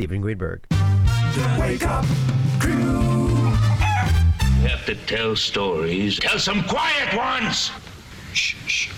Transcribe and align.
Stephen 0.00 0.22
Greenberg. 0.22 0.66
The 0.70 1.56
Wake 1.60 1.86
up, 1.86 2.06
crew. 2.58 2.72
You 2.72 4.66
have 4.66 4.86
to 4.86 4.94
tell 5.04 5.36
stories. 5.36 6.18
Tell 6.18 6.38
some 6.38 6.64
quiet 6.64 7.14
ones. 7.14 7.70
Shh, 8.32 8.56
shh. 8.66 8.90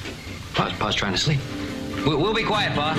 Pa's, 0.55 0.73
Pa's 0.75 0.95
trying 0.95 1.11
to 1.11 1.19
sleep. 1.19 1.41
We'll, 2.07 2.19
we'll 2.19 2.35
be 2.35 2.45
quiet, 2.45 2.73
Pa. 2.77 2.95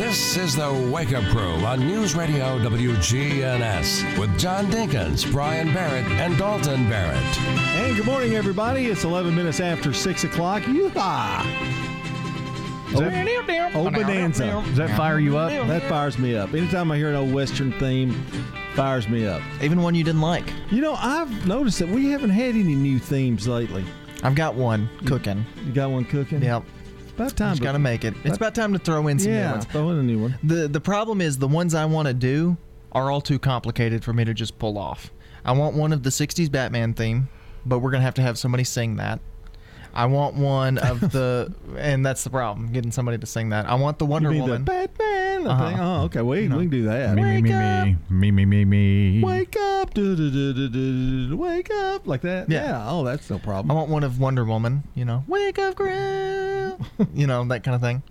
This 0.00 0.36
is 0.36 0.56
the 0.56 0.90
Wake 0.92 1.12
Up 1.12 1.22
Crew 1.30 1.64
on 1.64 1.86
News 1.86 2.16
Radio 2.16 2.58
WGNS 2.58 4.18
with 4.18 4.36
John 4.36 4.66
Dinkins, 4.66 5.30
Brian 5.30 5.72
Barrett, 5.72 6.06
and 6.06 6.36
Dalton 6.36 6.88
Barrett. 6.88 7.22
Hey, 7.76 7.94
good 7.94 8.04
morning, 8.04 8.34
everybody. 8.34 8.86
It's 8.86 9.04
11 9.04 9.32
minutes 9.32 9.60
after 9.60 9.92
6 9.92 10.24
o'clock. 10.24 10.64
Yeehaw! 10.64 11.85
Oh, 12.98 13.86
oh, 13.86 13.90
bonanza. 13.90 14.46
Does 14.66 14.76
that 14.76 14.96
fire 14.96 15.18
you 15.18 15.36
up? 15.36 15.50
That 15.68 15.82
fires 15.88 16.18
me 16.18 16.36
up. 16.36 16.54
Anytime 16.54 16.90
I 16.90 16.96
hear 16.96 17.08
an 17.10 17.14
old 17.16 17.32
Western 17.32 17.72
theme, 17.78 18.12
fires 18.74 19.08
me 19.08 19.26
up. 19.26 19.42
Even 19.62 19.82
one 19.82 19.94
you 19.94 20.04
didn't 20.04 20.20
like. 20.20 20.44
You 20.70 20.80
know, 20.80 20.94
I've 20.94 21.46
noticed 21.46 21.78
that 21.80 21.88
we 21.88 22.06
haven't 22.10 22.30
had 22.30 22.50
any 22.54 22.74
new 22.74 22.98
themes 22.98 23.46
lately. 23.46 23.84
I've 24.22 24.34
got 24.34 24.54
one 24.54 24.88
cooking. 25.04 25.44
You 25.66 25.72
got 25.72 25.90
one 25.90 26.04
cooking? 26.04 26.42
Yep. 26.42 26.64
It's 27.02 27.12
about 27.12 27.36
time. 27.36 27.52
Just 27.52 27.62
got 27.62 27.72
to 27.72 27.78
make 27.78 28.04
it. 28.04 28.14
It's 28.24 28.36
about 28.36 28.54
time 28.54 28.72
to 28.72 28.78
throw 28.78 29.06
in 29.08 29.18
some 29.18 29.30
new 29.32 29.36
Yeah, 29.38 29.52
ones. 29.52 29.64
throw 29.66 29.90
in 29.90 29.98
a 29.98 30.02
new 30.02 30.20
one. 30.20 30.38
The 30.42 30.68
the 30.68 30.80
problem 30.80 31.20
is 31.20 31.38
the 31.38 31.48
ones 31.48 31.74
I 31.74 31.84
want 31.84 32.08
to 32.08 32.14
do 32.14 32.56
are 32.92 33.10
all 33.10 33.20
too 33.20 33.38
complicated 33.38 34.02
for 34.04 34.12
me 34.12 34.24
to 34.24 34.32
just 34.34 34.58
pull 34.58 34.78
off. 34.78 35.10
I 35.44 35.52
want 35.52 35.76
one 35.76 35.92
of 35.92 36.02
the 36.02 36.10
60s 36.10 36.50
Batman 36.50 36.94
theme, 36.94 37.28
but 37.66 37.78
we're 37.78 37.90
going 37.90 38.00
to 38.00 38.04
have 38.04 38.14
to 38.14 38.22
have 38.22 38.36
somebody 38.38 38.64
sing 38.64 38.96
that. 38.96 39.20
I 39.96 40.04
want 40.06 40.34
one 40.34 40.76
of 40.76 41.00
the 41.12 41.52
and 41.78 42.04
that's 42.04 42.22
the 42.22 42.28
problem, 42.30 42.70
getting 42.70 42.92
somebody 42.92 43.16
to 43.16 43.26
sing 43.26 43.48
that. 43.48 43.66
I 43.66 43.74
want 43.76 43.98
the 43.98 44.04
Wonder 44.06 44.28
you 44.30 44.40
mean 44.40 44.42
Woman. 44.42 44.64
the 44.64 44.70
Batman 44.70 45.44
the 45.44 45.50
Uh-huh. 45.50 45.68
thing? 45.70 45.80
Oh, 45.80 46.02
okay. 46.04 46.20
Wait, 46.20 46.50
we 46.50 46.58
can 46.64 46.68
do 46.68 46.82
that. 46.84 47.14
Me, 47.14 47.22
me, 47.22 47.42
me, 47.42 47.96
me, 48.10 48.30
me, 48.30 48.30
me, 48.30 48.44
me, 48.44 48.64
me. 48.64 49.22
Wake 49.24 49.56
up, 49.58 49.94
do, 49.94 50.14
do, 50.14 50.30
do, 50.30 50.52
do, 50.52 50.68
do, 50.68 51.28
do, 51.30 51.36
wake 51.36 51.70
up, 51.70 52.06
like 52.06 52.20
that. 52.22 52.50
Yeah. 52.50 52.84
Oh, 52.86 53.04
that's 53.04 53.30
no 53.30 53.38
problem. 53.38 53.70
I 53.70 53.74
problem. 53.74 53.76
want 53.78 53.90
one 53.90 54.04
of 54.04 54.20
Wonder 54.20 54.44
Woman, 54.44 54.82
you 54.94 55.04
know, 55.06 55.24
wake 55.26 55.58
up, 55.58 55.76
Grant, 55.76 56.80
you 57.14 57.26
know, 57.26 57.42
that 57.46 57.64
kind 57.64 57.74
of 57.74 57.80
thing. 57.80 58.02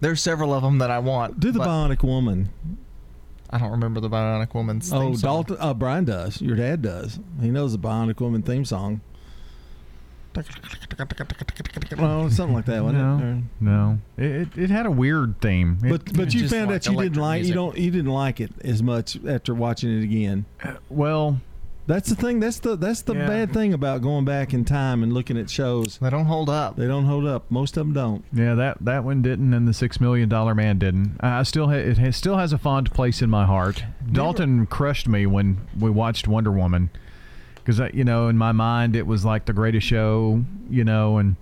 There's 0.00 0.22
several 0.22 0.54
of 0.54 0.62
them 0.62 0.78
that 0.78 0.90
I 0.90 0.98
want. 0.98 1.40
Do 1.40 1.52
the 1.52 1.58
but 1.58 1.68
Bionic 1.68 2.02
Woman. 2.02 2.48
I 3.50 3.58
don't 3.58 3.70
remember 3.70 4.00
the 4.00 4.08
Bionic 4.10 4.54
Woman's. 4.54 4.92
Oh, 4.92 4.98
theme 5.00 5.16
song. 5.16 5.44
Dalton. 5.44 5.56
Uh, 5.60 5.74
Brian 5.74 6.04
does. 6.06 6.40
Your 6.40 6.56
dad 6.56 6.80
does. 6.82 7.20
He 7.40 7.50
knows 7.50 7.72
the 7.72 7.78
Bionic 7.78 8.18
Woman 8.20 8.42
theme 8.42 8.64
song. 8.64 9.00
Well, 11.98 12.30
something 12.30 12.54
like 12.54 12.64
that, 12.66 12.82
wasn't 12.82 13.02
it? 13.22 13.24
No, 13.24 13.42
no. 13.60 13.98
It, 14.16 14.30
it, 14.30 14.48
it 14.58 14.70
had 14.70 14.86
a 14.86 14.90
weird 14.90 15.40
theme. 15.40 15.78
It- 15.84 15.88
But 15.90 16.16
but 16.16 16.34
you 16.34 16.48
found 16.48 16.70
like 16.70 16.76
out 16.76 16.86
you 16.86 16.92
didn't 16.92 17.16
electric 17.16 17.16
like 17.22 17.44
you 17.44 17.54
don't 17.54 17.76
you 17.78 17.90
didn't 17.90 18.10
like 18.12 18.40
it 18.40 18.52
as 18.62 18.82
much 18.82 19.18
after 19.26 19.54
watching 19.54 19.98
it 19.98 20.04
again. 20.04 20.44
Uh, 20.62 20.74
well, 20.88 21.40
That's 21.86 22.08
the 22.08 22.16
thing. 22.16 22.40
That's 22.40 22.58
the 22.60 22.76
that's 22.76 23.02
the 23.02 23.14
Yeah. 23.14 23.26
bad 23.26 23.52
thing 23.52 23.74
about 23.74 24.00
going 24.02 24.24
back 24.24 24.54
in 24.54 24.64
time 24.64 25.02
and 25.02 25.12
looking 25.12 25.36
at 25.38 25.50
shows. 25.50 25.98
They 25.98 26.08
don't 26.10 26.24
hold 26.24 26.48
up. 26.48 26.76
They 26.76 26.86
don't 26.86 27.04
hold 27.04 27.26
up. 27.26 27.50
Most 27.50 27.76
of 27.76 27.86
them 27.86 27.92
don't. 27.92 28.24
yeah, 28.32 28.54
that 28.54 28.78
that 28.80 29.04
one 29.04 29.20
didn't, 29.22 29.52
and 29.52 29.68
the 29.68 29.74
Six 29.74 30.00
Million 30.00 30.28
Dollar 30.28 30.54
Man 30.54 30.78
didn't. 30.78 31.16
I 31.20 31.40
I 31.40 31.42
still 31.42 31.66
ha- 31.68 31.74
it 31.74 31.98
has, 31.98 32.16
still 32.16 32.38
has 32.38 32.52
a 32.54 32.58
fond 32.58 32.92
place 32.94 33.20
in 33.22 33.28
my 33.30 33.44
heart. 33.44 33.84
Dalton 34.10 34.66
crushed 34.66 35.06
me 35.08 35.26
when 35.26 35.58
we 35.78 35.90
watched 35.90 36.26
Wonder 36.26 36.50
Woman, 36.52 36.88
because 37.64 37.80
you 37.94 38.04
know 38.04 38.28
in 38.28 38.36
my 38.36 38.52
mind 38.52 38.94
it 38.94 39.06
was 39.06 39.24
like 39.24 39.46
the 39.46 39.52
greatest 39.52 39.86
show, 39.86 40.44
you 40.68 40.84
know, 40.84 41.18
and 41.18 41.36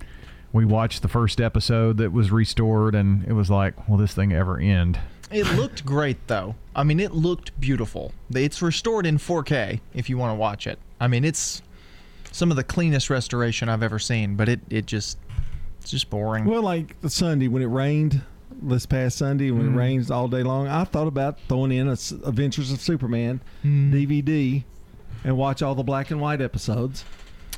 we 0.53 0.65
watched 0.65 1.03
the 1.03 1.09
first 1.09 1.41
episode 1.41 1.97
that 1.97 2.13
was 2.13 2.31
restored, 2.31 2.95
and 2.95 3.25
it 3.27 3.33
was 3.33 3.51
like, 3.51 3.89
will 3.89 3.97
this 3.97 4.15
thing 4.15 4.33
ever 4.33 4.59
end? 4.59 4.99
It 5.31 5.47
looked 5.55 5.85
great 5.85 6.27
though. 6.27 6.55
I 6.77 6.85
mean, 6.85 7.01
it 7.01 7.13
looked 7.13 7.59
beautiful. 7.59 8.13
It's 8.35 8.61
restored 8.61 9.07
in 9.07 9.19
4K 9.19 9.81
if 9.95 10.11
you 10.11 10.19
want 10.19 10.33
to 10.33 10.35
watch 10.35 10.67
it. 10.67 10.79
I 11.01 11.09
mean, 11.09 11.25
it's 11.25 11.63
some 12.31 12.51
of 12.51 12.57
the 12.57 12.65
cleanest 12.65 13.11
restoration 13.11 13.69
I've 13.69 13.83
ever 13.83 13.99
seen, 13.99 14.37
but 14.37 14.49
it 14.49 14.61
it 14.69 14.87
just 14.87 15.19
it's 15.81 15.91
just 15.91 16.11
boring. 16.11 16.45
Well, 16.45 16.63
like 16.63 17.01
the 17.01 17.11
Sunday 17.11 17.49
when 17.49 17.63
it 17.63 17.67
rained 17.67 18.21
this 18.61 18.87
past 18.87 19.19
Sunday 19.19 19.51
when 19.51 19.69
it 19.69 19.71
mm. 19.71 19.77
rains 19.77 20.11
all 20.11 20.29
day 20.29 20.43
long, 20.43 20.69
I 20.69 20.85
thought 20.85 21.09
about 21.09 21.39
throwing 21.49 21.73
in 21.73 21.89
a 21.89 21.93
S- 21.93 22.13
Adventures 22.13 22.71
of 22.71 22.81
Superman 22.81 23.41
mm. 23.65 23.91
DVD 23.91 24.65
and 25.25 25.37
watch 25.37 25.63
all 25.63 25.75
the 25.75 25.83
black 25.83 26.11
and 26.11 26.21
white 26.21 26.41
episodes. 26.41 27.05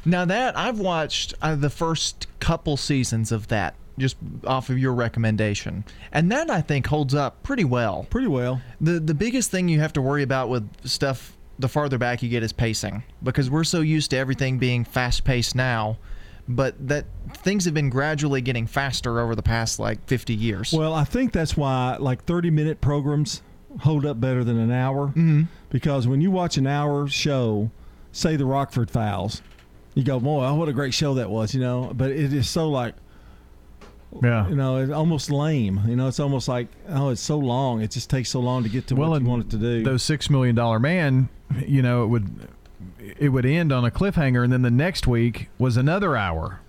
Now 0.05 0.25
that 0.27 0.57
I've 0.57 0.79
watched 0.79 1.35
uh, 1.41 1.55
the 1.55 1.71
first 1.71 2.27
couple 2.41 2.77
seasons 2.77 3.33
of 3.33 3.49
that 3.49 3.75
just 3.99 4.17
off 4.45 4.71
of 4.71 4.79
your 4.79 4.93
recommendation. 4.93 5.85
And 6.13 6.31
that 6.33 6.51
I 6.51 6.61
think 6.61 6.87
holds 6.87 7.15
up 7.15 7.43
pretty 7.43 7.65
well. 7.65 8.07
Pretty 8.11 8.27
well. 8.27 8.61
The 8.81 9.01
the 9.01 9.15
biggest 9.15 9.51
thing 9.51 9.69
you 9.69 9.81
have 9.81 9.93
to 9.95 10.03
worry 10.03 10.23
about 10.23 10.49
with 10.49 10.69
stuff 10.85 11.37
the 11.59 11.69
farther 11.69 11.99
back 11.99 12.23
you 12.23 12.29
get 12.29 12.43
is 12.43 12.53
pacing 12.53 13.05
because 13.23 13.49
we're 13.49 13.65
so 13.65 13.81
used 13.81 14.11
to 14.11 14.17
everything 14.17 14.59
being 14.59 14.85
fast 14.85 15.25
paced 15.25 15.55
now, 15.55 15.99
but 16.49 16.75
that 16.89 17.07
things 17.39 17.65
have 17.65 17.75
been 17.75 17.91
gradually 17.91 18.41
getting 18.41 18.67
faster 18.67 19.21
over 19.21 19.37
the 19.37 19.43
past 19.43 19.79
like 19.79 20.05
50 20.07 20.35
years. 20.35 20.73
Well, 20.73 20.95
I 20.95 21.05
think 21.05 21.33
that's 21.33 21.57
why 21.57 21.97
like 22.01 22.25
30 22.25 22.51
minute 22.51 22.81
programs 22.81 23.43
hold 23.81 24.05
up 24.07 24.21
better 24.21 24.45
than 24.45 24.59
an 24.59 24.73
hour. 24.73 25.09
Mm-hmm. 25.09 25.43
Because 25.75 26.07
when 26.07 26.21
you 26.21 26.31
watch 26.31 26.57
an 26.57 26.69
hour 26.69 27.09
show, 27.09 27.69
say 28.13 28.37
the 28.37 28.45
Rockford 28.45 28.93
Files, 28.93 29.43
you 29.95 30.05
go, 30.05 30.21
boy, 30.21 30.45
oh, 30.45 30.55
what 30.55 30.69
a 30.69 30.73
great 30.73 30.95
show 30.95 31.15
that 31.15 31.29
was, 31.29 31.53
you 31.53 31.61
know. 31.61 31.91
But 31.93 32.13
it 32.13 32.33
is 32.33 32.49
so 32.49 32.69
like, 32.71 32.95
Yeah. 34.23 34.49
you 34.49 34.55
know, 34.55 34.77
it's 34.77 34.93
almost 34.93 35.33
lame. 35.33 35.81
You 35.89 35.97
know, 35.97 36.07
it's 36.07 36.21
almost 36.21 36.47
like, 36.47 36.69
oh, 36.91 37.09
it's 37.09 37.21
so 37.21 37.37
long. 37.39 37.81
It 37.83 37.91
just 37.91 38.09
takes 38.09 38.31
so 38.31 38.39
long 38.39 38.63
to 38.63 38.69
get 38.69 38.87
to 38.87 38.95
Well, 38.95 39.11
what 39.11 39.23
you 39.23 39.27
want 39.27 39.47
it 39.47 39.51
to 39.51 39.57
do. 39.57 39.83
those 39.83 40.05
six 40.05 40.31
million 40.31 40.55
dollar 40.55 40.79
man, 40.79 41.29
you 41.67 41.83
know, 41.83 42.05
it 42.05 42.07
would 42.07 42.49
it 43.19 43.31
would 43.31 43.45
end 43.45 43.73
on 43.73 43.85
a 43.85 43.91
cliffhanger, 43.91 44.45
and 44.45 44.53
then 44.53 44.63
the 44.63 44.71
next 44.71 45.09
week 45.09 45.49
was 45.59 45.77
another 45.77 46.17
hour. 46.17 46.61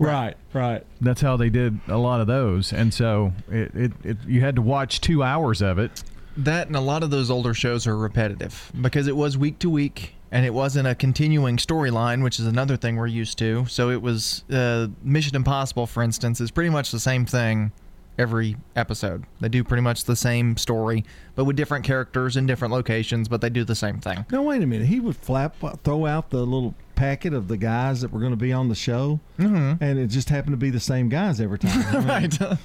right, 0.00 0.36
right. 0.52 0.84
That's 1.00 1.20
how 1.20 1.36
they 1.36 1.48
did 1.48 1.78
a 1.86 1.96
lot 1.96 2.20
of 2.20 2.26
those, 2.26 2.72
and 2.72 2.92
so 2.92 3.32
it, 3.48 3.72
it, 3.76 3.92
it 4.02 4.16
you 4.26 4.40
had 4.40 4.56
to 4.56 4.62
watch 4.62 5.00
two 5.00 5.22
hours 5.22 5.62
of 5.62 5.78
it. 5.78 6.02
That 6.38 6.68
and 6.68 6.76
a 6.76 6.80
lot 6.80 7.02
of 7.02 7.10
those 7.10 7.30
older 7.30 7.52
shows 7.54 7.86
are 7.86 7.96
repetitive 7.96 8.70
because 8.80 9.06
it 9.08 9.16
was 9.16 9.36
week 9.36 9.58
to 9.60 9.68
week 9.70 10.14
and 10.30 10.46
it 10.46 10.54
wasn't 10.54 10.86
a 10.86 10.94
continuing 10.94 11.56
storyline, 11.56 12.22
which 12.22 12.38
is 12.38 12.46
another 12.46 12.76
thing 12.76 12.96
we're 12.96 13.06
used 13.06 13.38
to. 13.38 13.66
So 13.66 13.90
it 13.90 14.00
was 14.00 14.44
uh, 14.50 14.88
Mission 15.02 15.34
Impossible, 15.36 15.86
for 15.86 16.02
instance, 16.02 16.40
is 16.40 16.50
pretty 16.50 16.70
much 16.70 16.90
the 16.92 17.00
same 17.00 17.24
thing 17.26 17.72
every 18.18 18.56
episode. 18.76 19.24
They 19.40 19.48
do 19.48 19.62
pretty 19.64 19.80
much 19.82 20.04
the 20.04 20.16
same 20.16 20.56
story, 20.56 21.04
but 21.34 21.44
with 21.44 21.56
different 21.56 21.84
characters 21.84 22.36
in 22.36 22.46
different 22.46 22.74
locations, 22.74 23.28
but 23.28 23.40
they 23.40 23.48
do 23.48 23.64
the 23.64 23.74
same 23.76 24.00
thing. 24.00 24.26
No, 24.30 24.42
wait 24.42 24.62
a 24.62 24.66
minute. 24.66 24.88
He 24.88 25.00
would 25.00 25.16
flap, 25.16 25.54
throw 25.84 26.04
out 26.04 26.30
the 26.30 26.44
little 26.44 26.74
packet 26.96 27.32
of 27.32 27.48
the 27.48 27.56
guys 27.56 28.00
that 28.02 28.12
were 28.12 28.18
going 28.20 28.32
to 28.32 28.36
be 28.36 28.52
on 28.52 28.68
the 28.68 28.74
show, 28.74 29.20
Mm-hmm. 29.38 29.82
and 29.82 29.98
it 29.98 30.08
just 30.08 30.28
happened 30.30 30.52
to 30.52 30.56
be 30.58 30.70
the 30.70 30.80
same 30.80 31.08
guys 31.08 31.40
every 31.40 31.58
time. 31.58 31.82
I 31.96 31.98
mean, 31.98 32.08
Right. 32.08 32.58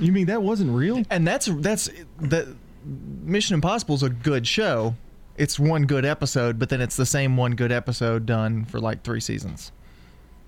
You 0.00 0.12
mean 0.12 0.26
that 0.26 0.42
wasn't 0.42 0.74
real? 0.74 1.02
and 1.10 1.26
that's 1.26 1.46
that's 1.46 1.90
that 2.20 2.48
Mission 2.88 3.54
Impossible 3.54 3.94
is 3.94 4.02
a 4.02 4.08
good 4.10 4.46
show. 4.46 4.94
It's 5.36 5.58
one 5.58 5.86
good 5.86 6.04
episode, 6.04 6.58
but 6.58 6.68
then 6.68 6.80
it's 6.80 6.96
the 6.96 7.06
same 7.06 7.36
one 7.36 7.52
good 7.52 7.70
episode 7.70 8.26
done 8.26 8.64
for 8.64 8.80
like 8.80 9.02
three 9.04 9.20
seasons. 9.20 9.70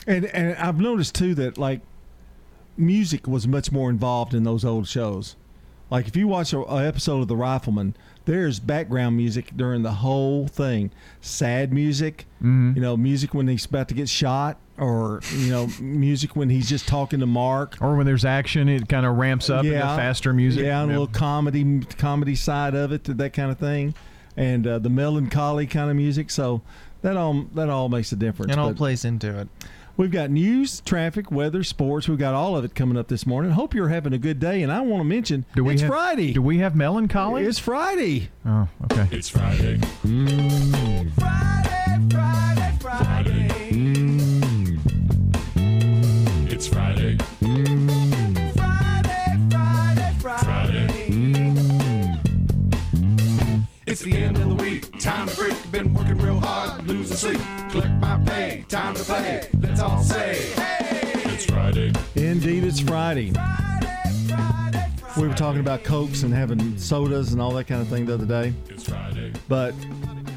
And 0.07 0.25
and 0.27 0.57
I've 0.57 0.81
noticed 0.81 1.15
too 1.15 1.35
that 1.37 1.59
like 1.59 1.81
music 2.77 3.27
was 3.27 3.47
much 3.47 3.71
more 3.71 3.91
involved 3.91 4.35
in 4.35 4.45
those 4.45 4.65
old 4.65 4.89
shows. 4.89 5.37
Like 5.91 6.07
if 6.09 6.17
you 6.17 6.29
watch 6.29 6.53
a, 6.53 6.59
a 6.61 6.87
episode 6.87 7.21
of 7.23 7.29
The 7.29 7.37
Rifleman, 7.37 7.95
there's 8.25 8.61
background 8.61 9.17
music 9.17 9.51
during 9.57 9.83
the 9.83 9.93
whole 9.93 10.47
thing. 10.49 10.91
Sad 11.21 11.73
music, 11.73 12.27
Mm-hmm. 12.39 12.73
you 12.77 12.81
know, 12.83 12.97
music 12.97 13.35
when 13.35 13.49
he's 13.49 13.67
about 13.67 13.89
to 13.89 13.95
get 13.95 14.09
shot, 14.09 14.59
or 14.81 15.21
you 15.37 15.51
know, 15.51 15.69
music 15.81 16.35
when 16.35 16.49
he's 16.51 16.69
just 16.69 16.89
talking 16.89 17.21
to 17.21 17.27
Mark. 17.27 17.77
Or 17.81 17.97
when 17.97 18.07
there's 18.07 18.25
action, 18.25 18.69
it 18.69 18.89
kind 18.89 19.07
of 19.07 19.17
ramps 19.17 19.51
up 19.51 19.65
into 19.65 19.79
faster 19.79 20.33
music. 20.33 20.65
Yeah, 20.65 20.81
and 20.83 20.91
a 20.91 20.95
little 20.95 21.07
comedy 21.07 21.81
comedy 21.99 22.35
side 22.35 22.75
of 22.75 22.91
it, 22.93 23.05
that 23.05 23.33
kind 23.33 23.51
of 23.51 23.59
thing, 23.59 23.95
and 24.37 24.67
uh, 24.67 24.79
the 24.79 24.91
melancholy 24.91 25.67
kind 25.67 25.91
of 25.91 25.97
music. 25.97 26.31
So 26.31 26.63
that 27.03 27.17
all 27.17 27.45
that 27.55 27.69
all 27.69 27.89
makes 27.89 28.11
a 28.13 28.17
difference. 28.17 28.53
It 28.53 28.59
all 28.59 28.69
But- 28.71 28.77
plays 28.79 29.05
into 29.05 29.39
it. 29.39 29.49
We've 29.97 30.11
got 30.11 30.31
news, 30.31 30.81
traffic, 30.81 31.31
weather, 31.31 31.63
sports. 31.63 32.09
We've 32.09 32.17
got 32.17 32.33
all 32.33 32.57
of 32.57 32.65
it 32.65 32.75
coming 32.75 32.97
up 32.97 33.09
this 33.09 33.27
morning. 33.27 33.51
Hope 33.51 33.75
you're 33.75 33.89
having 33.91 34.15
a 34.15 34.19
good 34.19 34.41
day. 34.41 34.63
And 34.63 34.73
I 34.73 34.81
want 34.81 35.01
to 35.03 35.05
mention 35.05 35.45
Do 35.55 35.63
we 35.65 35.75
it's 35.75 35.83
have, 35.83 35.91
Friday. 35.91 36.33
Do 36.33 36.41
we 36.41 36.57
have 36.59 36.75
melancholy? 36.75 37.45
it's 37.45 37.59
Friday. 37.59 38.31
oh, 38.47 38.67
okay. 38.91 39.07
It's 39.11 39.29
Friday. 39.29 39.77
Friday, 39.79 41.11
Friday, 41.19 42.09
Friday. 42.11 42.50
It's 53.91 54.03
the 54.03 54.17
end 54.17 54.37
of 54.37 54.49
the 54.49 54.55
week. 54.55 55.01
Time 55.01 55.27
to 55.27 55.35
break. 55.37 55.73
Been 55.73 55.93
working 55.93 56.17
real 56.19 56.39
hard, 56.39 56.87
losing 56.87 57.17
sleep. 57.17 57.41
Collect 57.71 57.93
my 57.95 58.23
pay. 58.25 58.65
Time 58.69 58.95
to 58.95 59.03
play. 59.03 59.49
Let's 59.59 59.81
all 59.81 60.01
say, 60.01 60.35
hey! 60.53 61.23
It's 61.35 61.47
Friday. 61.47 61.93
Indeed, 62.15 62.63
it's 62.63 62.79
Friday. 62.79 63.33
Friday, 63.33 64.29
Friday, 64.29 64.87
We 65.21 65.27
were 65.27 65.35
talking 65.35 65.59
about 65.59 65.83
cokes 65.83 66.23
and 66.23 66.33
having 66.33 66.79
sodas 66.79 67.33
and 67.33 67.43
all 67.43 67.51
that 67.55 67.65
kind 67.65 67.83
of 67.83 67.89
thing 67.89 68.07
the 68.07 68.15
other 68.15 68.27
day. 68.27 68.53
It's 68.69 68.89
Friday. 68.89 69.33
But 69.49 69.75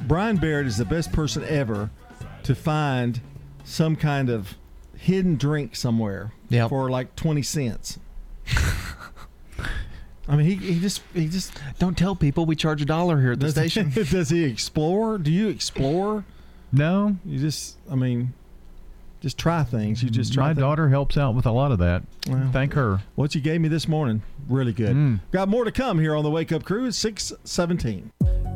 Brian 0.07 0.37
Barrett 0.37 0.65
is 0.65 0.77
the 0.77 0.85
best 0.85 1.11
person 1.11 1.43
ever 1.43 1.91
to 2.41 2.55
find 2.55 3.21
some 3.65 3.95
kind 3.95 4.31
of 4.31 4.55
hidden 4.97 5.35
drink 5.35 5.75
somewhere 5.75 6.33
Yep. 6.49 6.69
for 6.69 6.89
like 6.89 7.15
20 7.15 7.43
cents. 7.43 7.99
I 10.27 10.35
mean, 10.35 10.45
he, 10.45 10.55
he 10.55 10.79
just 10.79 11.01
he 11.13 11.27
just 11.27 11.53
Don't 11.79 11.97
tell 11.97 12.15
people 12.15 12.45
we 12.45 12.55
charge 12.55 12.81
a 12.81 12.85
dollar 12.85 13.19
here 13.19 13.33
at 13.33 13.39
the 13.39 13.47
does, 13.47 13.55
station. 13.55 13.89
does 13.93 14.29
he 14.29 14.43
explore? 14.43 15.17
Do 15.17 15.31
you 15.31 15.49
explore? 15.49 16.23
No, 16.71 17.17
You 17.25 17.39
just 17.39 17.77
I 17.91 17.95
mean, 17.95 18.33
just 19.23 19.37
try 19.37 19.63
things. 19.63 20.03
You 20.03 20.09
just 20.09 20.33
try. 20.33 20.47
my 20.47 20.49
things. 20.49 20.59
daughter 20.59 20.89
helps 20.89 21.15
out 21.17 21.33
with 21.33 21.45
a 21.45 21.51
lot 21.51 21.71
of 21.71 21.79
that. 21.79 22.03
Well. 22.27 22.49
Thank 22.51 22.73
her. 22.73 22.99
What 23.15 23.33
you 23.33 23.39
gave 23.39 23.61
me 23.61 23.69
this 23.69 23.87
morning, 23.87 24.21
really 24.49 24.73
good. 24.73 24.93
Mm. 24.93 25.21
Got 25.31 25.47
more 25.47 25.63
to 25.63 25.71
come 25.71 25.97
here 25.97 26.13
on 26.13 26.25
the 26.25 26.29
Wake 26.29 26.51
Up 26.51 26.65
Crew. 26.65 26.85
It's 26.85 26.97
six 26.97 27.31
seventeen. 27.45 28.11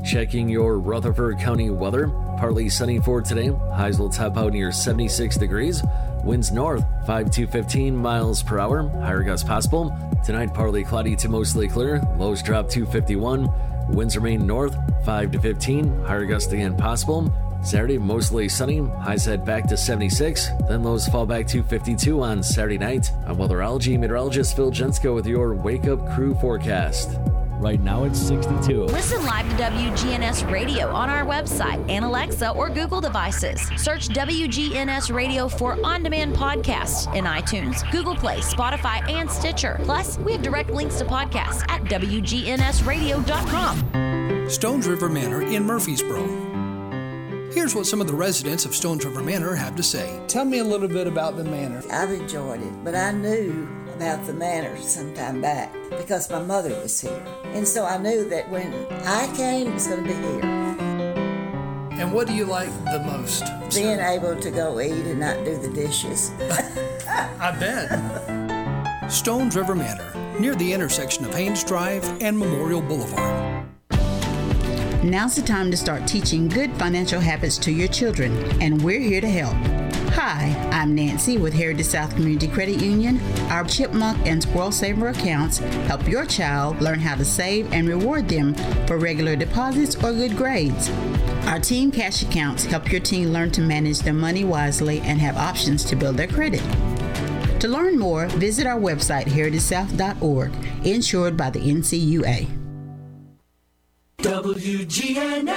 Checking 0.05 0.49
your 0.49 0.77
Rutherford 0.77 1.39
County 1.39 1.69
weather. 1.69 2.09
Partly 2.37 2.67
sunny 2.67 2.99
for 2.99 3.21
today. 3.21 3.47
Highs 3.47 3.97
will 3.97 4.09
top 4.09 4.37
out 4.37 4.53
near 4.53 4.71
76 4.71 5.37
degrees. 5.37 5.81
Winds 6.23 6.51
north 6.51 6.85
5 7.07 7.31
to 7.31 7.47
15 7.47 7.97
miles 7.97 8.43
per 8.43 8.59
hour. 8.59 8.87
Higher 9.01 9.23
gusts 9.23 9.47
possible. 9.47 9.91
Tonight, 10.23 10.53
partly 10.53 10.83
cloudy 10.83 11.15
to 11.15 11.29
mostly 11.29 11.67
clear. 11.67 11.99
Lows 12.17 12.43
drop 12.43 12.69
to 12.69 12.85
51. 12.85 13.49
Winds 13.89 14.15
remain 14.15 14.45
north 14.45 14.77
5 15.03 15.31
to 15.31 15.39
15. 15.39 16.03
Higher 16.03 16.25
gusts 16.25 16.53
again 16.53 16.77
possible. 16.77 17.33
Saturday, 17.63 17.97
mostly 17.97 18.49
sunny. 18.49 18.79
Highs 18.79 19.25
head 19.25 19.45
back 19.45 19.67
to 19.67 19.77
76. 19.77 20.49
Then 20.67 20.83
lows 20.83 21.07
fall 21.07 21.25
back 21.25 21.47
to 21.47 21.63
52 21.63 22.21
on 22.21 22.43
Saturday 22.43 22.77
night. 22.77 23.11
I'm 23.25 23.37
weatherology 23.37 23.97
meteorologist 23.99 24.55
Phil 24.55 24.71
Jensko 24.71 25.15
with 25.15 25.27
your 25.27 25.53
Wake 25.53 25.85
Up 25.85 26.09
Crew 26.13 26.35
forecast. 26.35 27.17
Right 27.59 27.81
now, 27.81 28.03
it's 28.03 28.19
62. 28.19 28.83
Listen 28.83 29.25
live 29.25 29.49
to 29.49 29.55
WGNS 29.63 30.51
Radio 30.51 30.89
on 30.89 31.09
our 31.09 31.25
website 31.25 31.83
and 31.89 32.05
Alexa 32.05 32.51
or 32.51 32.69
Google 32.69 33.01
devices. 33.01 33.59
Search 33.77 34.09
WGNS 34.09 35.11
Radio 35.13 35.49
for 35.49 35.75
on 35.83 36.03
demand 36.03 36.35
podcasts 36.35 37.11
in 37.15 37.25
iTunes, 37.25 37.81
Google 37.91 38.13
Play, 38.15 38.41
Spotify, 38.41 39.01
and 39.09 39.27
Stitcher. 39.29 39.79
Plus, 39.85 40.19
we 40.19 40.33
have 40.33 40.43
direct 40.43 40.69
links 40.69 40.99
to 40.99 41.05
podcasts 41.05 41.67
at 41.67 41.81
WGNSradio.com. 41.85 44.49
Stones 44.49 44.87
River 44.87 45.09
Manor 45.09 45.41
in 45.41 45.65
Murfreesboro. 45.65 46.46
Here's 47.57 47.73
what 47.73 47.87
some 47.87 48.01
of 48.01 48.05
the 48.05 48.13
residents 48.13 48.65
of 48.65 48.75
Stones 48.75 49.03
River 49.03 49.23
Manor 49.23 49.55
have 49.55 49.75
to 49.77 49.83
say. 49.83 50.21
Tell 50.27 50.45
me 50.45 50.59
a 50.59 50.63
little 50.63 50.87
bit 50.87 51.07
about 51.07 51.37
the 51.37 51.43
manor. 51.43 51.81
I've 51.91 52.11
enjoyed 52.11 52.61
it, 52.61 52.83
but 52.83 52.93
I 52.93 53.11
knew 53.11 53.67
about 53.95 54.23
the 54.27 54.33
manor 54.33 54.77
some 54.77 55.11
time 55.15 55.41
back 55.41 55.73
because 55.89 56.29
my 56.29 56.39
mother 56.39 56.69
was 56.69 57.01
here. 57.01 57.25
And 57.45 57.67
so 57.67 57.83
I 57.83 57.97
knew 57.97 58.29
that 58.29 58.47
when 58.51 58.71
I 59.07 59.25
came, 59.35 59.69
it 59.69 59.73
was 59.73 59.87
going 59.87 60.03
to 60.03 60.07
be 60.07 60.13
here. 60.13 60.45
And 61.99 62.13
what 62.13 62.27
do 62.27 62.35
you 62.35 62.45
like 62.45 62.69
the 62.85 63.03
most? 63.03 63.43
Being 63.73 64.01
able 64.01 64.39
to 64.39 64.51
go 64.51 64.79
eat 64.79 65.07
and 65.07 65.19
not 65.19 65.43
do 65.43 65.57
the 65.57 65.69
dishes. 65.69 66.29
I 67.09 67.57
bet. 67.59 69.11
Stones 69.11 69.55
River 69.55 69.73
Manor, 69.73 70.13
near 70.39 70.53
the 70.53 70.71
intersection 70.71 71.25
of 71.25 71.33
Haynes 71.33 71.63
Drive 71.63 72.05
and 72.21 72.37
Memorial 72.37 72.83
Boulevard. 72.83 73.46
Now's 75.03 75.35
the 75.35 75.43
time 75.43 75.69
to 75.69 75.77
start 75.77 76.07
teaching 76.07 76.47
good 76.47 76.73
financial 76.73 77.19
habits 77.19 77.59
to 77.59 77.71
your 77.71 77.87
children, 77.87 78.33
and 78.61 78.81
we're 78.81 78.99
here 78.99 79.21
to 79.21 79.29
help. 79.29 79.53
Hi, 80.15 80.51
I'm 80.71 80.95
Nancy 80.95 81.37
with 81.37 81.53
Heritage 81.53 81.85
South 81.85 82.15
Community 82.15 82.47
Credit 82.47 82.81
Union. 82.81 83.21
Our 83.51 83.63
Chipmunk 83.63 84.25
and 84.25 84.41
Squirrel 84.41 84.71
Saver 84.71 85.09
accounts 85.09 85.59
help 85.59 86.07
your 86.07 86.25
child 86.25 86.81
learn 86.81 86.99
how 86.99 87.15
to 87.15 87.23
save 87.23 87.71
and 87.71 87.87
reward 87.87 88.27
them 88.27 88.55
for 88.87 88.97
regular 88.97 89.35
deposits 89.35 89.95
or 89.97 90.13
good 90.13 90.35
grades. 90.35 90.89
Our 91.45 91.59
Team 91.59 91.91
Cash 91.91 92.23
accounts 92.23 92.65
help 92.65 92.91
your 92.91 93.01
teen 93.01 93.31
learn 93.31 93.51
to 93.51 93.61
manage 93.61 93.99
their 93.99 94.13
money 94.13 94.43
wisely 94.45 94.99
and 95.01 95.21
have 95.21 95.37
options 95.37 95.85
to 95.85 95.95
build 95.95 96.17
their 96.17 96.27
credit. 96.27 96.63
To 97.61 97.67
learn 97.67 97.99
more, 97.99 98.25
visit 98.29 98.65
our 98.65 98.79
website, 98.79 99.25
heritagesouth.org, 99.25 100.51
insured 100.83 101.37
by 101.37 101.51
the 101.51 101.59
NCUA. 101.59 102.56
WGNS. 104.21 105.53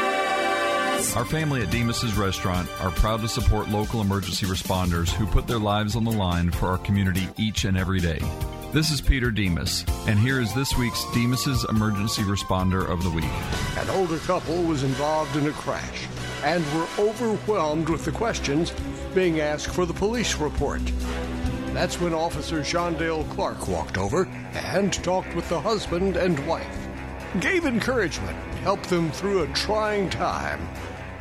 Our 1.17 1.25
family 1.25 1.63
at 1.63 1.71
Demos's 1.71 2.15
Restaurant 2.17 2.69
are 2.81 2.91
proud 2.91 3.23
to 3.23 3.29
support 3.29 3.69
local 3.69 4.03
emergency 4.03 4.45
responders 4.45 5.09
who 5.09 5.27
put 5.27 5.47
their 5.47 5.59
lives 5.59 5.97
on 5.97 6.05
the 6.05 6.13
line 6.13 6.51
for 6.51 6.69
our 6.69 6.77
community 6.79 7.27
each 7.39 7.65
and 7.65 7.79
every 7.79 8.01
day. 8.01 8.21
This 8.73 8.91
is 8.91 9.01
Peter 9.01 9.31
Demos, 9.31 9.85
and 10.07 10.19
here 10.19 10.41
is 10.41 10.53
this 10.55 10.77
week's 10.77 11.05
Demos's 11.15 11.65
Emergency 11.71 12.23
Responder 12.23 12.87
of 12.87 13.03
the 13.03 13.09
Week. 13.11 13.25
An 13.79 13.89
older 13.91 14.19
couple 14.19 14.63
was 14.63 14.83
involved 14.83 15.35
in 15.37 15.47
a 15.47 15.53
crash 15.53 16.07
and 16.45 16.63
were 16.75 16.87
overwhelmed 16.99 17.89
with 17.89 18.05
the 18.05 18.13
questions 18.13 18.73
being 19.15 19.41
asked 19.41 19.75
for 19.75 19.87
the 19.87 19.95
police 19.95 20.37
report. 20.37 20.83
That's 21.73 21.99
when 21.99 22.13
Officer 22.13 22.61
Shondale 22.61 23.29
Clark 23.31 23.69
walked 23.69 23.97
over 23.97 24.27
and 24.53 24.93
talked 24.93 25.35
with 25.35 25.49
the 25.49 25.61
husband 25.61 26.19
and 26.19 26.47
wife. 26.47 26.77
Gave 27.39 27.65
encouragement, 27.65 28.37
helped 28.63 28.89
them 28.89 29.11
through 29.11 29.43
a 29.43 29.47
trying 29.49 30.09
time. 30.11 30.69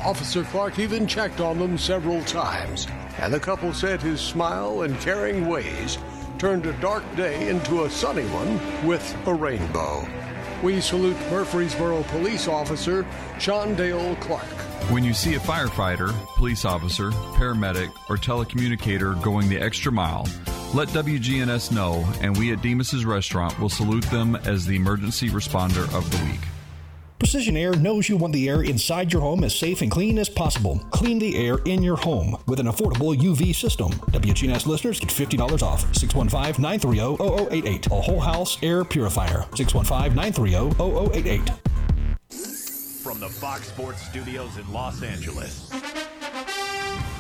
Officer 0.01 0.44
Clark 0.44 0.80
even 0.80 1.07
checked 1.07 1.39
on 1.39 1.59
them 1.59 1.77
several 1.77 2.24
times, 2.24 2.88
and 3.19 3.33
the 3.33 3.39
couple 3.39 3.74
said 3.74 4.01
his 4.01 4.21
smile 4.21 4.83
and 4.83 5.00
caring 5.00 5.47
ways 5.47 5.97
turned 6.38 6.65
a 6.65 6.74
dark 6.80 7.03
day 7.15 7.50
into 7.50 7.83
a 7.83 7.89
sunny 7.89 8.25
one 8.27 8.88
with 8.88 9.15
a 9.27 9.33
rainbow. 9.33 10.07
We 10.63 10.81
salute 10.81 11.18
Murfreesboro 11.30 12.03
Police 12.03 12.47
Officer 12.47 13.06
Sean 13.39 13.75
Dale 13.75 14.15
Clark. 14.18 14.44
When 14.92 15.03
you 15.03 15.13
see 15.13 15.35
a 15.35 15.39
firefighter, 15.39 16.13
police 16.35 16.65
officer, 16.65 17.12
paramedic, 17.12 17.92
or 18.09 18.18
telecommunicator 18.18 19.21
going 19.21 19.47
the 19.50 19.59
extra 19.59 19.92
mile, 19.92 20.27
let 20.74 20.88
WGNS 20.89 21.71
know, 21.71 22.07
and 22.21 22.38
we 22.38 22.51
at 22.51 22.62
Demos's 22.62 23.06
Restaurant 23.06 23.57
will 23.59 23.69
salute 23.69 24.06
them 24.06 24.35
as 24.35 24.65
the 24.65 24.75
Emergency 24.75 25.30
Responder 25.30 25.83
of 25.95 26.09
the 26.12 26.25
Week. 26.25 26.39
Precision 27.19 27.57
Air 27.57 27.75
knows 27.75 28.07
you 28.07 28.16
want 28.16 28.33
the 28.33 28.48
air 28.48 28.63
inside 28.63 29.12
your 29.12 29.21
home 29.21 29.44
as 29.44 29.54
safe 29.54 29.81
and 29.81 29.92
clean 29.92 30.18
as 30.18 30.30
possible. 30.30 30.80
Clean 30.92 31.19
the 31.19 31.36
air 31.38 31.57
in 31.66 31.83
your 31.83 31.98
home 31.98 32.38
with 32.48 32.62
an 32.62 32.68
affordable 32.68 33.13
UV 33.13 33.54
system. 33.54 33.92
WGNS 34.12 34.66
listeners 34.66 35.00
get 35.00 35.10
$50 35.10 35.62
off. 35.62 35.81
615 35.94 36.62
930 36.62 37.18
0088. 37.50 37.88
A 37.88 37.89
whole 37.89 38.21
house 38.21 38.57
air 38.63 38.86
purifier. 38.86 39.45
615 39.56 40.16
930 40.16 40.75
0088. 41.12 41.50
From 43.04 43.19
the 43.19 43.30
Fox 43.30 43.68
Sports 43.68 44.01
Studios 44.04 44.57
in 44.57 44.71
Los 44.71 45.04
Angeles, 45.04 45.69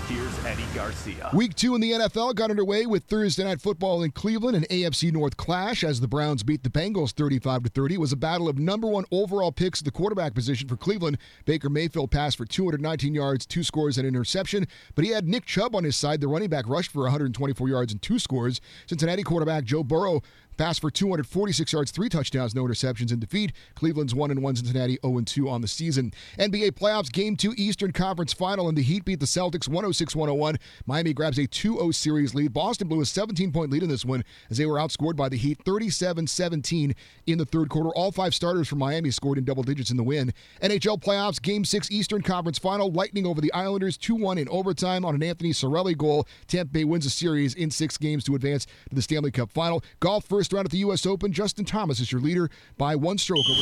here's 0.09 0.45
Eddie 0.45 0.65
Garcia. 0.73 1.29
Week 1.33 1.53
two 1.53 1.75
in 1.75 1.81
the 1.81 1.91
NFL 1.91 2.33
got 2.33 2.49
underway 2.49 2.87
with 2.87 3.03
Thursday 3.03 3.43
night 3.43 3.61
football 3.61 4.01
in 4.01 4.09
Cleveland, 4.09 4.57
an 4.57 4.63
AFC 4.63 5.11
North 5.11 5.37
clash 5.37 5.83
as 5.83 6.01
the 6.01 6.07
Browns 6.07 6.41
beat 6.41 6.63
the 6.63 6.69
Bengals 6.69 7.11
35 7.11 7.63
to 7.63 7.69
30. 7.69 7.93
It 7.93 7.99
was 7.99 8.11
a 8.11 8.17
battle 8.17 8.49
of 8.49 8.57
number 8.57 8.87
one 8.87 9.05
overall 9.11 9.51
picks 9.51 9.81
at 9.81 9.85
the 9.85 9.91
quarterback 9.91 10.33
position 10.33 10.67
for 10.67 10.75
Cleveland. 10.75 11.19
Baker 11.45 11.69
Mayfield 11.69 12.09
passed 12.09 12.37
for 12.37 12.45
219 12.45 13.13
yards, 13.13 13.45
two 13.45 13.61
scores, 13.61 13.99
and 13.99 14.07
an 14.07 14.15
interception, 14.15 14.67
but 14.95 15.05
he 15.05 15.11
had 15.11 15.27
Nick 15.27 15.45
Chubb 15.45 15.75
on 15.75 15.83
his 15.83 15.95
side. 15.95 16.21
The 16.21 16.27
running 16.27 16.49
back 16.49 16.67
rushed 16.67 16.91
for 16.91 17.03
124 17.03 17.69
yards 17.69 17.91
and 17.91 18.01
two 18.01 18.17
scores. 18.17 18.61
Cincinnati 18.87 19.21
quarterback 19.21 19.63
Joe 19.63 19.83
Burrow 19.83 20.23
passed 20.59 20.81
for 20.81 20.91
246 20.91 21.71
yards, 21.71 21.89
three 21.89 22.09
touchdowns, 22.09 22.53
no 22.53 22.65
interceptions 22.65 23.13
in 23.13 23.19
defeat. 23.19 23.53
Cleveland's 23.75 24.13
1 24.13 24.29
and 24.29 24.43
1, 24.43 24.57
Cincinnati 24.57 24.99
0 25.01 25.17
and 25.17 25.25
2 25.25 25.47
on 25.47 25.61
the 25.61 25.67
season. 25.69 26.11
NBA 26.37 26.71
playoffs, 26.71 27.09
game 27.09 27.37
two, 27.37 27.53
Eastern 27.55 27.93
Conference 27.93 28.33
final, 28.33 28.67
and 28.67 28.77
the 28.77 28.81
Heat 28.81 29.05
beat 29.05 29.21
the 29.21 29.25
Celtics 29.25 29.69
106 29.69 30.15
101. 30.17 30.57
Miami 30.85 31.13
grabs 31.13 31.39
a 31.39 31.47
2 31.47 31.77
0 31.77 31.91
series 31.91 32.35
lead. 32.35 32.51
Boston 32.51 32.89
blew 32.89 32.99
a 32.99 33.05
17 33.05 33.53
point 33.53 33.71
lead 33.71 33.83
in 33.83 33.89
this 33.89 34.03
one 34.03 34.23
as 34.49 34.57
they 34.57 34.65
were 34.65 34.75
outscored 34.75 35.15
by 35.15 35.29
the 35.29 35.37
Heat 35.37 35.59
37 35.63 36.27
17 36.27 36.93
in 37.27 37.37
the 37.37 37.45
third 37.45 37.69
quarter. 37.69 37.91
All 37.91 38.11
five 38.11 38.35
starters 38.35 38.67
for 38.67 38.75
Miami 38.75 39.11
scored 39.11 39.37
in 39.37 39.45
double 39.45 39.63
digits 39.63 39.91
in 39.91 39.97
the 39.97 40.03
win. 40.03 40.33
NHL 40.61 41.01
playoffs, 41.01 41.41
game 41.41 41.63
six, 41.63 41.89
Eastern 41.89 42.21
Conference 42.21 42.59
final. 42.59 42.91
Lightning 42.91 43.25
over 43.25 43.39
the 43.39 43.53
Islanders 43.53 43.95
2 43.95 44.15
1 44.15 44.37
in 44.37 44.49
overtime 44.49 45.05
on 45.05 45.15
an 45.15 45.23
Anthony 45.23 45.51
Cirelli 45.51 45.97
goal. 45.97 46.27
Tampa 46.47 46.73
Bay 46.73 46.83
wins 46.83 47.05
a 47.05 47.09
series 47.09 47.53
in 47.53 47.71
six 47.71 47.97
games 47.97 48.25
to 48.25 48.35
advance 48.35 48.65
to 48.65 48.95
the 48.95 49.01
Stanley 49.01 49.31
Cup 49.31 49.53
final. 49.53 49.81
Golf 50.01 50.25
first 50.25 50.48
round 50.53 50.65
at 50.65 50.71
the 50.71 50.79
U.S. 50.79 51.05
Open. 51.05 51.31
Justin 51.31 51.65
Thomas 51.65 51.99
is 51.99 52.11
your 52.11 52.21
leader 52.21 52.49
by 52.77 52.95
one 52.95 53.17
stroke 53.17 53.45
over. 53.49 53.61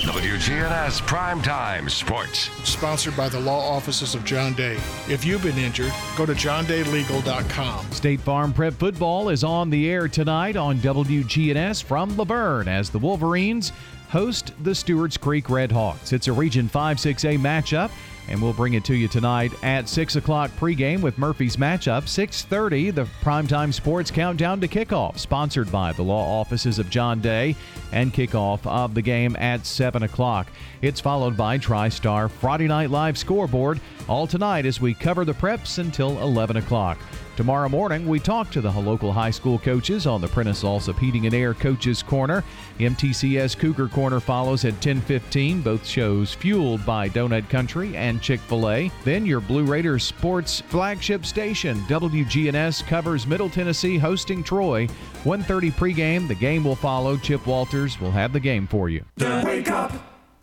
WGNS 0.00 1.02
Primetime 1.02 1.90
Sports. 1.90 2.48
Sponsored 2.68 3.16
by 3.16 3.28
the 3.28 3.38
law 3.38 3.60
offices 3.76 4.14
of 4.14 4.24
John 4.24 4.54
Day. 4.54 4.78
If 5.08 5.24
you've 5.26 5.42
been 5.42 5.58
injured, 5.58 5.92
go 6.16 6.24
to 6.24 6.32
johndaylegal.com. 6.32 7.92
State 7.92 8.20
Farm 8.20 8.52
Prep 8.52 8.72
Football 8.74 9.28
is 9.28 9.44
on 9.44 9.68
the 9.68 9.90
air 9.90 10.08
tonight 10.08 10.56
on 10.56 10.78
WGNS 10.78 11.82
from 11.82 12.16
La 12.16 12.24
Vergne 12.24 12.68
as 12.68 12.88
the 12.88 12.98
Wolverines 12.98 13.72
host 14.08 14.52
the 14.64 14.74
Stewarts 14.74 15.16
Creek 15.16 15.48
Red 15.48 15.70
Hawks. 15.70 16.12
It's 16.12 16.28
a 16.28 16.32
Region 16.32 16.68
5 16.68 16.96
6A 16.96 17.38
matchup, 17.38 17.90
and 18.30 18.40
we'll 18.40 18.52
bring 18.52 18.74
it 18.74 18.84
to 18.84 18.94
you 18.94 19.08
tonight 19.08 19.52
at 19.62 19.88
6 19.88 20.16
o'clock 20.16 20.50
pregame 20.58 21.00
with 21.00 21.18
Murphy's 21.18 21.56
matchup. 21.56 22.02
6.30, 22.02 22.94
the 22.94 23.04
primetime 23.22 23.74
sports 23.74 24.10
countdown 24.10 24.60
to 24.60 24.68
kickoff, 24.68 25.18
sponsored 25.18 25.70
by 25.70 25.92
the 25.92 26.02
law 26.02 26.40
offices 26.40 26.78
of 26.78 26.88
John 26.88 27.20
Day, 27.20 27.56
and 27.92 28.14
kickoff 28.14 28.64
of 28.66 28.94
the 28.94 29.02
game 29.02 29.36
at 29.36 29.66
7 29.66 30.02
o'clock. 30.02 30.46
It's 30.80 31.00
followed 31.00 31.36
by 31.36 31.58
TriStar 31.58 32.30
Friday 32.30 32.68
Night 32.68 32.90
Live 32.90 33.18
scoreboard, 33.18 33.80
all 34.10 34.26
tonight 34.26 34.66
as 34.66 34.80
we 34.80 34.92
cover 34.92 35.24
the 35.24 35.32
preps 35.32 35.78
until 35.78 36.20
11 36.20 36.56
o'clock. 36.56 36.98
Tomorrow 37.36 37.68
morning, 37.68 38.08
we 38.08 38.18
talk 38.18 38.50
to 38.50 38.60
the 38.60 38.70
local 38.70 39.12
high 39.12 39.30
school 39.30 39.56
coaches 39.56 40.04
on 40.04 40.20
the 40.20 40.26
Prentice 40.26 40.64
Allsup 40.64 40.98
Heating 40.98 41.26
and 41.26 41.34
Air 41.34 41.54
Coaches 41.54 42.02
Corner. 42.02 42.42
MTCS 42.80 43.56
Cougar 43.56 43.88
Corner 43.88 44.18
follows 44.18 44.64
at 44.64 44.74
10:15. 44.80 45.62
Both 45.62 45.86
shows 45.86 46.34
fueled 46.34 46.84
by 46.84 47.08
Donut 47.08 47.48
Country 47.48 47.96
and 47.96 48.20
Chick-fil-A. 48.20 48.90
Then 49.04 49.24
your 49.24 49.40
Blue 49.40 49.64
Raiders 49.64 50.02
sports 50.02 50.60
flagship 50.68 51.24
station 51.24 51.78
WGNS 51.88 52.82
covers 52.82 53.28
Middle 53.28 53.48
Tennessee 53.48 53.96
hosting 53.96 54.42
Troy. 54.42 54.88
1:30 55.22 55.70
pregame. 55.70 56.26
The 56.26 56.34
game 56.34 56.64
will 56.64 56.74
follow. 56.74 57.16
Chip 57.16 57.46
Walters 57.46 58.00
will 58.00 58.10
have 58.10 58.32
the 58.32 58.40
game 58.40 58.66
for 58.66 58.88
you. 58.88 59.04
The 59.16 59.42
Wake 59.46 59.70
Up 59.70 59.92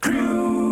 Crew. 0.01 0.66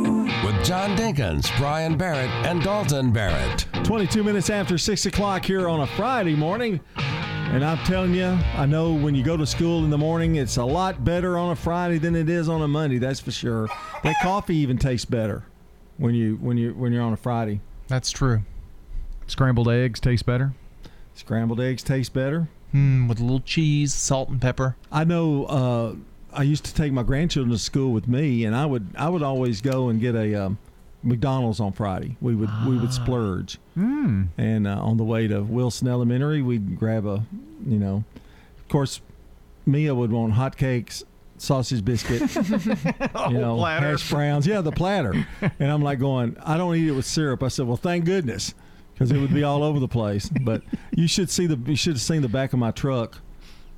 With 0.65 0.69
John 0.71 0.97
Dinkins, 0.97 1.55
Brian 1.59 1.95
Barrett, 1.95 2.31
and 2.43 2.59
Dalton 2.63 3.11
Barrett. 3.11 3.67
22 3.83 4.23
minutes 4.23 4.49
after 4.49 4.79
6 4.79 5.05
o'clock 5.05 5.45
here 5.45 5.69
on 5.69 5.81
a 5.81 5.85
Friday 5.85 6.35
morning. 6.35 6.79
And 6.95 7.63
I'm 7.63 7.77
telling 7.85 8.15
you, 8.15 8.35
I 8.55 8.65
know 8.65 8.91
when 8.91 9.13
you 9.13 9.23
go 9.23 9.37
to 9.37 9.45
school 9.45 9.83
in 9.83 9.91
the 9.91 9.97
morning, 9.99 10.37
it's 10.37 10.57
a 10.57 10.65
lot 10.65 11.03
better 11.03 11.37
on 11.37 11.51
a 11.51 11.55
Friday 11.55 11.99
than 11.99 12.15
it 12.15 12.29
is 12.29 12.49
on 12.49 12.63
a 12.63 12.67
Monday. 12.67 12.97
That's 12.97 13.19
for 13.19 13.29
sure. 13.29 13.69
That 14.01 14.15
coffee 14.23 14.55
even 14.55 14.79
tastes 14.79 15.05
better 15.05 15.43
when 15.97 16.15
you 16.15 16.37
when 16.37 16.57
you 16.57 16.73
when 16.73 16.91
you're 16.91 17.03
on 17.03 17.13
a 17.13 17.17
Friday. 17.17 17.61
That's 17.87 18.09
true. 18.09 18.41
Scrambled 19.27 19.69
eggs 19.69 19.99
taste 19.99 20.25
better. 20.25 20.55
Scrambled 21.13 21.61
eggs 21.61 21.83
taste 21.83 22.11
better. 22.11 22.47
Mm, 22.73 23.07
with 23.07 23.19
a 23.19 23.23
little 23.23 23.39
cheese, 23.39 23.93
salt, 23.93 24.29
and 24.29 24.41
pepper. 24.41 24.77
I 24.91 25.03
know. 25.03 25.45
Uh, 25.45 25.95
I 26.35 26.43
used 26.43 26.65
to 26.65 26.73
take 26.73 26.91
my 26.91 27.03
grandchildren 27.03 27.51
to 27.51 27.57
school 27.59 27.91
with 27.93 28.07
me, 28.07 28.45
and 28.45 28.55
I 28.55 28.65
would 28.65 28.87
I 28.97 29.09
would 29.09 29.23
always 29.23 29.61
go 29.61 29.89
and 29.89 29.99
get 29.99 30.15
a 30.15 30.35
um, 30.35 30.57
McDonald's 31.03 31.59
on 31.59 31.71
Friday. 31.71 32.17
We 32.21 32.35
would 32.35 32.49
we 32.67 32.77
would 32.77 32.93
splurge, 32.93 33.57
Mm. 33.77 34.27
and 34.37 34.67
uh, 34.67 34.79
on 34.81 34.97
the 34.97 35.03
way 35.03 35.27
to 35.27 35.41
Wilson 35.43 35.87
Elementary, 35.87 36.41
we'd 36.41 36.77
grab 36.77 37.05
a, 37.05 37.23
you 37.65 37.77
know, 37.79 38.03
of 38.57 38.67
course, 38.69 39.01
Mia 39.65 39.93
would 39.95 40.11
want 40.11 40.33
hotcakes, 40.33 41.03
sausage 41.37 41.83
biscuit, 41.83 42.21
you 43.29 43.37
know, 43.37 43.57
platter. 43.57 43.91
hash 43.91 44.09
browns. 44.09 44.47
Yeah, 44.47 44.61
the 44.61 44.71
platter. 44.71 45.25
and 45.59 45.71
I'm 45.71 45.81
like 45.81 45.99
going, 45.99 46.37
I 46.43 46.57
don't 46.57 46.75
eat 46.75 46.87
it 46.87 46.91
with 46.93 47.05
syrup. 47.05 47.43
I 47.43 47.47
said, 47.49 47.67
well, 47.67 47.77
thank 47.77 48.05
goodness, 48.05 48.53
because 48.93 49.11
it 49.11 49.17
would 49.19 49.33
be 49.33 49.43
all 49.43 49.63
over 49.63 49.79
the 49.79 49.87
place. 49.87 50.29
But 50.41 50.61
you 50.91 51.07
should 51.07 51.29
see 51.29 51.45
the 51.47 51.57
you 51.69 51.75
should 51.75 51.93
have 51.93 52.01
seen 52.01 52.21
the 52.21 52.29
back 52.29 52.53
of 52.53 52.59
my 52.59 52.71
truck 52.71 53.19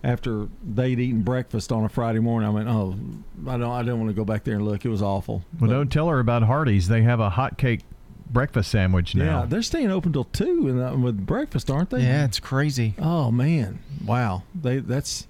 after 0.07 0.47
they'd 0.63 0.99
eaten 0.99 1.21
breakfast 1.21 1.71
on 1.71 1.83
a 1.83 1.89
Friday 1.89 2.19
morning. 2.19 2.47
I 2.47 2.51
went, 2.51 2.67
oh, 2.69 2.95
I 3.47 3.57
don't 3.57 3.69
I 3.71 3.83
don't 3.83 3.99
want 3.99 4.09
to 4.09 4.15
go 4.15 4.23
back 4.25 4.43
there 4.43 4.55
and 4.55 4.65
look. 4.65 4.85
It 4.85 4.89
was 4.89 5.01
awful. 5.01 5.43
Well, 5.59 5.69
don't 5.69 5.91
tell 5.91 6.07
her 6.07 6.19
about 6.19 6.43
Hardee's. 6.43 6.87
They 6.87 7.01
have 7.03 7.19
a 7.19 7.29
hot 7.29 7.57
cake 7.57 7.81
breakfast 8.31 8.71
sandwich 8.71 9.15
now. 9.15 9.41
Yeah, 9.41 9.45
they're 9.45 9.61
staying 9.61 9.91
open 9.91 10.13
till 10.13 10.23
two 10.25 10.67
in 10.67 10.77
the, 10.79 10.95
with 10.97 11.25
breakfast, 11.25 11.69
aren't 11.69 11.89
they? 11.89 12.01
Yeah, 12.01 12.25
it's 12.25 12.39
crazy. 12.39 12.95
Oh 12.97 13.31
man, 13.31 13.79
wow. 14.05 14.43
They 14.55 14.79
that's, 14.79 15.27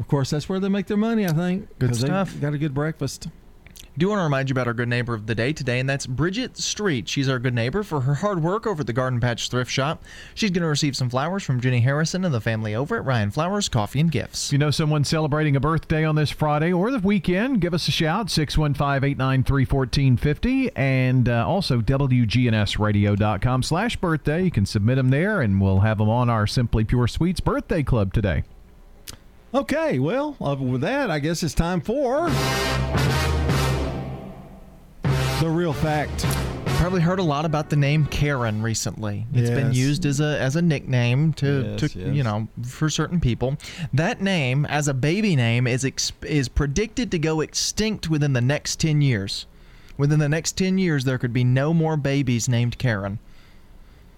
of 0.00 0.08
course, 0.08 0.30
that's 0.30 0.48
where 0.48 0.60
they 0.60 0.68
make 0.68 0.86
their 0.86 0.96
money. 0.96 1.26
I 1.26 1.32
think. 1.32 1.68
Good 1.78 1.90
'cause 1.90 2.00
they 2.00 2.08
stuff. 2.08 2.34
Got 2.40 2.54
a 2.54 2.58
good 2.58 2.74
breakfast. 2.74 3.28
Do 3.98 4.10
want 4.10 4.18
to 4.18 4.24
remind 4.24 4.50
you 4.50 4.52
about 4.52 4.66
our 4.66 4.74
good 4.74 4.90
neighbor 4.90 5.14
of 5.14 5.26
the 5.26 5.34
day 5.34 5.54
today, 5.54 5.80
and 5.80 5.88
that's 5.88 6.06
Bridget 6.06 6.58
Street. 6.58 7.08
She's 7.08 7.30
our 7.30 7.38
good 7.38 7.54
neighbor 7.54 7.82
for 7.82 8.02
her 8.02 8.16
hard 8.16 8.42
work 8.42 8.66
over 8.66 8.82
at 8.82 8.86
the 8.86 8.92
Garden 8.92 9.20
Patch 9.20 9.48
Thrift 9.48 9.70
Shop. 9.70 10.04
She's 10.34 10.50
going 10.50 10.64
to 10.64 10.68
receive 10.68 10.94
some 10.94 11.08
flowers 11.08 11.44
from 11.44 11.62
Jenny 11.62 11.80
Harrison 11.80 12.22
and 12.22 12.34
the 12.34 12.42
family 12.42 12.74
over 12.74 12.96
at 12.96 13.06
Ryan 13.06 13.30
Flowers 13.30 13.70
Coffee 13.70 14.00
and 14.00 14.12
Gifts. 14.12 14.48
If 14.48 14.52
you 14.52 14.58
know 14.58 14.70
someone 14.70 15.02
celebrating 15.04 15.56
a 15.56 15.60
birthday 15.60 16.04
on 16.04 16.14
this 16.14 16.30
Friday 16.30 16.74
or 16.74 16.90
the 16.90 16.98
weekend, 16.98 17.62
give 17.62 17.72
us 17.72 17.88
a 17.88 17.90
shout, 17.90 18.26
615-893-1450, 18.26 20.72
and 20.76 21.30
uh, 21.30 21.48
also 21.48 21.80
WGNSradio.com 21.80 23.62
slash 23.62 23.96
birthday. 23.96 24.44
You 24.44 24.50
can 24.50 24.66
submit 24.66 24.96
them 24.96 25.08
there, 25.08 25.40
and 25.40 25.58
we'll 25.58 25.80
have 25.80 25.96
them 25.96 26.10
on 26.10 26.28
our 26.28 26.46
Simply 26.46 26.84
Pure 26.84 27.08
Sweets 27.08 27.40
Birthday 27.40 27.82
Club 27.82 28.12
today. 28.12 28.42
Okay, 29.54 29.98
well, 29.98 30.36
uh, 30.38 30.54
with 30.54 30.82
that, 30.82 31.10
I 31.10 31.18
guess 31.18 31.42
it's 31.42 31.54
time 31.54 31.80
for 31.80 32.28
the 35.40 35.48
real 35.48 35.72
fact. 35.72 36.24
Probably 36.78 37.00
heard 37.00 37.18
a 37.18 37.22
lot 37.22 37.44
about 37.44 37.70
the 37.70 37.76
name 37.76 38.06
Karen 38.06 38.62
recently. 38.62 39.26
It's 39.32 39.48
been 39.50 39.72
used 39.72 40.04
as 40.04 40.20
a 40.20 40.38
as 40.40 40.56
a 40.56 40.62
nickname 40.62 41.32
to, 41.34 41.76
Yes, 41.80 41.80
to 41.92 41.98
yes. 41.98 42.14
you 42.14 42.22
know 42.22 42.48
for 42.62 42.90
certain 42.90 43.18
people. 43.20 43.56
That 43.94 44.20
name 44.20 44.66
as 44.66 44.86
a 44.88 44.94
baby 44.94 45.36
name 45.36 45.66
is 45.66 45.84
ex- 45.84 46.12
is 46.22 46.48
predicted 46.48 47.10
to 47.12 47.18
go 47.18 47.40
extinct 47.40 48.10
within 48.10 48.34
the 48.34 48.40
next 48.42 48.78
10 48.80 49.00
years. 49.00 49.46
Within 49.96 50.18
the 50.18 50.28
next 50.28 50.52
10 50.58 50.76
years 50.76 51.04
there 51.04 51.16
could 51.18 51.32
be 51.32 51.44
no 51.44 51.72
more 51.72 51.96
babies 51.96 52.46
named 52.48 52.76
Karen 52.76 53.18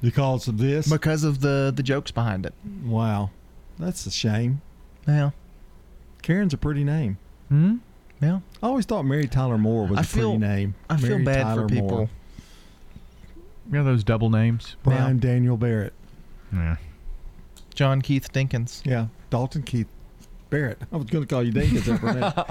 Because 0.02 0.48
of 0.48 0.58
this? 0.58 0.88
because 0.90 1.22
of 1.22 1.40
the 1.40 1.72
the 1.74 1.82
jokes 1.84 2.10
behind 2.10 2.44
it. 2.44 2.54
Wow, 2.84 3.30
that's 3.78 4.04
a 4.06 4.10
shame. 4.10 4.60
Yeah. 5.06 5.30
Karen's 6.22 6.52
a 6.54 6.58
pretty 6.58 6.82
name. 6.82 7.18
Hmm? 7.48 7.76
Yeah. 8.20 8.40
I 8.62 8.66
always 8.66 8.84
thought 8.84 9.04
Mary 9.04 9.28
Tyler 9.28 9.58
Moore 9.58 9.86
was 9.86 9.98
I 9.98 10.02
a 10.02 10.04
feel 10.04 10.30
pretty 10.30 10.38
name. 10.38 10.74
I 10.90 10.96
feel 10.96 11.22
bad 11.24 11.42
Tyler 11.42 11.62
for 11.62 11.68
people. 11.68 11.88
Moore. 11.90 12.10
You 13.66 13.72
know 13.72 13.84
those 13.84 14.02
double 14.02 14.30
names? 14.30 14.76
Brian 14.82 15.18
Daniel 15.18 15.56
Barrett. 15.56 15.92
Yeah. 16.52 16.76
John 17.74 18.00
Keith 18.02 18.32
Dinkins. 18.32 18.84
Yeah, 18.84 19.06
Dalton 19.30 19.62
Keith 19.62 19.86
Barrett. 20.50 20.78
I 20.90 20.96
was 20.96 21.04
going 21.06 21.24
to 21.24 21.32
call 21.32 21.42
you 21.44 21.52
Dinkins 21.52 21.84
there 21.84 21.98
for 21.98 22.08
a 22.08 22.14
minute. 22.14 22.46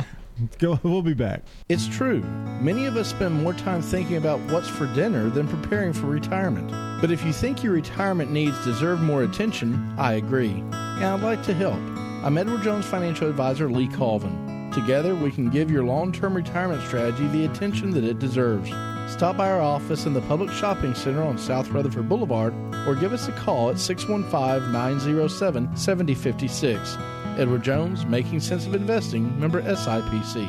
Go, 0.59 0.79
we'll 0.83 1.01
be 1.01 1.15
back. 1.15 1.41
It's 1.67 1.87
true. 1.87 2.21
Many 2.61 2.85
of 2.85 2.95
us 2.95 3.09
spend 3.09 3.43
more 3.43 3.53
time 3.53 3.81
thinking 3.81 4.17
about 4.17 4.39
what's 4.51 4.69
for 4.69 4.85
dinner 4.93 5.29
than 5.31 5.47
preparing 5.47 5.91
for 5.93 6.05
retirement. 6.05 6.69
But 7.01 7.09
if 7.11 7.25
you 7.25 7.33
think 7.33 7.63
your 7.63 7.73
retirement 7.73 8.31
needs 8.31 8.63
deserve 8.63 9.01
more 9.01 9.23
attention, 9.23 9.95
I 9.97 10.13
agree. 10.13 10.51
And 10.51 11.05
I'd 11.05 11.23
like 11.23 11.43
to 11.43 11.53
help. 11.55 11.79
I'm 12.23 12.37
Edward 12.37 12.61
Jones 12.61 12.85
financial 12.85 13.27
advisor 13.27 13.67
Lee 13.69 13.87
Colvin. 13.87 14.56
Together, 14.77 15.15
we 15.15 15.31
can 15.31 15.49
give 15.49 15.71
your 15.71 15.83
long 15.83 16.11
term 16.11 16.35
retirement 16.35 16.83
strategy 16.83 17.27
the 17.29 17.45
attention 17.45 17.89
that 17.89 18.03
it 18.03 18.19
deserves. 18.19 18.69
Stop 19.11 19.35
by 19.35 19.49
our 19.49 19.59
office 19.59 20.05
in 20.05 20.13
the 20.13 20.21
Public 20.21 20.51
Shopping 20.51 20.93
Center 20.93 21.23
on 21.23 21.39
South 21.39 21.67
Rutherford 21.69 22.07
Boulevard 22.07 22.53
or 22.87 22.93
give 22.93 23.11
us 23.11 23.27
a 23.27 23.31
call 23.31 23.71
at 23.71 23.79
615 23.79 24.71
907 24.71 25.75
7056. 25.75 26.95
Edward 27.39 27.63
Jones, 27.63 28.05
Making 28.05 28.39
Sense 28.39 28.67
of 28.67 28.75
Investing, 28.75 29.39
member 29.39 29.63
SIPC. 29.63 30.47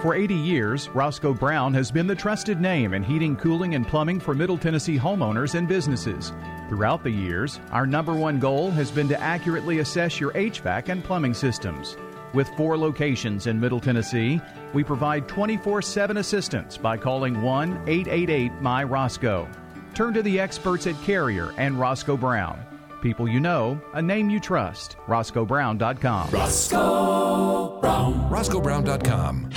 For 0.00 0.14
80 0.14 0.34
years, 0.34 0.88
Roscoe 0.90 1.34
Brown 1.34 1.74
has 1.74 1.90
been 1.90 2.06
the 2.06 2.14
trusted 2.14 2.60
name 2.60 2.94
in 2.94 3.02
heating, 3.02 3.34
cooling, 3.34 3.74
and 3.74 3.84
plumbing 3.84 4.20
for 4.20 4.32
Middle 4.32 4.58
Tennessee 4.58 4.96
homeowners 4.96 5.56
and 5.56 5.66
businesses. 5.66 6.32
Throughout 6.68 7.02
the 7.02 7.10
years, 7.10 7.58
our 7.72 7.84
number 7.84 8.14
one 8.14 8.38
goal 8.38 8.70
has 8.70 8.92
been 8.92 9.08
to 9.08 9.20
accurately 9.20 9.80
assess 9.80 10.20
your 10.20 10.30
HVAC 10.34 10.88
and 10.88 11.02
plumbing 11.02 11.34
systems. 11.34 11.96
With 12.34 12.48
four 12.56 12.76
locations 12.76 13.46
in 13.46 13.60
Middle 13.60 13.78
Tennessee, 13.78 14.40
we 14.72 14.82
provide 14.82 15.28
24 15.28 15.82
7 15.82 16.16
assistance 16.16 16.76
by 16.76 16.96
calling 16.96 17.40
1 17.40 17.84
888 17.86 18.52
My 18.60 18.82
Roscoe. 18.82 19.48
Turn 19.94 20.12
to 20.14 20.22
the 20.22 20.40
experts 20.40 20.88
at 20.88 21.00
Carrier 21.02 21.54
and 21.56 21.78
Roscoe 21.78 22.16
Brown. 22.16 22.58
People 23.00 23.28
you 23.28 23.38
know, 23.38 23.80
a 23.92 24.02
name 24.02 24.28
you 24.30 24.40
trust. 24.40 24.96
RoscoeBrown.com. 25.06 26.30
Roscoe 26.30 27.80
Brown. 27.80 28.30
RoscoeBrown.com. 28.30 29.50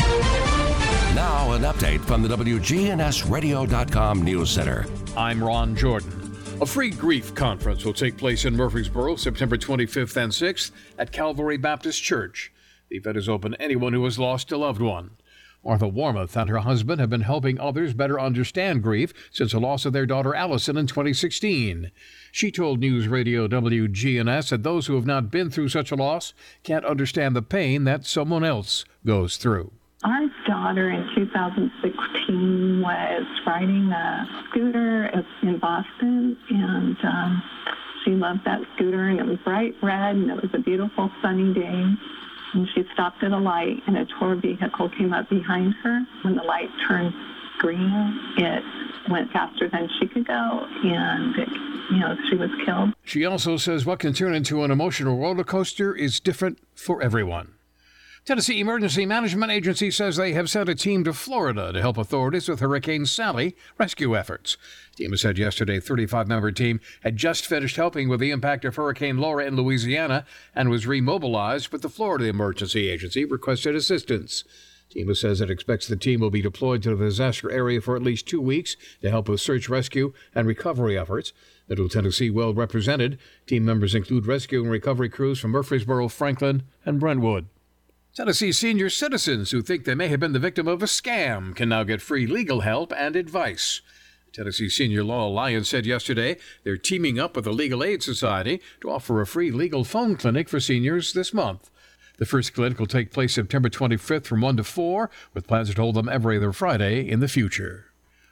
Now, 1.16 1.54
an 1.54 1.64
update 1.64 2.02
from 2.02 2.22
the 2.22 2.30
WGNSradio.com 2.30 4.22
News 4.22 4.52
Center. 4.52 4.86
I'm 5.16 5.44
Ron 5.44 5.76
Jordan. 5.76 6.38
A 6.62 6.66
free 6.66 6.92
grief 6.92 7.34
conference 7.34 7.86
will 7.86 7.94
take 7.94 8.18
place 8.18 8.46
in 8.46 8.56
Murfreesboro 8.56 9.16
September 9.16 9.58
25th 9.58 10.18
and 10.18 10.32
6th 10.32 10.72
at 11.00 11.12
Calvary 11.12 11.58
Baptist 11.58 12.04
Church. 12.04 12.52
The 12.90 12.98
event 12.98 13.18
is 13.18 13.28
open 13.28 13.52
to 13.52 13.62
anyone 13.62 13.94
who 13.94 14.04
has 14.06 14.18
lost 14.18 14.52
a 14.52 14.58
loved 14.58 14.82
one. 14.82 15.12
Martha 15.64 15.88
Warmoth 15.90 16.38
and 16.38 16.50
her 16.50 16.60
husband 16.60 17.02
have 17.02 17.10
been 17.10 17.22
helping 17.22 17.60
others 17.60 17.94
better 17.94 18.20
understand 18.20 18.84
grief 18.84 19.14
since 19.32 19.52
the 19.52 19.60
loss 19.60 19.86
of 19.86 19.92
their 19.92 20.06
daughter 20.06 20.34
Allison 20.34 20.78
in 20.78 20.88
2016. 20.88 21.92
She 22.32 22.52
told 22.52 22.80
News 22.80 23.08
Radio 23.08 23.48
WGNS 23.48 24.50
that 24.50 24.64
those 24.64 24.88
who 24.88 24.96
have 24.96 25.06
not 25.06 25.30
been 25.30 25.50
through 25.50 25.70
such 25.70 25.92
a 25.92 25.96
loss 25.96 26.34
can't 26.64 26.86
understand 26.86 27.36
the 27.36 27.42
pain 27.42 27.84
that 27.84 28.06
someone 28.06 28.46
else 28.46 28.86
goes 29.06 29.36
through. 29.36 29.72
Our 30.04 30.30
daughter 30.48 30.90
in 30.90 31.10
2016 31.16 32.82
was 32.82 33.26
riding 33.46 33.92
a 33.92 34.46
scooter 34.50 35.12
in 35.42 35.58
Boston, 35.60 36.38
and 36.50 36.98
um, 37.04 37.44
she 38.06 38.12
loved 38.12 38.46
that 38.46 38.62
scooter, 38.76 39.10
and 39.10 39.20
it 39.20 39.26
was 39.26 39.40
bright 39.44 39.76
red, 39.82 40.16
and 40.16 40.30
it 40.30 40.42
was 40.42 40.52
a 40.54 40.60
beautiful 40.60 41.12
sunny 41.22 41.54
day. 41.54 41.84
And 42.58 42.68
she 42.74 42.84
stopped 42.92 43.22
at 43.22 43.32
a 43.32 43.38
light, 43.38 43.84
and 43.86 43.96
a 43.96 44.06
tour 44.18 44.36
vehicle 44.36 44.90
came 44.90 45.14
up 45.14 45.30
behind 45.30 45.76
her. 45.84 46.04
When 46.24 46.36
the 46.36 46.42
light 46.42 46.72
turned 46.88 47.14
green, 47.60 48.20
it 48.36 48.64
went 49.12 49.32
faster 49.32 49.70
than 49.70 49.88
she 50.00 50.08
could 50.08 50.26
go, 50.26 50.68
and 50.84 51.38
it, 51.38 51.50
you 51.92 52.00
know 52.00 52.18
she 52.28 52.36
was 52.36 52.50
killed. 52.66 52.94
She 53.04 53.26
also 53.26 53.58
says 53.58 53.86
what 53.86 54.00
can 54.00 54.14
turn 54.14 54.34
into 54.34 54.64
an 54.64 54.72
emotional 54.72 55.20
roller 55.20 55.44
coaster 55.44 55.94
is 55.94 56.20
different 56.20 56.58
for 56.74 57.00
everyone. 57.00 57.54
Tennessee 58.26 58.60
Emergency 58.60 59.06
Management 59.06 59.52
Agency 59.52 59.92
says 59.92 60.16
they 60.16 60.34
have 60.34 60.50
sent 60.50 60.68
a 60.68 60.76
team 60.76 61.04
to 61.04 61.14
Florida 61.14 61.72
to 61.72 61.80
help 61.80 61.98
authorities 61.98 62.50
with 62.50 62.60
Hurricane 62.60 63.06
Sally 63.06 63.56
rescue 63.78 64.18
efforts. 64.18 64.58
FEMA 64.98 65.18
said 65.18 65.38
yesterday 65.38 65.80
35 65.80 66.28
member 66.28 66.52
team 66.52 66.80
had 67.02 67.18
just 67.18 67.46
finished 67.46 67.76
helping 67.76 68.10
with 68.10 68.20
the 68.20 68.32
impact 68.32 68.66
of 68.66 68.76
Hurricane 68.76 69.18
Laura 69.18 69.46
in 69.46 69.56
Louisiana 69.56 70.26
and 70.56 70.70
was 70.70 70.88
remobilized, 70.88 71.70
but 71.70 71.84
the 71.84 71.90
Florida 71.90 72.26
Emergency 72.26 72.90
Agency 72.90 73.24
requested 73.24 73.76
assistance. 73.76 74.44
FEMA 74.96 75.16
says 75.16 75.40
it 75.40 75.52
expects 75.52 75.88
the 75.88 75.96
team 75.96 76.20
will 76.20 76.32
be 76.32 76.42
deployed 76.42 76.82
to 76.82 76.96
the 76.96 77.06
disaster 77.06 77.52
area 77.52 77.80
for 77.80 77.96
at 77.96 78.02
least 78.02 78.28
two 78.28 78.42
weeks 78.42 78.76
to 79.02 79.12
help 79.12 79.30
with 79.30 79.42
search, 79.42 79.70
rescue, 79.70 80.14
and 80.34 80.48
recovery 80.48 80.98
efforts. 80.98 81.34
Middle 81.68 81.90
Tennessee 81.90 82.30
well 82.30 82.54
represented. 82.54 83.20
Team 83.46 83.66
members 83.66 83.94
include 83.94 84.26
rescue 84.26 84.62
and 84.62 84.72
recovery 84.72 85.10
crews 85.10 85.40
from 85.40 85.52
Murfreesboro, 85.52 86.08
Franklin, 86.08 86.64
and 86.86 87.00
Brentwood. 87.00 87.48
Tennessee 88.16 88.52
senior 88.52 88.90
citizens 88.90 89.52
who 89.52 89.62
think 89.62 89.84
they 89.84 89.94
may 89.94 90.08
have 90.08 90.20
been 90.20 90.34
the 90.34 90.40
victim 90.40 90.68
of 90.68 90.82
a 90.82 90.88
scam 90.88 91.56
can 91.56 91.70
now 91.70 91.84
get 91.84 92.02
free 92.02 92.26
legal 92.26 92.62
help 92.62 92.92
and 92.98 93.16
advice. 93.16 93.82
Tennessee 94.38 94.70
Senior 94.70 95.04
Law 95.04 95.28
Alliance 95.28 95.68
said 95.68 95.88
yesterday 95.88 96.38
they're 96.64 96.78
teaming 96.78 97.18
up 97.18 97.36
with 97.36 97.46
the 97.46 97.52
Legal 97.52 97.84
Aid 97.84 98.04
Society 98.04 98.62
to 98.82 98.92
offer 98.92 99.20
a 99.20 99.26
free 99.26 99.50
legal 99.50 99.84
phone 99.84 100.16
clinic 100.16 100.48
for 100.48 100.60
seniors 100.60 101.14
this 101.14 101.34
month. 101.34 101.72
The 102.20 102.28
first 102.28 102.54
clinic 102.54 102.78
will 102.78 102.86
take 102.86 103.12
place 103.12 103.34
September 103.34 103.68
25th 103.68 104.28
from 104.28 104.42
1 104.42 104.58
to 104.58 104.64
4, 104.64 105.10
with 105.34 105.48
plans 105.48 105.74
to 105.74 105.82
hold 105.82 105.96
them 105.96 106.08
every 106.08 106.38
other 106.38 106.52
Friday 106.52 107.10
in 107.10 107.20
the 107.20 107.28
future. 107.28 107.86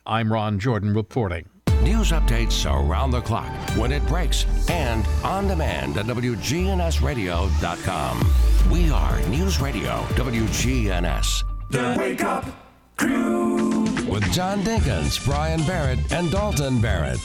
I'm 0.06 0.32
Ron 0.32 0.60
Jordan 0.60 0.94
reporting. 0.94 1.50
News 1.82 2.12
updates 2.12 2.72
around 2.72 3.10
the 3.10 3.22
clock, 3.22 3.50
when 3.76 3.92
it 3.92 4.06
breaks, 4.06 4.46
and 4.70 5.08
on 5.24 5.48
demand 5.48 5.98
at 5.98 6.06
WGNSradio.com. 6.06 8.72
We 8.72 8.92
are 8.92 9.20
News 9.28 9.60
Radio 9.60 10.04
WGNS. 10.14 11.44
The 11.72 11.96
Wake 11.98 12.24
Up 12.24 12.65
Crew. 12.98 13.84
With 14.10 14.32
John 14.32 14.62
Dinkins, 14.62 15.24
Brian 15.26 15.64
Barrett, 15.66 16.00
and 16.12 16.32
Dalton 16.32 16.80
Barrett. 16.82 17.20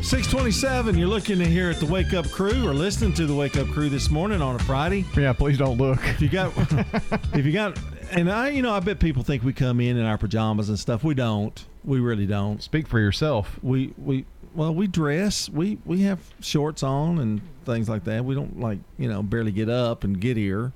627, 0.00 0.96
you're 0.96 1.08
looking 1.08 1.38
to 1.38 1.44
hear 1.44 1.70
at 1.70 1.76
the 1.76 1.86
Wake 1.86 2.14
Up 2.14 2.30
Crew 2.30 2.66
or 2.66 2.72
listening 2.72 3.12
to 3.14 3.26
the 3.26 3.34
Wake 3.34 3.56
Up 3.56 3.66
Crew 3.68 3.88
this 3.88 4.10
morning 4.10 4.40
on 4.40 4.56
a 4.56 4.58
Friday. 4.60 5.04
Yeah, 5.16 5.32
please 5.32 5.58
don't 5.58 5.76
look. 5.76 5.98
If 6.04 6.22
you 6.22 6.28
got, 6.28 6.52
if 7.34 7.44
you 7.44 7.52
got, 7.52 7.78
and 8.12 8.30
I, 8.30 8.48
you 8.50 8.62
know, 8.62 8.72
I 8.72 8.80
bet 8.80 9.00
people 9.00 9.22
think 9.22 9.42
we 9.42 9.52
come 9.52 9.80
in 9.80 9.96
in 9.96 10.04
our 10.06 10.16
pajamas 10.16 10.68
and 10.68 10.78
stuff. 10.78 11.04
We 11.04 11.14
don't. 11.14 11.62
We 11.84 12.00
really 12.00 12.26
don't. 12.26 12.62
Speak 12.62 12.86
for 12.86 12.98
yourself. 12.98 13.58
We, 13.62 13.92
we, 13.98 14.24
well, 14.54 14.74
we 14.74 14.86
dress. 14.86 15.48
We, 15.48 15.78
we 15.84 16.02
have 16.02 16.20
shorts 16.40 16.82
on 16.82 17.18
and 17.18 17.42
things 17.66 17.88
like 17.88 18.04
that. 18.04 18.24
We 18.24 18.34
don't 18.34 18.60
like, 18.60 18.78
you 18.96 19.08
know, 19.08 19.22
barely 19.22 19.52
get 19.52 19.68
up 19.68 20.04
and 20.04 20.20
get 20.20 20.36
here. 20.36 20.72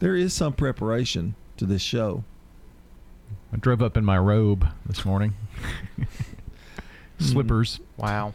There 0.00 0.16
is 0.16 0.34
some 0.34 0.52
preparation 0.52 1.34
to 1.56 1.64
this 1.64 1.82
show. 1.82 2.24
I 3.56 3.58
drove 3.58 3.80
up 3.80 3.96
in 3.96 4.04
my 4.04 4.18
robe 4.18 4.68
this 4.84 5.06
morning. 5.06 5.32
Slippers. 7.18 7.80
Wow. 7.96 8.34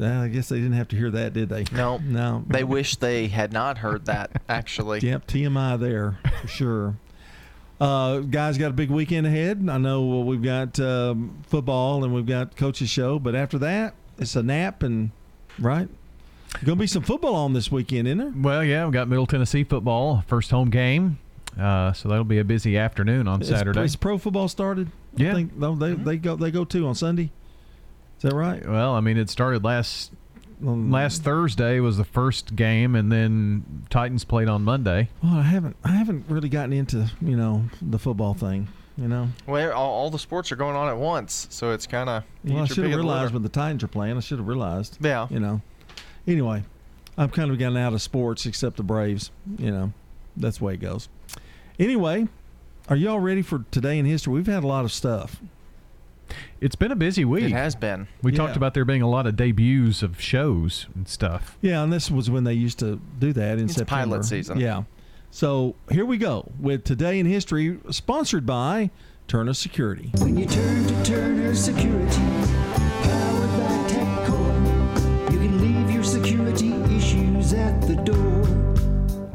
Uh, 0.00 0.06
I 0.06 0.28
guess 0.28 0.48
they 0.48 0.56
didn't 0.56 0.72
have 0.72 0.88
to 0.88 0.96
hear 0.96 1.10
that, 1.10 1.34
did 1.34 1.50
they? 1.50 1.66
No. 1.70 1.98
No. 2.02 2.44
They 2.48 2.64
wish 2.64 2.96
they 2.96 3.28
had 3.28 3.52
not 3.52 3.76
heard 3.76 4.06
that, 4.06 4.40
actually. 4.48 5.00
Yep, 5.00 5.26
TMI 5.26 5.78
there 5.78 6.18
for 6.40 6.48
sure. 6.48 6.96
Uh, 7.78 8.20
guys, 8.20 8.56
got 8.56 8.70
a 8.70 8.74
big 8.74 8.88
weekend 8.88 9.26
ahead. 9.26 9.68
I 9.68 9.76
know 9.76 10.20
we've 10.20 10.42
got 10.42 10.80
um, 10.80 11.42
football 11.46 12.04
and 12.04 12.14
we've 12.14 12.24
got 12.24 12.56
coaches 12.56 12.88
show, 12.88 13.18
but 13.18 13.34
after 13.34 13.58
that, 13.58 13.94
it's 14.16 14.34
a 14.34 14.42
nap 14.42 14.82
and 14.82 15.10
right. 15.58 15.90
Going 16.64 16.76
to 16.78 16.80
be 16.80 16.86
some 16.86 17.02
football 17.02 17.34
on 17.34 17.52
this 17.52 17.70
weekend, 17.70 18.08
isn't 18.08 18.18
there? 18.18 18.32
Well, 18.34 18.64
yeah, 18.64 18.84
we've 18.84 18.94
got 18.94 19.08
Middle 19.08 19.26
Tennessee 19.26 19.64
football, 19.64 20.24
first 20.26 20.50
home 20.50 20.70
game. 20.70 21.18
Uh, 21.58 21.92
so 21.92 22.08
that'll 22.08 22.24
be 22.24 22.38
a 22.38 22.44
busy 22.44 22.76
afternoon 22.76 23.28
on 23.28 23.42
Is- 23.42 23.48
Saturday. 23.48 23.82
Is 23.84 23.96
pro 23.96 24.18
football 24.18 24.48
started? 24.48 24.88
I 25.18 25.22
Yeah. 25.22 25.34
think, 25.34 25.56
no, 25.56 25.74
they 25.76 25.94
they 25.94 26.16
go 26.16 26.36
they 26.36 26.50
go 26.50 26.64
too 26.64 26.86
on 26.86 26.94
Sunday. 26.94 27.30
Is 28.18 28.22
that 28.22 28.34
right? 28.34 28.66
Well, 28.68 28.94
I 28.94 29.00
mean, 29.00 29.16
it 29.16 29.30
started 29.30 29.62
last 29.64 30.12
last 30.60 31.22
Thursday 31.22 31.78
was 31.80 31.96
the 31.96 32.04
first 32.04 32.56
game, 32.56 32.94
and 32.94 33.10
then 33.12 33.84
Titans 33.90 34.24
played 34.24 34.48
on 34.48 34.62
Monday. 34.64 35.10
Well, 35.22 35.34
I 35.34 35.42
haven't 35.42 35.76
I 35.84 35.90
haven't 35.92 36.24
really 36.28 36.48
gotten 36.48 36.72
into 36.72 37.10
you 37.20 37.36
know 37.36 37.64
the 37.82 37.98
football 37.98 38.34
thing. 38.34 38.68
You 38.96 39.08
know, 39.08 39.28
Well, 39.48 39.72
all, 39.72 39.90
all 39.92 40.10
the 40.10 40.20
sports 40.20 40.52
are 40.52 40.56
going 40.56 40.76
on 40.76 40.88
at 40.88 40.96
once, 40.96 41.48
so 41.50 41.72
it's 41.72 41.84
kind 41.86 42.08
of. 42.08 42.22
well, 42.44 42.62
I 42.62 42.66
should 42.66 42.84
have 42.84 42.94
realized 42.94 43.32
when 43.34 43.42
the 43.42 43.48
Titans 43.48 43.82
are 43.82 43.88
playing. 43.88 44.16
I 44.16 44.20
should 44.20 44.38
have 44.38 44.46
realized. 44.46 44.98
Yeah. 45.00 45.26
You 45.30 45.40
know. 45.40 45.60
Anyway, 46.28 46.62
I've 47.18 47.32
kind 47.32 47.50
of 47.50 47.58
gotten 47.58 47.76
out 47.76 47.92
of 47.92 48.00
sports 48.00 48.46
except 48.46 48.76
the 48.76 48.84
Braves. 48.84 49.32
You 49.58 49.72
know, 49.72 49.92
that's 50.36 50.58
the 50.58 50.64
way 50.64 50.74
it 50.74 50.80
goes. 50.80 51.08
Anyway, 51.78 52.28
are 52.88 52.96
y'all 52.96 53.18
ready 53.20 53.42
for 53.42 53.64
today 53.70 53.98
in 53.98 54.04
history? 54.06 54.32
We've 54.32 54.46
had 54.46 54.62
a 54.64 54.66
lot 54.66 54.84
of 54.84 54.92
stuff. 54.92 55.40
It's 56.60 56.76
been 56.76 56.92
a 56.92 56.96
busy 56.96 57.24
week. 57.24 57.44
It 57.44 57.50
has 57.52 57.74
been. 57.74 58.06
We 58.22 58.32
Yeah. 58.32 58.38
talked 58.38 58.56
about 58.56 58.74
there 58.74 58.84
being 58.84 59.02
a 59.02 59.08
lot 59.08 59.26
of 59.26 59.36
debuts 59.36 60.02
of 60.02 60.20
shows 60.20 60.86
and 60.94 61.06
stuff. 61.08 61.58
Yeah, 61.60 61.82
and 61.82 61.92
this 61.92 62.10
was 62.10 62.30
when 62.30 62.44
they 62.44 62.54
used 62.54 62.78
to 62.78 63.00
do 63.18 63.32
that 63.34 63.58
in 63.58 63.64
It's 63.66 63.74
September. 63.74 64.12
pilot 64.16 64.24
season. 64.24 64.58
Yeah. 64.58 64.84
So 65.30 65.74
here 65.90 66.04
we 66.06 66.16
go 66.16 66.50
with 66.60 66.84
Today 66.84 67.18
in 67.18 67.26
History, 67.26 67.78
sponsored 67.90 68.46
by 68.46 68.90
Turner 69.26 69.52
Security. 69.52 70.12
When 70.18 70.36
you 70.38 70.46
turn 70.46 70.86
to 70.86 71.04
Turner 71.04 71.54
Security, 71.54 72.22
powered 73.02 73.50
by 73.58 73.88
TechCore, 73.88 75.32
you 75.32 75.38
can 75.38 75.60
leave 75.60 75.90
your 75.90 76.04
security 76.04 76.72
issues 76.96 77.52
at 77.52 77.82
the 77.82 77.96
door. 77.96 78.44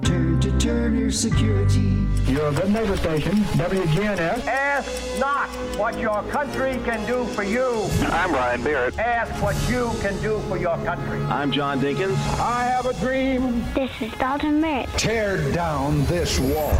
Turn 0.01 0.39
to 0.39 0.57
Turner 0.57 1.11
Security. 1.11 1.93
You're 2.29 2.49
a 2.49 2.53
good 2.53 2.69
neighbor 2.69 2.95
station, 2.95 3.31
WGNS. 3.57 4.45
Ask 4.45 5.19
not 5.19 5.49
what 5.79 5.97
your 5.97 6.21
country 6.29 6.73
can 6.85 7.03
do 7.07 7.25
for 7.33 7.41
you. 7.41 7.89
I'm 8.03 8.29
Brian 8.29 8.63
Barrett. 8.63 8.99
Ask 8.99 9.41
what 9.41 9.55
you 9.67 9.89
can 9.99 10.15
do 10.21 10.39
for 10.41 10.55
your 10.55 10.77
country. 10.85 11.19
I'm 11.23 11.51
John 11.51 11.79
Dinkins. 11.79 12.15
I 12.39 12.65
have 12.65 12.85
a 12.85 12.93
dream. 12.99 13.63
This 13.73 13.89
is 13.99 14.13
Dalton 14.19 14.61
Barrett. 14.61 14.89
Tear 14.89 15.51
down 15.53 16.05
this 16.05 16.39
wall. 16.39 16.71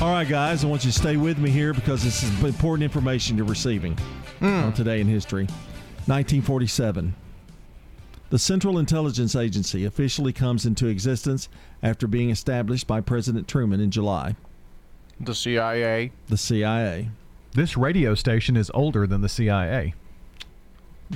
All 0.00 0.12
right, 0.12 0.28
guys, 0.28 0.62
I 0.62 0.68
want 0.68 0.84
you 0.84 0.92
to 0.92 0.96
stay 0.96 1.16
with 1.16 1.38
me 1.38 1.50
here 1.50 1.74
because 1.74 2.04
this 2.04 2.22
is 2.22 2.44
important 2.44 2.84
information 2.84 3.36
you're 3.36 3.46
receiving 3.46 3.98
hmm. 4.38 4.46
on 4.46 4.72
Today 4.74 5.00
in 5.00 5.08
History. 5.08 5.46
1947. 6.06 7.16
The 8.30 8.38
Central 8.38 8.78
Intelligence 8.78 9.34
Agency 9.34 9.86
officially 9.86 10.34
comes 10.34 10.66
into 10.66 10.86
existence 10.86 11.48
after 11.82 12.06
being 12.06 12.30
established 12.30 12.86
by 12.86 13.00
President 13.00 13.46
Truman 13.48 13.80
in 13.80 13.90
July. 13.90 14.36
The 15.20 15.34
CIA. 15.34 16.12
The 16.28 16.36
CIA. 16.36 17.10
This 17.52 17.76
radio 17.76 18.14
station 18.14 18.56
is 18.56 18.70
older 18.74 19.06
than 19.06 19.20
the 19.20 19.28
CIA. 19.28 19.94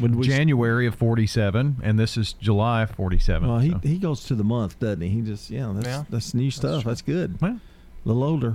When 0.00 0.16
we- 0.16 0.26
January 0.26 0.86
of 0.86 0.94
47, 0.94 1.76
and 1.82 1.98
this 1.98 2.16
is 2.16 2.32
July 2.32 2.82
of 2.82 2.90
47. 2.92 3.48
Well, 3.48 3.58
he, 3.58 3.70
so. 3.70 3.78
he 3.82 3.98
goes 3.98 4.24
to 4.24 4.34
the 4.34 4.44
month, 4.44 4.78
doesn't 4.80 5.02
he? 5.02 5.08
He 5.10 5.20
just 5.20 5.50
yeah, 5.50 5.70
that's 5.74 5.86
Yeah. 5.86 6.04
that's 6.08 6.32
new 6.34 6.50
stuff. 6.50 6.84
That's, 6.84 7.02
good. 7.02 7.40
Well. 7.40 7.60
A 8.04 8.08
little 8.08 8.24
older, 8.24 8.48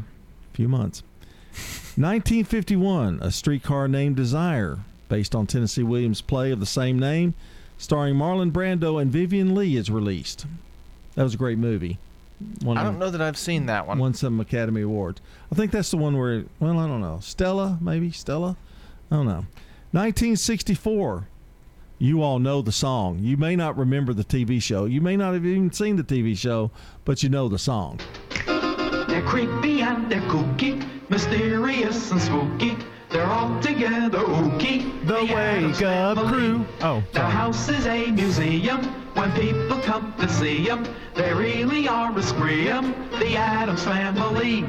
a 0.52 0.56
few 0.56 0.68
months. 0.68 1.04
1951, 1.96 3.20
a 3.22 3.32
streetcar 3.32 3.88
named 3.88 4.16
Desire, 4.16 4.80
based 5.10 5.34
on 5.36 5.48
Tennessee 5.48 5.84
Williams' 5.84 6.22
play 6.22 6.52
of 6.52 6.60
the 6.60 6.66
same 6.66 7.00
name, 7.00 7.34
starring 7.78 8.16
Marlon 8.16 8.52
Brando 8.52 9.02
and 9.02 9.12
Vivien 9.12 9.54
Leigh, 9.56 9.76
is 9.76 9.90
released. 9.90 10.46
That 11.18 11.24
was 11.24 11.34
a 11.34 11.38
great 11.38 11.58
movie. 11.58 11.98
Won, 12.64 12.78
I 12.78 12.84
don't 12.84 13.00
know 13.00 13.10
that 13.10 13.22
I've 13.22 13.40
seen 13.40 13.66
that 13.66 13.88
one. 13.88 13.98
Won 13.98 14.14
some 14.14 14.40
Academy 14.40 14.82
Awards. 14.84 15.20
I 15.52 15.56
think 15.56 15.72
that's 15.72 15.90
the 15.90 15.98
one 15.98 16.16
where. 16.16 16.44
Well, 16.60 16.78
I 16.78 16.86
don't 16.88 17.02
know. 17.02 17.18
Stella, 17.24 17.80
maybe 17.82 18.12
Stella. 18.12 18.56
I 19.10 19.16
don't 19.16 19.26
know. 19.26 19.46
1964. 19.92 21.28
You 21.98 22.22
all 22.22 22.38
know 22.38 22.62
the 22.62 22.72
song. 22.72 23.18
You 23.20 23.36
may 23.36 23.56
not 23.56 23.76
remember 23.76 24.14
the 24.14 24.24
TV 24.24 24.62
show. 24.62 24.86
You 24.86 25.02
may 25.02 25.18
not 25.18 25.34
have 25.34 25.44
even 25.44 25.72
seen 25.74 25.96
the 25.96 26.04
TV 26.04 26.38
show, 26.38 26.70
but 27.04 27.24
you 27.24 27.30
know 27.30 27.50
the 27.50 27.58
song. 27.58 28.00
They're 28.46 29.24
creepy 29.24 29.82
and 29.82 30.08
they're 30.12 30.22
kooky, 30.22 30.88
mysterious 31.10 32.12
and 32.12 32.22
spooky. 32.22 32.78
They're 33.10 33.26
all 33.26 33.60
together 33.62 34.20
ooky. 34.20 35.08
The 35.08 35.34
Wake 35.34 35.82
Up 35.82 36.20
Crew. 36.28 36.64
Oh, 36.82 37.02
The 37.14 37.22
house 37.22 37.70
is 37.70 37.88
a 37.88 38.12
museum. 38.12 39.07
When 39.18 39.32
people 39.32 39.80
come 39.80 40.14
to 40.20 40.30
see 40.30 40.70
'em, 40.70 40.86
they 41.16 41.34
really 41.34 41.88
are 41.88 42.16
a 42.16 42.22
scream. 42.22 42.94
The 43.20 43.36
Addams 43.36 43.84
Family. 43.84 44.64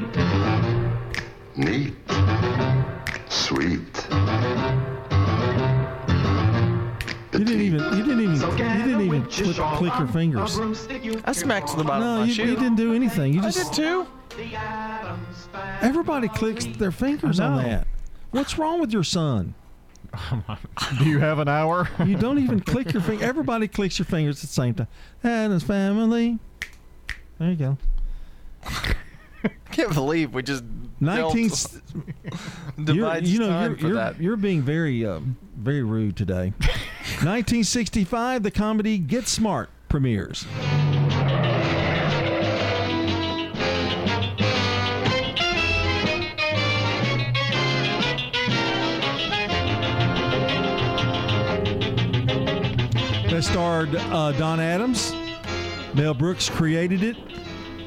Neat. 1.55 1.93
Sweet. 3.29 4.07
You 7.31 7.45
didn't 7.45 7.61
even. 7.61 7.79
You 7.79 8.03
didn't 8.03 8.21
even. 8.21 8.35
You 8.41 8.57
didn't 8.57 9.01
even 9.01 9.23
click, 9.25 9.55
click 9.77 9.93
your 9.99 10.07
fingers. 10.07 10.59
I 11.25 11.31
smacked 11.31 11.77
the 11.77 11.83
bottom 11.83 12.03
No, 12.03 12.13
of 12.15 12.19
my 12.21 12.25
you, 12.25 12.33
shoe. 12.33 12.45
you 12.45 12.55
didn't 12.55 12.75
do 12.75 12.93
anything. 12.93 13.33
You 13.33 13.41
I 13.41 13.43
just. 13.51 13.73
did 13.73 13.83
too. 13.83 14.07
The 14.35 14.55
Addams 14.55 15.47
Family. 15.51 15.87
Everybody 15.87 16.27
clicks 16.27 16.65
their 16.65 16.91
fingers 16.91 17.39
on 17.39 17.57
that. 17.63 17.87
What's 18.31 18.57
wrong 18.57 18.79
with 18.81 18.91
your 18.91 19.03
son? 19.03 19.53
Do 20.99 21.05
you 21.05 21.19
have 21.19 21.39
an 21.39 21.47
hour? 21.47 21.89
You 22.05 22.15
don't 22.17 22.39
even 22.39 22.59
click 22.59 22.93
your 22.93 23.01
finger. 23.01 23.23
Everybody 23.25 23.67
clicks 23.67 23.99
your 23.99 24.05
fingers 24.05 24.37
at 24.37 24.41
the 24.41 24.53
same 24.53 24.73
time. 24.73 24.87
Addams 25.23 25.63
family. 25.63 26.39
There 27.37 27.49
you 27.51 27.55
go. 27.55 27.77
Can't 29.71 29.93
believe 29.93 30.33
we 30.33 30.43
just 30.43 30.63
Nineteen. 30.99 31.49
dealt- 31.49 31.81
divides 32.83 33.31
you 33.31 33.39
know, 33.39 33.47
time 33.47 33.71
you're, 33.71 33.77
for 33.79 33.87
you're, 33.87 33.95
that. 33.95 34.21
you're 34.21 34.37
being 34.37 34.61
very, 34.61 35.05
uh, 35.05 35.19
very 35.57 35.83
rude 35.83 36.17
today. 36.17 36.53
1965, 37.21 38.43
the 38.43 38.51
comedy 38.51 38.97
Get 38.97 39.27
Smart 39.27 39.69
premieres. 39.87 40.45
Starred 53.41 53.95
uh, 53.95 54.31
Don 54.33 54.59
Adams. 54.59 55.13
Mel 55.93 56.13
Brooks 56.13 56.49
created 56.49 57.03
it, 57.03 57.15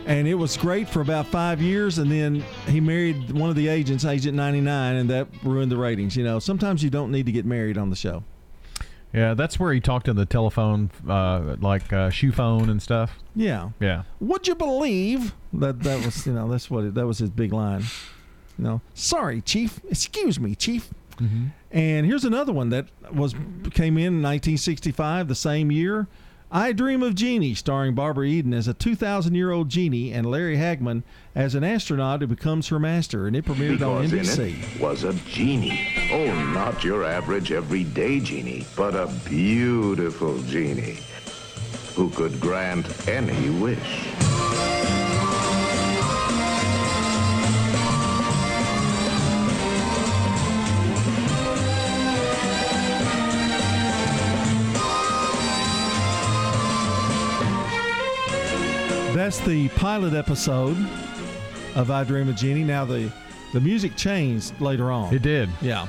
and 0.06 0.26
it 0.26 0.34
was 0.34 0.56
great 0.56 0.88
for 0.88 1.00
about 1.02 1.26
five 1.26 1.60
years. 1.60 1.98
And 1.98 2.10
then 2.10 2.44
he 2.66 2.80
married 2.80 3.30
one 3.32 3.50
of 3.50 3.56
the 3.56 3.68
agents, 3.68 4.04
Agent 4.04 4.34
99, 4.34 4.96
and 4.96 5.10
that 5.10 5.28
ruined 5.44 5.70
the 5.70 5.76
ratings. 5.76 6.16
You 6.16 6.24
know, 6.24 6.38
sometimes 6.38 6.82
you 6.82 6.90
don't 6.90 7.10
need 7.10 7.26
to 7.26 7.32
get 7.32 7.44
married 7.44 7.76
on 7.76 7.90
the 7.90 7.96
show. 7.96 8.24
Yeah, 9.12 9.34
that's 9.34 9.60
where 9.60 9.72
he 9.74 9.80
talked 9.80 10.08
on 10.08 10.16
the 10.16 10.24
telephone, 10.24 10.90
uh, 11.06 11.56
like 11.60 11.92
uh, 11.92 12.08
shoe 12.08 12.32
phone 12.32 12.70
and 12.70 12.80
stuff. 12.80 13.18
Yeah. 13.36 13.70
Yeah. 13.78 14.04
Would 14.20 14.48
you 14.48 14.54
believe 14.54 15.34
that 15.52 15.82
that 15.82 16.04
was 16.04 16.26
you 16.26 16.32
know 16.32 16.48
that's 16.48 16.70
what 16.70 16.84
it, 16.84 16.94
that 16.94 17.06
was 17.06 17.18
his 17.18 17.30
big 17.30 17.52
line. 17.52 17.82
You 18.58 18.64
know, 18.64 18.80
sorry, 18.94 19.42
chief. 19.42 19.80
Excuse 19.90 20.40
me, 20.40 20.54
chief. 20.54 20.90
Mm-hmm. 21.18 21.46
And 21.70 22.06
here's 22.06 22.24
another 22.24 22.52
one 22.52 22.70
that 22.70 22.86
was 23.12 23.34
came 23.72 23.96
in 23.98 24.22
1965, 24.22 25.28
the 25.28 25.34
same 25.34 25.70
year. 25.70 26.08
I 26.54 26.72
Dream 26.72 27.02
of 27.02 27.14
Jeannie, 27.14 27.54
starring 27.54 27.94
Barbara 27.94 28.26
Eden 28.26 28.52
as 28.52 28.68
a 28.68 28.74
2,000 28.74 29.34
year 29.34 29.50
old 29.50 29.70
genie 29.70 30.12
and 30.12 30.26
Larry 30.26 30.58
Hagman 30.58 31.02
as 31.34 31.54
an 31.54 31.64
astronaut 31.64 32.20
who 32.20 32.26
becomes 32.26 32.68
her 32.68 32.78
master, 32.78 33.26
and 33.26 33.34
it 33.34 33.46
premiered 33.46 33.80
on 33.80 34.10
Because 34.10 34.38
in 34.38 34.46
NBC. 34.48 34.74
it 34.76 34.80
was 34.80 35.02
a 35.04 35.14
genie. 35.14 35.88
Oh, 36.12 36.26
not 36.52 36.84
your 36.84 37.04
average 37.04 37.52
everyday 37.52 38.20
genie, 38.20 38.66
but 38.76 38.94
a 38.94 39.06
beautiful 39.24 40.42
genie 40.42 40.98
who 41.94 42.10
could 42.10 42.38
grant 42.38 43.08
any 43.08 43.48
wish. 43.48 44.08
That's 59.14 59.38
the 59.40 59.68
pilot 59.70 60.14
episode 60.14 60.76
of 61.74 61.90
I 61.90 62.02
Dream 62.04 62.28
of 62.30 62.36
Jeannie. 62.36 62.64
Now 62.64 62.84
the 62.86 63.12
the 63.52 63.60
music 63.60 63.94
changed 63.94 64.58
later 64.60 64.90
on. 64.90 65.14
It 65.14 65.20
did. 65.22 65.50
Yeah. 65.60 65.86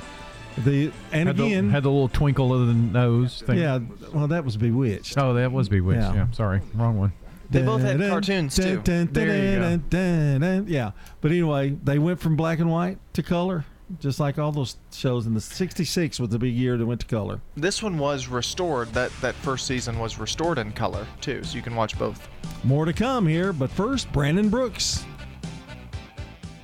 The 0.58 0.92
and 1.14 1.28
had 1.30 1.40
again 1.40 1.68
the, 1.68 1.72
had 1.72 1.84
the 1.84 1.90
little 1.90 2.10
twinkle 2.10 2.54
of 2.54 2.68
the 2.68 2.74
nose 2.74 3.42
thing. 3.42 3.58
Yeah, 3.60 3.80
well 4.14 4.28
that 4.28 4.44
was 4.44 4.58
Bewitched. 4.58 5.18
Oh, 5.18 5.34
that 5.36 5.52
was 5.52 5.70
Bewitched. 5.70 6.02
Yeah. 6.02 6.14
Yeah. 6.14 6.32
sorry, 6.32 6.62
wrong 6.76 7.00
one. 7.00 7.14
They 7.50 7.62
both 7.62 7.82
had 7.82 8.00
Dun, 8.00 8.10
cartoons 8.10 8.56
dun, 8.56 8.66
too. 8.66 8.76
dun, 8.82 9.06
dun, 9.06 9.14
There 9.14 9.54
you 9.54 9.60
go. 9.60 9.78
dun, 9.78 10.40
dun, 10.42 10.68
Yeah, 10.68 10.92
but 11.22 11.32
anyway, 11.32 11.78
they 11.84 12.00
went 12.00 12.20
from 12.20 12.36
black 12.36 12.60
and 12.60 12.70
white 12.72 12.98
to 13.14 13.22
color, 13.24 13.66
just 14.00 14.20
like 14.20 14.40
all 14.40 14.52
those 14.52 14.78
shows. 14.92 15.26
In 15.26 15.34
the 15.34 15.42
'66 15.42 16.20
was 16.20 16.30
the 16.30 16.40
big 16.40 16.54
year 16.54 16.78
that 16.78 16.86
went 16.86 17.02
to 17.02 17.08
color. 17.08 17.42
This 17.56 17.82
one 17.84 17.98
was 17.98 18.28
restored. 18.28 18.94
That 18.94 19.12
that 19.22 19.36
first 19.36 19.68
season 19.68 20.00
was 20.00 20.20
restored 20.20 20.58
in 20.58 20.72
color 20.72 21.06
too, 21.22 21.44
so 21.44 21.56
you 21.56 21.62
can 21.62 21.76
watch 21.76 21.98
both. 21.98 22.28
More 22.64 22.86
to 22.86 22.94
come 22.94 23.28
here, 23.28 23.54
but 23.54 23.70
first, 23.70 24.12
Brandon 24.12 24.50
Brooks. 24.50 25.06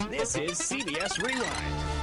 This 0.09 0.35
is 0.35 0.59
CBS 0.59 1.21
Rewind. 1.21 1.99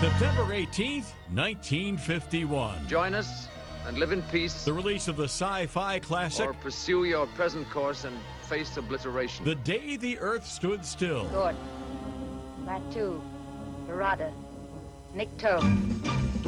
September 0.00 0.44
18th, 0.54 1.12
1951. 1.34 2.88
Join 2.88 3.14
us 3.14 3.48
and 3.86 3.98
live 3.98 4.12
in 4.12 4.22
peace. 4.22 4.64
The 4.64 4.72
release 4.72 5.08
of 5.08 5.16
the 5.16 5.24
sci 5.24 5.66
fi 5.66 5.98
classic, 5.98 6.46
Or 6.46 6.54
pursue 6.54 7.04
your 7.04 7.26
present 7.26 7.68
course 7.70 8.04
and 8.04 8.16
face 8.42 8.76
obliteration. 8.76 9.44
The 9.44 9.54
Day 9.56 9.96
the 9.96 10.18
Earth 10.18 10.46
Stood 10.46 10.84
Still. 10.84 11.28
Good. 11.28 11.54
Batu. 13.90 14.22
Barada. 14.22 14.32
Nikto. 15.14 15.60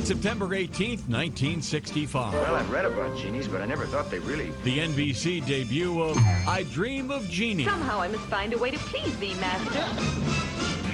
September 0.04 0.48
18th, 0.48 1.08
1965. 1.08 2.32
Well, 2.32 2.54
I've 2.54 2.70
read 2.70 2.84
about 2.84 3.16
genies, 3.16 3.46
but 3.46 3.60
I 3.60 3.66
never 3.66 3.86
thought 3.86 4.10
they 4.10 4.18
really. 4.20 4.50
The 4.64 4.78
NBC 4.78 5.46
debut 5.46 6.00
of 6.02 6.16
I 6.46 6.64
Dream 6.72 7.10
of 7.10 7.28
Jeannie. 7.28 7.64
Somehow 7.64 8.00
I 8.00 8.08
must 8.08 8.24
find 8.24 8.52
a 8.52 8.58
way 8.58 8.70
to 8.70 8.78
please 8.78 9.16
thee, 9.18 9.34
master. 9.34 9.78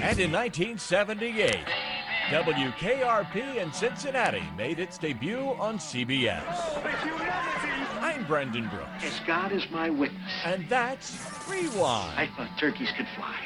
And 0.02 0.18
in 0.18 0.32
1978, 0.32 1.56
WKRP 2.30 3.56
in 3.56 3.72
Cincinnati 3.72 4.42
made 4.56 4.78
its 4.78 4.98
debut 4.98 5.38
on 5.58 5.78
CBS. 5.78 6.42
I'm 8.00 8.24
Brendan 8.26 8.68
Brooks. 8.68 9.04
As 9.04 9.20
God 9.26 9.52
is 9.52 9.68
my 9.70 9.90
witness. 9.90 10.32
And 10.44 10.68
that's 10.68 11.16
Rewind. 11.48 12.18
I 12.18 12.28
thought 12.36 12.50
turkeys 12.58 12.90
could 12.96 13.06
fly. 13.16 13.36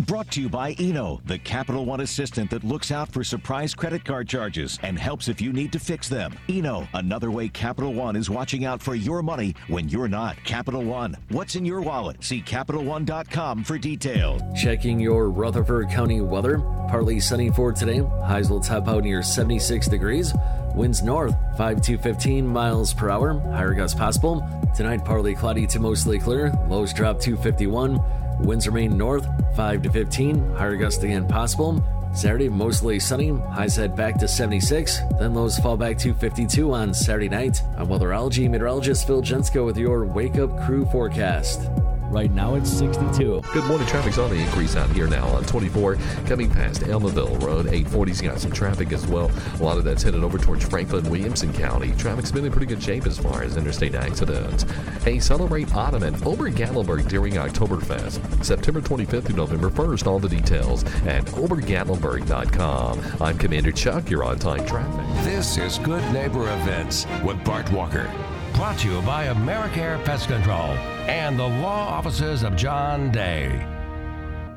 Brought 0.00 0.30
to 0.32 0.40
you 0.40 0.48
by 0.48 0.72
Eno, 0.78 1.20
the 1.24 1.38
Capital 1.38 1.84
One 1.84 2.00
assistant 2.00 2.50
that 2.50 2.64
looks 2.64 2.90
out 2.90 3.12
for 3.12 3.24
surprise 3.24 3.74
credit 3.74 4.04
card 4.04 4.28
charges 4.28 4.78
and 4.82 4.98
helps 4.98 5.28
if 5.28 5.40
you 5.40 5.52
need 5.52 5.72
to 5.72 5.78
fix 5.78 6.08
them. 6.08 6.34
Eno, 6.48 6.86
another 6.94 7.30
way 7.30 7.48
Capital 7.48 7.94
One 7.94 8.16
is 8.16 8.28
watching 8.28 8.64
out 8.64 8.82
for 8.82 8.94
your 8.94 9.22
money 9.22 9.54
when 9.68 9.88
you're 9.88 10.08
not. 10.08 10.36
Capital 10.44 10.82
One, 10.82 11.16
what's 11.30 11.54
in 11.54 11.64
your 11.64 11.80
wallet? 11.80 12.22
See 12.22 12.42
CapitalOne.com 12.42 13.64
for 13.64 13.78
details. 13.78 14.42
Checking 14.60 14.98
your 15.00 15.30
Rutherford 15.30 15.88
County 15.90 16.20
weather. 16.20 16.58
Partly 16.88 17.20
sunny 17.20 17.50
for 17.50 17.72
today. 17.72 17.98
Highs 18.24 18.50
will 18.50 18.60
top 18.60 18.88
out 18.88 19.04
near 19.04 19.22
76 19.22 19.88
degrees. 19.88 20.34
Winds 20.74 21.02
north 21.02 21.34
5 21.56 21.80
to 21.82 21.98
15 21.98 22.46
miles 22.46 22.92
per 22.92 23.10
hour. 23.10 23.38
Higher 23.52 23.74
gusts 23.74 23.98
possible. 23.98 24.46
Tonight, 24.76 25.04
partly 25.04 25.34
cloudy 25.34 25.66
to 25.68 25.78
mostly 25.78 26.18
clear. 26.18 26.52
Lows 26.68 26.92
drop 26.92 27.20
to 27.20 27.36
51. 27.36 28.23
Winds 28.40 28.66
remain 28.66 28.96
north 28.96 29.26
5 29.56 29.82
to 29.82 29.90
15. 29.90 30.54
Higher 30.54 30.76
gusts 30.76 31.02
again 31.02 31.26
possible. 31.26 31.82
Saturday, 32.14 32.48
mostly 32.48 33.00
sunny. 33.00 33.30
Highs 33.30 33.76
head 33.76 33.96
back 33.96 34.18
to 34.18 34.28
76. 34.28 35.00
Then 35.18 35.34
lows 35.34 35.58
fall 35.58 35.76
back 35.76 35.98
to 35.98 36.14
52 36.14 36.72
on 36.72 36.94
Saturday 36.94 37.28
night. 37.28 37.62
I'm 37.76 37.88
weatherology 37.88 38.48
meteorologist 38.48 39.06
Phil 39.06 39.20
Jensko 39.20 39.66
with 39.66 39.76
your 39.76 40.04
Wake 40.04 40.38
Up 40.38 40.64
Crew 40.64 40.84
forecast. 40.86 41.68
Right 42.10 42.30
now 42.30 42.54
it's 42.54 42.70
62. 42.70 43.42
Good 43.52 43.64
morning. 43.64 43.86
Traffic's 43.88 44.18
on 44.18 44.30
the 44.30 44.36
increase 44.36 44.76
out 44.76 44.90
here 44.90 45.08
now 45.08 45.26
on 45.28 45.44
24 45.44 45.96
coming 46.26 46.50
past 46.50 46.82
Almaville 46.82 47.42
Road. 47.42 47.66
840's 47.66 48.20
got 48.20 48.38
some 48.38 48.52
traffic 48.52 48.92
as 48.92 49.06
well. 49.06 49.30
A 49.58 49.62
lot 49.62 49.78
of 49.78 49.84
that's 49.84 50.02
headed 50.02 50.22
over 50.22 50.38
towards 50.38 50.64
Franklin, 50.64 51.08
Williamson 51.10 51.52
County. 51.52 51.92
Traffic's 51.98 52.30
been 52.30 52.44
in 52.44 52.52
pretty 52.52 52.66
good 52.66 52.82
shape 52.82 53.06
as 53.06 53.18
far 53.18 53.42
as 53.42 53.56
interstate 53.56 53.94
accidents. 53.94 54.64
Hey, 55.02 55.18
celebrate 55.18 55.74
autumn 55.74 56.04
ober 56.24 56.50
Obergatlinburg 56.50 57.08
during 57.08 57.34
Oktoberfest. 57.34 58.44
September 58.44 58.80
25th 58.80 59.24
through 59.24 59.36
November 59.36 59.70
1st. 59.70 60.06
All 60.06 60.18
the 60.18 60.28
details 60.28 60.84
at 61.06 61.24
obergatlinburg.com. 61.24 63.00
I'm 63.20 63.38
Commander 63.38 63.72
Chuck. 63.72 64.10
You're 64.10 64.24
on 64.24 64.38
time 64.38 64.64
traffic. 64.66 65.24
This 65.24 65.58
is 65.58 65.78
Good 65.78 66.02
Neighbor 66.12 66.42
Events 66.42 67.06
with 67.24 67.42
Bart 67.44 67.70
Walker. 67.72 68.08
Brought 68.54 68.78
to 68.78 68.88
you 68.88 69.02
by 69.02 69.26
Americare 69.26 70.02
Pest 70.04 70.28
Control 70.28 70.70
and 71.08 71.36
the 71.36 71.42
law 71.42 71.88
offices 71.88 72.44
of 72.44 72.54
John 72.54 73.10
Day. 73.10 73.66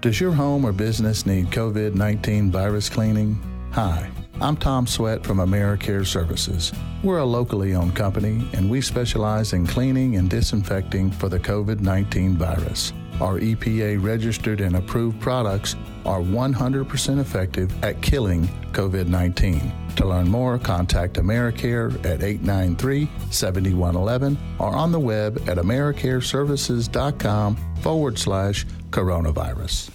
Does 0.02 0.22
your 0.22 0.32
home 0.32 0.66
or 0.66 0.72
business 0.72 1.26
need 1.26 1.48
COVID 1.48 1.96
19 1.96 2.52
virus 2.52 2.90
cleaning? 2.90 3.42
Hi, 3.72 4.12
I'm 4.40 4.56
Tom 4.56 4.86
Sweat 4.86 5.26
from 5.26 5.40
AmeriCare 5.40 6.06
Services. 6.06 6.72
We're 7.02 7.18
a 7.18 7.26
locally 7.26 7.74
owned 7.74 7.96
company 7.96 8.48
and 8.54 8.70
we 8.70 8.82
specialize 8.82 9.54
in 9.54 9.66
cleaning 9.66 10.18
and 10.18 10.30
disinfecting 10.30 11.10
for 11.10 11.28
the 11.28 11.40
COVID 11.40 11.80
19 11.80 12.38
virus. 12.38 12.94
Our 13.20 13.40
EPA 13.40 14.04
registered 14.04 14.62
and 14.62 14.76
approved 14.76 15.20
products 15.20 15.76
are 16.06 16.20
100% 16.20 17.20
effective 17.20 17.84
at 17.84 18.00
killing 18.02 18.48
COVID 18.74 19.08
19. 19.08 19.74
To 19.96 20.06
learn 20.06 20.30
more, 20.30 20.60
contact 20.60 21.16
AmeriCare 21.16 21.96
at 22.06 22.22
893 22.22 23.10
7111 23.32 24.38
or 24.60 24.76
on 24.76 24.92
the 24.92 25.00
web 25.00 25.38
at 25.50 25.58
AmeriCareServices.com 25.58 27.58
forward 27.82 28.20
slash 28.20 28.68
coronavirus. 28.92 29.90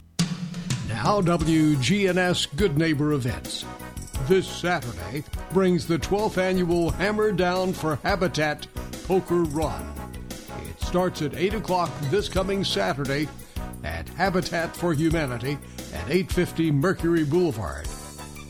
Now, 0.89 1.21
WGNS 1.21 2.57
Good 2.57 2.77
Neighbor 2.77 3.13
Events. 3.13 3.65
This 4.27 4.47
Saturday 4.47 5.25
brings 5.53 5.87
the 5.87 5.99
12th 5.99 6.39
annual 6.39 6.91
Hammer 6.91 7.33
Down 7.33 7.73
for 7.73 7.97
Habitat 8.03 8.67
Poker 9.07 9.45
Run. 9.45 10.02
It 10.73 10.81
starts 10.81 11.21
at 11.21 11.35
8 11.35 11.53
o'clock 11.55 11.91
this 12.05 12.31
coming 12.31 12.65
Saturday 12.65 13.29
at 13.85 14.09
Habitat 14.11 14.75
for 14.75 14.95
Humanity 14.95 15.59
at 15.93 16.09
850 16.09 16.71
Mercury 16.71 17.25
Boulevard. 17.25 17.87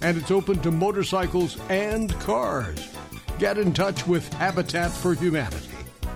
And 0.03 0.17
it's 0.17 0.31
open 0.31 0.61
to 0.61 0.71
motorcycles 0.71 1.59
and 1.69 2.13
cars. 2.21 2.89
Get 3.41 3.59
in 3.59 3.73
touch 3.73 4.07
with 4.07 4.33
Habitat 4.35 4.93
for 4.93 5.15
Humanity, 5.15 5.69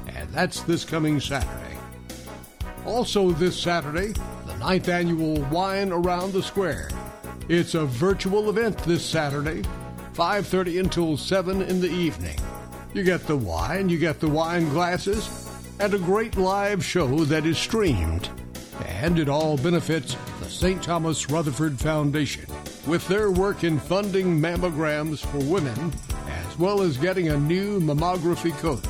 and 0.06 0.28
that's 0.30 0.60
this 0.60 0.84
coming 0.84 1.18
Saturday. 1.18 1.76
Also, 2.84 3.32
this 3.32 3.58
Saturday, 3.58 4.12
the 4.46 4.56
ninth 4.58 4.88
annual 4.88 5.42
Wine 5.46 5.90
Around 5.90 6.34
the 6.34 6.42
Square. 6.42 6.90
It's 7.48 7.74
a 7.74 7.84
virtual 7.84 8.48
event 8.48 8.78
this 8.84 9.04
Saturday, 9.04 9.64
5:30 10.12 10.78
until 10.78 11.16
7 11.16 11.62
in 11.62 11.80
the 11.80 11.90
evening. 11.90 12.38
You 12.94 13.02
get 13.02 13.26
the 13.26 13.36
wine, 13.36 13.88
you 13.88 13.98
get 13.98 14.20
the 14.20 14.28
wine 14.28 14.68
glasses, 14.68 15.45
and 15.78 15.94
a 15.94 15.98
great 15.98 16.36
live 16.36 16.84
show 16.84 17.24
that 17.24 17.46
is 17.46 17.56
streamed. 17.58 18.28
And 18.86 19.18
it 19.18 19.28
all 19.28 19.58
benefits 19.58 20.16
the 20.40 20.48
St. 20.48 20.82
Thomas 20.82 21.28
Rutherford 21.30 21.78
Foundation 21.78 22.46
with 22.86 23.06
their 23.08 23.30
work 23.30 23.62
in 23.64 23.78
funding 23.78 24.40
mammograms 24.40 25.18
for 25.18 25.44
women 25.50 25.92
as 26.28 26.58
well 26.58 26.80
as 26.82 26.96
getting 26.96 27.28
a 27.28 27.36
new 27.36 27.78
mammography 27.80 28.56
coach. 28.58 28.82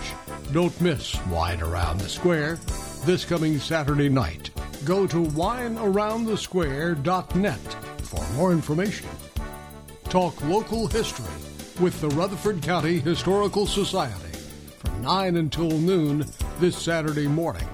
Don't 0.52 0.80
miss 0.80 1.16
Wine 1.26 1.60
Around 1.60 1.98
the 1.98 2.08
Square 2.08 2.60
this 3.04 3.24
coming 3.24 3.58
Saturday 3.58 4.08
night. 4.08 4.50
Go 4.84 5.08
to 5.08 5.24
winearoundthesquare.net 5.24 7.76
for 8.02 8.24
more 8.34 8.52
information. 8.52 9.08
Talk 10.04 10.40
local 10.44 10.86
history 10.86 11.26
with 11.80 12.00
the 12.00 12.10
Rutherford 12.10 12.62
County 12.62 13.00
Historical 13.00 13.66
Society 13.66 14.25
from 14.86 15.02
9 15.02 15.36
until 15.36 15.70
noon 15.70 16.24
this 16.60 16.76
Saturday 16.76 17.26
morning 17.26 17.66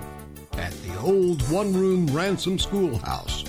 at 0.55 0.73
the 0.83 0.99
old 1.01 1.43
one 1.51 1.73
room 1.73 2.07
Ransom 2.09 2.59
Schoolhouse. 2.59 3.43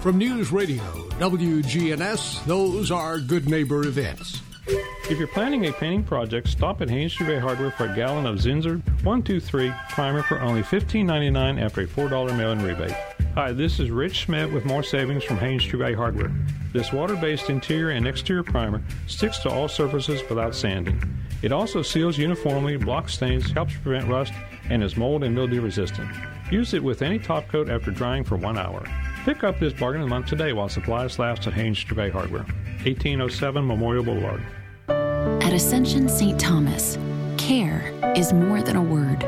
From 0.00 0.18
News 0.18 0.50
Radio 0.52 0.82
WGNS, 1.18 2.44
those 2.46 2.90
are 2.90 3.18
Good 3.18 3.48
Neighbor 3.48 3.86
events. 3.86 4.40
If 4.66 5.18
you're 5.18 5.28
planning 5.28 5.66
a 5.66 5.72
painting 5.72 6.04
project, 6.04 6.48
stop 6.48 6.80
at 6.80 6.88
Haynes 6.88 7.14
Trevay 7.14 7.40
Hardware 7.40 7.72
for 7.72 7.86
a 7.86 7.94
gallon 7.94 8.26
of 8.26 8.36
Zinsser 8.36 8.84
123 9.04 9.72
primer 9.90 10.22
for 10.22 10.40
only 10.40 10.62
$15.99 10.62 11.60
after 11.60 11.82
a 11.82 11.86
$4 11.86 12.36
mail-in 12.36 12.62
rebate. 12.62 12.96
Hi, 13.34 13.52
this 13.52 13.80
is 13.80 13.90
Rich 13.90 14.24
Smith 14.24 14.52
with 14.52 14.64
more 14.64 14.82
savings 14.82 15.24
from 15.24 15.38
Haynes 15.38 15.64
Trevay 15.64 15.94
Hardware. 15.94 16.32
This 16.72 16.92
water-based 16.92 17.50
interior 17.50 17.90
and 17.90 18.06
exterior 18.06 18.42
primer 18.42 18.82
sticks 19.06 19.38
to 19.40 19.50
all 19.50 19.68
surfaces 19.68 20.22
without 20.28 20.54
sanding. 20.54 21.00
It 21.42 21.52
also 21.52 21.80
seals 21.80 22.18
uniformly, 22.18 22.76
blocks 22.76 23.14
stains, 23.14 23.50
helps 23.50 23.74
prevent 23.76 24.08
rust, 24.08 24.32
and 24.68 24.82
is 24.82 24.96
mold 24.96 25.24
and 25.24 25.34
mildew 25.34 25.62
resistant. 25.62 26.10
Use 26.50 26.74
it 26.74 26.82
with 26.82 27.02
any 27.02 27.18
top 27.18 27.48
coat 27.48 27.70
after 27.70 27.90
drying 27.90 28.24
for 28.24 28.36
one 28.36 28.58
hour. 28.58 28.84
Pick 29.24 29.44
up 29.44 29.58
this 29.58 29.72
bargain 29.72 30.02
of 30.02 30.08
the 30.08 30.10
month 30.10 30.26
today 30.26 30.52
while 30.52 30.68
supplies 30.68 31.18
last 31.18 31.46
at 31.46 31.54
Haynes 31.54 31.82
Trevay 31.84 32.10
Hardware, 32.10 32.44
1807 32.84 33.66
Memorial 33.66 34.04
Boulevard. 34.04 34.42
At 34.88 35.52
Ascension 35.52 36.08
St. 36.08 36.38
Thomas, 36.38 36.98
care 37.38 37.92
is 38.16 38.32
more 38.32 38.62
than 38.62 38.76
a 38.76 38.82
word. 38.82 39.20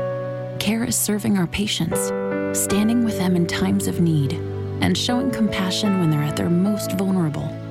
Care 0.59 0.83
is 0.83 0.95
serving 0.95 1.37
our 1.37 1.47
patients, 1.47 2.07
standing 2.57 3.03
with 3.03 3.17
them 3.17 3.35
in 3.35 3.47
times 3.47 3.87
of 3.87 4.01
need, 4.01 4.33
and 4.81 4.97
showing 4.97 5.31
compassion 5.31 5.99
when 5.99 6.09
they're 6.09 6.23
at 6.23 6.35
their 6.35 6.49
most 6.49 6.91
vulnerable. 6.93 7.62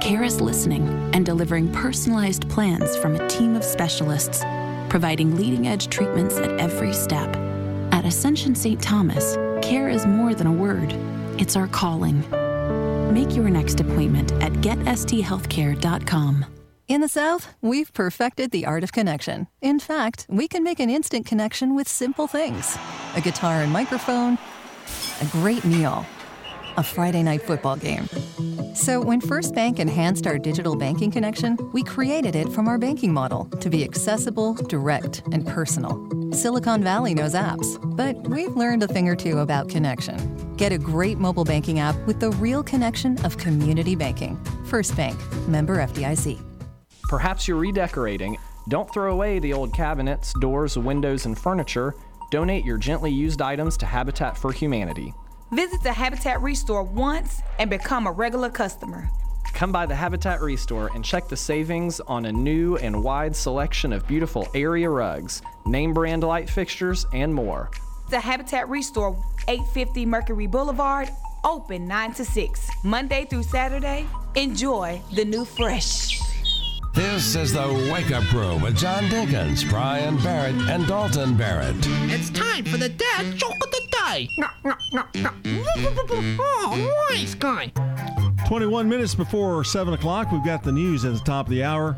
Care 0.00 0.22
is 0.22 0.40
listening 0.40 0.88
and 1.12 1.26
delivering 1.26 1.72
personalized 1.72 2.48
plans 2.48 2.96
from 2.96 3.16
a 3.16 3.28
team 3.28 3.56
of 3.56 3.64
specialists, 3.64 4.44
providing 4.88 5.36
leading 5.36 5.66
edge 5.66 5.88
treatments 5.88 6.36
at 6.36 6.50
every 6.60 6.92
step. 6.92 7.36
At 7.90 8.04
Ascension 8.04 8.54
St. 8.54 8.80
Thomas, 8.80 9.36
care 9.60 9.88
is 9.88 10.06
more 10.06 10.34
than 10.34 10.46
a 10.46 10.52
word, 10.52 10.94
it's 11.36 11.56
our 11.56 11.66
calling. 11.66 12.20
Make 13.12 13.34
your 13.34 13.50
next 13.50 13.80
appointment 13.80 14.30
at 14.40 14.52
getsthealthcare.com. 14.52 16.46
In 16.86 17.00
the 17.00 17.08
South, 17.08 17.54
we've 17.60 17.92
perfected 17.92 18.50
the 18.52 18.66
art 18.66 18.84
of 18.84 18.92
connection. 18.92 19.48
In 19.60 19.80
fact, 19.80 20.26
we 20.28 20.46
can 20.46 20.62
make 20.62 20.78
an 20.78 20.90
instant 20.90 21.26
connection 21.26 21.74
with 21.74 21.88
simple 21.88 22.28
things 22.28 22.78
a 23.16 23.20
guitar 23.20 23.62
and 23.62 23.72
microphone, 23.72 24.38
a 25.20 25.24
great 25.26 25.64
meal, 25.64 26.06
a 26.78 26.82
Friday 26.82 27.24
night 27.24 27.42
football 27.42 27.74
game. 27.76 28.08
So, 28.72 29.00
when 29.00 29.20
First 29.20 29.52
Bank 29.52 29.80
enhanced 29.80 30.28
our 30.28 30.38
digital 30.38 30.76
banking 30.76 31.10
connection, 31.10 31.58
we 31.72 31.82
created 31.82 32.36
it 32.36 32.48
from 32.52 32.68
our 32.68 32.78
banking 32.78 33.12
model 33.12 33.46
to 33.46 33.68
be 33.68 33.82
accessible, 33.82 34.54
direct, 34.54 35.22
and 35.32 35.44
personal. 35.44 35.98
Silicon 36.32 36.84
Valley 36.84 37.14
knows 37.14 37.34
apps, 37.34 37.76
but 37.96 38.16
we've 38.28 38.54
learned 38.54 38.84
a 38.84 38.86
thing 38.86 39.08
or 39.08 39.16
two 39.16 39.38
about 39.40 39.68
connection. 39.68 40.16
Get 40.56 40.70
a 40.70 40.78
great 40.78 41.18
mobile 41.18 41.42
banking 41.42 41.80
app 41.80 41.96
with 42.06 42.20
the 42.20 42.30
real 42.30 42.62
connection 42.62 43.18
of 43.24 43.36
community 43.38 43.96
banking. 43.96 44.36
First 44.66 44.96
Bank, 44.96 45.18
member 45.48 45.78
FDIC. 45.78 46.40
Perhaps 47.08 47.48
you're 47.48 47.56
redecorating. 47.56 48.38
Don't 48.68 48.92
throw 48.92 49.12
away 49.12 49.40
the 49.40 49.52
old 49.52 49.74
cabinets, 49.74 50.32
doors, 50.40 50.78
windows, 50.78 51.26
and 51.26 51.36
furniture. 51.36 51.96
Donate 52.30 52.64
your 52.64 52.76
gently 52.76 53.10
used 53.10 53.42
items 53.42 53.76
to 53.78 53.86
Habitat 53.86 54.38
for 54.38 54.52
Humanity. 54.52 55.12
Visit 55.50 55.82
the 55.82 55.92
Habitat 55.92 56.42
Restore 56.42 56.82
once 56.82 57.40
and 57.58 57.70
become 57.70 58.06
a 58.06 58.12
regular 58.12 58.50
customer. 58.50 59.08
Come 59.54 59.72
by 59.72 59.86
the 59.86 59.94
Habitat 59.94 60.42
Restore 60.42 60.90
and 60.94 61.02
check 61.02 61.26
the 61.26 61.38
savings 61.38 62.00
on 62.00 62.26
a 62.26 62.32
new 62.32 62.76
and 62.76 63.02
wide 63.02 63.34
selection 63.34 63.94
of 63.94 64.06
beautiful 64.06 64.46
area 64.54 64.90
rugs, 64.90 65.40
name 65.64 65.94
brand 65.94 66.22
light 66.22 66.50
fixtures, 66.50 67.06
and 67.14 67.34
more. 67.34 67.70
The 68.10 68.20
Habitat 68.20 68.68
Restore, 68.68 69.16
850 69.48 70.04
Mercury 70.04 70.46
Boulevard, 70.46 71.08
open 71.44 71.88
9 71.88 72.12
to 72.14 72.26
6, 72.26 72.70
Monday 72.84 73.24
through 73.24 73.44
Saturday. 73.44 74.06
Enjoy 74.34 75.00
the 75.14 75.24
new 75.24 75.46
fresh. 75.46 76.20
This 76.92 77.36
is 77.36 77.52
the 77.54 77.90
Wake 77.92 78.10
Up 78.10 78.24
Crew 78.24 78.56
with 78.56 78.76
John 78.76 79.04
Dinkins, 79.04 79.68
Brian 79.70 80.16
Barrett, 80.18 80.56
and 80.68 80.86
Dalton 80.86 81.36
Barrett. 81.36 81.76
It's 82.10 82.28
time 82.30 82.64
for 82.64 82.76
the 82.76 82.88
dad 82.88 83.36
joke 83.36 83.54
of 83.62 83.70
the 83.70 83.87
day. 84.12 84.28
No, 84.38 84.48
no, 84.64 84.74
no, 84.92 85.04
no. 85.14 85.30
Oh, 86.40 86.74
mm. 86.74 87.10
nice 87.10 87.34
mm. 87.34 87.38
guy. 87.38 88.46
21 88.46 88.88
minutes 88.88 89.14
before 89.14 89.64
7 89.64 89.94
o'clock, 89.94 90.30
we've 90.32 90.44
got 90.44 90.62
the 90.62 90.72
news 90.72 91.04
at 91.04 91.12
the 91.12 91.20
top 91.20 91.46
of 91.46 91.50
the 91.50 91.62
hour. 91.62 91.96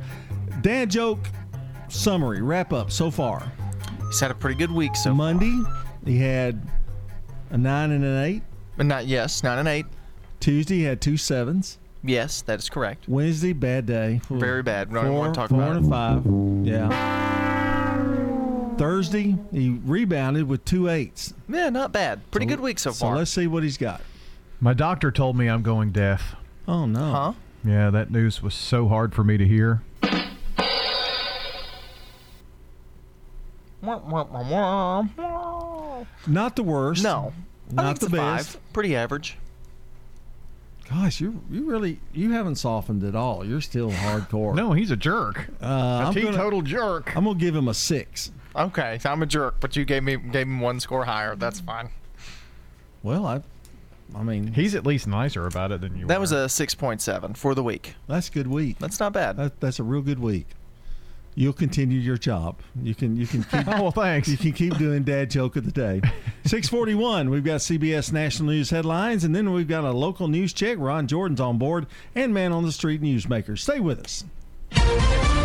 Dad 0.62 0.90
joke 0.90 1.18
summary, 1.88 2.42
wrap 2.42 2.72
up 2.72 2.90
so 2.90 3.10
far. 3.10 3.50
He's 4.08 4.20
had 4.20 4.30
a 4.30 4.34
pretty 4.34 4.56
good 4.56 4.72
week 4.72 4.96
so 4.96 5.14
Monday, 5.14 5.56
he 6.04 6.18
had 6.18 6.60
a 7.50 7.58
9 7.58 7.90
and 7.90 8.04
an 8.04 8.24
8. 8.24 8.42
But 8.76 8.86
not, 8.86 9.06
yes, 9.06 9.42
9 9.42 9.58
and 9.58 9.68
8. 9.68 9.86
Tuesday, 10.40 10.76
he 10.76 10.82
had 10.84 11.00
two 11.00 11.16
sevens. 11.16 11.78
Yes, 12.02 12.42
that 12.42 12.58
is 12.58 12.70
correct. 12.70 13.08
Wednesday, 13.08 13.52
bad 13.52 13.86
day. 13.86 14.20
Very 14.30 14.62
bad. 14.62 14.88
We 14.88 14.94
don't 14.94 15.08
four, 15.08 15.18
want 15.18 15.34
to 15.34 15.40
talk 15.40 15.50
four 15.50 15.62
about 15.62 15.76
and 15.76 15.86
it. 15.86 15.90
five. 15.90 16.90
Yeah. 16.90 17.29
Thursday, 18.80 19.36
he 19.52 19.68
rebounded 19.84 20.48
with 20.48 20.64
two 20.64 20.88
eights. 20.88 21.34
Yeah, 21.50 21.68
not 21.68 21.92
bad. 21.92 22.30
Pretty 22.30 22.46
good 22.46 22.60
week 22.60 22.78
so 22.78 22.92
So 22.92 23.04
far. 23.08 23.16
let's 23.16 23.30
see 23.30 23.46
what 23.46 23.62
he's 23.62 23.76
got. 23.76 24.00
My 24.58 24.72
doctor 24.72 25.10
told 25.10 25.36
me 25.36 25.48
I'm 25.50 25.60
going 25.62 25.90
deaf. 25.92 26.34
Oh 26.66 26.86
no. 26.86 27.12
Huh? 27.12 27.32
Yeah, 27.62 27.90
that 27.90 28.10
news 28.10 28.42
was 28.42 28.54
so 28.54 28.88
hard 28.88 29.14
for 29.14 29.22
me 29.22 29.36
to 29.36 29.46
hear. 29.46 29.82
Not 36.26 36.56
the 36.56 36.62
worst. 36.62 37.02
No. 37.02 37.32
Not 37.70 38.00
the 38.00 38.08
best. 38.08 38.52
Five. 38.52 38.72
Pretty 38.72 38.96
average. 38.96 39.36
Gosh, 40.88 41.20
you 41.20 41.40
you 41.50 41.64
really 41.70 42.00
you 42.12 42.32
haven't 42.32 42.56
softened 42.56 43.04
at 43.04 43.14
all. 43.14 43.44
You're 43.44 43.60
still 43.60 43.90
hardcore. 44.06 44.54
No, 44.54 44.72
he's 44.72 44.90
a 44.90 44.96
jerk. 44.96 45.48
Uh, 45.62 45.66
a 45.66 45.68
I'm 45.68 46.14
gonna- 46.14 46.30
teetotal 46.32 46.62
jerk. 46.62 47.16
I'm 47.16 47.24
gonna 47.24 47.38
give 47.38 47.54
him 47.54 47.68
a 47.68 47.74
six. 47.74 48.32
Okay, 48.54 48.98
so 49.00 49.10
I'm 49.10 49.22
a 49.22 49.26
jerk, 49.26 49.56
but 49.60 49.76
you 49.76 49.84
gave 49.84 50.02
me 50.02 50.16
gave 50.16 50.46
him 50.46 50.60
one 50.60 50.80
score 50.80 51.04
higher. 51.04 51.36
That's 51.36 51.58
mm-hmm. 51.58 51.66
fine. 51.66 51.90
Well, 53.02 53.26
I, 53.26 53.42
I 54.14 54.22
mean, 54.22 54.52
He's 54.52 54.74
at 54.74 54.84
least 54.84 55.06
nicer 55.06 55.46
about 55.46 55.72
it 55.72 55.80
than 55.80 55.96
you. 55.96 56.06
That 56.06 56.18
are. 56.18 56.20
was 56.20 56.32
a 56.32 56.46
6.7 56.46 57.36
for 57.36 57.54
the 57.54 57.62
week. 57.62 57.94
that's 58.06 58.28
a 58.28 58.32
good 58.32 58.46
week. 58.46 58.78
That's 58.78 59.00
not 59.00 59.12
bad. 59.12 59.36
That, 59.36 59.60
that's 59.60 59.78
a 59.78 59.82
real 59.82 60.02
good 60.02 60.18
week. 60.18 60.46
You'll 61.36 61.52
continue 61.52 61.98
your 61.98 62.18
job. 62.18 62.58
You 62.82 62.94
can 62.94 63.16
you 63.16 63.26
can 63.26 63.44
keep 63.44 63.66
Oh, 63.68 63.82
well, 63.82 63.90
thanks. 63.92 64.28
you 64.28 64.36
can 64.36 64.52
keep 64.52 64.76
doing 64.76 65.04
dad 65.04 65.30
joke 65.30 65.56
of 65.56 65.64
the 65.64 65.70
day. 65.70 66.02
Six 66.44 66.68
forty 66.68 66.94
one. 66.94 67.30
We've 67.30 67.44
got 67.44 67.60
CBS 67.60 68.12
national 68.12 68.50
news 68.50 68.70
headlines, 68.70 69.22
and 69.22 69.34
then 69.34 69.52
we've 69.52 69.68
got 69.68 69.84
a 69.84 69.92
local 69.92 70.26
news 70.26 70.52
check. 70.52 70.76
Ron 70.78 71.06
Jordan's 71.06 71.40
on 71.40 71.56
board, 71.56 71.86
and 72.16 72.34
man 72.34 72.52
on 72.52 72.64
the 72.64 72.72
street 72.72 73.00
newsmakers. 73.00 73.60
Stay 73.60 73.78
with 73.78 74.00
us. 74.00 75.39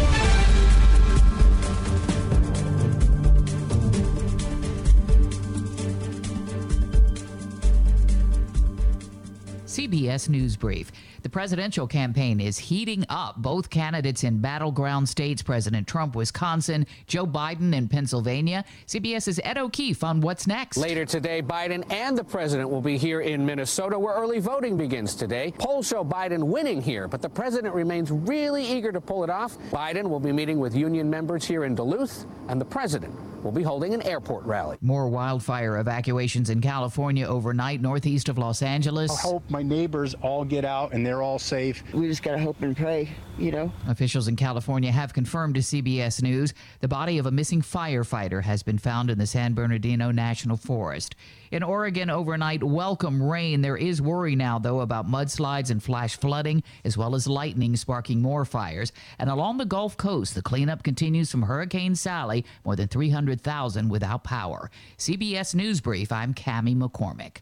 CBS 9.76 10.30
News 10.30 10.56
Brief. 10.56 10.90
The 11.24 11.28
presidential 11.28 11.86
campaign 11.86 12.40
is 12.40 12.58
heating 12.58 13.04
up. 13.10 13.36
Both 13.42 13.70
candidates 13.70 14.24
in 14.24 14.40
battleground 14.40 15.10
states 15.10 15.42
President 15.42 15.86
Trump, 15.86 16.16
Wisconsin, 16.16 16.88
Joe 17.08 17.28
Biden 17.28 17.76
in 17.76 17.90
Pennsylvania. 17.90 18.64
CBS's 18.88 19.42
Ed 19.44 19.58
O'Keefe 19.58 20.02
on 20.02 20.22
what's 20.22 20.48
next. 20.48 20.78
Later 20.78 21.04
today, 21.04 21.42
Biden 21.42 21.84
and 21.92 22.18
the 22.18 22.24
president 22.24 22.70
will 22.70 22.80
be 22.80 22.98
here 22.98 23.20
in 23.20 23.46
Minnesota, 23.46 24.00
where 24.00 24.16
early 24.16 24.40
voting 24.40 24.78
begins 24.78 25.14
today. 25.14 25.54
Polls 25.60 25.90
show 25.90 26.06
Biden 26.06 26.46
winning 26.46 26.82
here, 26.82 27.10
but 27.10 27.22
the 27.22 27.28
president 27.28 27.76
remains 27.76 28.12
really 28.12 28.66
eager 28.66 28.94
to 28.94 29.02
pull 29.02 29.26
it 29.26 29.30
off. 29.30 29.58
Biden 29.72 30.04
will 30.04 30.22
be 30.22 30.32
meeting 30.32 30.58
with 30.58 30.74
union 30.74 31.10
members 31.10 31.44
here 31.44 31.66
in 31.66 31.76
Duluth, 31.76 32.26
and 32.48 32.62
the 32.62 32.66
president 32.66 33.14
will 33.46 33.52
be 33.52 33.64
holding 33.64 33.94
an 33.94 34.02
airport 34.02 34.44
rally. 34.44 34.76
More 34.82 35.08
wildfire 35.08 35.78
evacuations 35.78 36.50
in 36.50 36.62
California 36.62 37.28
overnight, 37.28 37.80
northeast 37.80 38.28
of 38.28 38.40
Los 38.40 38.64
Angeles. 38.64 39.12
I 39.12 39.22
hope 39.22 39.44
my 39.50 39.62
neighbors 39.62 40.16
all 40.16 40.44
get 40.44 40.66
out 40.66 40.94
and 40.94 41.06
they're 41.06 41.22
all 41.22 41.38
safe. 41.38 41.84
We 41.94 42.08
just 42.08 42.24
got 42.24 42.32
to 42.32 42.40
hope 42.40 42.62
and 42.64 42.76
pray, 42.76 43.12
you 43.38 43.52
know? 43.52 43.72
Officials 43.88 44.28
in 44.28 44.36
California 44.36 44.92
have 44.92 45.14
confirmed 45.14 45.56
to 45.56 45.62
CBS 45.62 46.24
News 46.24 46.56
the 46.80 46.88
body 46.88 47.20
of 47.20 47.28
a 47.28 47.32
missing 47.32 47.62
firefighter 47.62 48.42
has 48.42 48.64
been 48.64 48.80
found 48.80 49.12
in 49.12 49.20
the 49.20 49.28
San 49.28 49.54
Bernardino 49.54 50.10
National 50.10 50.58
Forest. 50.58 51.16
In 51.56 51.64
Oregon 51.64 52.10
overnight, 52.10 52.62
welcome 52.62 53.24
rain. 53.24 53.62
There 53.62 53.78
is 53.78 54.02
worry 54.02 54.36
now, 54.36 54.60
though, 54.60 54.82
about 54.82 55.08
mudslides 55.08 55.70
and 55.70 55.82
flash 55.82 56.18
flooding, 56.18 56.62
as 56.84 56.98
well 56.98 57.16
as 57.16 57.28
lightning 57.28 57.78
sparking 57.78 58.22
more 58.22 58.44
fires. 58.44 58.92
And 59.20 59.30
along 59.30 59.60
the 59.60 59.66
Gulf 59.66 59.96
Coast, 59.96 60.36
the 60.36 60.42
cleanup 60.42 60.84
continues 60.84 61.32
from 61.32 61.44
Hurricane 61.44 61.96
Sally, 61.96 62.44
more 62.66 62.76
than 62.76 62.90
300,000 62.90 63.88
without 63.88 64.26
power. 64.26 64.70
CBS 64.98 65.56
News 65.56 65.80
Brief, 65.80 66.12
I'm 66.12 66.34
Cami 66.34 66.76
McCormick. 66.76 67.38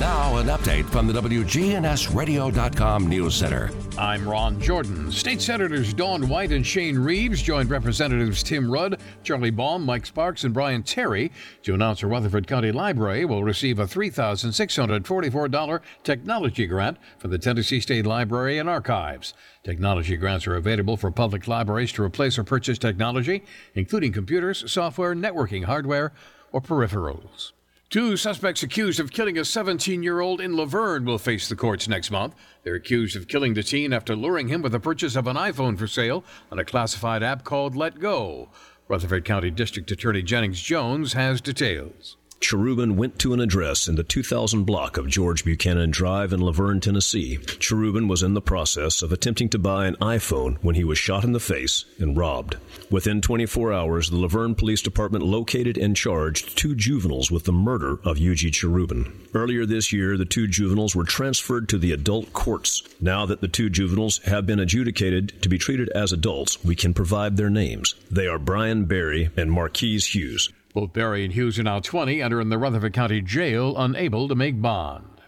Now, 0.00 0.36
an 0.38 0.46
update 0.46 0.86
from 0.86 1.06
the 1.06 1.12
WGNSradio.com 1.12 3.06
News 3.06 3.34
Center. 3.34 3.70
I'm 3.98 4.26
Ron 4.26 4.58
Jordan. 4.58 5.12
State 5.12 5.42
Senators 5.42 5.92
Dawn 5.92 6.26
White 6.26 6.52
and 6.52 6.66
Shane 6.66 6.98
Reeves 6.98 7.42
joined 7.42 7.68
Representatives 7.68 8.42
Tim 8.42 8.70
Rudd, 8.70 8.98
Charlie 9.24 9.50
Baum, 9.50 9.84
Mike 9.84 10.06
Sparks, 10.06 10.44
and 10.44 10.54
Bryan 10.54 10.82
Terry 10.82 11.30
to 11.64 11.74
announce 11.74 12.00
the 12.00 12.06
Rutherford 12.06 12.46
County 12.46 12.72
Library 12.72 13.26
will 13.26 13.44
receive 13.44 13.78
a 13.78 13.84
$3,644 13.84 15.80
technology 16.02 16.66
grant 16.66 16.96
from 17.18 17.30
the 17.30 17.38
Tennessee 17.38 17.80
State 17.80 18.06
Library 18.06 18.56
and 18.56 18.70
Archives. 18.70 19.34
Technology 19.64 20.16
grants 20.16 20.46
are 20.46 20.56
available 20.56 20.96
for 20.96 21.10
public 21.10 21.46
libraries 21.46 21.92
to 21.92 22.02
replace 22.02 22.38
or 22.38 22.44
purchase 22.44 22.78
technology, 22.78 23.44
including 23.74 24.12
computers, 24.12 24.72
software, 24.72 25.14
networking 25.14 25.64
hardware, 25.64 26.14
or 26.52 26.62
peripherals. 26.62 27.52
Two 27.90 28.16
suspects 28.16 28.62
accused 28.62 29.00
of 29.00 29.10
killing 29.10 29.36
a 29.36 29.44
17 29.44 30.00
year 30.00 30.20
old 30.20 30.40
in 30.40 30.56
La 30.56 30.64
Vergne 30.64 31.04
will 31.04 31.18
face 31.18 31.48
the 31.48 31.56
courts 31.56 31.88
next 31.88 32.12
month. 32.12 32.36
They're 32.62 32.76
accused 32.76 33.16
of 33.16 33.26
killing 33.26 33.54
the 33.54 33.64
teen 33.64 33.92
after 33.92 34.14
luring 34.14 34.46
him 34.46 34.62
with 34.62 34.70
the 34.70 34.78
purchase 34.78 35.16
of 35.16 35.26
an 35.26 35.34
iPhone 35.34 35.76
for 35.76 35.88
sale 35.88 36.22
on 36.52 36.60
a 36.60 36.64
classified 36.64 37.24
app 37.24 37.42
called 37.42 37.74
letgo. 37.74 38.48
Rutherford 38.86 39.24
County 39.24 39.50
District 39.50 39.90
Attorney 39.90 40.22
Jennings 40.22 40.62
Jones 40.62 41.14
has 41.14 41.40
details. 41.40 42.16
Cherubin 42.40 42.96
went 42.96 43.18
to 43.18 43.34
an 43.34 43.40
address 43.40 43.86
in 43.86 43.96
the 43.96 44.02
2000 44.02 44.64
block 44.64 44.96
of 44.96 45.06
George 45.06 45.44
Buchanan 45.44 45.90
Drive 45.90 46.32
in 46.32 46.40
La 46.40 46.52
Vergne, 46.52 46.80
Tennessee. 46.80 47.36
Cherubin 47.58 48.08
was 48.08 48.22
in 48.22 48.32
the 48.32 48.40
process 48.40 49.02
of 49.02 49.12
attempting 49.12 49.50
to 49.50 49.58
buy 49.58 49.86
an 49.86 49.96
iPhone 49.96 50.56
when 50.62 50.74
he 50.74 50.82
was 50.82 50.96
shot 50.96 51.22
in 51.22 51.32
the 51.32 51.38
face 51.38 51.84
and 51.98 52.16
robbed. 52.16 52.56
Within 52.90 53.20
24 53.20 53.74
hours, 53.74 54.08
the 54.08 54.16
La 54.16 54.26
Vergne 54.26 54.54
Police 54.54 54.80
Department 54.80 55.22
located 55.22 55.76
and 55.76 55.94
charged 55.94 56.56
two 56.56 56.74
juveniles 56.74 57.30
with 57.30 57.44
the 57.44 57.52
murder 57.52 58.00
of 58.04 58.16
Yuji 58.16 58.50
Cherubin. 58.50 59.12
Earlier 59.34 59.66
this 59.66 59.92
year, 59.92 60.16
the 60.16 60.24
two 60.24 60.46
juveniles 60.48 60.96
were 60.96 61.04
transferred 61.04 61.68
to 61.68 61.78
the 61.78 61.92
adult 61.92 62.32
courts. 62.32 62.82
Now 63.02 63.26
that 63.26 63.42
the 63.42 63.48
two 63.48 63.68
juveniles 63.68 64.18
have 64.24 64.46
been 64.46 64.58
adjudicated 64.60 65.42
to 65.42 65.50
be 65.50 65.58
treated 65.58 65.90
as 65.90 66.12
adults, 66.12 66.64
we 66.64 66.74
can 66.74 66.94
provide 66.94 67.36
their 67.36 67.50
names. 67.50 67.94
They 68.10 68.26
are 68.26 68.38
Brian 68.38 68.86
Berry 68.86 69.28
and 69.36 69.52
Marquise 69.52 70.06
Hughes. 70.06 70.50
Both 70.72 70.92
Barry 70.92 71.24
and 71.24 71.32
Hughes 71.32 71.58
are 71.58 71.64
now 71.64 71.80
20 71.80 72.20
and 72.20 72.32
are 72.32 72.40
in 72.40 72.48
the 72.48 72.58
Rutherford 72.58 72.92
County 72.92 73.20
Jail, 73.20 73.74
unable 73.76 74.28
to 74.28 74.36
make 74.36 74.62
bond. 74.62 75.20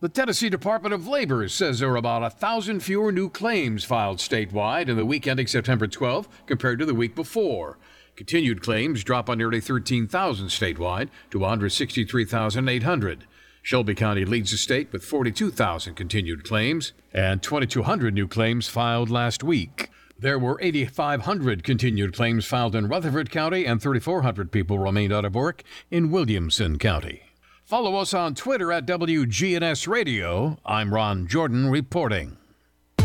The 0.00 0.08
Tennessee 0.08 0.48
Department 0.48 0.94
of 0.94 1.08
Labor 1.08 1.48
says 1.48 1.80
there 1.80 1.90
are 1.90 1.96
about 1.96 2.22
a 2.22 2.30
thousand 2.30 2.80
fewer 2.80 3.10
new 3.10 3.28
claims 3.28 3.82
filed 3.82 4.18
statewide 4.18 4.88
in 4.88 4.96
the 4.96 5.06
week 5.06 5.26
ending 5.26 5.48
September 5.48 5.88
12 5.88 6.28
compared 6.46 6.78
to 6.78 6.86
the 6.86 6.94
week 6.94 7.16
before. 7.16 7.78
Continued 8.14 8.62
claims 8.62 9.02
drop 9.02 9.26
by 9.26 9.34
nearly 9.34 9.60
13,000 9.60 10.46
statewide 10.48 11.08
to 11.30 11.38
163,800. 11.40 13.26
Shelby 13.62 13.94
County 13.96 14.24
leads 14.24 14.52
the 14.52 14.56
state 14.58 14.92
with 14.92 15.04
42,000 15.04 15.94
continued 15.94 16.44
claims 16.44 16.92
and 17.12 17.42
2,200 17.42 18.14
new 18.14 18.28
claims 18.28 18.68
filed 18.68 19.10
last 19.10 19.42
week. 19.42 19.90
There 20.18 20.38
were 20.38 20.58
8,500 20.62 21.62
continued 21.62 22.14
claims 22.14 22.46
filed 22.46 22.74
in 22.74 22.88
Rutherford 22.88 23.30
County, 23.30 23.66
and 23.66 23.82
3,400 23.82 24.50
people 24.50 24.78
remained 24.78 25.12
out 25.12 25.26
of 25.26 25.34
work 25.34 25.62
in 25.90 26.10
Williamson 26.10 26.78
County. 26.78 27.24
Follow 27.64 27.96
us 27.96 28.14
on 28.14 28.34
Twitter 28.34 28.72
at 28.72 28.86
WGNS 28.86 29.86
Radio. 29.86 30.56
I'm 30.64 30.94
Ron 30.94 31.26
Jordan 31.26 31.68
reporting. 31.68 32.38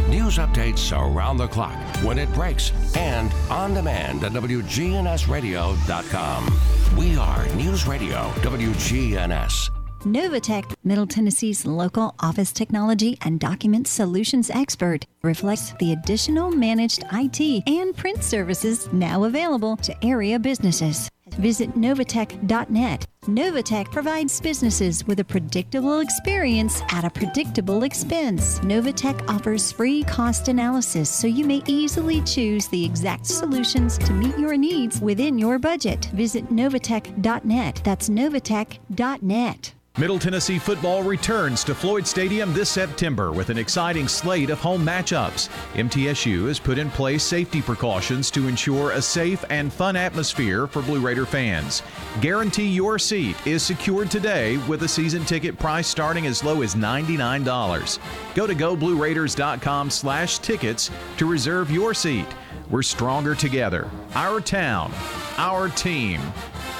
News 0.07 0.37
updates 0.37 0.97
around 0.97 1.35
the 1.37 1.47
clock, 1.47 1.77
when 2.03 2.17
it 2.17 2.33
breaks, 2.33 2.71
and 2.95 3.33
on 3.49 3.73
demand 3.73 4.23
at 4.23 4.31
WGNSradio.com. 4.31 6.97
We 6.97 7.17
are 7.17 7.45
News 7.55 7.85
Radio 7.87 8.29
WGNS. 8.41 9.80
Novatech, 10.05 10.73
Middle 10.83 11.05
Tennessee's 11.05 11.63
local 11.63 12.15
office 12.19 12.51
technology 12.51 13.19
and 13.21 13.39
document 13.39 13.87
solutions 13.87 14.49
expert, 14.49 15.05
reflects 15.21 15.73
the 15.73 15.91
additional 15.91 16.49
managed 16.49 17.03
IT 17.13 17.63
and 17.67 17.95
print 17.95 18.23
services 18.23 18.91
now 18.91 19.25
available 19.25 19.77
to 19.77 19.95
area 20.03 20.39
businesses. 20.39 21.07
Visit 21.35 21.73
Novatech.net. 21.75 23.05
Novatech 23.25 23.91
provides 23.91 24.41
businesses 24.41 25.05
with 25.05 25.19
a 25.19 25.23
predictable 25.23 25.99
experience 25.99 26.81
at 26.91 27.05
a 27.05 27.09
predictable 27.09 27.83
expense. 27.83 28.59
Novatech 28.59 29.29
offers 29.29 29.71
free 29.71 30.03
cost 30.03 30.47
analysis 30.47 31.09
so 31.09 31.27
you 31.27 31.45
may 31.45 31.61
easily 31.67 32.21
choose 32.21 32.67
the 32.67 32.83
exact 32.83 33.27
solutions 33.27 33.97
to 33.99 34.13
meet 34.13 34.37
your 34.39 34.57
needs 34.57 34.99
within 35.01 35.37
your 35.37 35.59
budget. 35.59 36.05
Visit 36.13 36.49
Novatech.net. 36.49 37.81
That's 37.83 38.09
Novatech.net. 38.09 39.73
Middle 39.97 40.19
Tennessee 40.19 40.57
football 40.57 41.03
returns 41.03 41.65
to 41.65 41.75
Floyd 41.75 42.07
Stadium 42.07 42.53
this 42.53 42.69
September 42.69 43.33
with 43.33 43.49
an 43.49 43.57
exciting 43.57 44.07
slate 44.07 44.49
of 44.49 44.57
home 44.57 44.85
matchups. 44.85 45.49
MTSU 45.73 46.47
has 46.47 46.59
put 46.59 46.77
in 46.77 46.89
place 46.91 47.21
safety 47.21 47.61
precautions 47.61 48.31
to 48.31 48.47
ensure 48.47 48.91
a 48.91 49.01
safe 49.01 49.43
and 49.49 49.71
fun 49.71 49.97
atmosphere 49.97 50.65
for 50.65 50.81
Blue 50.81 51.01
Raider 51.01 51.20
fans. 51.25 51.81
Guarantee 52.21 52.67
your 52.67 52.99
seat 52.99 53.35
is 53.45 53.63
secured 53.63 54.11
today 54.11 54.57
with 54.67 54.83
a 54.83 54.87
season 54.87 55.25
ticket 55.25 55.57
price 55.57 55.87
starting 55.87 56.27
as 56.27 56.43
low 56.43 56.61
as 56.61 56.75
$99. 56.75 57.99
Go 58.35 58.47
to 58.47 58.55
goblueraiders.com 58.55 59.89
slash 59.89 60.39
tickets 60.39 60.91
to 61.17 61.25
reserve 61.25 61.71
your 61.71 61.93
seat. 61.93 62.27
We're 62.69 62.83
stronger 62.83 63.35
together. 63.35 63.89
Our 64.15 64.39
town, 64.39 64.93
our 65.37 65.69
team. 65.69 66.21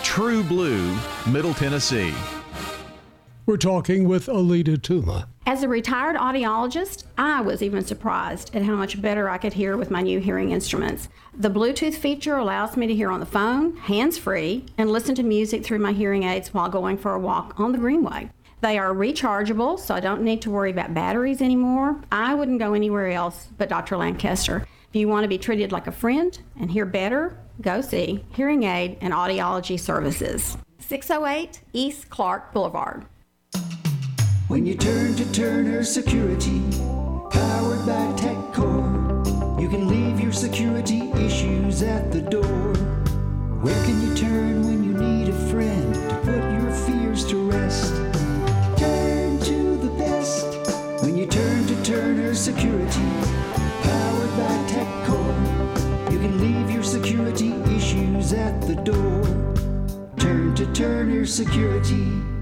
True 0.04 0.44
Blue, 0.44 0.98
Middle 1.28 1.54
Tennessee. 1.54 2.14
We're 3.46 3.58
talking 3.58 4.08
with 4.08 4.28
Alita 4.28 4.78
Tuma. 4.78 5.31
As 5.44 5.64
a 5.64 5.68
retired 5.68 6.16
audiologist, 6.16 7.06
I 7.18 7.42
was 7.42 7.64
even 7.64 7.84
surprised 7.84 8.56
at 8.56 8.62
how 8.62 8.76
much 8.76 9.02
better 9.02 9.28
I 9.28 9.40
could 9.40 9.54
hear 9.54 9.76
with 9.76 9.90
my 9.90 10.02
new 10.02 10.20
hearing 10.20 10.52
instruments. 10.52 11.10
The 11.36 11.50
Bluetooth 11.50 11.96
feature 11.96 12.38
allows 12.38 12.78
me 12.78 12.86
to 12.86 12.94
hear 12.94 13.10
on 13.10 13.20
the 13.20 13.26
phone, 13.26 13.76
hands 13.78 14.20
free, 14.20 14.66
and 14.78 14.92
listen 14.92 15.16
to 15.16 15.24
music 15.24 15.66
through 15.66 15.80
my 15.80 15.94
hearing 15.94 16.24
aids 16.24 16.54
while 16.54 16.70
going 16.70 16.98
for 16.98 17.16
a 17.16 17.20
walk 17.20 17.60
on 17.60 17.72
the 17.72 17.80
Greenway. 17.80 18.30
They 18.62 18.78
are 18.78 18.94
rechargeable, 18.94 19.80
so 19.80 19.96
I 19.96 20.00
don't 20.00 20.22
need 20.22 20.44
to 20.44 20.52
worry 20.52 20.70
about 20.70 20.94
batteries 20.94 21.42
anymore. 21.42 22.00
I 22.12 22.36
wouldn't 22.36 22.60
go 22.60 22.76
anywhere 22.76 23.10
else 23.10 23.48
but 23.58 23.68
Dr. 23.68 23.98
Lancaster. 23.98 24.68
If 24.90 24.96
you 24.96 25.08
want 25.08 25.24
to 25.24 25.30
be 25.30 25.40
treated 25.40 25.72
like 25.72 25.88
a 25.88 25.92
friend 25.92 26.38
and 26.60 26.70
hear 26.70 26.86
better, 26.86 27.36
go 27.62 27.82
see 27.82 28.24
Hearing 28.36 28.64
Aid 28.64 29.00
and 29.02 29.12
Audiology 29.12 29.80
Services. 29.80 30.56
608 30.80 31.62
East 31.74 32.10
Clark 32.12 32.54
Boulevard. 32.54 33.06
When 34.52 34.66
you 34.66 34.76
turn 34.76 35.16
to 35.16 35.32
Turner 35.32 35.82
Security, 35.82 36.60
powered 37.30 37.86
by 37.86 38.06
TechCore, 38.20 39.62
you 39.62 39.70
can 39.70 39.88
leave 39.88 40.20
your 40.20 40.34
security 40.34 41.10
issues 41.12 41.82
at 41.82 42.12
the 42.12 42.20
door. 42.20 42.76
Where 43.64 43.86
can 43.86 44.06
you 44.06 44.14
turn 44.14 44.66
when 44.66 44.84
you 44.84 44.92
need 44.92 45.30
a 45.30 45.50
friend 45.50 45.94
to 45.94 46.16
put 46.26 46.44
your 46.52 46.70
fears 46.86 47.26
to 47.28 47.38
rest? 47.50 47.96
Turn 48.78 49.40
to 49.40 49.78
the 49.78 49.96
best 49.98 50.46
when 51.02 51.16
you 51.16 51.28
turn 51.28 51.66
to 51.68 51.84
Turner 51.86 52.36
Security, 52.36 53.10
powered 53.84 54.36
by 54.36 54.54
TechCore. 54.68 56.12
You 56.12 56.20
can 56.20 56.42
leave 56.42 56.70
your 56.70 56.84
security 56.84 57.54
issues 57.74 58.34
at 58.34 58.60
the 58.64 58.76
door. 58.76 59.24
Turn 60.18 60.54
to 60.56 60.66
Turner 60.74 61.26
Security. 61.26 62.41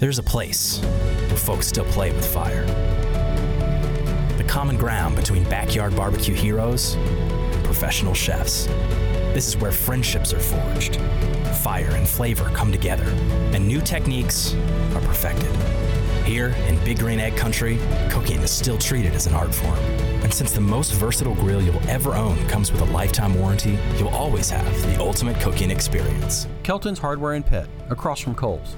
There's 0.00 0.18
a 0.18 0.24
place 0.24 0.80
where 0.80 1.36
folks 1.36 1.68
still 1.68 1.84
play 1.84 2.12
with 2.12 2.26
fire. 2.26 2.66
The 4.36 4.44
common 4.44 4.76
ground 4.76 5.14
between 5.14 5.44
backyard 5.44 5.94
barbecue 5.94 6.34
heroes 6.34 6.94
and 6.94 7.64
professional 7.64 8.12
chefs. 8.12 8.66
This 9.34 9.46
is 9.46 9.56
where 9.56 9.70
friendships 9.70 10.32
are 10.32 10.40
forged, 10.40 10.96
fire 11.62 11.90
and 11.94 12.08
flavor 12.08 12.50
come 12.50 12.72
together, 12.72 13.08
and 13.54 13.66
new 13.66 13.80
techniques 13.80 14.54
are 14.94 15.00
perfected. 15.00 15.54
Here 16.24 16.48
in 16.66 16.82
Big 16.84 16.98
Green 16.98 17.20
Egg 17.20 17.36
Country, 17.36 17.78
cooking 18.10 18.40
is 18.40 18.50
still 18.50 18.78
treated 18.78 19.14
as 19.14 19.28
an 19.28 19.34
art 19.34 19.54
form. 19.54 19.78
And 20.24 20.34
since 20.34 20.52
the 20.52 20.60
most 20.60 20.92
versatile 20.92 21.34
grill 21.36 21.62
you'll 21.62 21.88
ever 21.88 22.14
own 22.14 22.36
comes 22.48 22.72
with 22.72 22.80
a 22.80 22.86
lifetime 22.86 23.38
warranty, 23.38 23.78
you'll 23.96 24.08
always 24.08 24.50
have 24.50 24.82
the 24.82 24.98
ultimate 24.98 25.40
cooking 25.40 25.70
experience. 25.70 26.48
Kelton's 26.64 26.98
Hardware 26.98 27.34
and 27.34 27.46
Pet, 27.46 27.68
across 27.90 28.20
from 28.20 28.34
Kohl's. 28.34 28.76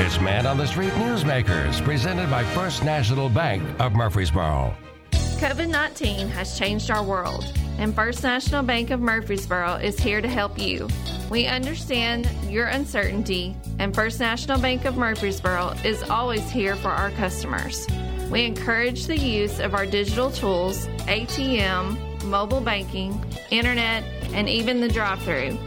It's 0.00 0.20
Man 0.20 0.46
on 0.46 0.56
the 0.56 0.66
Street 0.66 0.92
Newsmakers, 0.92 1.82
presented 1.82 2.30
by 2.30 2.44
First 2.44 2.84
National 2.84 3.28
Bank 3.28 3.64
of 3.80 3.94
Murfreesboro. 3.94 4.72
COVID 5.10 5.68
19 5.68 6.28
has 6.28 6.56
changed 6.56 6.92
our 6.92 7.02
world, 7.02 7.52
and 7.78 7.92
First 7.92 8.22
National 8.22 8.62
Bank 8.62 8.90
of 8.90 9.00
Murfreesboro 9.00 9.74
is 9.82 9.98
here 9.98 10.20
to 10.20 10.28
help 10.28 10.56
you. 10.56 10.88
We 11.30 11.46
understand 11.46 12.30
your 12.48 12.66
uncertainty, 12.66 13.56
and 13.80 13.92
First 13.92 14.20
National 14.20 14.60
Bank 14.60 14.84
of 14.84 14.96
Murfreesboro 14.96 15.74
is 15.84 16.04
always 16.04 16.48
here 16.48 16.76
for 16.76 16.90
our 16.90 17.10
customers. 17.10 17.84
We 18.30 18.44
encourage 18.44 19.06
the 19.06 19.18
use 19.18 19.58
of 19.58 19.74
our 19.74 19.84
digital 19.84 20.30
tools, 20.30 20.86
ATM, 21.08 22.22
mobile 22.22 22.60
banking, 22.60 23.20
internet, 23.50 24.04
and 24.32 24.48
even 24.48 24.80
the 24.80 24.88
drive 24.88 25.20
through. 25.22 25.58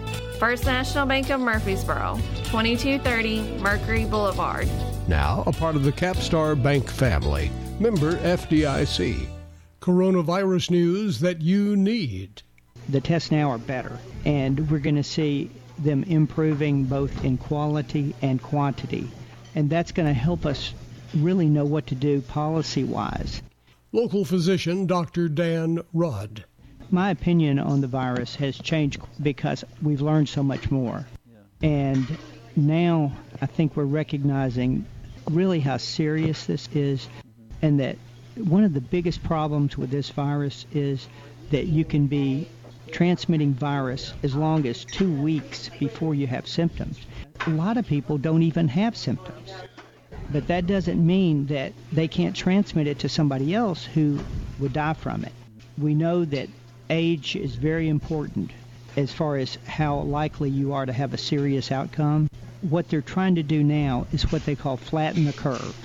First 0.42 0.66
National 0.66 1.06
Bank 1.06 1.30
of 1.30 1.39
Murfreesboro, 1.39 2.16
2230 2.46 3.60
Mercury 3.60 4.06
Boulevard. 4.06 4.68
Now 5.08 5.44
a 5.46 5.52
part 5.52 5.76
of 5.76 5.84
the 5.84 5.92
Capstar 5.92 6.60
Bank 6.60 6.89
family. 6.89 7.52
Member 7.80 8.16
FDIC. 8.16 9.28
Coronavirus 9.82 10.72
news 10.72 11.20
that 11.20 11.44
you 11.44 11.76
need. 11.76 12.42
The 12.89 13.02
tests 13.02 13.30
now 13.30 13.52
are 13.52 13.60
better, 13.60 14.00
and 14.26 14.72
we're 14.72 14.80
going 14.80 14.96
to 14.96 15.04
see 15.04 15.52
them 15.78 16.02
improving 16.06 16.86
both 16.86 17.24
in 17.24 17.38
quality 17.38 18.16
and 18.24 18.42
quantity. 18.42 19.12
And 19.54 19.70
that's 19.70 19.92
going 19.92 20.08
to 20.08 20.20
help 20.20 20.48
us 20.48 20.74
really 21.14 21.50
know 21.50 21.66
what 21.66 21.86
to 21.86 21.94
do 21.94 22.20
policy 22.20 22.84
wise. 22.84 23.44
Local 23.92 24.26
physician 24.26 24.88
Dr. 24.88 25.30
Dan 25.30 25.82
Rudd. 25.94 26.46
My 26.94 27.10
opinion 27.10 27.58
on 27.58 27.80
the 27.80 27.88
virus 27.88 28.36
has 28.36 28.58
changed 28.58 29.02
because 29.22 29.64
we've 29.82 30.02
learned 30.02 30.28
so 30.28 30.44
much 30.44 30.70
more. 30.70 31.06
And 31.64 32.06
now 32.56 33.14
I 33.42 33.46
think 33.46 33.78
we're 33.78 33.86
recognizing 33.86 34.86
really 35.30 35.62
how 35.62 35.78
serious 35.78 36.46
this 36.46 36.68
is 36.74 37.02
mm-hmm. 37.02 37.66
and 37.66 37.80
that 37.80 37.96
one 38.36 38.66
of 38.66 38.74
the 38.74 38.82
biggest 38.82 39.24
problems 39.24 39.78
with 39.78 39.89
this 39.89 40.10
virus 40.10 40.66
is 40.74 41.08
that 41.52 41.68
you 41.68 41.86
can 41.86 42.08
be 42.08 42.48
transmitting 42.92 43.54
virus 43.54 44.14
as 44.22 44.36
long 44.36 44.68
as 44.68 44.84
two 44.84 45.14
weeks 45.22 45.70
before 45.80 46.14
you 46.14 46.28
have 46.28 46.46
symptoms. 46.46 47.00
A 47.48 47.52
lot 47.52 47.78
of 47.78 47.88
people 47.88 48.18
don't 48.18 48.44
even 48.44 48.68
have 48.68 48.98
symptoms. 48.98 49.54
But 50.32 50.48
that 50.48 50.68
doesn't 50.68 51.06
mean 51.06 51.46
that 51.48 51.74
they 51.92 52.08
can't 52.08 52.36
transmit 52.36 52.88
it 52.88 53.00
to 53.00 53.10
somebody 53.10 53.54
else 53.54 53.86
who 53.86 54.20
would 54.60 54.74
die 54.74 54.94
from 54.94 55.24
it. 55.24 55.32
We 55.78 55.94
know 55.94 56.26
that 56.26 56.50
age 56.92 57.36
is 57.36 57.56
very 57.56 57.88
important 57.88 58.52
as 58.98 59.12
far 59.12 59.38
as 59.38 59.58
how 59.66 60.02
likely 60.02 60.50
you 60.50 60.74
are 60.74 60.86
to 60.86 60.94
have 60.94 61.14
a 61.14 61.18
serious 61.18 61.72
outcome. 61.72 62.30
What 62.62 62.89
they're 62.89 63.02
trying 63.02 63.36
to 63.36 63.44
do 63.44 63.64
now 63.64 64.06
is 64.12 64.32
what 64.32 64.46
they 64.46 64.56
call 64.56 64.78
flatten 64.78 65.24
the 65.24 65.34
curve. 65.34 65.76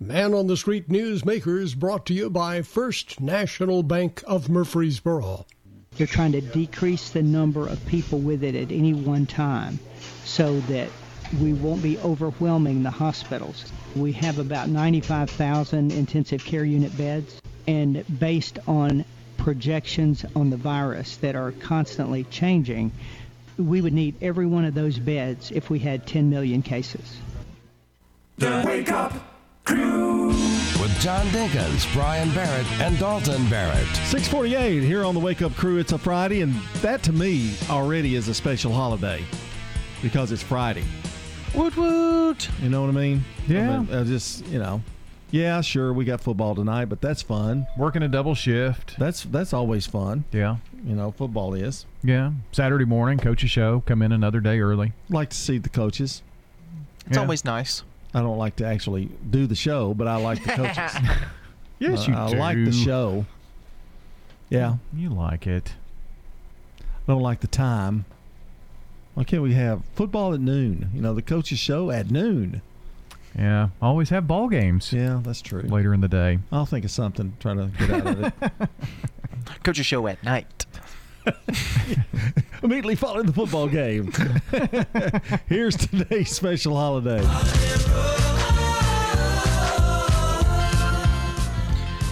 Man 0.00 0.34
on 0.34 0.46
the 0.46 0.56
Street 0.56 0.88
Newsmakers 0.88 1.76
brought 1.76 2.06
to 2.06 2.14
you 2.14 2.30
by 2.30 2.62
First 2.62 3.20
National 3.20 3.82
Bank 3.82 4.24
of 4.26 4.48
Murfreesboro. 4.48 5.46
They're 5.96 6.06
trying 6.06 6.32
to 6.32 6.40
decrease 6.40 7.10
the 7.10 7.22
number 7.22 7.66
of 7.66 7.86
people 7.86 8.18
with 8.18 8.42
it 8.42 8.54
at 8.54 8.72
any 8.72 8.92
one 8.92 9.26
time 9.26 9.78
so 10.24 10.60
that 10.60 10.90
we 11.40 11.52
won't 11.54 11.82
be 11.82 11.98
overwhelming 11.98 12.82
the 12.82 12.90
hospitals. 12.90 13.72
We 13.94 14.12
have 14.12 14.38
about 14.38 14.68
95,000 14.68 15.92
intensive 15.92 16.44
care 16.44 16.64
unit 16.64 16.96
beds, 16.98 17.40
and 17.66 18.04
based 18.18 18.58
on 18.66 19.04
projections 19.36 20.24
on 20.34 20.50
the 20.50 20.56
virus 20.56 21.16
that 21.18 21.34
are 21.36 21.52
constantly 21.52 22.24
changing, 22.24 22.92
we 23.58 23.80
would 23.80 23.92
need 23.92 24.14
every 24.20 24.46
one 24.46 24.64
of 24.64 24.74
those 24.74 24.98
beds 24.98 25.50
if 25.50 25.70
we 25.70 25.78
had 25.78 26.06
10 26.06 26.28
million 26.28 26.62
cases. 26.62 27.18
The 28.38 28.62
Wake 28.66 28.90
Up 28.90 29.12
Crew. 29.64 30.28
With 30.28 31.00
John 31.00 31.26
Dinkins, 31.28 31.90
Brian 31.94 32.32
Barrett, 32.34 32.66
and 32.80 32.98
Dalton 32.98 33.48
Barrett. 33.48 33.86
648 33.86 34.82
here 34.82 35.04
on 35.04 35.14
the 35.14 35.20
Wake 35.20 35.42
Up 35.42 35.54
Crew. 35.54 35.78
It's 35.78 35.92
a 35.92 35.98
Friday, 35.98 36.42
and 36.42 36.54
that 36.82 37.02
to 37.04 37.12
me 37.12 37.54
already 37.70 38.14
is 38.14 38.28
a 38.28 38.34
special 38.34 38.72
holiday 38.72 39.24
because 40.02 40.32
it's 40.32 40.42
Friday. 40.42 40.84
Woot 41.54 41.76
woot. 41.76 42.48
You 42.60 42.68
know 42.68 42.82
what 42.82 42.90
I 42.90 42.92
mean? 42.92 43.24
Yeah. 43.48 43.76
I 43.76 43.78
mean, 43.78 43.94
uh, 43.94 44.04
just, 44.04 44.46
you 44.46 44.58
know. 44.58 44.82
Yeah, 45.36 45.60
sure, 45.60 45.92
we 45.92 46.06
got 46.06 46.22
football 46.22 46.54
tonight, 46.54 46.86
but 46.86 47.02
that's 47.02 47.20
fun. 47.20 47.66
Working 47.76 48.02
a 48.02 48.08
double 48.08 48.34
shift. 48.34 48.98
That's 48.98 49.22
that's 49.24 49.52
always 49.52 49.84
fun. 49.86 50.24
Yeah. 50.32 50.56
You 50.82 50.94
know, 50.94 51.10
football 51.12 51.52
is. 51.52 51.84
Yeah. 52.02 52.32
Saturday 52.52 52.86
morning, 52.86 53.18
coach 53.18 53.44
a 53.44 53.46
show, 53.48 53.82
come 53.84 54.00
in 54.00 54.12
another 54.12 54.40
day 54.40 54.60
early. 54.60 54.92
Like 55.10 55.28
to 55.30 55.36
see 55.36 55.58
the 55.58 55.68
coaches. 55.68 56.22
It's 57.06 57.16
Yeah. 57.16 57.22
always 57.22 57.44
nice. 57.44 57.82
I 58.14 58.20
don't 58.22 58.38
like 58.38 58.56
to 58.56 58.66
actually 58.66 59.10
do 59.28 59.46
the 59.46 59.54
show, 59.54 59.92
but 59.92 60.08
I 60.08 60.16
like 60.16 60.42
the 60.42 60.52
coaches. 60.62 60.92
Yes, 61.78 62.08
Uh, 62.08 62.12
you 62.12 62.16
I 62.16 62.30
do. 62.30 62.36
I 62.36 62.38
like 62.38 62.64
the 62.64 62.72
show. 62.72 63.26
Yeah. 64.48 64.76
You 64.94 65.10
like 65.10 65.46
it. 65.46 65.74
I 66.80 67.12
don't 67.12 67.20
like 67.20 67.40
the 67.40 67.46
time. 67.46 68.06
Why 69.12 69.24
can't 69.24 69.42
we 69.42 69.52
have 69.52 69.82
football 69.94 70.32
at 70.32 70.40
noon? 70.40 70.88
You 70.94 71.02
know, 71.02 71.12
the 71.12 71.20
coaches 71.20 71.58
show 71.58 71.90
at 71.90 72.10
noon. 72.10 72.62
Yeah. 73.38 73.68
Always 73.82 74.08
have 74.10 74.26
ball 74.26 74.48
games. 74.48 74.92
Yeah, 74.92 75.20
that's 75.22 75.42
true. 75.42 75.62
Later 75.62 75.92
in 75.92 76.00
the 76.00 76.08
day. 76.08 76.38
I'll 76.50 76.66
think 76.66 76.84
of 76.84 76.90
something, 76.90 77.36
try 77.38 77.54
to 77.54 77.66
get 77.78 77.90
out 77.90 78.06
of 78.06 78.22
it. 78.22 78.32
Coach 79.62 79.78
a 79.78 79.82
show 79.82 80.06
at 80.06 80.22
night. 80.24 80.64
Immediately 82.62 82.94
following 82.94 83.26
the 83.26 83.32
football 83.32 83.68
game. 83.68 84.12
Here's 85.48 85.76
today's 85.76 86.30
special 86.30 86.76
holiday. 86.76 87.20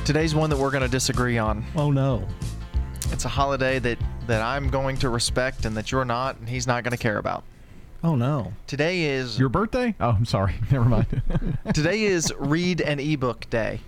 Today's 0.05 0.35
one 0.35 0.51
that 0.51 0.59
we're 0.59 0.71
going 0.71 0.83
to 0.83 0.89
disagree 0.89 1.39
on. 1.39 1.65
Oh 1.75 1.91
no. 1.91 2.27
It's 3.11 3.25
a 3.25 3.29
holiday 3.29 3.79
that 3.79 3.99
that 4.27 4.43
I'm 4.43 4.69
going 4.69 4.97
to 4.99 5.09
respect 5.09 5.65
and 5.65 5.77
that 5.77 5.91
you're 5.91 6.05
not 6.05 6.39
and 6.39 6.49
he's 6.49 6.67
not 6.67 6.85
going 6.85 6.93
to 6.93 6.99
care 6.99 7.17
about. 7.17 7.45
Oh 8.05 8.15
no. 8.17 8.53
Today 8.67 9.05
is 9.05 9.39
Your 9.39 9.49
birthday? 9.49 9.95
Oh, 9.99 10.11
I'm 10.11 10.27
sorry. 10.27 10.55
Never 10.71 10.85
mind. 10.85 11.23
Today 11.75 12.03
is 12.03 12.33
read 12.39 12.83
an 12.83 13.01
ebook 13.01 13.49
day. 13.49 13.81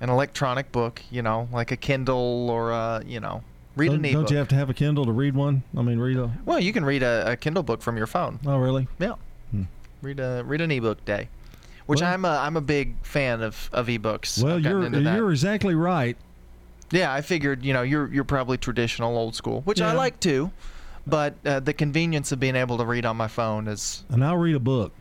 An 0.00 0.08
electronic 0.08 0.72
book, 0.72 1.02
you 1.10 1.20
know, 1.22 1.48
like 1.52 1.70
a 1.70 1.76
Kindle 1.76 2.48
or 2.50 2.70
a, 2.72 3.02
you 3.06 3.20
know, 3.20 3.44
read 3.76 3.88
don't, 3.88 3.96
an 3.98 4.04
ebook. 4.06 4.14
don't 4.22 4.30
you 4.30 4.36
have 4.38 4.48
to 4.48 4.54
have 4.54 4.70
a 4.70 4.74
Kindle 4.74 5.04
to 5.04 5.12
read 5.12 5.34
one? 5.34 5.62
I 5.76 5.82
mean, 5.82 5.98
read 5.98 6.16
a. 6.16 6.32
well, 6.46 6.58
you 6.58 6.72
can 6.72 6.84
read 6.84 7.02
a, 7.02 7.32
a 7.32 7.36
Kindle 7.36 7.62
book 7.62 7.82
from 7.82 7.96
your 7.98 8.06
phone. 8.06 8.40
Oh, 8.46 8.56
really? 8.56 8.88
Yeah. 8.98 9.14
Hmm. 9.50 9.64
Read 10.00 10.18
a 10.18 10.42
read 10.46 10.62
an 10.62 10.70
ebook 10.72 11.04
day. 11.04 11.28
Which 11.86 12.00
Well- 12.00 12.12
I'm 12.14 12.24
a 12.24 12.30
I'm 12.38 12.56
a 12.56 12.60
big 12.62 12.96
fan 13.02 13.42
of 13.42 13.68
of 13.72 13.88
ebooks. 13.88 14.42
Well, 14.42 14.56
I've 14.56 14.62
gotten 14.62 14.78
you're 14.78 14.86
into 14.86 15.00
that. 15.02 15.16
you're 15.16 15.30
exactly 15.30 15.74
right. 15.74 16.16
Yeah, 16.90 17.12
I 17.12 17.20
figured, 17.20 17.64
you 17.64 17.72
know, 17.74 17.82
you're 17.82 18.10
you're 18.12 18.24
probably 18.24 18.56
traditional 18.56 19.16
old 19.16 19.34
school, 19.34 19.60
which 19.62 19.80
I 19.82 19.92
Yeah. 19.92 19.98
like 19.98 20.18
too. 20.20 20.50
But 21.06 21.34
uh, 21.44 21.60
the 21.60 21.72
convenience 21.72 22.30
of 22.32 22.38
being 22.40 22.56
able 22.56 22.78
to 22.78 22.84
read 22.84 23.04
on 23.06 23.16
my 23.16 23.28
phone 23.28 23.66
is 23.68 24.04
And 24.08 24.24
I'll 24.24 24.36
read 24.36 24.54
a 24.54 24.60
book. 24.60 24.92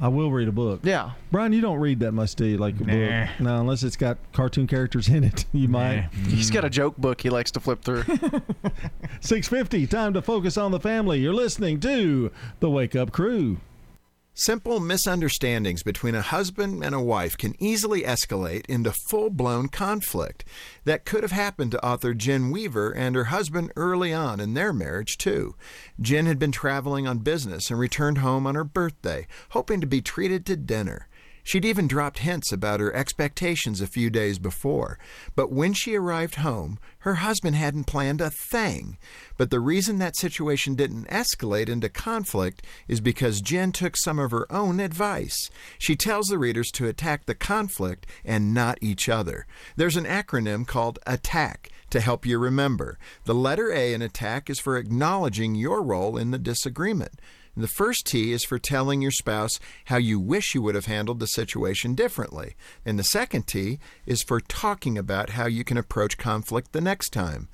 I 0.00 0.08
will 0.08 0.32
read 0.32 0.48
a 0.48 0.52
book. 0.52 0.80
Yeah. 0.82 1.12
Brian, 1.30 1.52
you 1.52 1.60
don't 1.60 1.78
read 1.78 2.00
that 2.00 2.10
much, 2.10 2.34
do 2.34 2.44
you? 2.44 2.58
Like 2.58 2.74
a 2.80 2.84
Nah. 2.84 2.92
book? 3.26 3.40
No, 3.40 3.60
unless 3.60 3.84
it's 3.84 3.96
got 3.96 4.18
cartoon 4.32 4.66
characters 4.66 5.08
in 5.08 5.22
it. 5.22 5.44
You 5.52 5.68
might. 5.68 6.08
he's 6.28 6.50
got 6.50 6.64
a 6.64 6.70
joke 6.70 6.96
book 6.96 7.20
he 7.20 7.30
likes 7.30 7.52
to 7.52 7.60
flip 7.60 7.82
through. 7.84 8.02
650, 9.20 9.86
time 9.86 10.14
to 10.14 10.22
focus 10.22 10.56
on 10.56 10.72
the 10.72 10.80
family. 10.80 11.20
You're 11.20 11.34
listening 11.34 11.78
to 11.80 12.32
The 12.60 12.68
Wake 12.70 12.96
Up 12.96 13.12
Crew. 13.12 13.58
Simple 14.34 14.80
misunderstandings 14.80 15.82
between 15.82 16.14
a 16.14 16.22
husband 16.22 16.82
and 16.82 16.94
a 16.94 17.02
wife 17.02 17.36
can 17.36 17.54
easily 17.62 18.00
escalate 18.00 18.64
into 18.64 18.90
full 18.90 19.28
blown 19.28 19.68
conflict. 19.68 20.42
That 20.84 21.04
could 21.04 21.22
have 21.22 21.32
happened 21.32 21.72
to 21.72 21.84
author 21.84 22.14
Jen 22.14 22.50
Weaver 22.50 22.92
and 22.92 23.14
her 23.14 23.24
husband 23.24 23.72
early 23.76 24.10
on 24.10 24.40
in 24.40 24.54
their 24.54 24.72
marriage, 24.72 25.18
too. 25.18 25.54
Jen 26.00 26.24
had 26.24 26.38
been 26.38 26.50
traveling 26.50 27.06
on 27.06 27.18
business 27.18 27.68
and 27.68 27.78
returned 27.78 28.18
home 28.18 28.46
on 28.46 28.54
her 28.54 28.64
birthday, 28.64 29.26
hoping 29.50 29.82
to 29.82 29.86
be 29.86 30.00
treated 30.00 30.46
to 30.46 30.56
dinner. 30.56 31.08
She'd 31.42 31.64
even 31.64 31.88
dropped 31.88 32.20
hints 32.20 32.52
about 32.52 32.80
her 32.80 32.94
expectations 32.94 33.80
a 33.80 33.86
few 33.86 34.10
days 34.10 34.38
before. 34.38 34.98
But 35.34 35.50
when 35.50 35.72
she 35.72 35.96
arrived 35.96 36.36
home, 36.36 36.78
her 37.00 37.16
husband 37.16 37.56
hadn't 37.56 37.84
planned 37.84 38.20
a 38.20 38.30
thing. 38.30 38.96
But 39.36 39.50
the 39.50 39.60
reason 39.60 39.98
that 39.98 40.16
situation 40.16 40.74
didn't 40.74 41.08
escalate 41.08 41.68
into 41.68 41.88
conflict 41.88 42.64
is 42.86 43.00
because 43.00 43.40
Jen 43.40 43.72
took 43.72 43.96
some 43.96 44.18
of 44.18 44.30
her 44.30 44.50
own 44.52 44.78
advice. 44.78 45.50
She 45.78 45.96
tells 45.96 46.28
the 46.28 46.38
readers 46.38 46.70
to 46.72 46.86
attack 46.86 47.26
the 47.26 47.34
conflict 47.34 48.06
and 48.24 48.54
not 48.54 48.78
each 48.80 49.08
other. 49.08 49.46
There's 49.76 49.96
an 49.96 50.04
acronym 50.04 50.66
called 50.66 51.00
ATTACK 51.06 51.70
to 51.90 52.00
help 52.00 52.24
you 52.24 52.38
remember. 52.38 52.98
The 53.24 53.34
letter 53.34 53.70
A 53.72 53.92
in 53.92 54.00
ATTACK 54.00 54.48
is 54.48 54.58
for 54.58 54.76
acknowledging 54.76 55.54
your 55.54 55.82
role 55.82 56.16
in 56.16 56.30
the 56.30 56.38
disagreement. 56.38 57.20
The 57.54 57.68
first 57.68 58.06
T 58.06 58.32
is 58.32 58.44
for 58.44 58.58
telling 58.58 59.02
your 59.02 59.10
spouse 59.10 59.60
how 59.86 59.98
you 59.98 60.18
wish 60.18 60.54
you 60.54 60.62
would 60.62 60.74
have 60.74 60.86
handled 60.86 61.20
the 61.20 61.26
situation 61.26 61.94
differently. 61.94 62.56
And 62.84 62.98
the 62.98 63.04
second 63.04 63.46
T 63.46 63.78
is 64.06 64.22
for 64.22 64.40
talking 64.40 64.96
about 64.96 65.30
how 65.30 65.46
you 65.46 65.62
can 65.62 65.76
approach 65.76 66.16
conflict 66.16 66.72
the 66.72 66.80
next 66.80 67.10
time. 67.10 67.48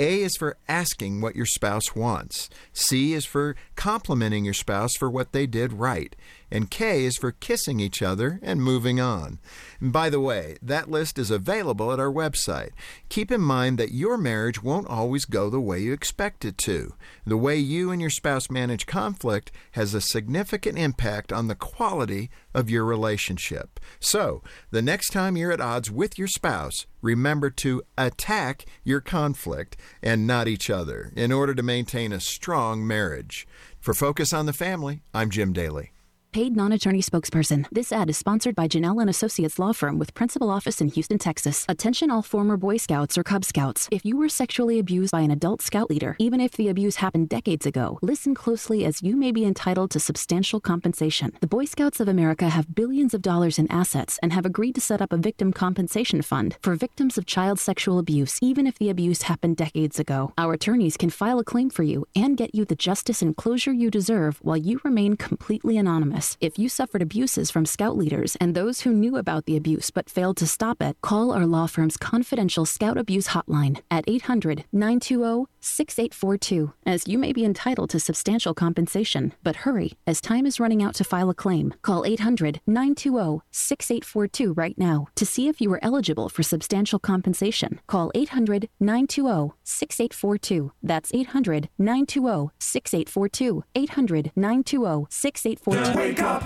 A 0.00 0.22
is 0.22 0.36
for 0.38 0.56
asking 0.68 1.20
what 1.20 1.36
your 1.36 1.46
spouse 1.46 1.94
wants. 1.94 2.48
C 2.72 3.12
is 3.12 3.26
for 3.26 3.54
complimenting 3.76 4.44
your 4.44 4.54
spouse 4.54 4.96
for 4.96 5.10
what 5.10 5.32
they 5.32 5.46
did 5.46 5.74
right. 5.74 6.16
And 6.52 6.70
K 6.70 7.06
is 7.06 7.16
for 7.16 7.32
kissing 7.32 7.80
each 7.80 8.02
other 8.02 8.38
and 8.42 8.62
moving 8.62 9.00
on. 9.00 9.38
And 9.80 9.90
by 9.90 10.10
the 10.10 10.20
way, 10.20 10.58
that 10.60 10.90
list 10.90 11.18
is 11.18 11.30
available 11.30 11.90
at 11.94 11.98
our 11.98 12.12
website. 12.12 12.72
Keep 13.08 13.32
in 13.32 13.40
mind 13.40 13.78
that 13.78 13.94
your 13.94 14.18
marriage 14.18 14.62
won't 14.62 14.86
always 14.86 15.24
go 15.24 15.48
the 15.48 15.62
way 15.62 15.78
you 15.78 15.94
expect 15.94 16.44
it 16.44 16.58
to. 16.58 16.92
The 17.24 17.38
way 17.38 17.56
you 17.56 17.90
and 17.90 18.02
your 18.02 18.10
spouse 18.10 18.50
manage 18.50 18.84
conflict 18.84 19.50
has 19.70 19.94
a 19.94 20.00
significant 20.02 20.76
impact 20.76 21.32
on 21.32 21.48
the 21.48 21.54
quality 21.54 22.28
of 22.52 22.68
your 22.68 22.84
relationship. 22.84 23.80
So, 23.98 24.42
the 24.70 24.82
next 24.82 25.08
time 25.08 25.38
you're 25.38 25.52
at 25.52 25.60
odds 25.62 25.90
with 25.90 26.18
your 26.18 26.28
spouse, 26.28 26.84
remember 27.00 27.48
to 27.48 27.82
attack 27.96 28.66
your 28.84 29.00
conflict 29.00 29.78
and 30.02 30.26
not 30.26 30.48
each 30.48 30.68
other 30.68 31.14
in 31.16 31.32
order 31.32 31.54
to 31.54 31.62
maintain 31.62 32.12
a 32.12 32.20
strong 32.20 32.86
marriage. 32.86 33.46
For 33.80 33.94
Focus 33.94 34.34
on 34.34 34.44
the 34.44 34.52
Family, 34.52 35.00
I'm 35.14 35.30
Jim 35.30 35.54
Daly. 35.54 35.92
Paid 36.32 36.56
non-attorney 36.56 37.02
spokesperson. 37.02 37.66
This 37.70 37.92
ad 37.92 38.08
is 38.08 38.16
sponsored 38.16 38.54
by 38.54 38.66
Janelle 38.66 39.02
and 39.02 39.10
Associates 39.10 39.58
Law 39.58 39.74
Firm 39.74 39.98
with 39.98 40.14
principal 40.14 40.48
office 40.48 40.80
in 40.80 40.88
Houston, 40.88 41.18
Texas. 41.18 41.66
Attention 41.68 42.10
all 42.10 42.22
former 42.22 42.56
Boy 42.56 42.78
Scouts 42.78 43.18
or 43.18 43.22
Cub 43.22 43.44
Scouts. 43.44 43.86
If 43.92 44.06
you 44.06 44.16
were 44.16 44.30
sexually 44.30 44.78
abused 44.78 45.12
by 45.12 45.20
an 45.20 45.30
adult 45.30 45.60
scout 45.60 45.90
leader, 45.90 46.16
even 46.18 46.40
if 46.40 46.52
the 46.52 46.70
abuse 46.70 46.96
happened 46.96 47.28
decades 47.28 47.66
ago, 47.66 47.98
listen 48.00 48.34
closely 48.34 48.86
as 48.86 49.02
you 49.02 49.14
may 49.14 49.30
be 49.30 49.44
entitled 49.44 49.90
to 49.90 50.00
substantial 50.00 50.58
compensation. 50.58 51.32
The 51.40 51.46
Boy 51.46 51.66
Scouts 51.66 52.00
of 52.00 52.08
America 52.08 52.48
have 52.48 52.74
billions 52.74 53.12
of 53.12 53.20
dollars 53.20 53.58
in 53.58 53.70
assets 53.70 54.18
and 54.22 54.32
have 54.32 54.46
agreed 54.46 54.74
to 54.76 54.80
set 54.80 55.02
up 55.02 55.12
a 55.12 55.18
victim 55.18 55.52
compensation 55.52 56.22
fund 56.22 56.56
for 56.62 56.74
victims 56.76 57.18
of 57.18 57.26
child 57.26 57.60
sexual 57.60 57.98
abuse, 57.98 58.38
even 58.40 58.66
if 58.66 58.78
the 58.78 58.88
abuse 58.88 59.20
happened 59.20 59.58
decades 59.58 60.00
ago. 60.00 60.32
Our 60.38 60.54
attorneys 60.54 60.96
can 60.96 61.10
file 61.10 61.38
a 61.40 61.44
claim 61.44 61.68
for 61.68 61.82
you 61.82 62.06
and 62.16 62.38
get 62.38 62.54
you 62.54 62.64
the 62.64 62.74
justice 62.74 63.20
and 63.20 63.36
closure 63.36 63.72
you 63.74 63.90
deserve 63.90 64.38
while 64.40 64.56
you 64.56 64.80
remain 64.82 65.18
completely 65.18 65.76
anonymous. 65.76 66.21
If 66.40 66.58
you 66.58 66.68
suffered 66.68 67.02
abuses 67.02 67.50
from 67.50 67.66
scout 67.66 67.96
leaders 67.96 68.36
and 68.40 68.54
those 68.54 68.82
who 68.82 68.92
knew 68.92 69.16
about 69.16 69.44
the 69.44 69.56
abuse 69.56 69.90
but 69.90 70.10
failed 70.10 70.36
to 70.38 70.46
stop 70.46 70.80
it, 70.80 70.96
call 71.00 71.32
our 71.32 71.46
law 71.46 71.66
firm's 71.66 71.96
confidential 71.96 72.66
scout 72.66 72.96
abuse 72.96 73.28
hotline 73.28 73.80
at 73.90 74.04
800 74.06 74.64
920 74.72 75.51
6842, 75.62 76.72
as 76.84 77.06
you 77.06 77.16
may 77.16 77.32
be 77.32 77.44
entitled 77.44 77.90
to 77.90 78.00
substantial 78.00 78.52
compensation. 78.52 79.32
But 79.42 79.56
hurry, 79.56 79.92
as 80.06 80.20
time 80.20 80.44
is 80.44 80.60
running 80.60 80.82
out 80.82 80.94
to 80.96 81.04
file 81.04 81.30
a 81.30 81.34
claim. 81.34 81.72
Call 81.82 82.04
800 82.04 82.60
920 82.66 83.40
6842 83.50 84.52
right 84.54 84.76
now 84.76 85.06
to 85.14 85.24
see 85.24 85.48
if 85.48 85.60
you 85.60 85.72
are 85.72 85.78
eligible 85.82 86.28
for 86.28 86.42
substantial 86.42 86.98
compensation. 86.98 87.80
Call 87.86 88.10
800 88.14 88.68
920 88.80 89.52
6842. 89.64 90.72
That's 90.82 91.14
800 91.14 91.68
920 91.78 92.50
6842. 92.58 93.64
800 93.74 94.32
920 94.36 95.06
6842. 95.08 96.22
Up 96.22 96.44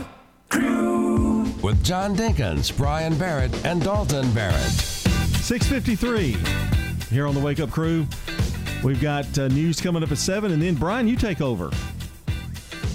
Crew 0.49 1.43
with 1.63 1.83
John 1.83 2.15
Dinkins, 2.15 2.77
Brian 2.77 3.17
Barrett, 3.19 3.53
and 3.65 3.83
Dalton 3.83 4.31
Barrett. 4.33 4.71
653 5.43 6.37
here 7.11 7.27
on 7.27 7.35
the 7.35 7.41
Wake 7.41 7.61
Up 7.61 7.71
Crew. 7.71 8.07
We've 8.87 9.01
got 9.01 9.37
uh, 9.37 9.49
news 9.49 9.81
coming 9.81 10.05
up 10.05 10.13
at 10.13 10.19
7, 10.19 10.53
and 10.53 10.63
then 10.63 10.77
Brian, 10.77 11.09
you 11.09 11.17
take 11.17 11.41
over. 11.41 11.73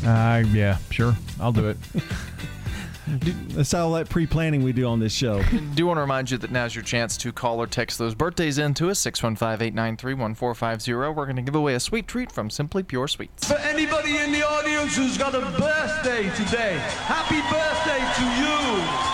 Uh, 0.06 0.42
yeah, 0.54 0.78
sure. 0.90 1.14
I'll 1.38 1.52
do 1.52 1.68
it. 1.68 1.78
That's 3.50 3.74
all 3.74 3.92
that 3.92 4.08
pre 4.08 4.26
planning 4.26 4.64
we 4.64 4.72
do 4.72 4.86
on 4.86 5.02
this 5.02 5.12
show. 5.12 5.42
I 5.42 5.58
do 5.76 5.86
want 5.86 5.98
to 5.98 6.02
remind 6.02 6.32
you 6.32 6.38
that 6.38 6.50
now's 6.50 6.74
your 6.74 6.86
chance 6.86 7.18
to 7.18 7.34
call 7.34 7.62
or 7.62 7.68
text 7.68 8.00
those 8.00 8.16
birthdays 8.16 8.58
in 8.58 8.74
to 8.76 8.90
us 8.90 9.00
615 9.00 9.68
893 9.68 10.14
1450. 10.14 10.94
We're 10.94 11.26
going 11.26 11.36
to 11.36 11.42
give 11.42 11.56
away 11.56 11.74
a 11.74 11.80
sweet 11.82 12.08
treat 12.08 12.32
from 12.32 12.50
Simply 12.50 12.84
Pure 12.84 13.10
Sweets. 13.10 13.50
For 13.50 13.58
anybody 13.58 14.16
in 14.16 14.32
the 14.32 14.48
audience 14.48 14.96
who's 14.96 15.18
got 15.18 15.36
a 15.36 15.42
birthday 15.42 16.30
today, 16.38 16.78
happy 17.04 17.42
birthday 17.52 18.00
to 18.16 19.08
you. 19.08 19.11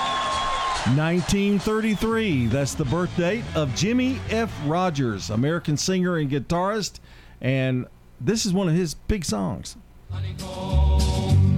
1933. 0.95 2.47
That's 2.47 2.73
the 2.73 2.85
birth 2.85 3.15
date 3.17 3.43
of 3.55 3.75
Jimmie 3.75 4.19
F. 4.29 4.51
Rodgers, 4.65 5.29
American 5.29 5.75
singer 5.75 6.15
and 6.17 6.31
guitarist. 6.31 6.99
And 7.41 7.87
this 8.21 8.45
is 8.45 8.53
one 8.53 8.69
of 8.69 8.73
his 8.73 8.93
big 8.93 9.25
songs. 9.25 9.75
Honeycomb, 10.11 11.57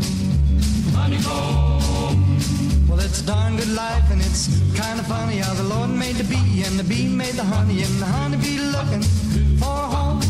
honeycomb. 0.96 2.88
Well, 2.88 3.00
it's 3.00 3.22
darn 3.22 3.56
good 3.56 3.70
life, 3.70 4.10
and 4.10 4.20
it's 4.20 4.48
kind 4.76 5.00
of 5.00 5.06
funny 5.06 5.38
how 5.38 5.54
the 5.54 5.64
Lord 5.64 5.92
made 5.92 6.16
the 6.16 6.24
bee, 6.24 6.64
and 6.66 6.80
the 6.80 6.84
bee 6.84 7.08
made 7.08 7.36
the 7.36 7.44
honey, 7.44 7.84
and 7.84 8.00
the 8.02 8.06
honeybee 8.06 8.58
looking 8.60 9.04
for 9.60 9.68
a 9.68 9.88
home. 9.96 10.22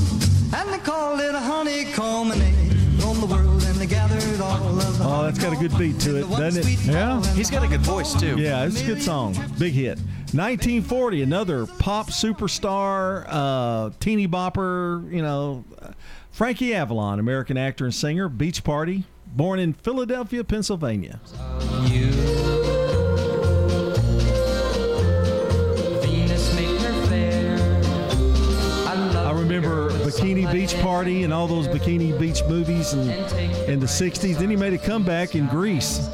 And 0.53 0.69
they 0.73 0.79
called 0.79 1.21
it 1.21 1.33
a 1.33 1.39
honeycomb, 1.39 2.31
and 2.31 2.41
they 2.41 2.53
roamed 2.99 3.21
the 3.21 3.25
world, 3.25 3.63
and 3.63 3.75
they 3.75 3.85
gathered 3.85 4.41
all 4.41 4.79
of 4.79 4.97
the 4.97 5.03
Oh, 5.03 5.23
that's 5.23 5.39
got 5.39 5.53
a 5.53 5.55
good 5.55 5.77
beat 5.77 5.99
to 6.01 6.17
it, 6.17 6.29
doesn't 6.29 6.67
it? 6.67 6.79
Yeah. 6.85 7.21
He's 7.33 7.49
got 7.49 7.63
a 7.63 7.67
good 7.67 7.81
voice, 7.81 8.13
too. 8.13 8.37
Yeah, 8.37 8.65
it's 8.65 8.81
a 8.81 8.85
good 8.85 9.01
song. 9.01 9.33
Big 9.57 9.73
hit. 9.73 9.97
1940, 10.33 11.21
another 11.23 11.65
pop 11.65 12.07
superstar, 12.07 13.25
uh, 13.27 13.89
teeny 13.99 14.27
bopper, 14.27 15.11
you 15.11 15.21
know, 15.21 15.63
Frankie 16.31 16.73
Avalon, 16.75 17.19
American 17.19 17.57
actor 17.57 17.85
and 17.85 17.93
singer, 17.93 18.29
Beach 18.29 18.63
Party, 18.63 19.05
born 19.27 19.59
in 19.59 19.73
Philadelphia, 19.73 20.43
Pennsylvania. 20.43 21.19
Bikini 30.09 30.51
Beach 30.51 30.75
Party 30.81 31.23
and 31.23 31.31
all 31.31 31.47
those 31.47 31.67
Bikini 31.67 32.17
Beach 32.19 32.43
movies 32.49 32.93
in, 32.93 33.09
in 33.69 33.79
the 33.79 33.85
60s. 33.85 34.37
Then 34.37 34.49
he 34.49 34.55
made 34.55 34.73
a 34.73 34.77
comeback 34.77 35.35
in 35.35 35.47
Grease 35.47 36.09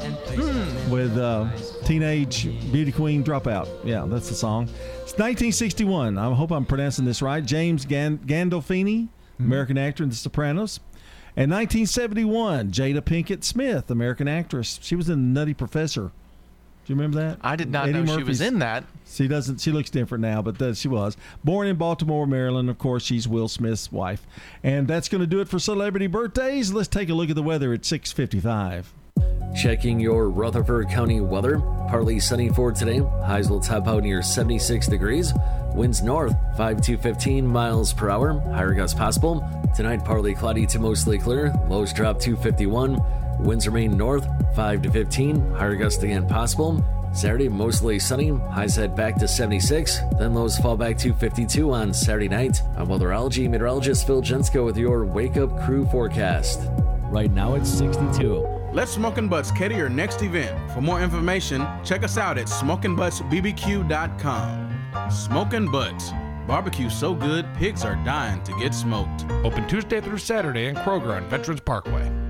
with 0.90 1.16
uh, 1.16 1.48
Teenage 1.84 2.44
Beauty 2.70 2.92
Queen 2.92 3.24
Dropout. 3.24 3.68
Yeah, 3.84 4.04
that's 4.06 4.28
the 4.28 4.34
song. 4.34 4.64
It's 4.64 5.14
1961. 5.14 6.18
I 6.18 6.32
hope 6.34 6.50
I'm 6.50 6.66
pronouncing 6.66 7.04
this 7.06 7.22
right. 7.22 7.44
James 7.44 7.86
Gan- 7.86 8.18
Gandolfini, 8.18 9.08
American 9.38 9.78
actor 9.78 10.02
in 10.02 10.10
The 10.10 10.16
Sopranos. 10.16 10.78
And 11.38 11.50
1971, 11.50 12.70
Jada 12.70 13.00
Pinkett 13.00 13.44
Smith, 13.44 13.90
American 13.90 14.28
actress. 14.28 14.78
She 14.82 14.94
was 14.94 15.08
in 15.08 15.32
Nutty 15.32 15.54
Professor. 15.54 16.12
Do 16.86 16.92
you 16.92 17.00
remember 17.00 17.18
that? 17.18 17.38
I 17.42 17.56
did 17.56 17.72
not 17.72 17.88
know 17.88 18.06
she 18.06 18.22
was 18.22 18.40
in 18.40 18.60
that. 18.60 18.84
She 19.08 19.26
doesn't. 19.26 19.60
She 19.60 19.72
looks 19.72 19.90
different 19.90 20.22
now, 20.22 20.40
but 20.40 20.58
that 20.58 20.76
she 20.76 20.86
was 20.86 21.16
born 21.42 21.66
in 21.66 21.74
Baltimore, 21.74 22.28
Maryland. 22.28 22.70
Of 22.70 22.78
course, 22.78 23.02
she's 23.02 23.26
Will 23.26 23.48
Smith's 23.48 23.90
wife, 23.90 24.24
and 24.62 24.86
that's 24.86 25.08
going 25.08 25.20
to 25.20 25.26
do 25.26 25.40
it 25.40 25.48
for 25.48 25.58
celebrity 25.58 26.06
birthdays. 26.06 26.72
Let's 26.72 26.86
take 26.86 27.08
a 27.08 27.14
look 27.14 27.28
at 27.28 27.34
the 27.34 27.42
weather 27.42 27.72
at 27.72 27.80
6:55. 27.80 28.84
Checking 29.60 29.98
your 29.98 30.30
Rutherford 30.30 30.88
County 30.88 31.20
weather. 31.20 31.58
Partly 31.88 32.20
sunny 32.20 32.50
for 32.50 32.70
today. 32.70 32.98
Highs 32.98 33.50
will 33.50 33.58
top 33.58 33.88
out 33.88 34.04
near 34.04 34.22
76 34.22 34.86
degrees. 34.86 35.32
Winds 35.74 36.02
north 36.02 36.36
5 36.56 36.80
to 36.82 36.96
15 36.98 37.44
miles 37.46 37.92
per 37.92 38.10
hour. 38.10 38.38
Higher 38.52 38.74
gusts 38.74 38.96
possible. 38.96 39.44
Tonight, 39.74 40.04
partly 40.04 40.34
cloudy 40.34 40.66
to 40.66 40.78
mostly 40.78 41.18
clear. 41.18 41.52
Lows 41.68 41.92
drop 41.92 42.20
to 42.20 42.36
51. 42.36 43.00
Winds 43.38 43.66
remain 43.66 43.96
north 43.96 44.26
5 44.54 44.82
to 44.82 44.90
15. 44.90 45.52
Higher 45.52 45.76
gusts 45.76 46.02
again 46.02 46.26
possible. 46.26 46.84
Saturday, 47.12 47.48
mostly 47.48 47.98
sunny. 47.98 48.28
Highs 48.28 48.76
head 48.76 48.94
back 48.94 49.16
to 49.16 49.26
76. 49.26 49.98
Then 50.18 50.34
lows 50.34 50.58
fall 50.58 50.76
back 50.76 50.98
to 50.98 51.14
52 51.14 51.72
on 51.72 51.94
Saturday 51.94 52.28
night. 52.28 52.60
I'm 52.76 52.88
weatherology 52.88 53.48
meteorologist 53.48 54.06
Phil 54.06 54.20
Jensko 54.20 54.66
with 54.66 54.76
your 54.76 55.06
Wake 55.06 55.38
Up 55.38 55.58
Crew 55.64 55.86
forecast. 55.86 56.68
Right 57.10 57.30
now 57.30 57.54
it's 57.54 57.70
62. 57.70 58.46
Let 58.72 58.88
Smoking 58.88 59.28
Butts 59.28 59.50
cater 59.50 59.74
your 59.74 59.88
next 59.88 60.20
event. 60.22 60.70
For 60.72 60.82
more 60.82 61.00
information, 61.00 61.66
check 61.84 62.02
us 62.02 62.18
out 62.18 62.36
at 62.36 62.48
smokingbuttsbbq.com. 62.48 65.10
Smoking 65.10 65.70
Butts. 65.70 66.12
Barbecue 66.46 66.90
so 66.90 67.14
good, 67.14 67.46
pigs 67.54 67.82
are 67.84 67.96
dying 68.04 68.42
to 68.42 68.52
get 68.58 68.74
smoked. 68.74 69.24
Open 69.42 69.66
Tuesday 69.66 70.02
through 70.02 70.18
Saturday 70.18 70.66
in 70.66 70.74
Kroger 70.76 71.16
on 71.16 71.26
Veterans 71.28 71.60
Parkway. 71.60 72.25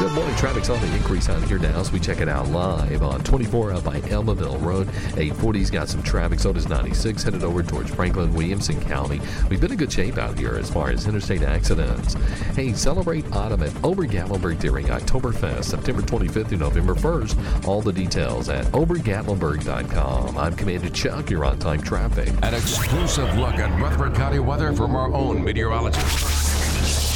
Good 0.00 0.12
morning. 0.12 0.34
Traffic's 0.36 0.70
on 0.70 0.80
the 0.80 0.96
increase 0.96 1.28
out 1.28 1.42
here 1.44 1.58
now 1.58 1.78
as 1.78 1.92
we 1.92 2.00
check 2.00 2.20
it 2.20 2.28
out 2.28 2.48
live 2.48 3.02
on 3.02 3.22
24 3.22 3.72
out 3.72 3.84
by 3.84 4.00
Almaville 4.00 4.60
Road. 4.62 4.88
840's 4.88 5.70
got 5.70 5.88
some 5.88 6.02
traffic. 6.02 6.40
So 6.40 6.52
does 6.52 6.68
96 6.68 7.22
headed 7.22 7.44
over 7.44 7.62
towards 7.62 7.90
Franklin, 7.94 8.32
Williamson 8.32 8.80
County. 8.80 9.20
We've 9.50 9.60
been 9.60 9.72
in 9.72 9.76
good 9.76 9.92
shape 9.92 10.16
out 10.16 10.38
here 10.38 10.54
as 10.54 10.70
far 10.70 10.88
as 10.90 11.06
interstate 11.06 11.42
accidents. 11.42 12.14
Hey, 12.54 12.72
celebrate 12.72 13.30
autumn 13.32 13.62
at 13.62 13.72
Ober-Gatlinburg 13.84 14.58
during 14.58 14.86
Oktoberfest, 14.86 15.64
September 15.64 16.02
25th 16.02 16.48
through 16.48 16.58
November 16.58 16.94
1st. 16.94 17.68
All 17.68 17.82
the 17.82 17.92
details 17.92 18.48
at 18.48 18.64
obergatlinburg.com. 18.66 20.38
I'm 20.38 20.56
Commander 20.56 20.90
Chuck. 20.90 21.30
You're 21.30 21.44
on 21.44 21.58
time 21.58 21.82
traffic. 21.82 22.28
An 22.42 22.54
exclusive 22.54 23.36
look 23.36 23.56
at 23.56 23.80
Rutherford 23.80 24.14
County 24.14 24.38
weather 24.38 24.72
from 24.72 24.96
our 24.96 25.12
own 25.12 25.44
meteorologist. 25.44 26.59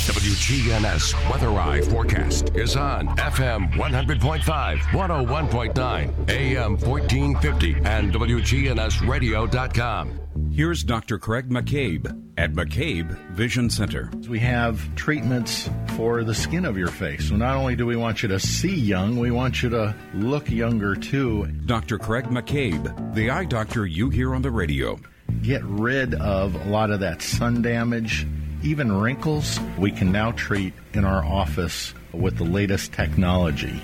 WGNS 0.04 1.30
Weather 1.30 1.48
Eye 1.48 1.80
forecast 1.80 2.54
is 2.54 2.76
on 2.76 3.08
FM 3.16 3.72
100.5, 3.72 4.76
101.9, 4.76 6.28
AM 6.28 6.72
1450, 6.72 7.76
and 7.86 8.12
WGNSradio.com. 8.12 10.20
Here's 10.52 10.84
Dr. 10.84 11.18
Craig 11.18 11.48
McCabe 11.48 12.22
at 12.36 12.52
McCabe 12.52 13.18
Vision 13.30 13.70
Center. 13.70 14.10
We 14.28 14.40
have 14.40 14.94
treatments 14.94 15.70
for 15.96 16.22
the 16.22 16.34
skin 16.34 16.66
of 16.66 16.76
your 16.76 16.88
face. 16.88 17.30
So 17.30 17.36
not 17.36 17.56
only 17.56 17.74
do 17.74 17.86
we 17.86 17.96
want 17.96 18.22
you 18.22 18.28
to 18.28 18.38
see 18.38 18.74
young, 18.74 19.18
we 19.18 19.30
want 19.30 19.62
you 19.62 19.70
to 19.70 19.94
look 20.12 20.50
younger 20.50 20.94
too. 20.94 21.46
Dr. 21.64 21.96
Craig 21.96 22.26
McCabe, 22.26 23.14
the 23.14 23.30
eye 23.30 23.46
doctor 23.46 23.86
you 23.86 24.10
hear 24.10 24.34
on 24.34 24.42
the 24.42 24.50
radio. 24.50 25.00
Get 25.40 25.64
rid 25.64 26.12
of 26.14 26.54
a 26.54 26.68
lot 26.68 26.90
of 26.90 27.00
that 27.00 27.22
sun 27.22 27.62
damage 27.62 28.26
even 28.64 28.90
wrinkles, 28.90 29.60
we 29.78 29.90
can 29.90 30.10
now 30.10 30.32
treat 30.32 30.72
in 30.94 31.04
our 31.04 31.22
office 31.22 31.92
with 32.12 32.38
the 32.38 32.44
latest 32.44 32.94
technology. 32.94 33.82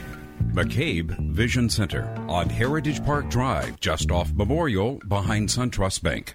McCabe 0.53 1.11
Vision 1.33 1.69
Center 1.69 2.13
on 2.27 2.49
Heritage 2.49 3.05
Park 3.05 3.29
Drive, 3.29 3.79
just 3.79 4.11
off 4.11 4.33
Memorial, 4.33 4.99
behind 5.07 5.51
SunTrust 5.51 6.03
Bank. 6.03 6.35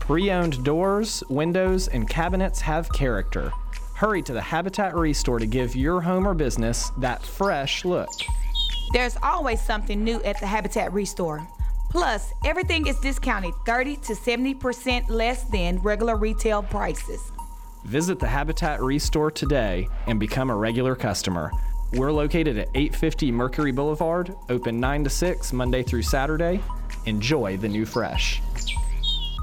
Pre 0.00 0.32
owned 0.32 0.64
doors, 0.64 1.22
windows, 1.30 1.86
and 1.86 2.08
cabinets 2.08 2.60
have 2.60 2.92
character. 2.92 3.52
Hurry 3.94 4.22
to 4.22 4.32
the 4.32 4.40
Habitat 4.40 4.96
Restore 4.96 5.38
to 5.38 5.46
give 5.46 5.76
your 5.76 6.00
home 6.00 6.26
or 6.26 6.34
business 6.34 6.90
that 6.98 7.22
fresh 7.22 7.84
look. 7.84 8.08
There's 8.92 9.16
always 9.22 9.62
something 9.62 10.02
new 10.02 10.20
at 10.24 10.40
the 10.40 10.46
Habitat 10.46 10.92
Restore. 10.92 11.46
Plus, 11.90 12.32
everything 12.44 12.86
is 12.88 12.98
discounted 12.98 13.54
30 13.66 13.96
to 13.96 14.14
70% 14.14 15.08
less 15.08 15.44
than 15.44 15.78
regular 15.78 16.16
retail 16.16 16.62
prices. 16.62 17.32
Visit 17.84 18.18
the 18.18 18.26
Habitat 18.26 18.82
Restore 18.82 19.30
today 19.30 19.88
and 20.06 20.18
become 20.20 20.50
a 20.50 20.56
regular 20.56 20.94
customer. 20.94 21.50
We're 21.92 22.12
located 22.12 22.58
at 22.58 22.68
850 22.74 23.32
Mercury 23.32 23.72
Boulevard, 23.72 24.34
open 24.50 24.78
9 24.78 25.04
to 25.04 25.10
6 25.10 25.52
Monday 25.52 25.82
through 25.82 26.02
Saturday. 26.02 26.60
Enjoy 27.06 27.56
the 27.56 27.68
new 27.68 27.86
fresh. 27.86 28.42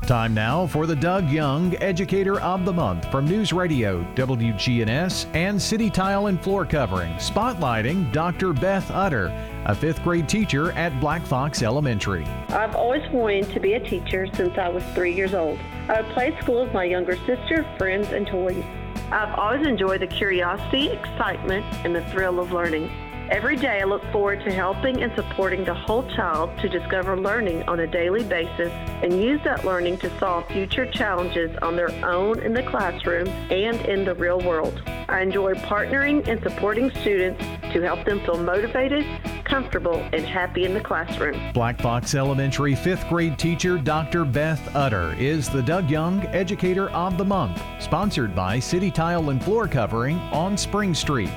Time 0.05 0.35
now 0.35 0.67
for 0.67 0.85
the 0.85 0.95
Doug 0.95 1.31
Young 1.31 1.75
Educator 1.81 2.39
of 2.41 2.63
the 2.63 2.71
Month 2.71 3.09
from 3.09 3.25
News 3.25 3.51
Radio, 3.51 4.03
WGNS, 4.13 5.25
and 5.33 5.59
City 5.59 5.89
Tile 5.89 6.27
and 6.27 6.39
Floor 6.39 6.63
Covering, 6.63 7.11
spotlighting 7.13 8.11
Dr. 8.11 8.53
Beth 8.53 8.91
Utter, 8.91 9.33
a 9.65 9.73
fifth 9.73 10.03
grade 10.03 10.29
teacher 10.29 10.71
at 10.73 10.99
Black 10.99 11.25
Fox 11.25 11.63
Elementary. 11.63 12.23
I've 12.49 12.75
always 12.75 13.01
wanted 13.11 13.49
to 13.49 13.59
be 13.59 13.73
a 13.73 13.79
teacher 13.79 14.27
since 14.35 14.55
I 14.59 14.69
was 14.69 14.83
three 14.93 15.15
years 15.15 15.33
old. 15.33 15.57
I 15.89 16.01
would 16.01 16.11
play 16.11 16.37
school 16.39 16.65
with 16.65 16.73
my 16.73 16.83
younger 16.83 17.15
sister, 17.25 17.65
friends, 17.79 18.09
and 18.09 18.27
toys. 18.27 18.63
I've 19.11 19.33
always 19.39 19.65
enjoyed 19.65 20.01
the 20.01 20.07
curiosity, 20.07 20.89
excitement, 20.89 21.65
and 21.83 21.95
the 21.95 22.05
thrill 22.11 22.39
of 22.39 22.51
learning. 22.51 22.91
Every 23.31 23.55
day, 23.55 23.81
I 23.81 23.85
look 23.85 24.03
forward 24.11 24.43
to 24.43 24.51
helping 24.53 25.01
and 25.01 25.11
supporting 25.15 25.65
the 25.65 25.73
whole 25.73 26.07
child 26.15 26.55
to 26.59 26.69
discover 26.69 27.17
learning 27.17 27.63
on 27.63 27.79
a 27.79 27.87
daily 27.87 28.23
basis 28.23 28.71
and 28.71 29.19
use 29.19 29.41
that 29.43 29.65
learning 29.65 29.97
to 29.99 30.19
solve 30.19 30.47
future 30.47 30.85
challenges 30.91 31.57
on 31.63 31.75
their 31.75 31.89
own 32.05 32.39
in 32.43 32.53
the 32.53 32.61
classroom 32.61 33.27
and 33.49 33.81
in 33.87 34.05
the 34.05 34.13
real 34.13 34.39
world. 34.41 34.79
I 35.09 35.21
enjoy 35.21 35.55
partnering 35.55 36.27
and 36.27 36.41
supporting 36.43 36.91
students 37.01 37.43
to 37.73 37.81
help 37.81 38.05
them 38.05 38.19
feel 38.25 38.37
motivated, 38.37 39.03
comfortable, 39.43 39.95
and 40.13 40.23
happy 40.23 40.65
in 40.65 40.75
the 40.75 40.81
classroom. 40.81 41.51
Black 41.51 41.81
Fox 41.81 42.13
Elementary 42.13 42.75
fifth 42.75 43.07
grade 43.09 43.39
teacher 43.39 43.79
Dr. 43.79 44.23
Beth 44.23 44.75
Utter 44.75 45.15
is 45.17 45.49
the 45.49 45.63
Doug 45.63 45.89
Young 45.89 46.23
Educator 46.27 46.91
of 46.91 47.17
the 47.17 47.25
Month, 47.25 47.59
sponsored 47.79 48.35
by 48.35 48.59
City 48.59 48.91
Tile 48.91 49.31
and 49.31 49.43
Floor 49.43 49.67
Covering 49.67 50.19
on 50.31 50.55
Spring 50.55 50.93
Street. 50.93 51.31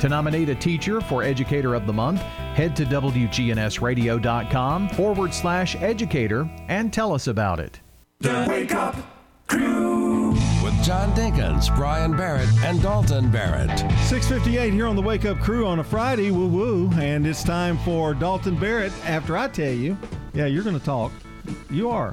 To 0.00 0.08
nominate 0.08 0.48
a 0.48 0.54
teacher 0.54 1.00
for 1.00 1.24
Educator 1.24 1.74
of 1.74 1.86
the 1.86 1.92
Month, 1.92 2.20
head 2.20 2.76
to 2.76 2.84
WGNSradio.com 2.84 4.88
forward 4.90 5.34
slash 5.34 5.74
educator 5.76 6.48
and 6.68 6.92
tell 6.92 7.12
us 7.12 7.26
about 7.26 7.58
it. 7.58 7.80
The 8.20 8.46
Wake 8.48 8.72
Up 8.74 8.94
Crew 9.48 10.30
with 10.62 10.84
John 10.84 11.10
Dinkins, 11.16 11.74
Brian 11.74 12.16
Barrett, 12.16 12.48
and 12.64 12.80
Dalton 12.80 13.32
Barrett. 13.32 13.76
658 14.06 14.72
here 14.72 14.86
on 14.86 14.94
the 14.94 15.02
Wake 15.02 15.24
Up 15.24 15.40
Crew 15.40 15.66
on 15.66 15.80
a 15.80 15.84
Friday, 15.84 16.30
woo 16.30 16.46
woo, 16.46 16.92
and 16.92 17.26
it's 17.26 17.42
time 17.42 17.76
for 17.78 18.14
Dalton 18.14 18.54
Barrett. 18.56 18.92
After 19.04 19.36
I 19.36 19.48
tell 19.48 19.72
you, 19.72 19.98
yeah, 20.32 20.46
you're 20.46 20.62
going 20.62 20.78
to 20.78 20.84
talk. 20.84 21.10
You 21.70 21.90
are. 21.90 22.12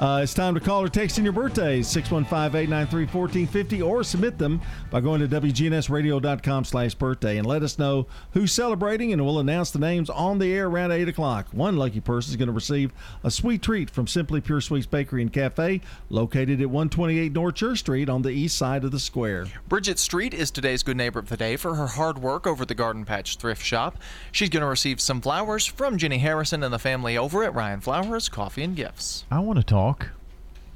Uh, 0.00 0.20
it's 0.24 0.34
time 0.34 0.54
to 0.54 0.60
call 0.60 0.82
or 0.82 0.88
text 0.88 1.18
in 1.18 1.24
your 1.24 1.32
birthdays, 1.32 1.86
615-893-1450, 1.86 3.86
or 3.86 4.02
submit 4.02 4.38
them 4.38 4.60
by 4.90 5.00
going 5.00 5.20
to 5.20 5.28
WGNSradio.com 5.28 6.64
slash 6.64 6.94
birthday 6.94 7.38
and 7.38 7.46
let 7.46 7.62
us 7.62 7.78
know 7.78 8.08
who's 8.32 8.52
celebrating, 8.52 9.12
and 9.12 9.24
we'll 9.24 9.38
announce 9.38 9.70
the 9.70 9.78
names 9.78 10.10
on 10.10 10.40
the 10.40 10.52
air 10.52 10.66
around 10.66 10.90
8 10.90 11.08
o'clock. 11.08 11.46
One 11.52 11.76
lucky 11.76 12.00
person 12.00 12.32
is 12.32 12.36
going 12.36 12.48
to 12.48 12.52
receive 12.52 12.92
a 13.22 13.30
sweet 13.30 13.62
treat 13.62 13.88
from 13.88 14.08
Simply 14.08 14.40
Pure 14.40 14.62
Sweets 14.62 14.86
Bakery 14.86 15.22
and 15.22 15.32
Cafe, 15.32 15.80
located 16.10 16.60
at 16.60 16.70
128 16.70 17.32
North 17.32 17.54
Church 17.54 17.78
Street 17.78 18.08
on 18.08 18.22
the 18.22 18.30
east 18.30 18.58
side 18.58 18.82
of 18.82 18.90
the 18.90 18.98
square. 18.98 19.46
Bridget 19.68 20.00
Street 20.00 20.34
is 20.34 20.50
today's 20.50 20.82
good 20.82 20.96
neighbor 20.96 21.20
of 21.20 21.28
the 21.28 21.36
day 21.36 21.54
for 21.56 21.76
her 21.76 21.86
hard 21.86 22.18
work 22.18 22.48
over 22.48 22.62
at 22.62 22.68
the 22.68 22.74
Garden 22.74 23.04
Patch 23.04 23.36
Thrift 23.36 23.64
Shop. 23.64 23.96
She's 24.32 24.48
going 24.48 24.62
to 24.62 24.66
receive 24.66 25.00
some 25.00 25.20
flowers 25.20 25.66
from 25.66 25.98
Jenny 25.98 26.18
Harrison 26.18 26.64
and 26.64 26.74
the 26.74 26.80
family 26.80 27.16
over 27.16 27.44
at 27.44 27.54
Rion 27.54 27.80
Flowers 27.80 28.28
Coffee 28.28 28.64
and 28.64 28.74
Gifts. 28.74 29.24
I 29.30 29.38
want 29.38 29.60
to 29.60 29.64
talk 29.64 29.83
talk. 29.84 30.08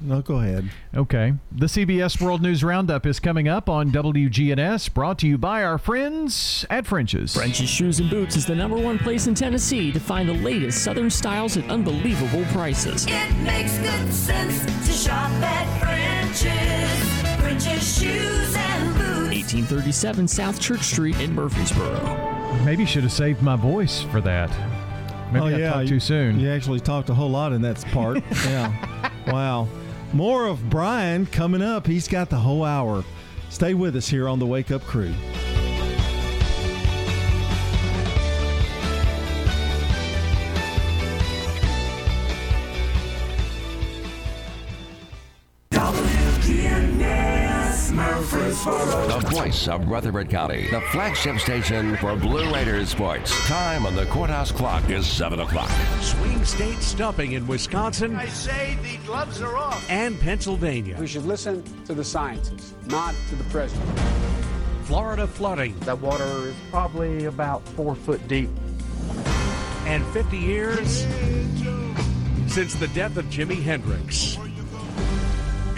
No, 0.01 0.21
go 0.21 0.35
ahead. 0.35 0.69
Okay. 0.95 1.33
The 1.51 1.65
CBS 1.65 2.21
World 2.21 2.41
News 2.41 2.63
Roundup 2.63 3.05
is 3.05 3.19
coming 3.19 3.49
up 3.49 3.67
on 3.67 3.91
WGNS, 3.91 4.93
brought 4.93 5.19
to 5.19 5.27
you 5.27 5.37
by 5.37 5.61
our 5.61 5.77
friends 5.77 6.65
at 6.69 6.87
French's. 6.87 7.33
French's 7.35 7.69
Shoes 7.69 7.99
and 7.99 8.09
Boots 8.09 8.37
is 8.37 8.45
the 8.45 8.55
number 8.55 8.77
one 8.77 8.97
place 8.97 9.27
in 9.27 9.35
Tennessee 9.35 9.91
to 9.91 9.99
find 9.99 10.29
the 10.29 10.33
latest 10.33 10.83
Southern 10.83 11.09
styles 11.09 11.57
at 11.57 11.69
unbelievable 11.69 12.45
prices. 12.53 13.05
It 13.09 13.35
makes 13.43 13.77
good 13.79 14.13
sense 14.13 14.63
to 14.87 14.93
shop 14.93 15.31
at 15.41 15.79
French's. 15.81 17.41
French's 17.41 17.99
Shoes 17.99 18.55
and 18.55 18.93
Boots. 18.93 19.35
1837 19.35 20.27
South 20.29 20.61
Church 20.61 20.83
Street 20.83 21.19
in 21.19 21.35
Murfreesboro. 21.35 22.63
Maybe 22.63 22.85
should 22.85 23.03
have 23.03 23.11
saved 23.11 23.41
my 23.41 23.57
voice 23.57 24.01
for 24.01 24.21
that. 24.21 24.49
Maybe 25.31 25.39
oh, 25.39 25.47
I 25.47 25.57
yeah, 25.57 25.69
talked 25.71 25.83
you, 25.83 25.89
too 25.89 25.99
soon. 25.99 26.39
You 26.39 26.49
actually 26.49 26.79
talked 26.79 27.09
a 27.09 27.13
whole 27.13 27.29
lot 27.29 27.53
in 27.53 27.61
that 27.61 27.83
part. 27.91 28.23
yeah. 28.45 29.11
Wow. 29.27 29.67
More 30.13 30.47
of 30.47 30.69
Brian 30.69 31.25
coming 31.27 31.61
up. 31.61 31.85
He's 31.85 32.07
got 32.07 32.29
the 32.29 32.37
whole 32.37 32.63
hour. 32.63 33.03
Stay 33.49 33.73
with 33.73 33.95
us 33.95 34.07
here 34.07 34.27
on 34.27 34.39
the 34.39 34.45
Wake 34.45 34.71
Up 34.71 34.83
Crew. 34.83 35.13
The 48.19 49.31
voice 49.31 49.69
of 49.69 49.87
Rutherford 49.87 50.29
County, 50.29 50.67
the 50.71 50.81
flagship 50.91 51.39
station 51.39 51.95
for 51.95 52.17
Blue 52.17 52.53
Raiders 52.53 52.89
sports. 52.89 53.31
Time 53.47 53.85
on 53.85 53.95
the 53.95 54.05
courthouse 54.07 54.51
clock 54.51 54.89
is 54.89 55.07
7 55.07 55.39
o'clock. 55.39 55.71
Swing 56.01 56.43
state 56.43 56.79
stumping 56.79 57.31
in 57.31 57.47
Wisconsin. 57.47 58.17
I 58.17 58.25
say 58.25 58.77
the 58.83 58.97
gloves 59.05 59.41
are 59.41 59.55
off. 59.55 59.89
And 59.89 60.19
Pennsylvania. 60.19 60.97
We 60.99 61.07
should 61.07 61.25
listen 61.25 61.63
to 61.85 61.93
the 61.93 62.03
scientists, 62.03 62.73
not 62.87 63.15
to 63.29 63.35
the 63.35 63.45
president. 63.45 63.97
Florida 64.83 65.25
flooding. 65.25 65.79
That 65.79 66.01
water 66.01 66.49
is 66.49 66.55
probably 66.71 67.23
about 67.23 67.65
four 67.69 67.95
foot 67.95 68.27
deep. 68.27 68.49
And 69.85 70.05
50 70.07 70.37
years 70.37 71.07
since 72.47 72.75
the 72.75 72.89
death 72.93 73.15
of 73.15 73.23
Jimi 73.27 73.63
Hendrix. 73.63 74.37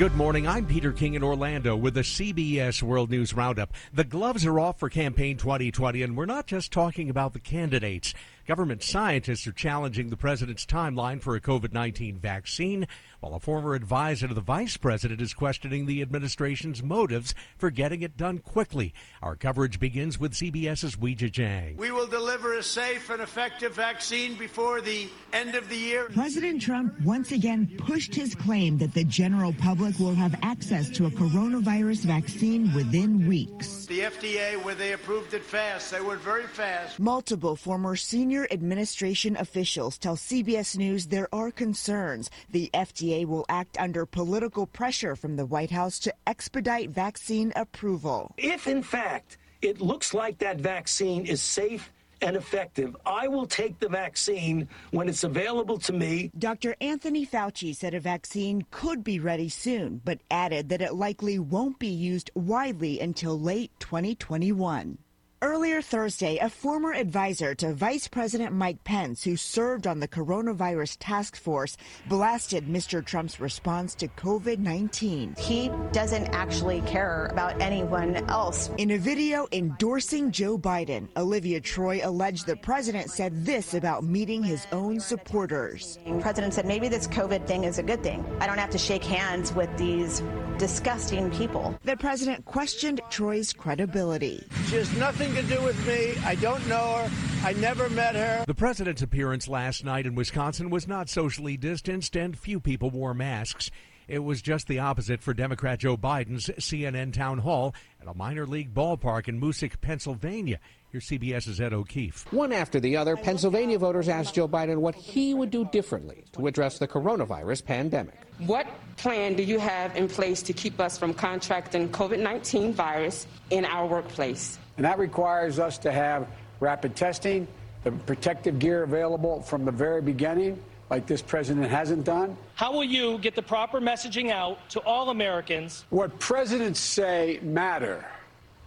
Good 0.02 0.16
morning. 0.16 0.48
I'm 0.48 0.66
Peter 0.66 0.92
King 0.92 1.14
in 1.14 1.22
Orlando 1.22 1.76
with 1.76 1.94
the 1.94 2.02
CBS 2.02 2.82
World 2.82 3.12
News 3.12 3.36
Roundup. 3.36 3.72
The 3.94 4.04
gloves 4.04 4.48
are 4.48 4.60
off 4.60 4.80
for 4.80 4.90
campaign 4.90 5.38
2020, 5.38 6.02
and 6.02 6.18
we're 6.18 6.26
not 6.26 6.48
just 6.48 6.72
talking 6.72 7.08
about 7.08 7.34
the 7.34 7.40
candidates. 7.40 8.16
Government 8.52 8.84
scientists 8.84 9.48
are 9.48 9.54
challenging 9.54 10.10
the 10.10 10.18
president's 10.18 10.66
timeline 10.66 11.22
for 11.22 11.38
a 11.38 11.40
COVID 11.40 11.72
19 11.72 12.20
vaccine, 12.20 12.86
while 13.22 13.34
a 13.34 13.40
former 13.40 13.76
advisor 13.76 14.28
to 14.28 14.34
the 14.34 14.42
vice 14.42 14.76
president 14.76 15.22
is 15.22 15.34
questioning 15.34 15.86
the 15.86 16.02
administration's 16.02 16.84
motives 16.84 17.34
for 17.58 17.72
getting 17.72 18.02
it 18.02 18.18
done 18.18 18.40
quickly. 18.40 18.94
Our 19.22 19.38
coverage 19.38 19.80
begins 19.80 20.20
with 20.20 20.34
CBS's 20.34 20.98
Weijia 20.98 21.32
Jiang. 21.32 21.78
We 21.78 21.92
will 21.92 22.08
deliver 22.08 22.58
a 22.58 22.62
safe 22.62 23.10
and 23.10 23.22
effective 23.22 23.74
vaccine 23.74 24.36
before 24.36 24.82
the 24.82 25.08
end 25.32 25.56
of 25.56 25.70
the 25.70 25.78
year. 25.78 26.10
President 26.10 26.62
Trump 26.62 27.00
once 27.06 27.32
again 27.32 27.74
pushed 27.78 28.14
his 28.14 28.36
claim 28.36 28.78
that 28.80 28.94
the 28.94 29.06
general 29.06 29.54
public 29.54 29.98
will 29.98 30.16
have 30.16 30.38
access 30.42 30.90
to 30.90 31.06
a 31.06 31.12
coronavirus 31.12 32.04
vaccine 32.04 32.74
within 32.74 33.26
weeks. 33.30 33.86
The 33.86 34.02
FDA, 34.02 34.62
where 34.66 34.76
they 34.76 34.92
approved 34.92 35.34
it 35.34 35.46
fast, 35.46 35.90
they 35.92 36.02
were 36.02 36.18
very 36.18 36.48
fast. 36.48 37.00
Multiple 37.00 37.56
former 37.56 37.96
senior 37.96 38.41
administration 38.52 39.36
officials 39.38 39.98
tell 39.98 40.16
CBS 40.16 40.78
News 40.78 41.08
there 41.08 41.28
are 41.34 41.52
concerns 41.52 42.30
the 42.50 42.70
FDA 42.74 43.26
will 43.26 43.46
act 43.50 43.80
under 43.80 44.06
political 44.06 44.66
pressure 44.66 45.16
from 45.16 45.36
the 45.36 45.46
White 45.46 45.72
House 45.72 46.00
to 46.00 46.14
expedite 46.26 46.90
vaccine 46.90 47.52
approval. 47.56 48.34
If, 48.38 48.68
in 48.68 48.82
fact, 48.82 49.38
it 49.62 49.82
looks 49.82 50.14
like 50.14 50.40
that 50.40 50.58
vaccine 50.58 51.26
is 51.26 51.42
safe 51.42 51.92
and 52.22 52.36
effective, 52.36 52.96
I 53.06 53.28
will 53.28 53.46
take 53.46 53.80
the 53.80 53.90
vaccine 53.90 54.68
when 54.92 55.10
it's 55.10 55.24
available 55.24 55.80
to 55.80 55.94
me. 55.94 56.32
Dr. 56.38 56.76
Anthony 56.80 57.26
Fauci 57.26 57.76
said 57.76 57.94
a 57.94 58.00
vaccine 58.00 58.66
could 58.72 59.04
be 59.04 59.20
ready 59.20 59.50
soon, 59.50 60.02
but 60.04 60.20
added 60.30 60.70
that 60.70 60.82
it 60.82 60.94
likely 60.94 61.40
won't 61.40 61.80
be 61.80 61.88
used 61.88 62.32
widely 62.36 63.00
until 63.00 63.40
late 63.40 63.72
2021. 63.80 64.98
Earlier 65.44 65.82
Thursday, 65.82 66.38
a 66.38 66.50
former 66.52 66.94
advisor 66.94 67.56
to 67.56 67.74
Vice 67.74 68.08
President 68.08 68.54
Mike 68.54 68.84
Pence, 68.84 69.24
who 69.24 69.36
served 69.36 69.88
on 69.88 70.00
the 70.00 70.08
coronavirus 70.08 70.98
task 71.00 71.36
force, 71.36 71.78
blasted 72.08 72.68
Mr. 72.68 73.04
Trump's 73.04 73.40
response 73.40 73.96
to 73.96 74.08
COVID 74.08 74.60
19. 74.60 75.34
He 75.40 75.72
doesn't 75.94 76.28
actually 76.28 76.82
care 76.82 77.26
about 77.32 77.60
anyone 77.60 78.18
else. 78.30 78.70
In 78.78 78.92
a 78.92 79.00
video 79.00 79.48
endorsing 79.52 80.32
Joe 80.32 80.60
Biden, 80.60 81.08
Olivia 81.18 81.60
Troy 81.60 82.02
alleged 82.04 82.46
the 82.46 82.58
president 82.58 83.10
said 83.10 83.44
this 83.44 83.74
about 83.74 84.04
meeting 84.04 84.44
his 84.44 84.68
own 84.72 85.00
supporters. 85.00 85.98
The 86.06 86.20
president 86.20 86.54
said 86.54 86.68
maybe 86.68 86.88
this 86.88 87.08
COVID 87.08 87.48
thing 87.48 87.64
is 87.64 87.80
a 87.80 87.84
good 87.84 88.04
thing. 88.04 88.24
I 88.40 88.46
don't 88.46 88.60
have 88.60 88.70
to 88.70 88.78
shake 88.78 89.04
hands 89.04 89.56
with 89.56 89.76
these 89.76 90.22
disgusting 90.62 91.32
people. 91.32 91.76
The 91.84 91.98
president 91.98 92.46
questioned 92.46 93.02
Troy's 93.10 93.52
credibility. 93.52 94.46
She 94.68 94.76
has 94.76 94.96
nothing 95.32 95.48
to 95.48 95.56
do 95.56 95.64
with 95.64 95.88
me. 95.88 96.14
I 96.26 96.36
don't 96.36 96.66
know 96.68 96.98
her. 96.98 97.12
I 97.44 97.54
never 97.54 97.90
met 97.90 98.16
her. 98.16 98.44
The 98.46 98.54
president's 98.54 99.02
appearance 99.02 99.48
last 99.48 99.84
night 99.84 100.06
in 100.06 100.16
Wisconsin 100.16 100.70
was 100.70 100.88
not 100.88 101.10
socially 101.10 101.58
distanced, 101.58 102.16
and 102.16 102.38
few 102.38 102.60
people 102.60 102.90
wore 102.90 103.14
masks. 103.14 103.72
It 104.08 104.20
was 104.20 104.42
just 104.42 104.68
the 104.68 104.80
opposite 104.80 105.22
for 105.22 105.34
Democrat 105.34 105.80
Joe 105.80 105.96
Biden's 105.96 106.48
CNN 106.60 107.14
town 107.14 107.40
hall 107.40 107.74
at 108.02 108.08
a 108.08 108.14
minor 108.14 108.46
league 108.46 108.74
ballpark 108.74 109.28
in 109.30 109.40
Moosic, 109.40 109.80
Pennsylvania. 109.80 110.60
Here's 110.92 111.08
CBS's 111.08 111.62
Ed 111.62 111.72
O'Keefe. 111.72 112.26
One 112.34 112.52
after 112.52 112.82
the 112.82 112.98
other, 112.98 113.16
Pennsylvania 113.16 113.80
voters 113.80 114.10
asked 114.10 114.36
Joe 114.36 114.50
Biden 114.50 114.80
what 114.80 114.96
he 114.96 115.34
would 115.34 115.50
do 115.50 115.64
differently 115.66 116.26
to 116.34 116.48
address 116.48 116.80
the 116.80 116.88
coronavirus 116.88 117.64
pandemic. 117.64 118.20
What 118.40 118.68
plan 118.98 119.36
do 119.36 119.44
you 119.44 119.60
have 119.60 119.96
in 119.96 120.10
place 120.10 120.42
to 120.44 120.52
keep 120.52 120.82
us 120.82 120.98
from 120.98 121.14
contracting 121.14 121.88
COVID 121.90 122.20
19 122.20 122.74
virus 122.74 123.28
in 123.50 123.64
our 123.64 123.88
workplace? 123.88 124.60
And 124.78 124.86
that 124.86 125.00
requires 125.00 125.60
us 125.60 125.78
to 125.80 125.92
have 125.92 126.28
rapid 126.60 126.96
testing, 126.96 127.48
the 127.84 127.92
protective 127.92 128.60
gear 128.60 128.84
available 128.84 129.42
from 129.42 129.66
the 129.66 129.72
very 129.72 130.02
beginning, 130.02 130.62
like 130.90 131.08
this 131.08 131.22
president 131.22 131.70
hasn't 131.70 132.04
done. 132.04 132.38
How 132.56 132.72
will 132.72 132.84
you 132.84 133.18
get 133.20 133.36
the 133.36 133.42
proper 133.42 133.80
messaging 133.80 134.30
out 134.30 134.58
to 134.72 134.80
all 134.82 135.10
Americans? 135.10 135.86
What 135.90 136.20
presidents 136.20 136.80
say 136.80 137.40
matter. 137.42 138.06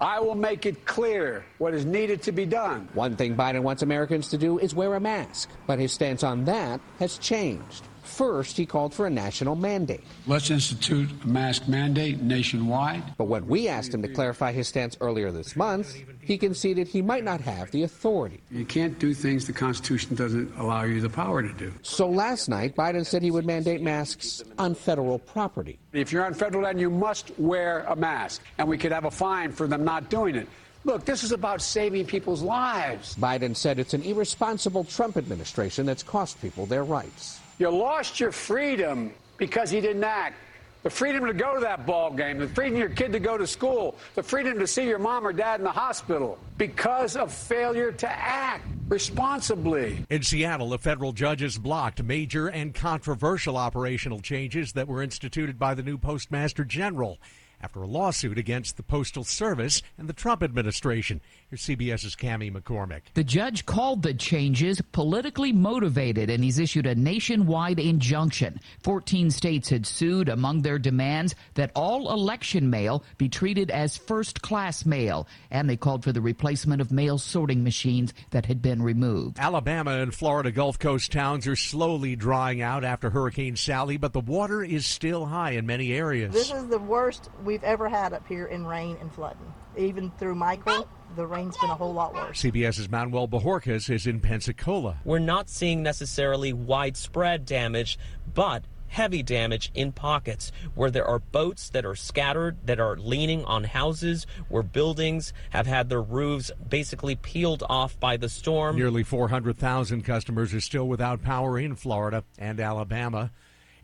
I 0.00 0.20
will 0.20 0.34
make 0.34 0.66
it 0.66 0.84
clear 0.84 1.44
what 1.58 1.72
is 1.72 1.84
needed 1.84 2.22
to 2.22 2.32
be 2.32 2.44
done. 2.46 2.88
One 2.94 3.14
thing 3.14 3.36
Biden 3.36 3.62
wants 3.62 3.82
Americans 3.82 4.28
to 4.30 4.38
do 4.38 4.58
is 4.58 4.74
wear 4.74 4.94
a 4.94 5.00
mask, 5.00 5.48
but 5.66 5.78
his 5.78 5.92
stance 5.92 6.24
on 6.24 6.44
that 6.46 6.80
has 6.98 7.16
changed. 7.18 7.84
First, 8.04 8.56
he 8.56 8.66
called 8.66 8.94
for 8.94 9.06
a 9.06 9.10
national 9.10 9.56
mandate. 9.56 10.04
Let's 10.26 10.50
institute 10.50 11.08
a 11.24 11.26
mask 11.26 11.66
mandate 11.68 12.20
nationwide. 12.22 13.16
But 13.16 13.24
when 13.24 13.46
we 13.46 13.68
asked 13.68 13.92
him 13.92 14.02
to 14.02 14.08
clarify 14.08 14.52
his 14.52 14.68
stance 14.68 14.96
earlier 15.00 15.32
this 15.32 15.56
month, 15.56 15.96
he 16.20 16.38
conceded 16.38 16.86
he 16.86 17.02
might 17.02 17.24
not 17.24 17.40
have 17.40 17.70
the 17.70 17.82
authority. 17.82 18.40
You 18.50 18.64
can't 18.64 18.98
do 18.98 19.14
things 19.14 19.46
the 19.46 19.52
Constitution 19.52 20.14
doesn't 20.14 20.56
allow 20.56 20.84
you 20.84 21.00
the 21.00 21.10
power 21.10 21.42
to 21.42 21.52
do. 21.52 21.72
So 21.82 22.08
last 22.08 22.48
night, 22.48 22.76
Biden 22.76 23.04
said 23.04 23.22
he 23.22 23.30
would 23.30 23.46
mandate 23.46 23.82
masks 23.82 24.42
on 24.58 24.74
federal 24.74 25.18
property. 25.18 25.78
If 25.92 26.12
you're 26.12 26.24
on 26.24 26.34
federal 26.34 26.64
land, 26.64 26.80
you 26.80 26.90
must 26.90 27.32
wear 27.38 27.80
a 27.88 27.96
mask, 27.96 28.42
and 28.58 28.68
we 28.68 28.78
could 28.78 28.92
have 28.92 29.04
a 29.04 29.10
fine 29.10 29.50
for 29.52 29.66
them 29.66 29.84
not 29.84 30.08
doing 30.10 30.36
it. 30.36 30.48
Look, 30.86 31.06
this 31.06 31.24
is 31.24 31.32
about 31.32 31.62
saving 31.62 32.04
people's 32.06 32.42
lives. 32.42 33.14
Biden 33.16 33.56
said 33.56 33.78
it's 33.78 33.94
an 33.94 34.02
irresponsible 34.02 34.84
Trump 34.84 35.16
administration 35.16 35.86
that's 35.86 36.02
cost 36.02 36.40
people 36.42 36.66
their 36.66 36.84
rights. 36.84 37.40
You 37.58 37.70
lost 37.70 38.18
your 38.18 38.32
freedom 38.32 39.12
because 39.36 39.70
he 39.70 39.80
didn't 39.80 40.04
act. 40.04 40.36
The 40.82 40.90
freedom 40.90 41.24
to 41.24 41.32
go 41.32 41.54
to 41.54 41.60
that 41.60 41.86
ball 41.86 42.12
game, 42.12 42.38
the 42.38 42.48
freedom 42.48 42.76
your 42.76 42.90
kid 42.90 43.12
to 43.12 43.18
go 43.18 43.38
to 43.38 43.46
school, 43.46 43.96
the 44.16 44.22
freedom 44.22 44.58
to 44.58 44.66
see 44.66 44.86
your 44.86 44.98
mom 44.98 45.26
or 45.26 45.32
dad 45.32 45.60
in 45.60 45.64
the 45.64 45.70
hospital 45.70 46.38
because 46.58 47.16
of 47.16 47.32
failure 47.32 47.90
to 47.90 48.10
act 48.10 48.66
responsibly. 48.88 50.04
In 50.10 50.22
Seattle, 50.22 50.74
a 50.74 50.78
federal 50.78 51.12
judge 51.12 51.40
has 51.40 51.56
blocked 51.56 52.02
major 52.02 52.48
and 52.48 52.74
controversial 52.74 53.56
operational 53.56 54.20
changes 54.20 54.72
that 54.74 54.86
were 54.86 55.02
instituted 55.02 55.58
by 55.58 55.72
the 55.72 55.82
new 55.82 55.96
Postmaster 55.96 56.66
General 56.66 57.18
after 57.64 57.80
a 57.80 57.86
lawsuit 57.86 58.36
against 58.36 58.76
the 58.76 58.82
Postal 58.82 59.24
Service 59.24 59.80
and 59.96 60.06
the 60.06 60.12
Trump 60.12 60.42
administration. 60.42 61.18
Here's 61.48 61.62
CBS's 61.62 62.14
Cami 62.14 62.52
McCormick. 62.52 63.00
The 63.14 63.24
judge 63.24 63.64
called 63.64 64.02
the 64.02 64.12
changes 64.12 64.82
politically 64.92 65.50
motivated, 65.50 66.28
and 66.28 66.44
he's 66.44 66.58
issued 66.58 66.84
a 66.84 66.94
nationwide 66.94 67.78
injunction. 67.78 68.60
14 68.82 69.30
states 69.30 69.70
had 69.70 69.86
sued 69.86 70.28
among 70.28 70.60
their 70.60 70.78
demands 70.78 71.34
that 71.54 71.70
all 71.74 72.12
election 72.12 72.68
mail 72.68 73.02
be 73.16 73.30
treated 73.30 73.70
as 73.70 73.96
first 73.96 74.42
class 74.42 74.84
mail, 74.84 75.26
and 75.50 75.66
they 75.66 75.78
called 75.78 76.04
for 76.04 76.12
the 76.12 76.20
replacement 76.20 76.82
of 76.82 76.92
mail 76.92 77.16
sorting 77.16 77.64
machines 77.64 78.12
that 78.28 78.44
had 78.44 78.60
been 78.60 78.82
removed. 78.82 79.38
Alabama 79.38 79.92
and 80.02 80.14
Florida 80.14 80.52
Gulf 80.52 80.78
Coast 80.78 81.10
towns 81.12 81.46
are 81.46 81.56
slowly 81.56 82.14
drying 82.14 82.60
out 82.60 82.84
after 82.84 83.08
Hurricane 83.08 83.56
Sally, 83.56 83.96
but 83.96 84.12
the 84.12 84.20
water 84.20 84.62
is 84.62 84.84
still 84.84 85.24
high 85.24 85.52
in 85.52 85.64
many 85.64 85.94
areas. 85.94 86.34
This 86.34 86.52
is 86.52 86.66
the 86.66 86.78
worst 86.78 87.30
we've 87.54 87.62
ever 87.62 87.88
had 87.88 88.12
up 88.12 88.26
here 88.26 88.46
in 88.46 88.66
rain 88.66 88.96
and 89.00 89.12
flooding. 89.12 89.54
Even 89.76 90.10
through 90.18 90.34
Michael, 90.34 90.88
the 91.14 91.24
rain's 91.24 91.56
been 91.58 91.70
a 91.70 91.74
whole 91.76 91.92
lot 91.92 92.12
worse. 92.12 92.42
CBS's 92.42 92.90
Manuel 92.90 93.28
Bojorquez 93.28 93.88
is 93.90 94.08
in 94.08 94.18
Pensacola. 94.18 94.98
We're 95.04 95.20
not 95.20 95.48
seeing 95.48 95.80
necessarily 95.80 96.52
widespread 96.52 97.46
damage, 97.46 97.96
but 98.34 98.64
heavy 98.88 99.22
damage 99.22 99.70
in 99.72 99.92
pockets 99.92 100.50
where 100.74 100.90
there 100.90 101.06
are 101.06 101.20
boats 101.20 101.68
that 101.70 101.84
are 101.84 101.94
scattered, 101.94 102.56
that 102.64 102.80
are 102.80 102.96
leaning 102.96 103.44
on 103.44 103.62
houses, 103.62 104.26
where 104.48 104.64
buildings 104.64 105.32
have 105.50 105.68
had 105.68 105.88
their 105.88 106.02
roofs 106.02 106.50
basically 106.68 107.14
peeled 107.14 107.62
off 107.68 108.00
by 108.00 108.16
the 108.16 108.28
storm. 108.28 108.74
Nearly 108.74 109.04
400,000 109.04 110.02
customers 110.02 110.52
are 110.52 110.60
still 110.60 110.88
without 110.88 111.22
power 111.22 111.56
in 111.56 111.76
Florida 111.76 112.24
and 112.36 112.58
Alabama. 112.58 113.30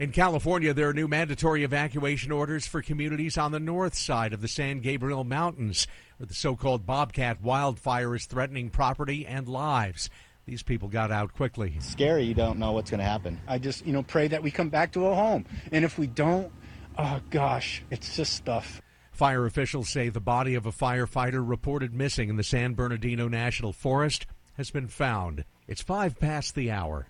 In 0.01 0.13
California, 0.13 0.73
there 0.73 0.89
are 0.89 0.95
new 0.95 1.09
mandatory 1.09 1.63
evacuation 1.63 2.33
orders 2.33 2.67
for 2.67 2.81
communities 2.81 3.37
on 3.37 3.53
the 3.53 3.61
north 3.61 3.95
side 3.95 4.33
of 4.33 4.41
the 4.41 4.49
San 4.49 4.81
Gabriel 4.81 5.25
Mountains, 5.25 5.87
where 6.17 6.27
the 6.27 6.33
so 6.33 6.57
called 6.57 6.87
Bobcat 6.87 7.43
wildfire 7.43 8.15
is 8.15 8.25
threatening 8.25 8.71
property 8.71 9.27
and 9.27 9.47
lives. 9.47 10.09
These 10.47 10.63
people 10.63 10.89
got 10.89 11.13
out 11.13 11.35
quickly. 11.35 11.77
Scary, 11.81 12.25
you 12.25 12.33
don't 12.33 12.59
know 12.59 12.73
what's 12.73 12.91
going 12.91 13.01
to 13.01 13.05
happen. 13.05 13.39
I 13.47 13.59
just, 13.59 13.85
you 13.85 13.93
know, 13.93 14.03
pray 14.03 14.27
that 14.29 14.43
we 14.43 14.51
come 14.51 14.71
back 14.71 14.93
to 14.93 15.05
a 15.05 15.15
home. 15.15 15.45
And 15.71 15.85
if 15.85 15.99
we 15.99 16.07
don't, 16.07 16.51
oh 16.97 17.21
gosh, 17.29 17.83
it's 17.91 18.17
just 18.17 18.33
stuff. 18.33 18.81
Fire 19.13 19.45
officials 19.45 19.91
say 19.91 20.09
the 20.09 20.19
body 20.19 20.55
of 20.55 20.65
a 20.65 20.73
firefighter 20.73 21.47
reported 21.47 21.93
missing 21.93 22.31
in 22.31 22.37
the 22.37 22.43
San 22.43 22.73
Bernardino 22.73 23.29
National 23.29 23.75
Forest 23.75 24.27
has 24.55 24.71
been 24.71 24.89
found. 24.89 25.45
It's 25.69 25.83
five 25.83 26.19
past 26.19 26.55
the 26.55 26.71
hour. 26.71 27.09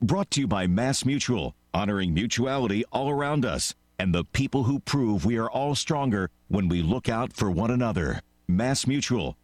Brought 0.00 0.32
to 0.32 0.40
you 0.40 0.48
by 0.48 0.66
Mass 0.66 1.04
Mutual, 1.04 1.54
honoring 1.74 2.14
mutuality 2.14 2.84
all 2.92 3.10
around 3.10 3.44
us 3.44 3.74
and 3.98 4.14
the 4.14 4.24
people 4.24 4.64
who 4.64 4.80
prove 4.80 5.24
we 5.24 5.38
are 5.38 5.50
all 5.50 5.74
stronger 5.74 6.30
when 6.48 6.68
we 6.68 6.82
look 6.82 7.08
out 7.08 7.32
for 7.32 7.50
one 7.50 7.70
another. 7.70 8.20
Mass 8.48 8.86
Mutual. 8.86 9.36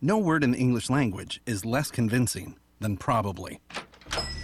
No 0.00 0.16
word 0.16 0.44
in 0.44 0.52
the 0.52 0.58
English 0.58 0.88
language 0.88 1.40
is 1.44 1.64
less 1.64 1.90
convincing 1.90 2.56
than 2.78 2.96
probably. 2.96 3.58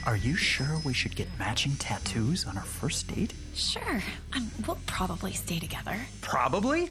Are 0.04 0.16
you 0.16 0.36
sure 0.36 0.80
we 0.84 0.92
should 0.92 1.16
get 1.16 1.28
matching 1.38 1.76
tattoos 1.76 2.44
on 2.44 2.58
our 2.58 2.64
first 2.64 3.08
date? 3.08 3.32
Sure. 3.54 4.02
Um, 4.34 4.50
we'll 4.66 4.78
probably 4.86 5.32
stay 5.32 5.58
together. 5.58 5.96
Probably? 6.20 6.90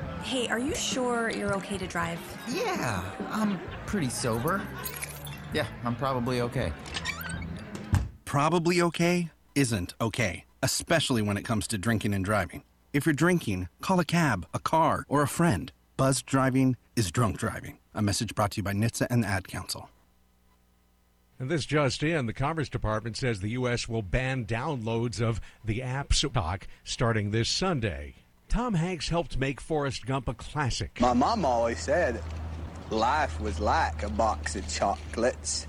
Hey, 0.23 0.47
are 0.49 0.59
you 0.59 0.75
sure 0.75 1.31
you're 1.31 1.53
okay 1.55 1.77
to 1.79 1.87
drive? 1.87 2.19
Yeah, 2.47 3.03
I'm 3.31 3.59
pretty 3.87 4.09
sober. 4.09 4.61
Yeah, 5.51 5.65
I'm 5.83 5.95
probably 5.95 6.41
okay. 6.41 6.71
Probably 8.23 8.81
okay 8.81 9.31
isn't 9.55 9.95
okay, 9.99 10.45
especially 10.61 11.21
when 11.21 11.37
it 11.37 11.43
comes 11.43 11.67
to 11.67 11.77
drinking 11.77 12.13
and 12.13 12.23
driving. 12.23 12.63
If 12.93 13.05
you're 13.05 13.13
drinking, 13.13 13.67
call 13.81 13.99
a 13.99 14.05
cab, 14.05 14.45
a 14.53 14.59
car, 14.59 15.05
or 15.09 15.23
a 15.23 15.27
friend. 15.27 15.71
Buzz 15.97 16.21
driving 16.21 16.77
is 16.95 17.11
drunk 17.11 17.37
driving. 17.37 17.79
A 17.95 18.01
message 18.01 18.35
brought 18.35 18.51
to 18.51 18.57
you 18.57 18.63
by 18.63 18.73
NHTSA 18.73 19.07
and 19.09 19.23
the 19.23 19.27
Ad 19.27 19.47
Council. 19.47 19.89
And 21.39 21.49
this 21.49 21.65
just 21.65 22.03
in, 22.03 22.27
the 22.27 22.33
Commerce 22.33 22.69
Department 22.69 23.17
says 23.17 23.39
the 23.39 23.49
U.S. 23.49 23.89
will 23.89 24.03
ban 24.03 24.45
downloads 24.45 25.19
of 25.19 25.41
the 25.65 25.81
app 25.81 26.09
TikTok 26.09 26.67
starting 26.83 27.31
this 27.31 27.49
Sunday. 27.49 28.20
Tom 28.51 28.73
Hanks 28.73 29.07
helped 29.07 29.39
make 29.39 29.61
Forrest 29.61 30.05
Gump 30.05 30.27
a 30.27 30.33
classic. 30.33 30.99
My 30.99 31.13
mom 31.13 31.45
always 31.45 31.79
said 31.79 32.21
life 32.89 33.39
was 33.39 33.61
like 33.61 34.03
a 34.03 34.09
box 34.09 34.57
of 34.57 34.67
chocolates. 34.67 35.67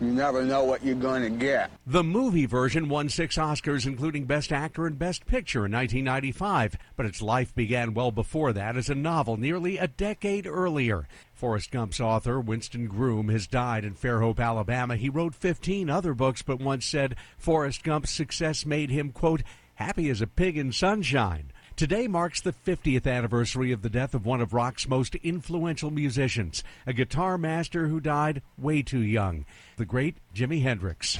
You 0.00 0.08
never 0.08 0.44
know 0.44 0.64
what 0.64 0.84
you're 0.84 0.96
going 0.96 1.22
to 1.22 1.30
get. 1.30 1.70
The 1.86 2.02
movie 2.02 2.44
version 2.44 2.88
won 2.88 3.08
six 3.08 3.36
Oscars, 3.36 3.86
including 3.86 4.24
Best 4.24 4.50
Actor 4.50 4.84
and 4.88 4.98
Best 4.98 5.26
Picture 5.26 5.64
in 5.64 5.70
1995, 5.70 6.76
but 6.96 7.06
its 7.06 7.22
life 7.22 7.54
began 7.54 7.94
well 7.94 8.10
before 8.10 8.52
that 8.52 8.76
as 8.76 8.90
a 8.90 8.96
novel 8.96 9.36
nearly 9.36 9.78
a 9.78 9.86
decade 9.86 10.48
earlier. 10.48 11.06
Forrest 11.34 11.70
Gump's 11.70 12.00
author, 12.00 12.40
Winston 12.40 12.88
Groom, 12.88 13.28
has 13.28 13.46
died 13.46 13.84
in 13.84 13.94
Fairhope, 13.94 14.40
Alabama. 14.40 14.96
He 14.96 15.08
wrote 15.08 15.36
15 15.36 15.88
other 15.88 16.14
books, 16.14 16.42
but 16.42 16.58
once 16.58 16.84
said 16.84 17.14
Forrest 17.38 17.84
Gump's 17.84 18.10
success 18.10 18.66
made 18.66 18.90
him, 18.90 19.12
quote, 19.12 19.44
happy 19.76 20.10
as 20.10 20.20
a 20.20 20.26
pig 20.26 20.58
in 20.58 20.72
sunshine. 20.72 21.52
Today 21.76 22.08
marks 22.08 22.40
the 22.40 22.54
50th 22.54 23.06
anniversary 23.06 23.70
of 23.70 23.82
the 23.82 23.90
death 23.90 24.14
of 24.14 24.24
one 24.24 24.40
of 24.40 24.54
rock's 24.54 24.88
most 24.88 25.14
influential 25.16 25.90
musicians, 25.90 26.64
a 26.86 26.94
guitar 26.94 27.36
master 27.36 27.88
who 27.88 28.00
died 28.00 28.40
way 28.56 28.80
too 28.80 29.00
young, 29.00 29.44
the 29.76 29.84
great 29.84 30.16
Jimi 30.34 30.62
Hendrix. 30.62 31.18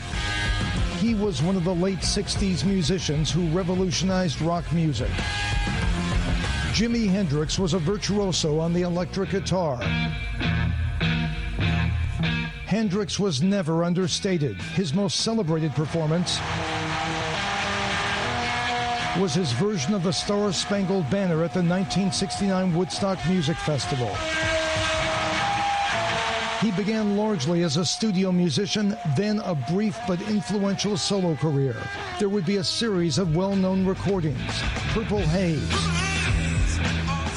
He 0.99 1.15
was 1.15 1.43
one 1.43 1.57
of 1.57 1.65
the 1.65 1.75
late 1.75 1.99
60s 1.99 2.65
musicians 2.65 3.31
who 3.31 3.47
revolutionized 3.51 4.41
rock 4.41 4.65
music. 4.73 5.11
Jimi 6.73 7.07
Hendrix 7.07 7.59
was 7.59 7.75
a 7.75 7.79
virtuoso 7.79 8.59
on 8.59 8.73
the 8.73 8.81
electric 8.81 9.29
guitar. 9.29 9.77
Hendrix 12.65 13.21
was 13.21 13.43
never 13.43 13.85
understated. 13.85 14.57
His 14.57 14.95
most 14.95 15.21
celebrated 15.21 15.73
performance 15.73 16.41
was 19.21 19.35
his 19.35 19.53
version 19.53 19.95
of 19.95 20.03
the 20.03 20.13
Star 20.13 20.53
Spangled 20.53 21.09
Banner 21.11 21.43
at 21.43 21.53
the 21.53 21.63
1969 21.63 22.75
Woodstock 22.75 23.19
Music 23.29 23.57
Festival. 23.57 24.11
He 26.61 26.71
began 26.73 27.17
largely 27.17 27.63
as 27.63 27.77
a 27.77 27.85
studio 27.85 28.31
musician, 28.31 28.97
then 29.17 29.41
a 29.41 29.55
brief 29.55 29.99
but 30.07 30.21
influential 30.23 30.97
solo 30.97 31.35
career. 31.37 31.77
There 32.19 32.29
would 32.29 32.45
be 32.45 32.57
a 32.57 32.65
series 32.65 33.19
of 33.19 33.35
well 33.35 33.57
known 33.57 33.87
recordings 33.87 34.61
Purple 34.93 35.19
Haze, 35.19 35.61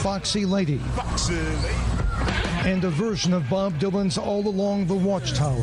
Foxy 0.01 0.45
Lady, 0.45 0.81
and 2.65 2.83
a 2.83 2.89
version 2.89 3.33
of 3.33 3.49
Bob 3.49 3.79
Dylan's 3.79 4.17
All 4.17 4.45
Along 4.47 4.85
the 4.85 4.95
Watchtower. 4.95 5.61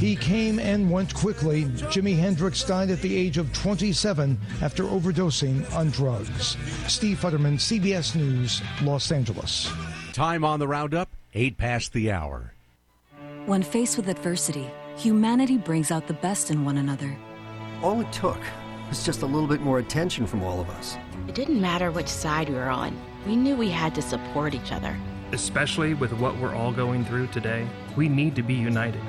There 0.00 0.08
must 0.08 0.20
be 0.20 0.30
some 0.30 0.32
kind 0.32 0.50
of 0.50 0.54
way 0.54 0.54
out 0.54 0.54
of 0.54 0.56
here. 0.56 0.56
He 0.56 0.56
came 0.56 0.58
and 0.58 0.90
went 0.90 1.14
quickly. 1.14 1.64
Jimi 1.92 2.16
Hendrix 2.16 2.64
died 2.64 2.90
at 2.90 3.02
the 3.02 3.16
age 3.16 3.38
of 3.38 3.52
27 3.52 4.38
after 4.62 4.84
overdosing 4.84 5.72
on 5.74 5.90
drugs. 5.90 6.56
Steve 6.86 7.18
Futterman, 7.18 7.58
CBS 7.58 8.14
News, 8.16 8.62
Los 8.82 9.12
Angeles. 9.12 9.70
Time 10.12 10.44
on 10.44 10.58
the 10.58 10.68
roundup, 10.68 11.08
8 11.34 11.56
past 11.56 11.92
the 11.92 12.10
hour. 12.10 12.52
When 13.46 13.62
faced 13.62 13.96
with 13.96 14.08
adversity, 14.08 14.70
humanity 14.96 15.56
brings 15.56 15.90
out 15.90 16.06
the 16.06 16.14
best 16.14 16.50
in 16.50 16.64
one 16.64 16.78
another. 16.78 17.16
All 17.82 18.00
it 18.00 18.12
took 18.12 18.40
was 18.88 19.04
just 19.04 19.22
a 19.22 19.26
little 19.26 19.48
bit 19.48 19.60
more 19.60 19.78
attention 19.78 20.26
from 20.26 20.42
all 20.42 20.60
of 20.60 20.68
us. 20.70 20.96
It 21.28 21.34
didn't 21.34 21.60
matter 21.60 21.90
which 21.90 22.08
side 22.08 22.48
we 22.48 22.56
were 22.56 22.68
on, 22.68 22.96
we 23.26 23.36
knew 23.36 23.56
we 23.56 23.70
had 23.70 23.94
to 23.94 24.02
support 24.02 24.54
each 24.54 24.72
other. 24.72 24.96
Especially 25.32 25.94
with 25.94 26.12
what 26.14 26.36
we're 26.38 26.54
all 26.54 26.72
going 26.72 27.04
through 27.04 27.28
today, 27.28 27.66
we 27.96 28.08
need 28.08 28.34
to 28.34 28.42
be 28.42 28.54
united. 28.54 29.00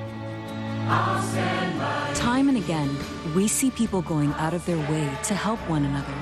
Time 2.14 2.48
and 2.48 2.56
again, 2.56 2.96
we 3.34 3.48
see 3.48 3.70
people 3.70 4.02
going 4.02 4.32
out 4.34 4.54
of 4.54 4.64
their 4.66 4.78
way 4.90 5.10
to 5.24 5.34
help 5.34 5.58
one 5.68 5.84
another. 5.84 6.14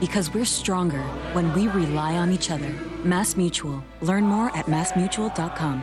Because 0.00 0.32
we're 0.34 0.44
stronger 0.44 1.02
when 1.32 1.52
we 1.54 1.68
rely 1.68 2.16
on 2.16 2.30
each 2.32 2.50
other. 2.50 2.72
Mass 3.04 3.36
Mutual. 3.36 3.82
Learn 4.00 4.24
more 4.24 4.54
at 4.56 4.66
massmutual.com. 4.66 5.82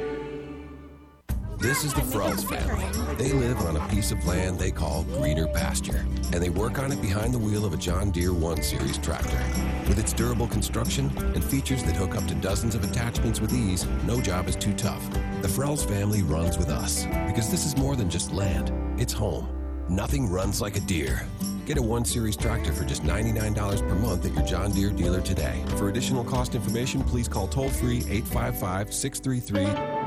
This 1.60 1.84
is 1.84 1.94
the 1.94 2.00
Frells 2.00 2.46
family. 2.46 3.16
They 3.16 3.34
live 3.34 3.60
on 3.64 3.76
a 3.76 3.86
piece 3.90 4.14
of 4.14 4.26
land 4.26 4.58
they 4.58 4.72
call 4.72 5.04
greener 5.04 5.46
pasture, 5.46 6.06
and 6.32 6.42
they 6.42 6.50
work 6.50 6.80
on 6.80 6.90
it 6.94 7.02
behind 7.02 7.34
the 7.34 7.38
wheel 7.38 7.66
of 7.66 7.74
a 7.74 7.78
John 7.78 8.12
Deere 8.12 8.32
1 8.32 8.64
Series 8.64 8.98
tractor. 8.98 9.44
With 9.86 10.00
its 10.00 10.14
durable 10.14 10.48
construction 10.48 11.12
and 11.18 11.44
features 11.44 11.84
that 11.84 11.98
hook 11.98 12.16
up 12.16 12.26
to 12.28 12.36
dozens 12.36 12.76
of 12.76 12.86
attachments 12.86 13.42
with 13.42 13.54
ease, 13.54 13.86
no 14.06 14.22
job 14.22 14.48
is 14.48 14.56
too 14.56 14.74
tough. 14.76 15.06
The 15.42 15.50
Frells 15.50 15.86
family 15.86 16.24
runs 16.24 16.58
with 16.58 16.70
us 16.70 17.04
because 17.28 17.52
this 17.52 17.66
is 17.66 17.76
more 17.76 17.98
than 17.98 18.10
just 18.10 18.32
land, 18.32 18.72
it's 18.98 19.12
home. 19.12 19.50
Nothing 19.90 20.30
runs 20.30 20.62
like 20.62 20.78
a 20.78 20.82
Deere. 20.82 21.28
Get 21.66 21.78
a 21.78 21.82
1 21.82 22.06
Series 22.06 22.38
tractor 22.38 22.72
for 22.72 22.86
just 22.86 23.04
$99 23.04 23.82
per 23.82 23.96
month 23.96 24.26
at 24.26 24.34
your 24.34 24.46
John 24.46 24.72
Deere 24.72 24.92
dealer 24.92 25.20
today. 25.20 25.62
For 25.76 25.90
additional 25.90 26.24
cost 26.24 26.56
information, 26.56 27.04
please 27.04 27.28
call 27.28 27.50
toll 27.50 27.70
free 27.70 27.98
855 28.08 28.94
633 28.94 29.99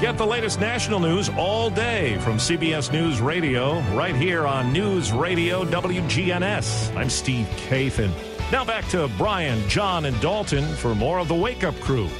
Get 0.00 0.18
the 0.18 0.26
latest 0.26 0.60
national 0.60 1.00
news 1.00 1.30
all 1.38 1.70
day 1.70 2.18
from 2.18 2.36
CBS 2.36 2.92
News 2.92 3.22
Radio, 3.22 3.80
right 3.94 4.14
here 4.14 4.46
on 4.46 4.70
News 4.70 5.10
Radio 5.10 5.64
WGNS. 5.64 6.94
I'm 6.94 7.08
Steve 7.08 7.46
Kathan. 7.66 8.10
Now 8.52 8.62
back 8.62 8.86
to 8.88 9.08
Brian, 9.16 9.66
John, 9.70 10.04
and 10.04 10.20
Dalton 10.20 10.66
for 10.76 10.94
more 10.94 11.18
of 11.18 11.28
the 11.28 11.34
Wake 11.34 11.64
Up 11.64 11.74
Crew. 11.76 12.10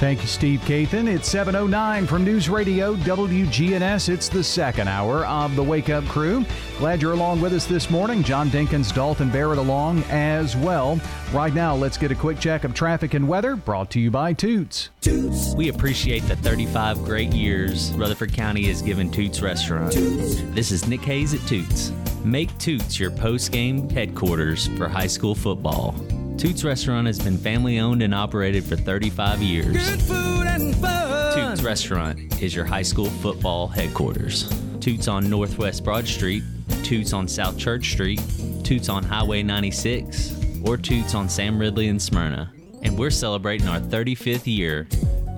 Thank 0.00 0.22
you, 0.22 0.28
Steve 0.28 0.60
Kathan. 0.60 1.14
It's 1.14 1.28
7.09 1.28 2.08
from 2.08 2.24
News 2.24 2.48
Radio 2.48 2.96
WGNS. 2.96 4.08
It's 4.08 4.30
the 4.30 4.42
second 4.42 4.88
hour 4.88 5.26
of 5.26 5.54
the 5.56 5.62
Wake 5.62 5.90
Up 5.90 6.06
Crew. 6.06 6.42
Glad 6.78 7.02
you're 7.02 7.12
along 7.12 7.42
with 7.42 7.52
us 7.52 7.66
this 7.66 7.90
morning. 7.90 8.22
John 8.22 8.48
Dinkins, 8.48 8.94
Dalton 8.94 9.28
Barrett 9.28 9.58
along 9.58 10.02
as 10.04 10.56
well. 10.56 10.98
Right 11.34 11.52
now, 11.52 11.74
let's 11.76 11.98
get 11.98 12.10
a 12.10 12.14
quick 12.14 12.40
check 12.40 12.64
of 12.64 12.72
traffic 12.72 13.12
and 13.12 13.28
weather 13.28 13.56
brought 13.56 13.90
to 13.90 14.00
you 14.00 14.10
by 14.10 14.32
Toots. 14.32 14.88
Toots. 15.02 15.54
We 15.54 15.68
appreciate 15.68 16.20
the 16.20 16.36
35 16.36 17.04
great 17.04 17.34
years 17.34 17.92
Rutherford 17.92 18.32
County 18.32 18.68
has 18.68 18.80
given 18.80 19.10
Toots 19.10 19.42
Restaurant. 19.42 19.92
Toots. 19.92 20.40
This 20.54 20.72
is 20.72 20.88
Nick 20.88 21.02
Hayes 21.02 21.34
at 21.34 21.46
Toots. 21.46 21.92
Make 22.24 22.56
Toots 22.56 22.98
your 22.98 23.10
post 23.10 23.52
game 23.52 23.90
headquarters 23.90 24.66
for 24.78 24.88
high 24.88 25.08
school 25.08 25.34
football. 25.34 25.94
Toots 26.40 26.64
Restaurant 26.64 27.06
has 27.06 27.18
been 27.18 27.36
family 27.36 27.80
owned 27.80 28.00
and 28.00 28.14
operated 28.14 28.64
for 28.64 28.74
35 28.74 29.42
years. 29.42 29.90
Good 29.90 30.00
food 30.00 30.46
and 30.46 30.74
fun. 30.76 31.34
Toots 31.34 31.60
Restaurant 31.62 32.40
is 32.40 32.54
your 32.54 32.64
high 32.64 32.80
school 32.80 33.10
football 33.10 33.68
headquarters. 33.68 34.50
Toots 34.80 35.06
on 35.06 35.28
Northwest 35.28 35.84
Broad 35.84 36.08
Street, 36.08 36.42
Toots 36.82 37.12
on 37.12 37.28
South 37.28 37.58
Church 37.58 37.90
Street, 37.90 38.22
Toots 38.64 38.88
on 38.88 39.04
Highway 39.04 39.42
96, 39.42 40.62
or 40.64 40.78
Toots 40.78 41.14
on 41.14 41.28
Sam 41.28 41.58
Ridley 41.58 41.88
and 41.88 42.00
Smyrna. 42.00 42.50
And 42.82 42.98
we're 42.98 43.10
celebrating 43.10 43.68
our 43.68 43.80
35th 43.80 44.46
year. 44.46 44.86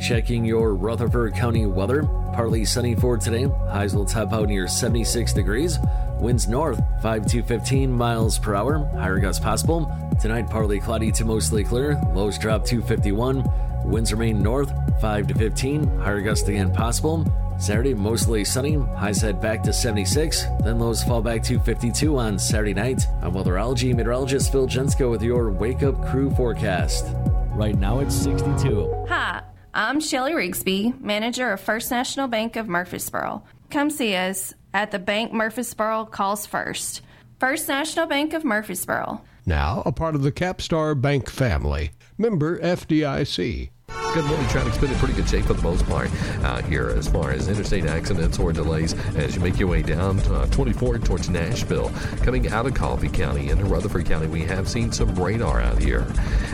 Checking 0.00 0.44
your 0.44 0.74
Rutherford 0.74 1.34
County 1.34 1.66
weather. 1.66 2.02
Partly 2.34 2.64
sunny 2.64 2.94
for 2.94 3.16
today. 3.16 3.44
Highs 3.70 3.94
will 3.94 4.04
top 4.04 4.32
out 4.32 4.48
near 4.48 4.66
76 4.66 5.32
degrees. 5.32 5.78
Winds 6.18 6.48
north 6.48 6.80
5 7.02 7.26
to 7.26 7.42
15 7.42 7.92
miles 7.92 8.38
per 8.38 8.54
hour. 8.54 8.88
Higher 8.94 9.18
gusts 9.18 9.42
possible. 9.42 9.90
Tonight, 10.20 10.48
partly 10.48 10.80
cloudy 10.80 11.10
to 11.12 11.24
mostly 11.24 11.64
clear. 11.64 12.00
Lows 12.14 12.38
drop 12.38 12.64
to 12.66 12.80
51. 12.82 13.44
Winds 13.84 14.12
remain 14.12 14.42
north 14.42 14.72
5 15.00 15.26
to 15.28 15.34
15. 15.34 15.98
Higher 15.98 16.20
gusts 16.20 16.48
again 16.48 16.72
possible. 16.72 17.24
Saturday, 17.58 17.94
mostly 17.94 18.44
sunny. 18.44 18.74
Highs 18.74 19.20
head 19.20 19.40
back 19.40 19.62
to 19.64 19.72
76. 19.72 20.44
Then 20.64 20.78
lows 20.78 21.02
fall 21.02 21.22
back 21.22 21.42
to 21.44 21.60
52 21.60 22.16
on 22.16 22.38
Saturday 22.38 22.74
night. 22.74 23.06
I'm 23.20 23.32
weatherology 23.32 23.94
meteorologist 23.94 24.50
Phil 24.50 24.66
Jensko 24.66 25.10
with 25.10 25.22
your 25.22 25.50
Wake 25.50 25.82
Up 25.82 26.04
Crew 26.06 26.30
forecast. 26.30 27.06
Right 27.54 27.78
now 27.78 28.00
it's 28.00 28.14
62. 28.14 29.06
Hi, 29.08 29.42
I'm 29.74 30.00
Shelly 30.00 30.32
Rigsby, 30.32 30.98
manager 31.02 31.52
of 31.52 31.60
First 31.60 31.90
National 31.90 32.26
Bank 32.26 32.56
of 32.56 32.66
Murfreesboro. 32.66 33.42
Come 33.68 33.90
see 33.90 34.16
us 34.16 34.54
at 34.72 34.90
the 34.90 34.98
Bank 34.98 35.34
Murfreesboro 35.34 36.06
Calls 36.06 36.46
First. 36.46 37.02
First 37.38 37.68
National 37.68 38.06
Bank 38.06 38.32
of 38.32 38.42
Murfreesboro. 38.42 39.20
Now 39.44 39.82
a 39.84 39.92
part 39.92 40.14
of 40.14 40.22
the 40.22 40.32
Capstar 40.32 40.98
Bank 40.98 41.28
family. 41.28 41.90
Member 42.16 42.58
FDIC. 42.58 43.68
Good 44.14 44.26
morning. 44.26 44.46
Traffic's 44.48 44.76
been 44.76 44.90
in 44.90 44.98
pretty 44.98 45.14
good 45.14 45.26
shape 45.26 45.46
for 45.46 45.54
the 45.54 45.62
most 45.62 45.86
part 45.86 46.10
out 46.44 46.64
here 46.64 46.90
as 46.90 47.08
far 47.08 47.30
as 47.30 47.48
interstate 47.48 47.86
accidents 47.86 48.38
or 48.38 48.52
delays 48.52 48.92
as 49.16 49.34
you 49.34 49.40
make 49.40 49.58
your 49.58 49.68
way 49.68 49.80
down 49.80 50.18
uh, 50.20 50.44
24 50.48 50.98
towards 50.98 51.30
Nashville. 51.30 51.90
Coming 52.22 52.48
out 52.48 52.66
of 52.66 52.74
Coffee 52.74 53.08
County 53.08 53.48
into 53.48 53.64
Rutherford 53.64 54.04
County, 54.04 54.26
we 54.26 54.42
have 54.42 54.68
seen 54.68 54.92
some 54.92 55.14
radar 55.14 55.62
out 55.62 55.78
here. 55.78 56.02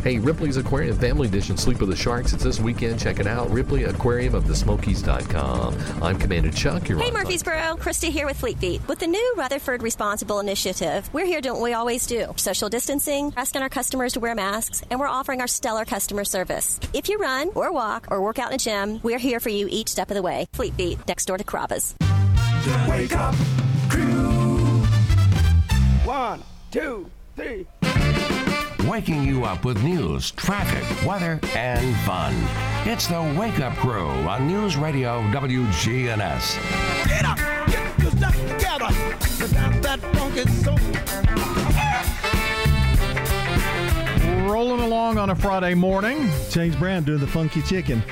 Hey, 0.05 0.20
Ripley's 0.20 0.57
Aquarium 0.57 0.97
Family 0.99 1.26
Edition 1.26 1.57
Sleep 1.57 1.80
with 1.80 1.91
the 1.91 1.97
Sharks. 1.97 2.32
It's 2.32 2.45
this 2.45 2.61
weekend. 2.61 3.01
Check 3.01 3.18
it 3.18 3.26
out. 3.26 3.51
Ripley 3.51 3.84
Aquarium 3.84 4.36
of 4.36 4.47
the 4.47 4.55
Smokies.com. 4.55 5.76
I'm 6.01 6.16
Commander 6.16 6.53
Chuck. 6.53 6.89
You're 6.89 7.01
Hey 7.01 7.11
Murfreesboro, 7.11 7.76
Christy 7.80 8.11
here 8.11 8.26
with 8.26 8.39
Fleet 8.39 8.59
Feet. 8.59 8.86
With 8.86 9.01
the 9.01 9.09
new 9.09 9.34
Rutherford 9.36 9.82
Responsible 9.82 10.39
Initiative, 10.39 11.12
we're 11.12 11.26
here 11.26 11.41
doing 11.41 11.57
what 11.57 11.64
we 11.64 11.72
always 11.72 12.07
do. 12.07 12.32
Social 12.36 12.68
distancing, 12.68 13.32
asking 13.36 13.62
our 13.62 13.68
customers 13.68 14.12
to 14.12 14.20
wear 14.20 14.36
masks, 14.36 14.84
and 14.93 15.01
we're 15.01 15.09
offering 15.09 15.41
our 15.41 15.49
stellar 15.49 15.84
customer 15.84 16.24
service. 16.24 16.78
If 16.95 17.09
you 17.09 17.18
run 17.18 17.28
or 17.55 17.72
walk 17.72 18.09
or 18.11 18.22
work 18.22 18.39
out 18.39 18.49
in 18.49 18.55
a 18.55 18.59
gym, 18.59 19.01
we're 19.03 19.18
here 19.18 19.41
for 19.41 19.51
you 19.51 19.68
each 19.70 19.89
step 19.89 20.11
of 20.11 20.14
the 20.14 20.22
way. 20.22 20.47
Fleet 20.53 20.72
Feet, 20.74 20.99
next 21.07 21.26
door 21.26 21.37
to 21.37 21.45
Carrabba's. 21.45 21.95
Wake 22.89 23.16
up, 23.16 23.35
crew. 23.89 24.83
One, 26.05 26.43
two, 26.70 27.11
three. 27.37 27.66
Waking 28.89 29.24
you 29.24 29.45
up 29.45 29.64
with 29.64 29.83
news, 29.83 30.31
traffic, 30.31 31.07
weather, 31.07 31.39
and 31.55 31.95
fun. 32.07 32.35
It's 32.87 33.07
the 33.07 33.20
Wake 33.39 33.61
Up 33.61 33.76
Crew 33.76 34.09
on 34.09 34.47
News 34.47 34.76
Radio 34.76 35.20
WGNS. 35.31 37.07
Get 37.07 37.24
up, 37.24 37.37
get 37.66 37.99
your 37.99 38.11
stuff 38.12 38.35
together. 38.49 38.89
Put 39.39 39.53
down 39.53 39.81
that 39.83 40.01
funky 40.16 40.51
soul. 40.51 41.07
Rolling 44.49 44.80
along 44.80 45.18
on 45.18 45.28
a 45.28 45.36
Friday 45.36 45.74
morning. 45.74 46.30
James 46.49 46.74
Brown 46.76 47.05
doing 47.05 47.20
the 47.20 47.26
funky 47.26 47.61
chicken. 47.61 48.03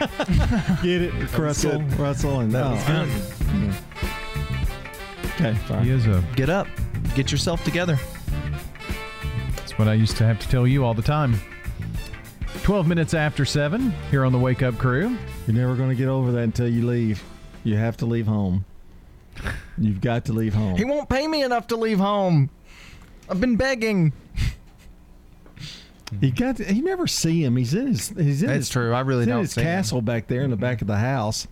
Get 0.82 1.00
it, 1.00 1.38
Russell, 1.38 1.78
good. 1.80 1.98
Russell, 1.98 2.40
and 2.40 2.52
That 2.52 2.72
was 2.72 2.84
good. 2.84 3.08
Okay, 5.32 5.56
sorry. 5.66 5.84
He 5.84 5.90
is 5.92 6.06
a. 6.06 6.22
Get 6.34 6.50
up. 6.50 6.66
Get 7.14 7.32
yourself 7.32 7.64
together. 7.64 7.98
That's 9.56 9.78
what 9.78 9.88
I 9.88 9.94
used 9.94 10.18
to 10.18 10.24
have 10.24 10.38
to 10.40 10.48
tell 10.48 10.66
you 10.66 10.84
all 10.84 10.92
the 10.92 11.00
time. 11.00 11.40
12 12.64 12.86
minutes 12.86 13.14
after 13.14 13.46
7 13.46 13.90
here 14.10 14.26
on 14.26 14.32
the 14.32 14.38
Wake 14.38 14.62
Up 14.62 14.76
Crew. 14.76 15.16
You're 15.46 15.56
never 15.56 15.74
going 15.74 15.88
to 15.88 15.96
get 15.96 16.08
over 16.08 16.32
that 16.32 16.40
until 16.42 16.68
you 16.68 16.86
leave. 16.86 17.24
You 17.64 17.76
have 17.76 17.96
to 17.98 18.06
leave 18.06 18.26
home. 18.26 18.66
You've 19.78 20.02
got 20.02 20.26
to 20.26 20.34
leave 20.34 20.52
home. 20.52 20.76
He 20.76 20.84
won't 20.84 21.08
pay 21.08 21.26
me 21.26 21.42
enough 21.42 21.66
to 21.68 21.76
leave 21.76 21.98
home. 21.98 22.50
I've 23.30 23.40
been 23.40 23.56
begging. 23.56 24.12
You 26.20 26.30
got. 26.30 26.56
To, 26.56 26.72
you 26.72 26.82
never 26.82 27.06
see 27.06 27.42
him. 27.44 27.56
He's 27.56 27.74
in 27.74 27.88
his. 27.88 28.08
He's 28.10 28.42
in. 28.42 28.48
That's 28.48 28.58
his, 28.58 28.68
true. 28.68 28.92
I 28.92 29.00
really 29.00 29.22
he's 29.22 29.26
in 29.28 29.32
don't 29.32 29.42
his 29.42 29.52
see 29.52 29.60
him. 29.60 29.66
castle 29.66 30.02
back 30.02 30.28
there 30.28 30.42
in 30.42 30.50
the 30.50 30.56
back 30.56 30.80
of 30.80 30.86
the 30.86 30.96
house. 30.98 31.46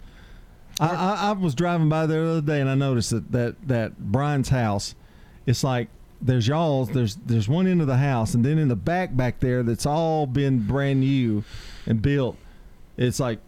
I, 0.80 0.88
I, 0.88 1.14
I 1.28 1.32
was 1.32 1.54
driving 1.54 1.88
by 1.88 2.06
there 2.06 2.24
the 2.24 2.30
other 2.32 2.40
day 2.40 2.60
and 2.60 2.68
I 2.68 2.74
noticed 2.74 3.10
that 3.10 3.30
that 3.32 3.68
that 3.68 3.98
Brian's 3.98 4.48
house. 4.48 4.94
It's 5.46 5.62
like 5.64 5.88
there's 6.22 6.46
y'all's. 6.48 6.90
There's 6.90 7.16
there's 7.16 7.48
one 7.48 7.66
end 7.66 7.80
of 7.80 7.86
the 7.86 7.96
house 7.96 8.34
and 8.34 8.44
then 8.44 8.58
in 8.58 8.68
the 8.68 8.76
back 8.76 9.16
back 9.16 9.40
there 9.40 9.62
that's 9.62 9.86
all 9.86 10.26
been 10.26 10.66
brand 10.66 11.00
new 11.00 11.44
and 11.86 12.00
built. 12.00 12.36
It's 12.96 13.18
like 13.20 13.40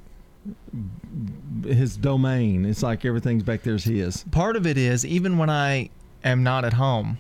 his 1.65 1.97
domain. 1.97 2.65
It's 2.65 2.83
like 2.83 3.05
everything's 3.05 3.43
back 3.43 3.63
there's 3.63 3.85
his. 3.85 4.25
Part 4.31 4.57
of 4.57 4.67
it 4.67 4.77
is 4.79 5.05
even 5.05 5.39
when 5.39 5.51
I 5.51 5.91
am 6.25 6.43
not 6.43 6.65
at 6.65 6.75
home, 6.75 7.19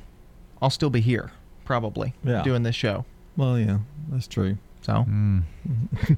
I'll 0.60 0.70
still 0.70 0.90
be 0.90 1.00
here, 1.00 1.30
probably, 1.64 2.14
Yeah. 2.24 2.42
doing 2.42 2.62
this 2.62 2.76
show. 2.76 3.04
Well, 3.36 3.58
yeah, 3.58 3.78
that's 4.08 4.26
true. 4.26 4.56
So, 4.82 5.02
hmm. 5.02 5.40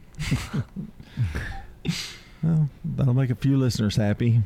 well, 2.42 2.68
that'll 2.84 3.14
make 3.14 3.30
a 3.30 3.34
few 3.34 3.56
listeners 3.56 3.96
happy. 3.96 4.42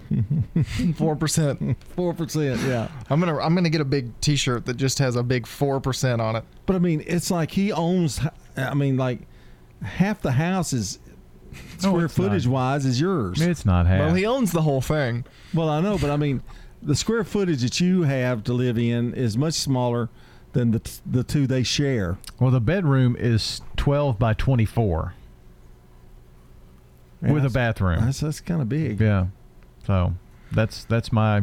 four 0.96 1.16
percent. 1.16 1.76
Four 1.96 2.14
percent. 2.14 2.60
Yeah. 2.62 2.88
I'm 3.10 3.20
gonna 3.20 3.38
I'm 3.38 3.54
gonna 3.54 3.70
get 3.70 3.80
a 3.80 3.86
big 3.86 4.18
T-shirt 4.20 4.66
that 4.66 4.76
just 4.76 4.98
has 5.00 5.16
a 5.16 5.22
big 5.22 5.46
four 5.46 5.80
percent 5.80 6.20
on 6.20 6.36
it. 6.36 6.44
But 6.66 6.76
I 6.76 6.78
mean, 6.78 7.02
it's 7.06 7.30
like 7.30 7.50
he 7.50 7.72
owns. 7.72 8.20
I 8.56 8.74
mean, 8.74 8.96
like 8.96 9.20
half 9.82 10.22
the 10.22 10.32
house 10.32 10.72
is 10.72 10.98
square 11.78 12.06
it's 12.06 12.16
not. 12.16 12.24
footage 12.24 12.46
wise 12.46 12.86
is 12.86 13.00
yours. 13.00 13.40
It's 13.40 13.66
not 13.66 13.86
half. 13.86 14.00
Well, 14.00 14.14
he 14.14 14.24
owns 14.24 14.52
the 14.52 14.62
whole 14.62 14.80
thing. 14.80 15.24
Well, 15.52 15.68
I 15.68 15.80
know, 15.80 15.98
but 15.98 16.10
I 16.10 16.16
mean, 16.16 16.42
the 16.82 16.94
square 16.94 17.24
footage 17.24 17.62
that 17.62 17.80
you 17.80 18.02
have 18.02 18.44
to 18.44 18.52
live 18.52 18.78
in 18.78 19.14
is 19.14 19.36
much 19.36 19.54
smaller 19.54 20.08
than 20.52 20.70
the 20.72 20.78
t- 20.80 21.00
the 21.06 21.24
two 21.24 21.46
they 21.46 21.62
share. 21.62 22.18
Well, 22.40 22.50
the 22.50 22.60
bedroom 22.60 23.16
is 23.18 23.60
12 23.76 24.18
by 24.18 24.34
24 24.34 25.14
Yeah, 27.22 27.32
with 27.32 27.44
a 27.44 27.50
bathroom. 27.50 28.04
That's 28.04 28.20
that's 28.20 28.40
kind 28.40 28.60
of 28.60 28.68
big. 28.68 29.00
Yeah. 29.00 29.26
So 29.86 30.14
that's 30.50 30.84
that's 30.84 31.12
my 31.12 31.42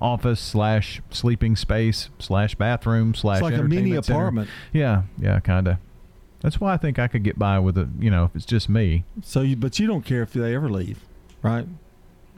office 0.00 0.40
slash 0.40 1.00
sleeping 1.10 1.56
space 1.56 2.10
slash 2.18 2.54
bathroom 2.54 3.14
slash 3.14 3.38
It's 3.38 3.42
like 3.42 3.54
a 3.54 3.62
mini 3.62 3.76
entertainment 3.76 4.04
center. 4.04 4.18
apartment. 4.20 4.50
Yeah, 4.72 5.02
yeah, 5.18 5.40
kind 5.40 5.68
of. 5.68 5.76
That's 6.40 6.60
why 6.60 6.74
I 6.74 6.76
think 6.76 6.98
I 6.98 7.08
could 7.08 7.22
get 7.24 7.38
by 7.38 7.58
with 7.58 7.78
it. 7.78 7.88
You 7.98 8.10
know, 8.10 8.24
if 8.26 8.36
it's 8.36 8.44
just 8.44 8.68
me. 8.68 9.04
So, 9.22 9.40
you, 9.40 9.56
but 9.56 9.78
you 9.78 9.86
don't 9.86 10.04
care 10.04 10.22
if 10.22 10.32
they 10.32 10.54
ever 10.54 10.68
leave, 10.68 11.00
right? 11.42 11.66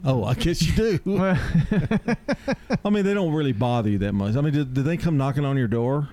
Oh, 0.05 0.23
I 0.23 0.33
guess 0.33 0.61
you 0.61 0.73
do. 0.73 0.99
I 2.85 2.89
mean, 2.89 3.03
they 3.05 3.13
don't 3.13 3.33
really 3.33 3.51
bother 3.53 3.89
you 3.89 3.97
that 3.99 4.13
much. 4.13 4.35
I 4.35 4.41
mean, 4.41 4.53
did, 4.53 4.73
did 4.73 4.85
they 4.85 4.97
come 4.97 5.17
knocking 5.17 5.45
on 5.45 5.57
your 5.57 5.67
door? 5.67 6.09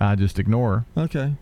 I 0.00 0.14
just 0.16 0.38
ignore. 0.38 0.84
Okay. 0.96 1.34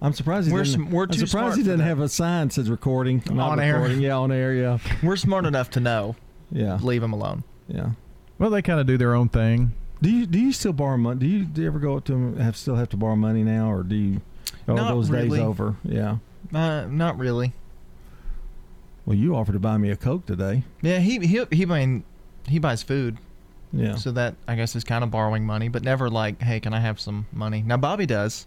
I'm 0.00 0.12
surprised 0.12 0.48
he 0.48 0.52
We're 0.52 0.64
didn't. 0.64 0.86
sm- 0.88 0.90
we're 0.92 1.04
I'm 1.04 1.08
too 1.10 1.26
surprised 1.26 1.54
smart 1.54 1.56
he 1.58 1.62
for 1.62 1.70
doesn't 1.70 1.86
have 1.86 2.00
a 2.00 2.08
sign 2.08 2.48
that 2.48 2.54
says 2.54 2.68
recording, 2.68 3.22
not 3.30 3.50
On 3.52 3.60
air. 3.60 3.74
recording. 3.74 4.00
Yeah, 4.00 4.16
on 4.16 4.32
air. 4.32 4.52
Yeah, 4.52 4.78
We're 5.02 5.16
smart 5.16 5.46
enough 5.46 5.70
to 5.70 5.80
know. 5.80 6.16
yeah, 6.50 6.76
Leave 6.82 7.02
him 7.02 7.12
alone. 7.12 7.44
yeah. 7.68 7.90
Well, 8.38 8.50
they 8.50 8.62
kind 8.62 8.80
of 8.80 8.86
do 8.88 8.98
their 8.98 9.14
own 9.14 9.28
thing. 9.28 9.72
Do 10.00 10.10
you 10.10 10.26
do 10.26 10.40
you 10.40 10.52
still 10.52 10.72
borrow 10.72 10.96
money? 10.96 11.20
Do 11.20 11.26
you, 11.26 11.44
do 11.44 11.60
you 11.60 11.68
ever 11.68 11.78
go 11.78 11.96
up 11.98 12.04
to 12.06 12.12
them? 12.12 12.36
Have 12.38 12.56
still 12.56 12.74
have 12.74 12.88
to 12.88 12.96
borrow 12.96 13.14
money 13.14 13.44
now, 13.44 13.70
or 13.70 13.84
do 13.84 13.94
you? 13.94 14.20
Are 14.66 14.74
Not 14.74 14.90
those 14.92 15.08
days 15.08 15.24
really. 15.30 15.38
over? 15.40 15.76
Yeah. 15.84 16.16
Uh, 16.52 16.86
not 16.86 17.16
really. 17.18 17.52
Well, 19.06 19.16
you 19.16 19.34
offered 19.34 19.52
to 19.52 19.58
buy 19.58 19.78
me 19.78 19.90
a 19.90 19.96
coke 19.96 20.26
today. 20.26 20.62
Yeah, 20.80 20.98
he 20.98 21.18
he 21.26 21.44
he 21.50 21.66
mean 21.66 22.04
he 22.46 22.58
buys 22.58 22.82
food. 22.82 23.18
Yeah. 23.72 23.96
So 23.96 24.12
that 24.12 24.34
I 24.46 24.54
guess 24.54 24.76
is 24.76 24.84
kind 24.84 25.02
of 25.02 25.10
borrowing 25.10 25.44
money, 25.46 25.68
but 25.68 25.82
never 25.82 26.10
like, 26.10 26.40
hey, 26.42 26.60
can 26.60 26.74
I 26.74 26.80
have 26.80 27.00
some 27.00 27.26
money? 27.32 27.62
Now 27.62 27.78
Bobby 27.78 28.06
does, 28.06 28.46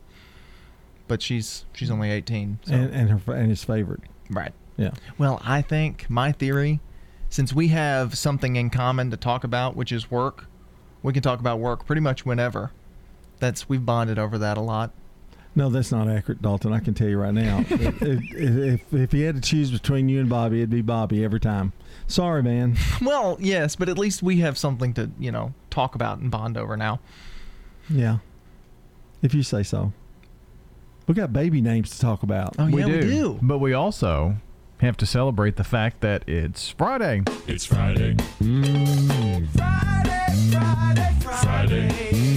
but 1.07 1.21
she's 1.21 1.65
she's 1.73 1.89
only 1.91 2.11
eighteen. 2.11 2.59
So. 2.63 2.73
And 2.73 2.93
and 2.93 3.09
her 3.21 3.33
and 3.33 3.49
his 3.49 3.63
favorite. 3.63 4.01
right. 4.29 4.53
Yeah. 4.77 4.91
Well, 5.17 5.41
I 5.43 5.61
think 5.61 6.09
my 6.09 6.33
theory, 6.33 6.81
since 7.29 7.53
we 7.53 7.69
have 7.69 8.17
something 8.17 8.57
in 8.57 8.69
common 8.69 9.09
to 9.11 9.17
talk 9.17 9.45
about, 9.45 9.75
which 9.75 9.91
is 9.91 10.11
work, 10.11 10.47
we 11.01 11.13
can 11.13 11.23
talk 11.23 11.39
about 11.39 11.59
work 11.59 11.85
pretty 11.85 12.01
much 12.01 12.25
whenever. 12.25 12.71
That's 13.39 13.69
we've 13.69 13.85
bonded 13.85 14.19
over 14.19 14.37
that 14.37 14.57
a 14.57 14.61
lot. 14.61 14.91
No, 15.57 15.69
that's 15.69 15.91
not 15.91 16.09
accurate, 16.09 16.41
Dalton. 16.41 16.73
I 16.73 16.79
can 16.79 16.93
tell 16.93 17.07
you 17.07 17.17
right 17.17 17.33
now. 17.33 17.59
if, 17.69 18.01
if, 18.01 18.33
if 18.33 18.93
if 18.93 19.11
he 19.11 19.21
had 19.21 19.35
to 19.35 19.41
choose 19.41 19.71
between 19.71 20.09
you 20.09 20.19
and 20.19 20.29
Bobby, 20.29 20.59
it'd 20.59 20.69
be 20.69 20.81
Bobby 20.81 21.23
every 21.23 21.39
time. 21.39 21.71
Sorry, 22.07 22.43
man. 22.43 22.77
Well, 23.01 23.37
yes, 23.39 23.75
but 23.75 23.87
at 23.87 23.97
least 23.97 24.23
we 24.23 24.37
have 24.39 24.57
something 24.57 24.93
to 24.95 25.11
you 25.19 25.31
know 25.31 25.53
talk 25.69 25.95
about 25.95 26.19
and 26.19 26.29
bond 26.29 26.57
over 26.57 26.75
now. 26.75 26.99
Yeah. 27.89 28.17
If 29.21 29.33
you 29.33 29.43
say 29.43 29.63
so. 29.63 29.93
We 31.07 31.13
got 31.13 31.31
baby 31.31 31.61
names 31.61 31.91
to 31.91 31.99
talk 31.99 32.23
about. 32.23 32.55
Oh 32.57 32.65
we, 32.65 32.81
yeah, 32.81 32.87
do. 32.87 32.93
we 32.93 33.01
do. 33.01 33.39
But 33.41 33.59
we 33.59 33.73
also 33.73 34.35
have 34.81 34.97
to 34.97 35.05
celebrate 35.05 35.55
the 35.55 35.63
fact 35.63 36.01
that 36.01 36.27
it's 36.27 36.69
Friday. 36.69 37.23
It's 37.47 37.65
Friday. 37.65 38.15
Mm. 38.41 39.47
Friday, 39.49 40.51
Friday, 40.51 41.15
Friday. 41.21 41.87
It's 42.09 42.34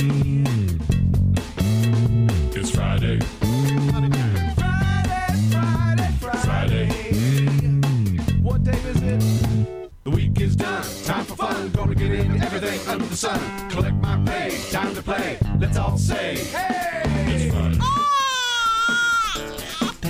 fun. 11.98 12.08
Get 12.08 12.26
in 12.26 12.42
everything 12.42 12.88
under 12.88 13.04
the 13.04 13.16
sun. 13.16 13.70
Collect 13.70 13.94
my 13.96 14.22
pay. 14.24 14.58
Time 14.70 14.94
to 14.94 15.02
play. 15.02 15.38
Let's 15.58 15.76
all 15.76 15.98
say, 15.98 16.36
hey! 16.36 17.02
It's 17.30 17.54
Friday. 17.54 17.78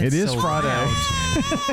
it 0.06 0.14
is 0.14 0.30
so 0.30 0.40
Friday. 0.40 0.68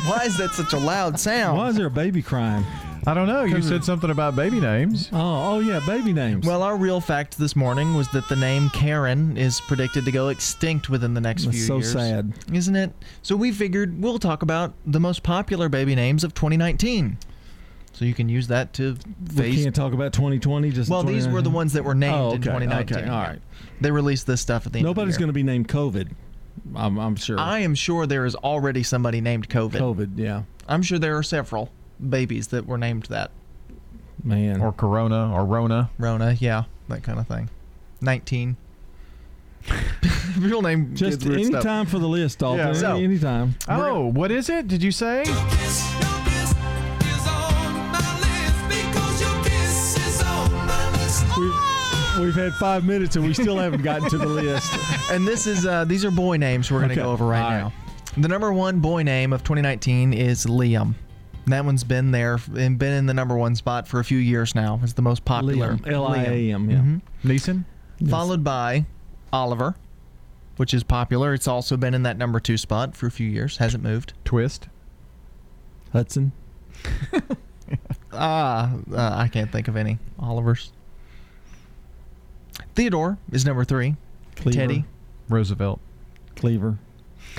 Why 0.08 0.24
is 0.26 0.38
that 0.38 0.52
such 0.54 0.74
a 0.74 0.78
loud 0.78 1.20
sound? 1.20 1.58
Why 1.58 1.70
is 1.70 1.76
there 1.76 1.88
a 1.88 1.92
baby 1.92 2.22
crying? 2.22 2.64
I 3.08 3.14
don't 3.14 3.28
know. 3.28 3.44
You 3.44 3.62
said 3.62 3.84
something 3.84 4.10
about 4.10 4.36
baby 4.36 4.60
names. 4.60 5.12
Oh, 5.14 5.54
oh 5.54 5.60
yeah, 5.60 5.80
baby 5.86 6.12
names. 6.12 6.44
Well, 6.44 6.64
our 6.64 6.76
real 6.76 7.00
fact 7.00 7.38
this 7.38 7.56
morning 7.56 7.94
was 7.94 8.08
that 8.10 8.28
the 8.30 8.36
name 8.36 8.72
Karen 8.72 9.38
is 9.38 9.62
predicted 9.62 10.06
to 10.06 10.12
go 10.12 10.30
extinct 10.30 10.90
within 10.90 11.14
the 11.14 11.22
next 11.22 11.46
That's 11.46 11.56
few 11.56 11.66
so 11.66 11.76
years. 11.76 11.92
So 11.92 12.00
sad. 12.00 12.34
Isn't 12.52 12.76
it? 12.76 12.92
So 13.22 13.36
we 13.36 13.52
figured 13.52 14.02
we'll 14.02 14.18
talk 14.18 14.42
about 14.42 14.74
the 14.88 15.00
most 15.00 15.22
popular 15.22 15.70
baby 15.70 15.94
names 15.94 16.24
of 16.24 16.34
2019. 16.34 17.20
So 17.96 18.04
you 18.04 18.14
can 18.14 18.28
use 18.28 18.48
that 18.48 18.74
to 18.74 18.98
we 19.38 19.64
can't 19.64 19.74
talk 19.74 19.94
about 19.94 20.12
2020. 20.12 20.70
Just 20.72 20.90
well, 20.90 21.02
these 21.02 21.30
were 21.30 21.42
the 21.42 21.50
ones 21.50 21.72
that 21.74 21.84
were 21.86 21.96
named 21.96 22.14
Oh, 22.14 22.32
in 22.34 22.42
2019. 22.42 22.98
Okay, 22.98 23.08
all 23.08 23.22
yeah. 23.22 23.30
right. 23.30 23.42
They 23.80 23.90
released 23.90 24.28
this 24.28 24.42
stuff 24.42 24.66
at 24.66 24.74
the 24.74 24.80
end 24.80 24.86
Nobody's 24.86 25.18
going 25.18 25.30
to 25.30 25.34
be 25.34 25.44
named 25.44 25.70
COVID. 25.70 26.12
I'm, 26.76 26.98
I'm 26.98 27.16
sure. 27.16 27.40
I 27.40 27.60
am 27.60 27.74
sure 27.74 28.06
there 28.06 28.26
is 28.26 28.36
already 28.36 28.84
somebody 28.84 29.22
named 29.22 29.48
COVID. 29.48 29.80
COVID, 29.80 30.18
yeah. 30.18 30.44
I'm 30.68 30.82
sure 30.82 31.00
there 31.00 31.16
are 31.16 31.24
several 31.24 31.72
babies 32.10 32.48
that 32.48 32.66
were 32.66 32.78
named 32.78 33.06
that. 33.06 33.32
Man. 34.22 34.60
Or 34.60 34.74
Corona 34.74 35.34
or 35.34 35.46
Rona. 35.46 35.90
Rona, 35.98 36.34
yeah, 36.34 36.64
that 36.90 37.02
kind 37.02 37.18
of 37.18 37.28
thing. 37.28 37.50
19. 38.02 38.58
Real 40.38 40.62
name. 40.62 40.96
Just 40.98 41.26
any 41.26 41.46
stuff. 41.46 41.64
time 41.64 41.86
for 41.86 42.00
the 42.00 42.10
list, 42.10 42.40
Dalton. 42.40 42.60
Yeah. 42.60 42.74
So- 42.74 42.98
any 42.98 43.20
time. 43.20 43.56
Oh, 43.70 44.08
what 44.12 44.32
is 44.32 44.50
it? 44.50 44.68
Did 44.68 44.84
you 44.84 44.92
say? 44.92 45.24
We've, 51.38 51.54
we've 52.20 52.36
had 52.36 52.54
five 52.54 52.86
minutes 52.86 53.16
and 53.16 53.26
we 53.26 53.34
still 53.34 53.58
haven't 53.58 53.82
gotten 53.84 54.10
to 54.10 54.18
the 54.18 54.26
list. 54.28 54.72
and 55.12 55.28
this 55.28 55.48
is 55.48 55.66
uh, 55.66 55.84
these 55.86 56.06
are 56.06 56.12
boy 56.12 56.38
names 56.38 56.72
we're 56.72 56.80
going 56.80 56.90
to 56.90 56.94
Okay. 56.96 57.04
go 57.04 57.12
over 57.12 57.26
right 57.26 57.42
All 57.44 57.50
now. 57.52 57.74
The 58.18 58.28
number 58.30 58.54
one 58.54 58.80
boy 58.80 59.04
name 59.04 59.34
of 59.34 59.44
2019 59.44 60.14
is 60.14 60.46
Liam. 60.46 60.94
That 61.48 61.66
one's 61.66 61.84
been 61.84 62.12
there 62.12 62.40
and 62.56 62.80
been 62.80 62.94
in 62.94 63.06
the 63.06 63.14
number 63.14 63.36
one 63.38 63.56
spot 63.56 63.88
for 63.88 64.00
a 64.00 64.04
few 64.06 64.18
years 64.18 64.56
now. 64.56 64.80
It's 64.82 64.94
the 64.94 65.02
most 65.02 65.26
popular. 65.26 65.74
Liam, 65.76 65.92
L-I-A-M, 65.92 66.70
yeah. 66.72 66.78
Mhm. 66.78 67.02
Neeson. 67.24 67.66
Followed 68.10 68.44
by 68.44 68.86
Oliver, 69.34 69.76
which 70.58 70.74
is 70.74 70.84
popular. 70.84 71.34
It's 71.34 71.48
also 71.48 71.76
been 71.78 71.94
in 71.94 72.04
that 72.04 72.18
number 72.18 72.40
two 72.40 72.58
spot 72.58 72.96
for 72.96 73.08
a 73.08 73.12
few 73.12 73.28
years. 73.30 73.58
Hasn't 73.58 73.84
moved. 73.84 74.14
Twist. 74.24 74.70
Hudson. 75.92 76.32
Ah, 78.18 78.72
uh, 78.94 79.12
I 79.18 79.28
can't 79.28 79.52
think 79.52 79.68
of 79.68 79.76
any 79.76 79.98
Olivers. 80.22 80.72
Theodore 82.76 83.18
is 83.32 83.46
number 83.46 83.64
three. 83.64 83.96
Cleaver. 84.36 84.58
Teddy. 84.60 84.86
Roosevelt. 85.30 85.80
Cleaver. 86.36 86.78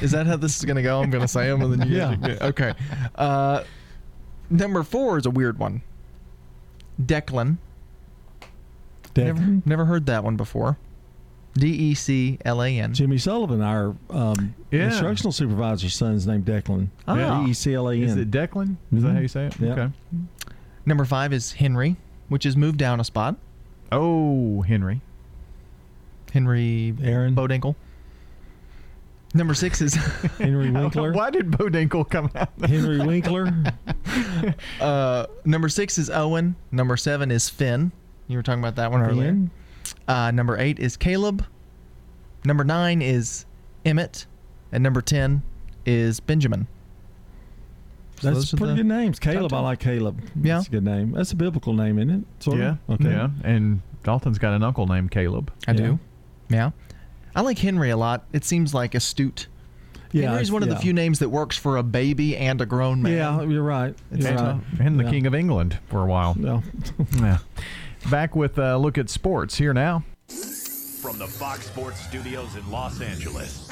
Is 0.02 0.10
that 0.12 0.26
how 0.26 0.36
this 0.36 0.58
is 0.58 0.64
going 0.64 0.76
to 0.76 0.82
go? 0.82 1.00
I'm 1.00 1.10
going 1.10 1.22
to 1.22 1.28
say 1.28 1.48
them 1.48 1.62
and 1.62 1.80
then 1.80 1.88
you 1.88 1.96
Yeah. 1.96 2.14
guys 2.16 2.38
Okay. 2.40 2.74
Uh, 3.14 3.62
number 4.50 4.82
four 4.82 5.18
is 5.18 5.26
a 5.26 5.30
weird 5.30 5.58
one. 5.58 5.82
Declan. 7.00 7.58
Never, 9.16 9.38
Declan? 9.40 9.66
never 9.66 9.84
heard 9.86 10.06
that 10.06 10.24
one 10.24 10.36
before. 10.36 10.76
D 11.54 11.68
E 11.68 11.94
C 11.94 12.38
L 12.44 12.62
A 12.62 12.78
N. 12.78 12.92
Jimmy 12.92 13.16
Sullivan, 13.16 13.62
our 13.62 13.94
um, 14.10 14.54
Yeah. 14.70 14.86
instructional 14.88 15.32
supervisor's 15.32 15.94
son's 15.94 16.26
named 16.26 16.44
Declan. 16.44 16.88
Ah. 17.08 17.44
D 17.44 17.50
E 17.50 17.54
C 17.54 17.72
L 17.72 17.88
A 17.88 17.94
N. 17.94 18.02
Is 18.02 18.16
it 18.16 18.30
Declan? 18.30 18.76
Is 18.92 19.02
that 19.02 19.12
how 19.14 19.20
you 19.20 19.28
say 19.28 19.46
it? 19.46 19.58
Yeah. 19.58 19.72
Okay. 19.72 19.92
Number 20.84 21.06
five 21.06 21.32
is 21.32 21.52
Henry, 21.52 21.96
which 22.28 22.44
has 22.44 22.56
moved 22.56 22.76
down 22.78 23.00
a 23.00 23.04
spot. 23.04 23.36
Oh, 23.90 24.62
Henry. 24.62 25.00
Henry 26.36 26.94
Aaron. 27.02 27.34
Bodinkle. 27.34 27.74
Number 29.32 29.54
six 29.54 29.80
is 29.80 29.94
Henry 30.38 30.70
Winkler. 30.72 31.12
Why 31.12 31.30
did 31.30 31.50
Bodinkle 31.50 32.10
come 32.10 32.30
out? 32.34 32.50
Henry 32.60 32.98
Winkler. 32.98 33.50
uh, 34.82 35.26
number 35.46 35.70
six 35.70 35.96
is 35.96 36.10
Owen. 36.10 36.54
Number 36.70 36.98
seven 36.98 37.30
is 37.30 37.48
Finn. 37.48 37.90
You 38.28 38.36
were 38.36 38.42
talking 38.42 38.60
about 38.60 38.76
that 38.76 38.90
one 38.92 39.00
earlier. 39.00 39.48
Uh, 40.06 40.30
number 40.30 40.58
eight 40.58 40.78
is 40.78 40.98
Caleb. 40.98 41.46
Number 42.44 42.64
nine 42.64 43.00
is 43.00 43.46
Emmett. 43.86 44.26
And 44.72 44.82
number 44.82 45.00
10 45.00 45.42
is 45.86 46.20
Benjamin. 46.20 46.66
So 48.20 48.26
That's 48.26 48.36
those 48.36 48.54
are 48.54 48.56
pretty 48.58 48.74
good 48.74 48.86
names. 48.86 49.18
Caleb, 49.18 49.54
I 49.54 49.60
like 49.60 49.78
Caleb. 49.78 50.20
Yeah. 50.42 50.56
That's 50.56 50.68
a 50.68 50.70
good 50.70 50.84
name. 50.84 51.12
That's 51.12 51.32
a 51.32 51.36
biblical 51.36 51.72
name, 51.72 51.98
isn't 51.98 52.10
it? 52.10 52.42
Sort 52.44 52.58
yeah. 52.58 52.76
of? 52.88 53.00
Okay. 53.00 53.10
Yeah. 53.10 53.30
And 53.44 53.80
Dalton's 54.02 54.38
got 54.38 54.52
an 54.52 54.62
uncle 54.62 54.86
named 54.86 55.12
Caleb. 55.12 55.50
I 55.66 55.72
Yeah. 55.72 55.76
do. 55.78 55.98
Yeah. 56.48 56.70
I 57.34 57.40
like 57.42 57.58
Henry 57.58 57.90
a 57.90 57.96
lot. 57.96 58.24
It 58.32 58.44
seems 58.44 58.72
like 58.74 58.94
astute. 58.94 59.46
Yeah, 60.12 60.30
Henry's 60.30 60.50
one 60.52 60.62
of 60.62 60.68
the 60.70 60.76
few 60.76 60.92
names 60.94 61.18
that 61.18 61.28
works 61.28 61.56
for 61.58 61.76
a 61.76 61.82
baby 61.82 62.36
and 62.36 62.60
a 62.60 62.66
grown 62.66 63.02
man. 63.02 63.12
Yeah, 63.12 63.42
you're 63.42 63.62
right. 63.62 63.94
It's 64.12 64.24
You're 64.24 64.36
tough. 64.36 64.62
right. 64.78 64.86
And 64.86 64.98
the 64.98 65.04
Yeah. 65.04 65.10
King 65.10 65.26
of 65.26 65.34
England 65.34 65.78
for 65.88 66.02
a 66.02 66.06
while. 66.06 66.34
No. 66.38 66.62
yeah. 67.16 67.38
Back 68.10 68.34
with 68.36 68.56
a 68.58 68.78
look 68.78 68.96
at 68.98 69.10
sports 69.10 69.56
here 69.56 69.74
now. 69.74 70.04
From 70.28 71.18
the 71.18 71.26
Fox 71.26 71.66
Sports 71.66 72.00
Studios 72.00 72.56
in 72.56 72.70
Los 72.70 73.00
Angeles, 73.00 73.68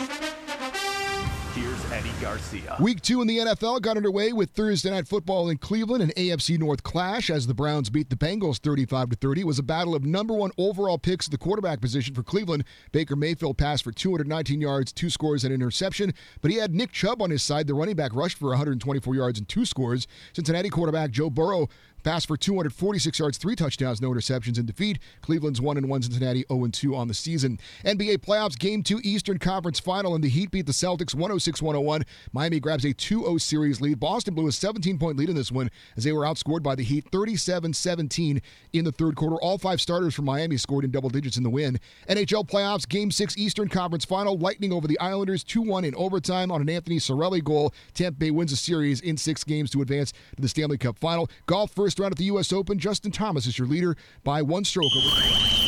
here's 1.54 1.92
Eddie 1.92 2.10
Garcia. 2.20 2.76
Week 2.80 3.00
two 3.00 3.20
in 3.20 3.28
the 3.28 3.38
NFL 3.38 3.80
got 3.80 3.96
underway 3.96 4.32
with 4.32 4.50
Thursday 4.50 4.90
night 4.90 5.06
football 5.06 5.48
in 5.48 5.56
Cleveland, 5.56 6.02
an 6.02 6.10
AFC 6.10 6.58
North 6.58 6.82
clash 6.82 7.30
as 7.30 7.46
the 7.46 7.54
Browns 7.54 7.90
beat 7.90 8.10
the 8.10 8.16
Bengals 8.16 8.58
35 8.58 9.10
to 9.10 9.16
30. 9.16 9.42
It 9.42 9.46
was 9.46 9.60
a 9.60 9.62
battle 9.62 9.94
of 9.94 10.04
number 10.04 10.34
one 10.34 10.50
overall 10.58 10.98
picks 10.98 11.28
at 11.28 11.30
the 11.30 11.38
quarterback 11.38 11.80
position 11.80 12.14
for 12.14 12.24
Cleveland. 12.24 12.64
Baker 12.90 13.14
Mayfield 13.14 13.56
passed 13.56 13.84
for 13.84 13.92
219 13.92 14.60
yards, 14.60 14.92
two 14.92 15.08
scores, 15.08 15.44
and 15.44 15.54
an 15.54 15.60
interception, 15.60 16.12
but 16.42 16.50
he 16.50 16.56
had 16.56 16.74
Nick 16.74 16.90
Chubb 16.90 17.22
on 17.22 17.30
his 17.30 17.42
side. 17.42 17.68
The 17.68 17.74
running 17.74 17.96
back 17.96 18.14
rushed 18.14 18.38
for 18.38 18.48
124 18.48 19.14
yards 19.14 19.38
and 19.38 19.48
two 19.48 19.64
scores. 19.64 20.08
Cincinnati 20.32 20.70
quarterback 20.70 21.12
Joe 21.12 21.30
Burrow 21.30 21.68
passed 22.04 22.28
for 22.28 22.36
246 22.36 23.18
yards, 23.18 23.38
three 23.38 23.56
touchdowns, 23.56 24.00
no 24.00 24.10
interceptions 24.10 24.58
in 24.58 24.66
defeat. 24.66 24.98
Cleveland's 25.22 25.60
1 25.60 25.76
and 25.76 25.88
1, 25.88 26.02
Cincinnati 26.02 26.44
0 26.48 26.64
and 26.64 26.74
2 26.74 26.94
on 26.94 27.08
the 27.08 27.14
season. 27.14 27.58
NBA 27.84 28.18
playoffs 28.18 28.58
game 28.58 28.82
2 28.82 29.00
Eastern 29.02 29.38
Conference 29.38 29.80
final 29.80 30.14
and 30.14 30.22
the 30.22 30.28
Heat 30.28 30.50
beat 30.50 30.66
the 30.66 30.72
Celtics 30.72 31.14
106-101. 31.14 32.04
Miami 32.32 32.60
grabs 32.60 32.84
a 32.84 32.92
2-0 32.94 33.40
series 33.40 33.80
lead. 33.80 33.98
Boston 33.98 34.34
blew 34.34 34.46
a 34.46 34.50
17-point 34.50 35.16
lead 35.16 35.30
in 35.30 35.34
this 35.34 35.50
one 35.50 35.70
as 35.96 36.04
they 36.04 36.12
were 36.12 36.24
outscored 36.24 36.62
by 36.62 36.74
the 36.74 36.82
Heat 36.82 37.10
37-17 37.10 38.42
in 38.72 38.84
the 38.84 38.92
third 38.92 39.16
quarter. 39.16 39.36
All 39.36 39.58
five 39.58 39.80
starters 39.80 40.14
from 40.14 40.26
Miami 40.26 40.56
scored 40.56 40.84
in 40.84 40.90
double 40.90 41.10
digits 41.10 41.36
in 41.36 41.42
the 41.42 41.50
win. 41.50 41.78
NHL 42.08 42.48
playoffs 42.48 42.88
game 42.88 43.10
6 43.10 43.38
Eastern 43.38 43.68
Conference 43.68 44.04
final. 44.04 44.36
Lightning 44.36 44.72
over 44.72 44.86
the 44.86 44.98
Islanders 44.98 45.42
2-1 45.44 45.86
in 45.86 45.94
overtime 45.94 46.50
on 46.50 46.60
an 46.60 46.68
Anthony 46.68 46.98
Cirelli 46.98 47.42
goal. 47.42 47.72
Tampa 47.94 48.18
Bay 48.18 48.30
wins 48.30 48.52
a 48.52 48.56
series 48.56 49.00
in 49.00 49.16
6 49.16 49.44
games 49.44 49.70
to 49.70 49.80
advance 49.80 50.12
to 50.12 50.42
the 50.42 50.48
Stanley 50.48 50.76
Cup 50.76 50.98
final. 50.98 51.30
Golf 51.46 51.70
first 51.70 51.93
round 51.98 52.12
at 52.12 52.18
the 52.18 52.24
US 52.24 52.52
Open. 52.52 52.78
Justin 52.78 53.12
Thomas 53.12 53.46
is 53.46 53.58
your 53.58 53.68
leader 53.68 53.96
by 54.22 54.42
one 54.42 54.64
stroke 54.64 54.92
over 54.96 55.08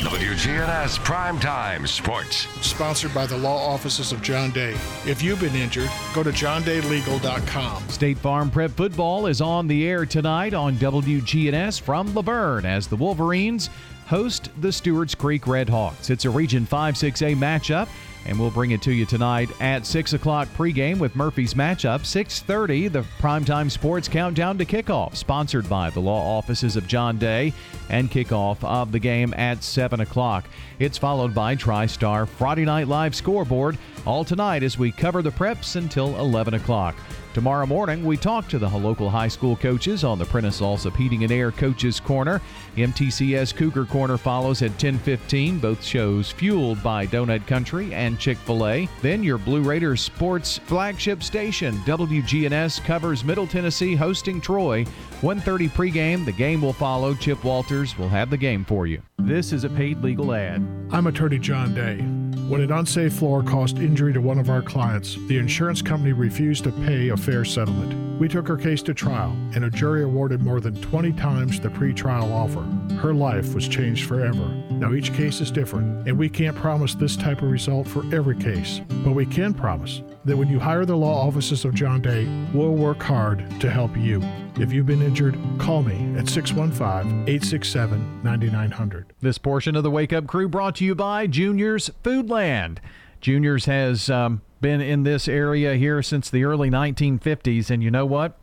WGNS 0.07 0.99
Primetime 0.99 1.89
Sports. 1.89 2.47
Sponsored 2.61 3.15
by 3.15 3.27
the 3.27 3.37
law 3.37 3.57
offices 3.57 4.13
of 4.13 4.23
John 4.23 4.51
Day. 4.51 4.75
If 5.07 5.23
you've 5.23 5.41
been 5.41 5.55
injured, 5.55 5.91
go 6.15 6.23
to 6.23 6.31
johndaylegal.com. 6.31 7.89
State 7.89 8.19
Farm 8.19 8.51
Prep 8.51 8.71
Football 8.73 9.27
is 9.27 9.41
on 9.41 9.67
the 9.67 9.87
air 9.87 10.05
tonight 10.07 10.55
on 10.55 10.77
WGNS 10.77 11.81
from 11.81 12.15
La 12.15 12.23
Vergne 12.23 12.67
as 12.67 12.87
the 12.87 12.97
Wolverines 12.97 13.71
host 14.07 14.51
the 14.61 14.73
Stewarts 14.73 15.15
Creek 15.15 15.43
Redhawks. 15.43 16.11
It's 16.11 16.25
a 16.25 16.31
Region 16.31 16.65
5 16.65 16.95
6A 16.95 17.37
matchup. 17.37 17.89
And 18.27 18.39
we'll 18.41 18.51
bring 18.51 18.73
it 18.73 18.83
to 18.83 18.93
you 18.93 19.07
tonight 19.07 19.51
at 19.61 19.87
6 19.87 20.13
o'clock 20.13 20.49
pregame 20.57 20.99
with 20.99 21.15
Murphy's 21.15 21.55
matchup. 21.55 22.01
6.30, 22.01 22.91
the 22.91 23.05
primetime 23.21 23.71
sports 23.71 24.09
countdown 24.09 24.59
to 24.59 24.65
kickoff, 24.65 25.15
sponsored 25.15 25.69
by 25.69 25.91
the 25.91 26.01
law 26.01 26.37
offices 26.37 26.75
of 26.75 26.89
John 26.89 27.19
Day, 27.19 27.53
and 27.89 28.11
kickoff 28.11 28.63
of 28.65 28.91
the 28.91 28.99
game 28.99 29.33
at 29.35 29.63
7 29.63 30.01
o'clock. 30.01 30.45
It's 30.81 30.99
followed 30.99 31.35
by 31.35 31.55
TriStar 31.55 32.27
Friday 32.27 32.65
Night 32.65 32.89
Live 32.89 33.15
scoreboard, 33.15 33.79
all 34.07 34.25
tonight 34.25 34.63
as 34.63 34.79
we 34.79 34.93
cover 34.93 35.23
the 35.23 35.31
preps 35.31 35.77
until 35.77 36.19
11 36.19 36.55
o'clock. 36.55 36.97
Tomorrow 37.35 37.67
morning, 37.67 38.03
we 38.03 38.17
talk 38.17 38.49
to 38.49 38.59
the 38.59 38.67
local 38.67 39.11
high 39.11 39.29
school 39.29 39.57
coaches 39.57 40.05
on 40.05 40.19
the 40.19 40.25
Prentice 40.25 40.63
Allsup 40.63 40.97
Heating 40.97 41.23
and 41.23 41.31
Air 41.31 41.53
Coaches 41.53 42.01
Corner. 42.01 42.41
MTCS 42.77 43.55
Cougar 43.55 43.85
Corner 43.85 44.17
follows 44.17 44.63
at 44.63 44.79
10:15. 44.79 45.59
Both 45.59 45.85
shows 45.85 46.31
fueled 46.31 46.83
by 46.83 47.07
Donut 47.07 47.47
Country 47.47 47.93
and 47.93 48.19
Chick-fil-A. 48.19 48.89
Then 49.03 49.23
your 49.23 49.37
Blue 49.37 49.61
Raiders 49.61 50.01
Sports 50.01 50.57
flagship 50.65 51.23
station, 51.23 51.75
WGNS, 51.85 52.83
covers 52.83 53.23
Middle 53.23 53.47
Tennessee 53.47 53.95
hosting 53.95 54.41
Troy. 54.41 54.87
1:30 55.21 55.69
pregame. 55.69 56.25
The 56.25 56.33
game 56.33 56.63
will 56.63 56.73
follow. 56.73 57.13
Chip 57.13 57.45
Walters 57.45 57.99
will 57.99 58.09
have 58.09 58.31
the 58.31 58.39
game 58.39 58.65
for 58.65 58.87
you. 58.87 59.03
This 59.19 59.53
is 59.53 59.65
a 59.65 59.69
paid 59.69 60.03
legal 60.03 60.33
ad. 60.33 60.67
I'm 60.91 61.07
attorney 61.07 61.39
John 61.39 61.75
Day. 61.75 62.03
When 62.49 62.61
an 62.61 62.71
unsafe 62.71 63.13
floor 63.13 63.43
caused 63.43 63.81
injury 63.81 64.13
to 64.13 64.21
one 64.21 64.39
of 64.39 64.51
our 64.51 64.63
clients, 64.63 65.17
the 65.27 65.37
insurance 65.37 65.83
company 65.83 66.13
refused 66.13 66.63
to 66.63 66.71
pay 66.71 67.09
a 67.09 67.17
fair 67.17 67.45
settlement. 67.45 68.21
We 68.21 68.29
took 68.29 68.47
her 68.47 68.57
case 68.57 68.83
to 68.83 68.95
trial, 68.95 69.37
and 69.57 69.65
a 69.65 69.71
jury 69.71 70.05
awarded 70.05 70.43
more 70.43 70.61
than 70.61 70.81
20 70.81 71.13
times 71.15 71.59
the 71.59 71.71
pretrial 71.71 72.31
offer. 72.31 72.63
Her 72.99 73.13
life 73.13 73.53
was 73.53 73.67
changed 73.67 74.07
forever. 74.07 74.47
Now, 74.71 74.93
each 74.93 75.13
case 75.13 75.41
is 75.41 75.51
different, 75.51 76.07
and 76.07 76.17
we 76.17 76.29
can't 76.29 76.57
promise 76.57 76.95
this 76.95 77.17
type 77.17 77.43
of 77.43 77.51
result 77.51 77.89
for 77.89 78.05
every 78.15 78.37
case, 78.37 78.81
but 79.03 79.11
we 79.11 79.27
can 79.27 79.53
promise 79.53 80.03
that 80.27 80.37
when 80.37 80.49
you 80.49 80.59
hire 80.59 80.85
the 80.85 80.97
law 80.97 81.25
offices 81.27 81.65
of 81.65 81.73
John 81.73 82.03
Day, 82.03 82.27
we'll 82.53 82.75
work 82.75 83.01
hard 83.01 83.49
to 83.61 83.71
help 83.71 83.97
you. 83.97 84.21
If 84.57 84.73
you've 84.73 84.87
been 84.87 85.01
injured, 85.01 85.39
call 85.59 85.83
me 85.85 86.19
at 86.19 86.29
615 86.29 87.23
867 87.29 88.23
9900. 88.25 89.13
This 89.21 89.39
portion 89.39 89.77
of 89.77 89.85
the 89.85 89.91
Wake 89.91 90.13
Up 90.13 90.27
Crew 90.27 90.49
brought 90.49 90.75
to 90.77 90.85
you 90.85 90.97
by 90.97 91.29
Junior's 91.29 91.91
Foodland. 92.03 92.79
Junior's 93.21 93.67
has 93.67 94.11
um, 94.11 94.43
been 94.61 94.81
in 94.81 95.05
this 95.05 95.29
area 95.29 95.77
here 95.77 96.03
since 96.03 96.29
the 96.29 96.43
early 96.43 96.71
1950s, 96.71 97.71
and 97.71 97.83
you 97.83 97.91
know 97.93 98.07
what? 98.07 98.37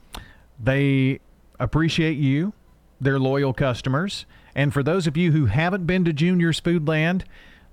They 0.58 1.20
appreciate 1.60 2.18
you, 2.18 2.54
their 3.02 3.20
loyal 3.20 3.54
customers. 3.54 4.26
And 4.56 4.74
for 4.74 4.84
those 4.84 5.06
of 5.06 5.18
you 5.18 5.34
who 5.34 5.48
haven't 5.48 5.86
been 5.86 6.06
to 6.06 6.14
Junior's 6.14 6.62
Foodland, 6.62 7.24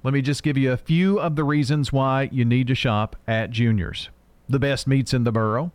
let 0.03 0.15
me 0.15 0.23
just 0.23 0.43
give 0.43 0.57
you 0.57 0.73
a 0.73 0.77
few 0.77 1.21
of 1.21 1.37
the 1.37 1.45
reasons 1.45 1.93
why 1.93 2.29
you 2.33 2.45
need 2.45 2.67
to 2.69 2.75
shop 2.75 3.17
at 3.27 3.51
Junior's. 3.51 4.09
The 4.49 4.59
best 4.59 4.87
meats 4.87 5.13
in 5.13 5.25
the 5.25 5.33
borough. 5.33 5.73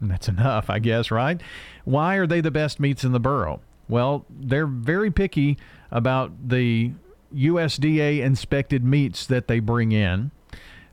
That's 0.00 0.28
enough, 0.28 0.70
I 0.70 0.78
guess, 0.78 1.10
right? 1.10 1.40
Why 1.84 2.16
are 2.16 2.26
they 2.26 2.40
the 2.40 2.50
best 2.50 2.80
meats 2.80 3.04
in 3.04 3.12
the 3.12 3.20
borough? 3.20 3.60
Well, 3.88 4.24
they're 4.30 4.66
very 4.66 5.10
picky 5.10 5.58
about 5.90 6.48
the 6.48 6.92
USDA 7.34 8.20
inspected 8.20 8.84
meats 8.84 9.26
that 9.26 9.48
they 9.48 9.60
bring 9.60 9.92
in. 9.92 10.30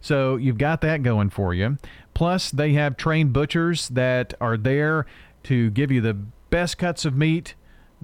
So 0.02 0.35
you've 0.35 0.57
got 0.57 0.81
that 0.81 1.03
going 1.03 1.30
for 1.30 1.53
you. 1.53 1.77
Plus, 2.14 2.52
they 2.52 2.73
have 2.73 2.97
trained 2.97 3.34
butchers 3.34 3.89
that 3.89 4.34
are 4.39 4.57
there 4.57 5.06
to 5.43 5.69
give 5.72 5.91
you 5.91 6.02
the 6.02 6.14
best 6.14 6.77
cuts 6.77 7.06
of 7.06 7.15
meat 7.15 7.56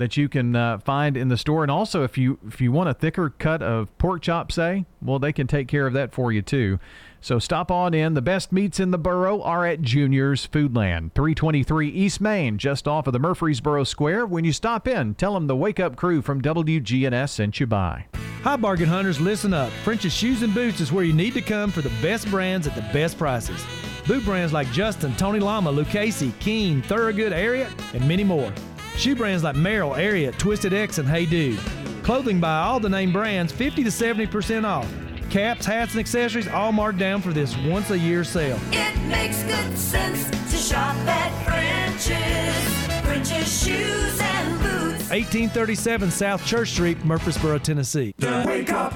that 0.02 0.18
you 0.18 0.28
can 0.28 0.56
uh, 0.56 0.80
find 0.80 1.16
in 1.16 1.30
the 1.30 1.38
store. 1.38 1.64
And 1.64 1.72
also, 1.72 2.04
if 2.04 2.18
you 2.18 2.40
if 2.48 2.60
you 2.60 2.72
want 2.72 2.90
a 2.90 2.94
thicker 2.94 3.30
cut 3.30 3.62
of 3.62 3.96
pork 3.98 4.24
chop, 4.24 4.52
say, 4.52 4.86
well, 5.02 5.20
they 5.20 5.32
can 5.32 5.48
take 5.48 5.68
care 5.68 5.88
of 5.88 5.94
that 5.94 6.14
for 6.14 6.32
you 6.32 6.42
too. 6.42 6.80
So 7.24 7.38
stop 7.38 7.70
on 7.70 7.94
in. 7.94 8.16
The 8.16 8.22
best 8.22 8.52
meats 8.52 8.80
in 8.80 8.90
the 8.90 8.98
borough 8.98 9.44
are 9.44 9.64
at 9.66 9.84
Junior's 9.84 10.48
Foodland, 10.48 11.14
323 11.14 11.88
East 11.88 12.20
Main, 12.20 12.58
just 12.58 12.88
off 12.88 13.06
of 13.06 13.14
the 13.14 13.20
Murfreesboro 13.20 13.84
Square. 13.84 14.26
When 14.26 14.44
you 14.44 14.52
stop 14.52 14.88
in, 14.88 15.14
tell 15.14 15.36
them 15.36 15.46
the 15.46 15.56
Wake 15.56 15.80
Up 15.80 15.96
Crew 15.96 16.24
from 16.24 16.42
WGNS 16.42 17.30
sent 17.30 17.60
you 17.60 17.68
by. 17.68 18.06
Hi, 18.42 18.56
bargain 18.56 18.90
hunters, 18.90 19.22
listen 19.22 19.54
up. 19.54 19.72
French's 19.84 20.12
Shoes 20.12 20.42
and 20.42 20.52
Boots 20.52 20.82
is 20.82 20.92
where 20.92 21.04
you 21.04 21.14
need 21.14 21.36
to 21.36 21.42
come 21.44 21.70
for 21.70 21.84
the 21.84 21.94
best 22.02 22.28
brands 22.32 22.66
at 22.66 22.74
the 22.74 22.82
best 22.92 23.20
prices. 23.20 23.64
Boot 24.08 24.26
brands 24.26 24.52
like 24.52 24.72
Justin, 24.72 25.16
Tony 25.16 25.40
Lama, 25.40 25.70
Lucchese, 25.70 26.34
Keen, 26.40 26.82
Thorogood, 26.82 27.34
Ariat, 27.34 27.72
and 27.94 28.08
many 28.08 28.24
more. 28.24 28.52
Shoe 28.98 29.16
brands 29.16 29.44
like 29.44 29.56
Merrell, 29.56 29.98
Ariat, 29.98 30.38
Twisted 30.38 30.74
X, 30.74 30.98
and 30.98 31.08
Hey 31.08 31.26
Dude. 31.26 31.60
Clothing 32.04 32.40
by 32.40 32.60
all 32.60 32.80
the 32.80 32.90
name 32.90 33.12
brands, 33.12 33.52
50 33.52 33.84
to 33.84 33.90
70% 33.90 34.66
off. 34.66 34.92
Caps, 35.30 35.66
hats, 35.66 35.92
and 35.94 36.00
accessories 36.00 36.48
all 36.48 36.72
marked 36.72 37.00
down 37.00 37.22
for 37.22 37.32
this 37.32 37.56
once 37.60 37.90
a 37.90 37.98
year 37.98 38.24
sale. 38.24 38.60
It 38.72 38.98
makes 39.08 39.44
good 39.44 39.78
sense 39.78 40.30
to 40.30 40.58
shop 40.58 40.96
at 41.08 41.32
French's. 41.46 43.06
French's 43.06 43.64
Shoes 43.64 44.20
and 44.20 44.60
Boots. 44.60 45.10
1837 45.10 46.12
South 46.12 46.46
Church 46.46 46.72
Street, 46.72 47.04
Murfreesboro, 47.06 47.60
Tennessee. 47.60 48.14
The 48.18 48.44
Wake 48.46 48.72
Up 48.72 48.94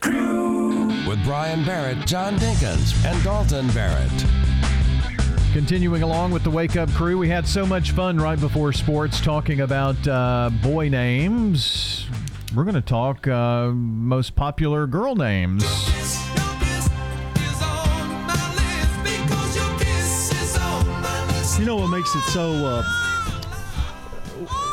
Crew. 0.00 0.86
With 1.08 1.22
Brian 1.24 1.64
Barrett, 1.64 2.04
John 2.06 2.36
Dinkins, 2.36 3.04
and 3.04 3.22
Dalton 3.22 3.68
Barrett. 3.68 4.10
Continuing 5.56 6.02
along 6.02 6.32
with 6.32 6.44
the 6.44 6.50
Wake 6.50 6.76
Up 6.76 6.90
Crew, 6.90 7.16
we 7.16 7.30
had 7.30 7.48
so 7.48 7.64
much 7.64 7.92
fun 7.92 8.18
right 8.18 8.38
before 8.38 8.74
sports 8.74 9.22
talking 9.22 9.62
about 9.62 9.96
uh, 10.06 10.50
boy 10.62 10.90
names. 10.90 12.04
We're 12.54 12.64
going 12.64 12.74
to 12.74 12.82
talk 12.82 13.26
uh, 13.26 13.68
most 13.70 14.36
popular 14.36 14.86
girl 14.86 15.16
names. 15.16 15.62
You 21.58 21.64
know 21.64 21.76
what 21.76 21.88
makes 21.88 22.14
it 22.14 22.20
so 22.24 22.50
uh, 22.52 22.82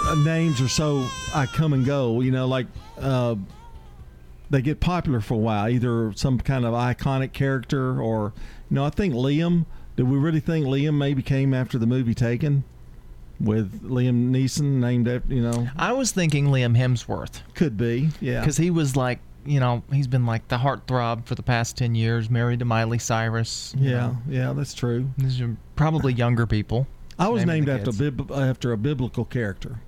uh, 0.09 0.15
names 0.15 0.59
are 0.59 0.67
so 0.67 1.07
I 1.33 1.45
come 1.45 1.71
and 1.71 1.85
go. 1.85 2.19
You 2.19 2.31
know, 2.31 2.45
like 2.45 2.67
uh, 2.99 3.35
they 4.49 4.61
get 4.61 4.81
popular 4.81 5.21
for 5.21 5.35
a 5.35 5.37
while, 5.37 5.69
either 5.69 6.11
some 6.17 6.39
kind 6.39 6.65
of 6.65 6.73
iconic 6.73 7.31
character 7.31 8.01
or 8.01 8.33
you 8.69 8.75
know. 8.75 8.83
I 8.83 8.89
think 8.89 9.13
Liam. 9.13 9.65
Did 9.95 10.03
we 10.09 10.17
really 10.17 10.39
think 10.39 10.65
Liam 10.65 10.97
maybe 10.97 11.21
came 11.21 11.53
after 11.53 11.77
the 11.77 11.85
movie 11.85 12.13
Taken? 12.13 12.63
With 13.39 13.81
Liam 13.83 14.29
Neeson 14.31 14.79
named 14.79 15.07
after 15.07 15.33
you 15.33 15.41
know, 15.41 15.67
I 15.75 15.91
was 15.93 16.11
thinking 16.11 16.47
Liam 16.47 16.77
Hemsworth. 16.77 17.41
could 17.55 17.77
be 17.77 18.09
yeah. 18.21 18.39
Because 18.39 18.57
he 18.57 18.69
was 18.69 18.95
like, 18.95 19.19
you 19.45 19.59
know, 19.59 19.83
he's 19.91 20.07
been 20.07 20.25
like 20.25 20.47
the 20.47 20.57
heartthrob 20.57 21.25
for 21.25 21.35
the 21.35 21.43
past 21.43 21.75
10 21.77 21.95
years, 21.95 22.29
married 22.29 22.59
to 22.59 22.65
Miley 22.65 22.99
Cyrus. 22.99 23.73
yeah, 23.77 23.91
know. 23.91 24.17
yeah, 24.29 24.53
that's 24.53 24.73
true. 24.73 25.09
These 25.17 25.41
are 25.41 25.57
probably 25.75 26.13
uh, 26.13 26.17
younger 26.17 26.45
people. 26.45 26.87
I 27.19 27.27
was 27.29 27.45
named 27.45 27.69
after 27.69 27.85
kids. 27.85 27.97
bib- 27.99 28.31
after 28.31 28.71
a 28.71 28.77
biblical 28.77 29.25
character 29.25 29.79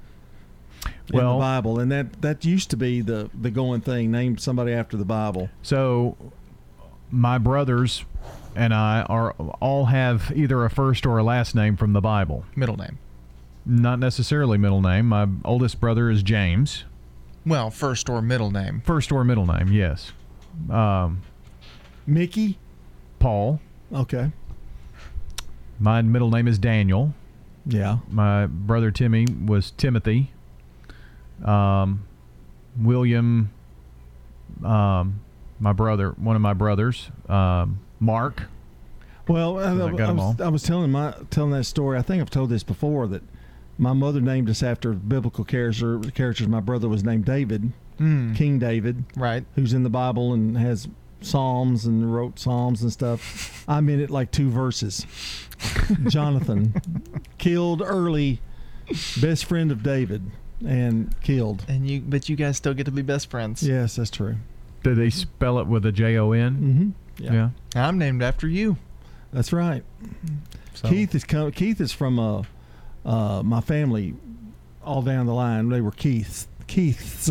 in 0.85 1.17
Well- 1.17 1.33
the 1.37 1.39
Bible, 1.39 1.79
and 1.79 1.91
that 1.91 2.21
that 2.21 2.43
used 2.45 2.69
to 2.71 2.77
be 2.77 3.01
the 3.01 3.29
the 3.39 3.51
going 3.51 3.81
thing. 3.81 4.11
Named 4.11 4.39
somebody 4.39 4.73
after 4.73 4.97
the 4.97 5.05
Bible. 5.05 5.49
So, 5.61 6.17
my 7.09 7.37
brothers 7.37 8.05
and 8.55 8.73
I 8.73 9.01
are 9.03 9.31
all 9.61 9.85
have 9.85 10.31
either 10.35 10.63
a 10.65 10.69
first 10.69 11.05
or 11.05 11.17
a 11.17 11.23
last 11.23 11.55
name 11.55 11.77
from 11.77 11.93
the 11.93 12.01
Bible. 12.01 12.45
Middle 12.55 12.77
name. 12.77 12.99
Not 13.65 13.99
necessarily 13.99 14.57
middle 14.57 14.81
name. 14.81 15.07
My 15.07 15.27
oldest 15.43 15.79
brother 15.79 16.09
is 16.09 16.23
James. 16.23 16.85
Well, 17.45 17.69
first 17.69 18.09
or 18.09 18.21
middle 18.21 18.51
name. 18.51 18.81
First 18.85 19.11
or 19.11 19.23
middle 19.23 19.45
name, 19.45 19.71
yes. 19.71 20.11
Um, 20.69 21.21
Mickey. 22.05 22.57
Paul. 23.19 23.59
Okay. 23.93 24.31
My 25.79 26.01
middle 26.01 26.29
name 26.29 26.47
is 26.47 26.59
Daniel. 26.59 27.13
Yeah. 27.65 27.97
My 28.09 28.45
brother 28.45 28.91
Timmy 28.91 29.25
was 29.45 29.71
Timothy. 29.71 30.31
Um, 31.43 32.05
William. 32.77 33.51
Um, 34.63 35.21
my 35.59 35.73
brother, 35.73 36.11
one 36.11 36.35
of 36.35 36.41
my 36.41 36.53
brothers, 36.53 37.09
um, 37.27 37.79
Mark. 37.99 38.43
Well, 39.27 39.57
I, 39.57 39.63
I 39.63 40.07
I, 40.07 40.11
was, 40.11 40.41
I 40.41 40.47
was 40.49 40.63
telling 40.63 40.91
my 40.91 41.13
telling 41.31 41.51
that 41.51 41.63
story. 41.63 41.97
I 41.97 42.01
think 42.01 42.21
I've 42.21 42.29
told 42.29 42.49
this 42.49 42.63
before 42.63 43.07
that 43.07 43.23
my 43.77 43.93
mother 43.93 44.21
named 44.21 44.49
us 44.49 44.61
after 44.61 44.93
biblical 44.93 45.43
character, 45.43 45.99
characters. 46.13 46.47
My 46.47 46.59
brother 46.59 46.87
was 46.87 47.03
named 47.03 47.25
David, 47.25 47.71
Mm. 47.99 48.35
King 48.35 48.59
David, 48.59 49.03
right? 49.15 49.45
Who's 49.55 49.73
in 49.73 49.83
the 49.83 49.89
Bible 49.89 50.33
and 50.33 50.57
has 50.57 50.87
psalms 51.21 51.85
and 51.85 52.13
wrote 52.13 52.37
psalms 52.37 52.81
and 52.81 52.91
stuff. 52.91 53.63
I'm 53.67 53.87
in 53.89 53.99
it 54.01 54.09
like 54.09 54.31
two 54.31 54.49
verses. 54.49 55.05
Jonathan 56.09 56.73
killed 57.37 57.81
early, 57.83 58.41
best 59.21 59.45
friend 59.45 59.71
of 59.71 59.81
David, 59.81 60.23
and 60.67 61.15
killed. 61.21 61.65
And 61.67 61.89
you, 61.89 62.01
but 62.01 62.27
you 62.29 62.35
guys 62.35 62.57
still 62.57 62.73
get 62.73 62.83
to 62.85 62.91
be 62.91 63.01
best 63.01 63.29
friends. 63.29 63.63
Yes, 63.67 63.95
that's 63.95 64.11
true. 64.11 64.35
Did 64.83 64.97
they 64.97 65.09
spell 65.09 65.57
it 65.59 65.67
with 65.67 65.85
a 65.85 65.91
J 65.91 66.17
O 66.17 66.31
N? 66.33 66.53
Mm-hmm. 66.55 66.89
Yeah. 67.17 67.49
I'm 67.75 67.97
named 67.97 68.21
after 68.23 68.47
you. 68.47 68.77
That's 69.31 69.51
right. 69.53 69.83
So- 70.73 70.89
Keith 70.89 71.13
is 71.15 71.23
com- 71.23 71.51
Keith 71.51 71.79
is 71.81 71.91
from 71.91 72.19
uh, 72.19 72.43
uh, 73.05 73.41
my 73.43 73.61
family, 73.61 74.13
all 74.83 75.01
down 75.01 75.25
the 75.25 75.33
line. 75.33 75.69
They 75.69 75.81
were 75.81 75.91
Keiths. 75.91 76.47
Keiths. 76.67 77.29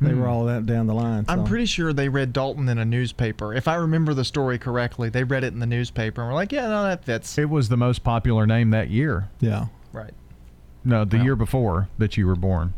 They 0.00 0.10
Hmm. 0.10 0.20
were 0.20 0.26
all 0.26 0.44
that 0.46 0.66
down 0.66 0.88
the 0.88 0.94
line. 0.94 1.24
I'm 1.28 1.44
pretty 1.44 1.66
sure 1.66 1.92
they 1.92 2.08
read 2.08 2.32
Dalton 2.32 2.68
in 2.68 2.76
a 2.78 2.84
newspaper. 2.84 3.54
If 3.54 3.68
I 3.68 3.76
remember 3.76 4.14
the 4.14 4.24
story 4.24 4.58
correctly, 4.58 5.08
they 5.10 5.22
read 5.22 5.44
it 5.44 5.52
in 5.52 5.60
the 5.60 5.66
newspaper 5.66 6.22
and 6.22 6.28
were 6.30 6.34
like, 6.34 6.50
"Yeah, 6.50 6.66
no, 6.68 6.82
that 6.82 7.04
fits." 7.04 7.38
It 7.38 7.48
was 7.48 7.68
the 7.68 7.76
most 7.76 8.02
popular 8.02 8.44
name 8.46 8.70
that 8.70 8.90
year. 8.90 9.28
Yeah. 9.38 9.66
Right. 9.92 10.12
No, 10.84 11.04
the 11.04 11.18
year 11.18 11.36
before 11.36 11.86
that 11.98 12.16
you 12.16 12.26
were 12.26 12.34
born. 12.34 12.74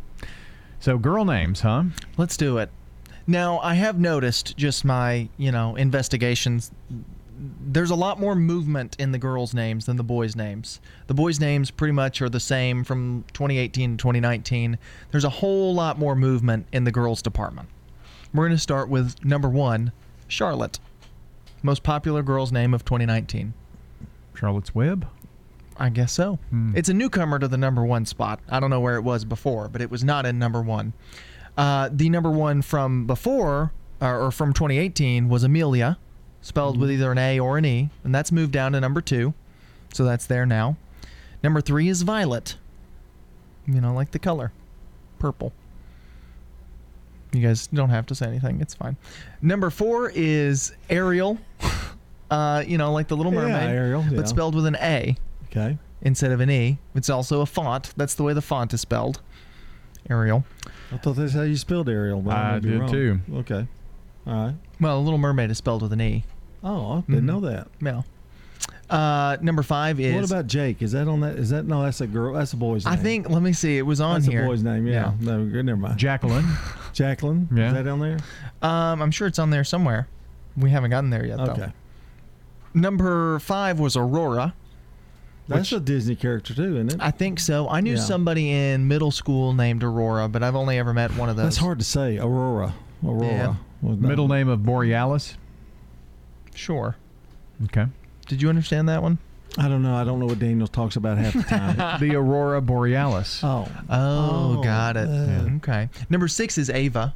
So 0.81 0.99
girl 0.99 1.25
names, 1.25 1.63
huh? 1.63 1.85
Let's 2.19 2.37
do 2.37 2.59
it. 2.59 2.69
Now, 3.27 3.59
I 3.61 3.75
have 3.75 3.99
noticed 3.99 4.57
just 4.57 4.85
my, 4.85 5.29
you 5.37 5.51
know, 5.51 5.77
investigations. 5.77 6.71
There's 7.67 7.91
a 7.91 7.95
lot 7.95 8.21
more 8.21 8.35
movement 8.35 8.97
in 8.99 9.13
the 9.13 9.19
girls' 9.19 9.55
names 9.55 9.87
than 9.87 9.97
the 9.97 10.05
boys' 10.05 10.37
names. 10.37 10.81
The 11.07 11.15
boys' 11.15 11.41
names 11.41 11.71
pretty 11.71 11.93
much 11.93 12.21
are 12.23 12.29
the 12.29 12.41
same 12.41 12.85
from 12.85 13.25
2018 13.33 13.97
to 13.97 14.03
2019. 14.03 14.79
There's 15.11 15.25
a 15.25 15.31
whole 15.31 15.75
lot 15.75 15.99
more 15.99 16.15
movement 16.15 16.67
in 16.73 16.85
the 16.85 16.93
girls' 16.93 17.23
department. 17.23 17.69
We're 18.33 18.47
going 18.47 18.57
to 18.57 18.63
start 18.63 18.89
with 18.89 19.25
number 19.25 19.49
one, 19.49 19.93
Charlotte. 20.29 20.79
Most 21.63 21.83
popular 21.83 22.23
girl's 22.23 22.53
name 22.53 22.75
of 22.75 22.85
2019. 22.85 23.55
Charlotte's 24.35 24.75
Web? 24.75 25.07
I 25.77 25.89
guess 25.89 26.13
so. 26.13 26.39
Hmm. 26.51 26.73
It's 26.77 26.89
a 26.89 26.95
newcomer 26.95 27.39
to 27.39 27.49
the 27.49 27.57
number 27.57 27.85
one 27.85 28.07
spot. 28.07 28.41
I 28.49 28.61
don't 28.61 28.71
know 28.71 28.81
where 28.81 28.97
it 28.97 29.03
was 29.03 29.25
before, 29.25 29.69
but 29.69 29.81
it 29.81 29.91
was 29.91 30.05
not 30.05 30.27
in 30.27 30.39
number 30.39 30.61
one. 30.63 30.93
Uh, 31.57 31.89
the 31.93 32.09
number 32.11 32.31
one 32.31 32.63
from 32.63 33.07
before, 33.07 33.73
or, 34.01 34.27
or 34.27 34.31
from 34.31 34.53
2018, 34.53 35.29
was 35.29 35.45
Amelia, 35.45 35.99
spelled 36.43 36.79
with 36.79 36.91
either 36.91 37.13
an 37.13 37.19
A 37.19 37.39
or 37.39 37.59
an 37.59 37.65
E, 37.65 37.91
and 38.03 38.15
that's 38.15 38.33
moved 38.33 38.53
down 38.53 38.73
to 38.73 38.81
number 38.81 39.01
two. 39.01 39.35
So 39.93 40.05
that's 40.05 40.27
there 40.27 40.45
now. 40.47 40.77
Number 41.43 41.61
three 41.61 41.89
is 41.89 42.03
violet. 42.03 42.57
You 43.67 43.81
know, 43.81 43.95
like 43.95 44.11
the 44.11 44.19
color, 44.19 44.53
purple. 45.19 45.53
You 47.33 47.41
guys 47.41 47.67
don't 47.67 47.91
have 47.91 48.07
to 48.07 48.15
say 48.15 48.27
anything. 48.27 48.61
It's 48.61 48.75
fine. 48.75 48.97
Number 49.43 49.71
four 49.71 50.11
is 50.15 50.73
Ariel. 50.91 51.39
Uh, 52.31 52.65
you 52.67 52.79
know, 52.79 52.91
like 52.91 53.07
the 53.07 53.17
Little 53.17 53.33
Yeah, 53.33 53.41
Mermaid, 53.43 53.71
Ariel, 53.71 54.03
yeah. 54.11 54.17
but 54.17 54.29
spelled 54.29 54.57
with 54.57 54.67
an 54.67 54.77
A. 54.81 55.15
Okay. 55.51 55.79
Instead 56.03 56.33
of 56.33 56.41
an 56.41 56.51
E. 56.51 56.79
It's 56.95 57.09
also 57.09 57.43
a 57.43 57.47
font. 57.47 57.93
That's 57.97 58.15
the 58.15 58.25
way 58.25 58.33
the 58.33 58.43
font 58.43 58.73
is 58.75 58.81
spelled. 58.81 59.21
Ariel. 60.11 60.45
I 60.93 60.97
thought 60.99 61.17
that's 61.17 61.33
how 61.33 61.43
you 61.43 61.57
spelled 61.57 61.89
Ariel. 61.89 62.21
but 62.21 62.31
I 62.37 62.53
may 62.55 62.61
be 62.61 62.69
did 62.71 62.81
wrong. 62.81 62.91
too. 62.93 63.21
Okay. 63.37 63.67
All 64.27 64.47
right. 64.47 64.55
Well, 64.81 65.03
Little 65.03 65.19
Mermaid 65.19 65.51
is 65.51 65.59
spelled 65.59 65.83
with 65.83 65.93
an 65.93 66.01
E. 66.01 66.25
Oh, 66.63 66.99
I 66.99 67.01
didn't 67.11 67.23
Mhm. 67.23 67.27
know 67.27 67.41
that. 67.41 67.69
Yeah. 67.81 68.03
Uh, 68.91 69.37
number 69.41 69.63
five 69.63 69.99
is. 69.99 70.15
What 70.15 70.25
about 70.25 70.47
Jake? 70.47 70.83
Is 70.83 70.93
that 70.93 71.09
on 71.09 71.21
that? 71.21 71.37
Is 71.37 71.51
that 71.51 71.65
no? 71.67 71.83
That's 71.83 72.01
a 72.01 72.07
girl. 72.07 72.35
That's 72.35 72.53
a 72.53 72.57
boy's 72.57 72.85
name. 72.85 72.93
I 72.93 72.97
think. 72.97 73.29
Let 73.31 73.43
me 73.43 73.53
see. 73.53 73.79
It 73.79 73.83
was 73.83 74.01
on 74.01 74.15
that's 74.21 74.27
here. 74.27 74.45
a 74.45 74.47
boy's 74.47 74.63
name. 74.63 74.87
Yeah. 74.87 75.13
No, 75.21 75.45
good, 75.45 75.65
never 75.65 75.79
mind. 75.79 75.99
Jacqueline. 75.99 76.47
Jacqueline. 76.93 77.49
Yeah. 77.55 77.69
Is 77.69 77.75
that 77.75 77.89
on 77.89 77.99
there? 78.01 78.19
Um, 78.63 79.01
I'm 79.03 79.11
sure 79.11 79.27
it's 79.27 79.39
on 79.39 79.51
there 79.51 79.65
somewhere. 79.65 80.07
We 80.57 80.71
haven't 80.71 80.91
gotten 80.91 81.11
there 81.11 81.25
yet, 81.27 81.39
though. 81.39 81.45
Okay. 81.53 81.73
Number 82.75 83.39
five 83.39 83.79
was 83.79 83.97
Aurora. 83.97 84.55
That's 85.49 85.73
a 85.73 85.81
Disney 85.81 86.17
character 86.17 86.55
too, 86.55 86.77
isn't 86.77 86.95
it? 86.95 87.01
I 87.01 87.11
think 87.11 87.39
so. 87.39 87.69
I 87.69 87.81
knew 87.81 87.95
Yeah. 87.95 88.01
somebody 88.01 88.51
in 88.51 88.89
middle 88.89 89.11
school 89.11 89.53
named 89.53 89.83
Aurora, 89.85 90.29
but 90.29 90.43
I've 90.43 90.57
only 90.57 90.79
ever 90.79 90.95
met 90.95 91.15
one 91.17 91.29
of 91.29 91.37
those. 91.37 91.45
That's 91.45 91.57
hard 91.59 91.79
to 91.81 91.85
say. 91.85 92.19
Aurora. 92.19 92.75
Aurora. 93.05 93.27
Yeah. 93.27 93.55
Well, 93.83 93.97
no. 93.97 94.09
Middle 94.09 94.29
name 94.29 94.49
of 94.49 94.63
Borealis. 94.65 95.37
Sure. 96.55 96.97
Okay. 97.65 97.87
Did 98.27 98.41
you 98.41 98.49
understand 98.49 98.89
that 98.89 99.03
one? 99.03 99.19
I 99.59 99.69
don't 99.69 99.83
know. 99.83 99.95
I 99.95 100.03
don't 100.05 100.19
know 100.19 100.27
what 100.27 100.39
Daniel 100.39 100.67
talks 100.67 100.97
about 100.97 101.19
half 101.19 101.33
the 101.35 101.43
time. 101.77 102.01
the 102.01 102.17
Aurora 102.17 102.61
Borealis. 102.61 103.41
Oh. 103.45 103.69
Oh, 103.89 104.57
Oh, 104.59 104.63
got 104.63 104.97
it. 104.97 105.09
uh, 105.09 105.49
Okay. 105.57 105.89
Number 106.11 106.27
six 106.27 106.59
is 106.59 106.71
Ava, 106.71 107.15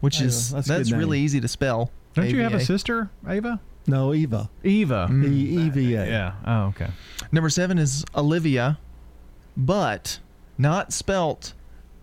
which 0.00 0.18
Ava, 0.18 0.26
is 0.26 0.50
that's 0.52 0.68
that's, 0.68 0.92
really 0.92 1.20
easy 1.20 1.40
to 1.40 1.48
spell. 1.48 1.90
Don't 2.14 2.30
you 2.30 2.40
have 2.42 2.54
a 2.54 2.60
sister, 2.64 3.10
Ava? 3.28 3.60
No, 3.86 4.12
Eva. 4.14 4.50
Eva. 4.64 5.08
Mm. 5.10 5.24
E 5.32 5.66
E 5.66 5.70
V 5.70 5.94
A. 5.94 6.06
Yeah. 6.06 6.32
Oh, 6.46 6.62
okay. 6.68 6.88
Number 7.32 7.48
seven 7.48 7.78
is 7.78 8.04
Olivia, 8.14 8.78
but 9.56 10.18
not 10.58 10.92
spelt 10.92 11.52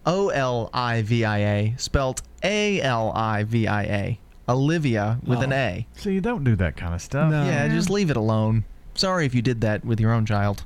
O 0.06 0.30
L 0.30 0.70
I 0.74 1.02
V 1.02 1.26
I 1.26 1.38
A, 1.40 1.74
spelt 1.78 2.22
A 2.44 2.82
L 2.82 3.12
I 3.16 3.44
V 3.44 3.68
I 3.68 3.84
A. 3.84 4.20
Olivia 4.50 5.20
with 5.26 5.42
an 5.42 5.54
Oh. 5.54 5.56
A. 5.56 5.88
So 5.96 6.10
you 6.10 6.20
don't 6.20 6.44
do 6.44 6.56
that 6.58 6.76
kind 6.76 6.94
of 6.94 7.02
stuff. 7.02 7.32
Yeah, 7.32 7.68
just 7.70 7.90
leave 7.90 8.10
it 8.10 8.18
alone. 8.18 8.66
Sorry 8.94 9.26
if 9.26 9.34
you 9.34 9.42
did 9.42 9.62
that 9.62 9.86
with 9.86 10.00
your 10.02 10.12
own 10.12 10.26
child. 10.26 10.64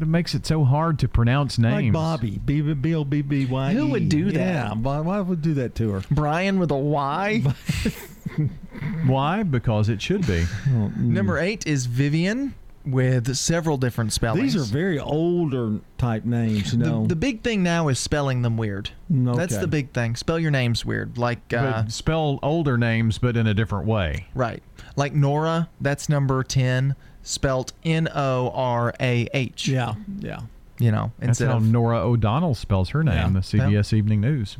It 0.00 0.06
makes 0.06 0.34
it 0.34 0.46
so 0.46 0.64
hard 0.64 0.98
to 1.00 1.08
pronounce 1.08 1.58
names. 1.58 1.84
Like 1.86 1.92
Bobby. 1.92 2.38
B 2.44 2.60
B 2.60 2.94
O 2.94 3.04
B 3.04 3.22
B 3.22 3.44
Y. 3.46 3.72
Who 3.72 3.88
would 3.88 4.08
do 4.08 4.26
that? 4.32 4.34
Yeah. 4.34 4.72
Why, 4.74 5.00
why 5.00 5.20
would 5.20 5.42
do 5.42 5.54
that 5.54 5.74
to 5.76 5.90
her? 5.92 6.02
Brian 6.10 6.58
with 6.58 6.70
a 6.70 6.76
Y. 6.76 7.42
Why? 9.06 9.42
Because 9.42 9.88
it 9.88 10.00
should 10.02 10.26
be. 10.26 10.44
Number 10.96 11.38
eight 11.38 11.66
is 11.66 11.86
Vivian 11.86 12.54
with 12.84 13.34
several 13.36 13.76
different 13.76 14.12
spellings. 14.12 14.54
These 14.54 14.62
are 14.62 14.72
very 14.72 14.98
older 14.98 15.80
type 15.98 16.24
names, 16.24 16.72
you 16.72 16.78
know. 16.78 17.02
The, 17.02 17.08
the 17.08 17.16
big 17.16 17.42
thing 17.42 17.62
now 17.62 17.88
is 17.88 17.98
spelling 17.98 18.42
them 18.42 18.56
weird. 18.56 18.90
Mm, 19.10 19.36
That's 19.36 19.56
the 19.56 19.66
big 19.66 19.92
thing. 19.92 20.14
Spell 20.16 20.38
your 20.38 20.50
names 20.52 20.84
weird. 20.84 21.18
Like 21.18 21.52
uh, 21.52 21.86
spell 21.88 22.38
older 22.42 22.78
names, 22.78 23.18
but 23.18 23.36
in 23.36 23.46
a 23.46 23.54
different 23.54 23.86
way. 23.86 24.28
right. 24.34 24.62
Like 24.98 25.12
Nora, 25.14 25.68
that's 25.80 26.08
number 26.08 26.42
10, 26.42 26.96
spelt 27.22 27.72
N 27.84 28.08
O 28.14 28.50
R 28.54 28.94
A 29.00 29.28
H. 29.34 29.68
yeah. 29.68 29.94
Yeah. 30.20 30.40
You 30.78 30.90
know, 30.92 31.10
That's 31.18 31.28
instead 31.40 31.48
how 31.48 31.56
of 31.56 31.64
Norah 31.64 32.00
O'Donnell 32.00 32.54
spells 32.54 32.90
her 32.90 33.02
name. 33.02 33.14
Yeah. 33.14 33.28
The 33.28 33.40
CBS 33.40 33.92
Evening 33.94 34.20
News. 34.20 34.58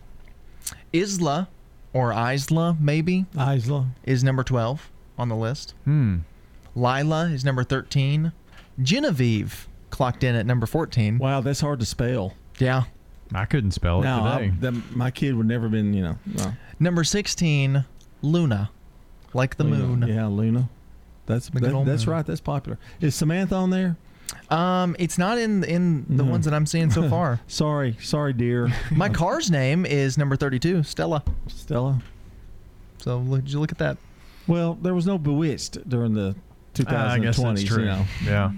Isla 0.93 1.49
or 1.97 2.13
Isla, 2.13 2.77
maybe, 2.81 3.27
Isla. 3.39 3.87
is 4.05 4.23
number 4.23 4.43
12 4.45 4.91
on 5.19 5.29
the 5.29 5.37
list. 5.37 5.75
Hmm. 5.85 6.19
Lila 6.75 7.27
is 7.31 7.45
number 7.45 7.65
13. 7.65 8.33
Genevieve 8.83 9.69
clocked 9.91 10.23
in 10.23 10.35
at 10.35 10.47
number 10.47 10.67
14. 10.67 11.19
Wow, 11.19 11.41
that's 11.41 11.61
hard 11.61 11.81
to 11.81 11.87
spell. 11.87 12.35
Yeah. 12.59 12.85
I 13.35 13.45
couldn't 13.45 13.73
spell 13.73 14.01
it 14.01 14.05
No, 14.05 14.19
today. 14.19 14.53
I, 14.55 14.61
that, 14.61 14.97
my 14.97 15.11
kid 15.11 15.35
would 15.35 15.47
never 15.47 15.69
been, 15.69 15.93
you 15.95 16.03
know. 16.03 16.19
no. 16.27 16.53
Number 16.79 17.03
16, 17.03 17.85
Luna, 18.23 18.71
like 19.35 19.57
the 19.57 19.65
Luna. 19.65 20.07
moon. 20.07 20.09
Yeah, 20.09 20.27
Luna. 20.27 20.69
That's 21.27 21.49
that- 21.49 21.61
that's 21.63 22.07
moon. 22.07 22.15
right. 22.15 22.25
That's 22.25 22.41
popular. 22.41 22.79
Is 23.01 23.15
Samantha 23.17 23.57
on 23.57 23.71
there? 23.71 23.97
Um, 24.51 24.95
it's 24.99 25.19
not 25.19 25.39
in 25.39 25.65
in 25.65 26.05
the 26.09 26.23
No. 26.23 26.31
ones 26.31 26.45
that 26.45 26.55
I'm 26.55 26.67
seeing 26.67 26.91
so 26.91 27.09
far. 27.11 27.41
Sorry, 27.47 27.97
sorry, 28.01 28.33
dear. 28.33 28.73
My 28.91 29.09
car's 29.09 29.51
name 29.51 29.85
is 29.87 30.17
number 30.19 30.37
32, 30.37 30.83
Stella. 30.85 31.23
Stella. 31.49 32.01
So 32.99 33.19
look, 33.19 33.43
did 33.45 33.53
you 33.53 33.61
look 33.61 33.73
at 33.73 33.79
that? 33.79 33.99
Well, 34.47 34.75
there 34.81 34.95
was 34.95 35.07
no 35.07 35.19
Bewitched 35.19 35.89
during 35.89 36.15
the 36.15 36.35
2020s. 36.75 36.93
Uh, 36.93 36.97
I 37.13 37.19
guess 37.19 37.37
that's 37.43 37.63
true. 37.65 37.83
You 37.83 37.89
know. 37.89 38.05
Yeah. 38.25 38.53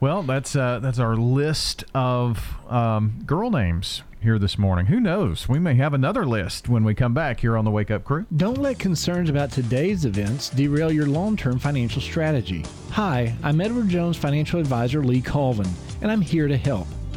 Well, 0.00 0.22
that's 0.22 0.54
uh, 0.56 0.78
that's 0.80 0.98
our 0.98 1.16
list 1.16 1.84
of 1.94 2.54
um, 2.70 3.22
girl 3.26 3.50
names 3.50 4.02
here 4.26 4.40
this 4.40 4.58
morning. 4.58 4.86
Who 4.86 4.98
knows? 4.98 5.48
We 5.48 5.60
may 5.60 5.74
have 5.74 5.94
another 5.94 6.26
list 6.26 6.68
when 6.68 6.82
we 6.82 6.96
come 6.96 7.14
back 7.14 7.38
here 7.38 7.56
on 7.56 7.64
the 7.64 7.70
Wake 7.70 7.92
Up 7.92 8.02
Crew. 8.02 8.26
Don't 8.36 8.58
let 8.58 8.76
concerns 8.76 9.30
about 9.30 9.52
today's 9.52 10.04
events 10.04 10.50
derail 10.50 10.90
your 10.90 11.06
long 11.06 11.36
term 11.36 11.60
financial 11.60 12.02
strategy. 12.02 12.64
Hi, 12.90 13.32
I'm 13.44 13.60
Edward 13.60 13.88
Jones 13.88 14.16
financial 14.16 14.58
advisor 14.58 15.04
Lee 15.04 15.22
Colvin, 15.22 15.68
and 16.02 16.10
I'm 16.10 16.20
here 16.20 16.48
to 16.48 16.56
help. 16.56 16.88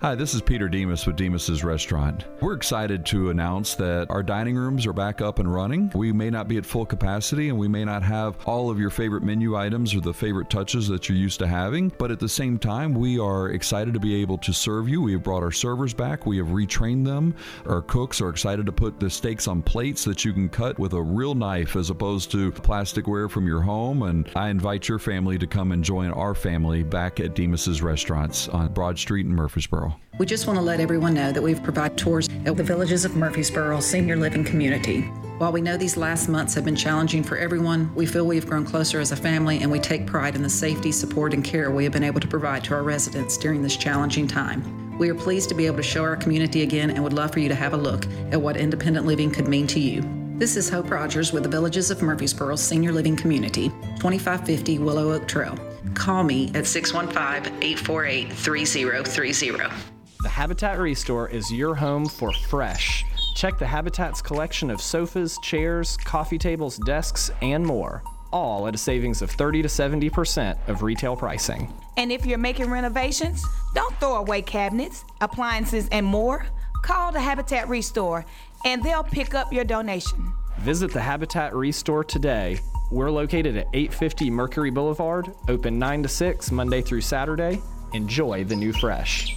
Hi, 0.00 0.14
this 0.14 0.32
is 0.32 0.42
Peter 0.42 0.68
Demos 0.68 1.04
with 1.08 1.16
Demos's 1.16 1.64
Restaurant. 1.64 2.24
We're 2.40 2.52
excited 2.52 3.04
to 3.06 3.30
announce 3.30 3.74
that 3.74 4.08
our 4.10 4.22
dining 4.22 4.54
rooms 4.54 4.86
are 4.86 4.92
back 4.92 5.20
up 5.20 5.40
and 5.40 5.52
running. 5.52 5.90
We 5.92 6.12
may 6.12 6.30
not 6.30 6.46
be 6.46 6.56
at 6.56 6.64
full 6.64 6.86
capacity 6.86 7.48
and 7.48 7.58
we 7.58 7.66
may 7.66 7.84
not 7.84 8.04
have 8.04 8.36
all 8.46 8.70
of 8.70 8.78
your 8.78 8.90
favorite 8.90 9.24
menu 9.24 9.56
items 9.56 9.96
or 9.96 10.00
the 10.00 10.14
favorite 10.14 10.50
touches 10.50 10.86
that 10.86 11.08
you're 11.08 11.18
used 11.18 11.40
to 11.40 11.48
having, 11.48 11.90
but 11.98 12.12
at 12.12 12.20
the 12.20 12.28
same 12.28 12.60
time, 12.60 12.94
we 12.94 13.18
are 13.18 13.48
excited 13.48 13.92
to 13.92 13.98
be 13.98 14.14
able 14.14 14.38
to 14.38 14.52
serve 14.52 14.88
you. 14.88 15.02
We 15.02 15.14
have 15.14 15.24
brought 15.24 15.42
our 15.42 15.50
servers 15.50 15.94
back, 15.94 16.26
we 16.26 16.36
have 16.36 16.46
retrained 16.46 17.04
them. 17.04 17.34
Our 17.66 17.82
cooks 17.82 18.20
are 18.20 18.28
excited 18.28 18.66
to 18.66 18.72
put 18.72 19.00
the 19.00 19.10
steaks 19.10 19.48
on 19.48 19.62
plates 19.62 20.04
that 20.04 20.24
you 20.24 20.32
can 20.32 20.48
cut 20.48 20.78
with 20.78 20.92
a 20.92 21.02
real 21.02 21.34
knife 21.34 21.74
as 21.74 21.90
opposed 21.90 22.30
to 22.30 22.52
plasticware 22.52 23.28
from 23.28 23.48
your 23.48 23.62
home. 23.62 24.04
And 24.04 24.30
I 24.36 24.50
invite 24.50 24.88
your 24.88 25.00
family 25.00 25.38
to 25.38 25.48
come 25.48 25.72
and 25.72 25.82
join 25.82 26.12
our 26.12 26.36
family 26.36 26.84
back 26.84 27.18
at 27.18 27.34
Demos's 27.34 27.82
Restaurants 27.82 28.46
on 28.48 28.72
Broad 28.72 28.96
Street 28.96 29.26
in 29.26 29.34
Murfreesboro. 29.34 29.87
We 30.18 30.26
just 30.26 30.46
want 30.46 30.58
to 30.58 30.62
let 30.62 30.80
everyone 30.80 31.14
know 31.14 31.30
that 31.30 31.42
we've 31.42 31.62
provided 31.62 31.96
tours 31.96 32.28
at 32.44 32.56
the 32.56 32.64
Villages 32.64 33.04
of 33.04 33.14
Murfreesboro 33.14 33.80
Senior 33.80 34.16
Living 34.16 34.42
Community. 34.44 35.02
While 35.38 35.52
we 35.52 35.60
know 35.60 35.76
these 35.76 35.96
last 35.96 36.28
months 36.28 36.54
have 36.54 36.64
been 36.64 36.74
challenging 36.74 37.22
for 37.22 37.36
everyone, 37.36 37.94
we 37.94 38.06
feel 38.06 38.26
we 38.26 38.34
have 38.34 38.48
grown 38.48 38.64
closer 38.64 38.98
as 38.98 39.12
a 39.12 39.16
family 39.16 39.58
and 39.62 39.70
we 39.70 39.78
take 39.78 40.06
pride 40.06 40.34
in 40.34 40.42
the 40.42 40.50
safety, 40.50 40.90
support, 40.90 41.32
and 41.32 41.44
care 41.44 41.70
we 41.70 41.84
have 41.84 41.92
been 41.92 42.02
able 42.02 42.18
to 42.18 42.26
provide 42.26 42.64
to 42.64 42.74
our 42.74 42.82
residents 42.82 43.36
during 43.36 43.62
this 43.62 43.76
challenging 43.76 44.26
time. 44.26 44.98
We 44.98 45.08
are 45.10 45.14
pleased 45.14 45.48
to 45.50 45.54
be 45.54 45.66
able 45.66 45.76
to 45.76 45.82
show 45.84 46.02
our 46.02 46.16
community 46.16 46.62
again 46.62 46.90
and 46.90 47.04
would 47.04 47.12
love 47.12 47.32
for 47.32 47.38
you 47.38 47.48
to 47.48 47.54
have 47.54 47.72
a 47.72 47.76
look 47.76 48.04
at 48.32 48.40
what 48.42 48.56
independent 48.56 49.06
living 49.06 49.30
could 49.30 49.46
mean 49.46 49.68
to 49.68 49.78
you. 49.78 50.02
This 50.38 50.56
is 50.56 50.68
Hope 50.68 50.90
Rogers 50.90 51.32
with 51.32 51.44
the 51.44 51.48
Villages 51.48 51.92
of 51.92 52.02
Murfreesboro 52.02 52.56
Senior 52.56 52.90
Living 52.90 53.14
Community, 53.14 53.68
2550 54.00 54.80
Willow 54.80 55.12
Oak 55.12 55.28
Trail. 55.28 55.56
Call 55.94 56.24
me 56.24 56.50
at 56.54 56.66
615 56.66 57.62
848 57.62 58.32
3030. 58.32 59.74
The 60.20 60.28
Habitat 60.28 60.78
Restore 60.78 61.28
is 61.28 61.50
your 61.52 61.74
home 61.74 62.06
for 62.06 62.32
fresh. 62.48 63.04
Check 63.36 63.58
the 63.58 63.66
Habitat's 63.66 64.20
collection 64.20 64.70
of 64.70 64.80
sofas, 64.80 65.38
chairs, 65.42 65.96
coffee 65.98 66.38
tables, 66.38 66.76
desks, 66.78 67.30
and 67.40 67.64
more, 67.64 68.02
all 68.32 68.66
at 68.66 68.74
a 68.74 68.78
savings 68.78 69.22
of 69.22 69.30
30 69.30 69.62
to 69.62 69.68
70% 69.68 70.58
of 70.68 70.82
retail 70.82 71.14
pricing. 71.14 71.72
And 71.96 72.10
if 72.10 72.26
you're 72.26 72.38
making 72.38 72.70
renovations, 72.70 73.44
don't 73.74 73.94
throw 74.00 74.16
away 74.16 74.42
cabinets, 74.42 75.04
appliances, 75.20 75.88
and 75.92 76.04
more. 76.04 76.46
Call 76.82 77.12
the 77.12 77.20
Habitat 77.20 77.68
Restore 77.68 78.24
and 78.64 78.82
they'll 78.82 79.04
pick 79.04 79.34
up 79.34 79.52
your 79.52 79.64
donation. 79.64 80.32
Visit 80.58 80.92
the 80.92 81.00
Habitat 81.00 81.54
Restore 81.54 82.02
today. 82.02 82.58
We're 82.90 83.10
located 83.10 83.54
at 83.56 83.66
850 83.74 84.30
Mercury 84.30 84.70
Boulevard, 84.70 85.30
open 85.48 85.78
9 85.78 86.04
to 86.04 86.08
6 86.08 86.50
Monday 86.50 86.80
through 86.80 87.02
Saturday. 87.02 87.60
Enjoy 87.92 88.44
the 88.44 88.56
new 88.56 88.72
fresh. 88.72 89.34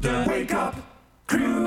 The 0.00 0.24
Wake 0.28 0.54
Up 0.54 0.76
Crew. 1.26 1.64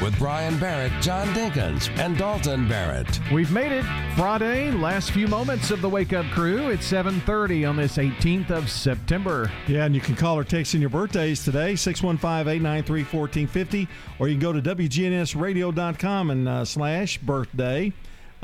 with 0.00 0.16
Brian 0.18 0.56
Barrett, 0.58 0.92
John 1.02 1.26
Dinkins, 1.28 1.88
and 1.98 2.16
Dalton 2.16 2.68
Barrett. 2.68 3.18
We've 3.32 3.50
made 3.50 3.72
it. 3.72 3.84
Friday, 4.14 4.70
last 4.70 5.10
few 5.10 5.26
moments 5.26 5.72
of 5.72 5.80
the 5.82 5.88
Wake 5.88 6.12
Up 6.12 6.26
Crew. 6.26 6.68
It's 6.68 6.86
7:30 6.86 7.68
on 7.68 7.76
this 7.76 7.98
18th 7.98 8.50
of 8.50 8.70
September. 8.70 9.50
Yeah, 9.66 9.84
and 9.84 9.96
you 9.96 10.00
can 10.00 10.14
call 10.14 10.38
or 10.38 10.44
text 10.44 10.74
in 10.74 10.80
your 10.80 10.90
birthdays 10.90 11.44
today, 11.44 11.72
615-893-1450, 11.74 13.88
or 14.20 14.28
you 14.28 14.34
can 14.34 14.40
go 14.40 14.52
to 14.52 14.62
WGNSradio.com 14.62 16.30
and 16.30 16.48
uh, 16.48 16.64
slash 16.64 17.18
birthday. 17.18 17.92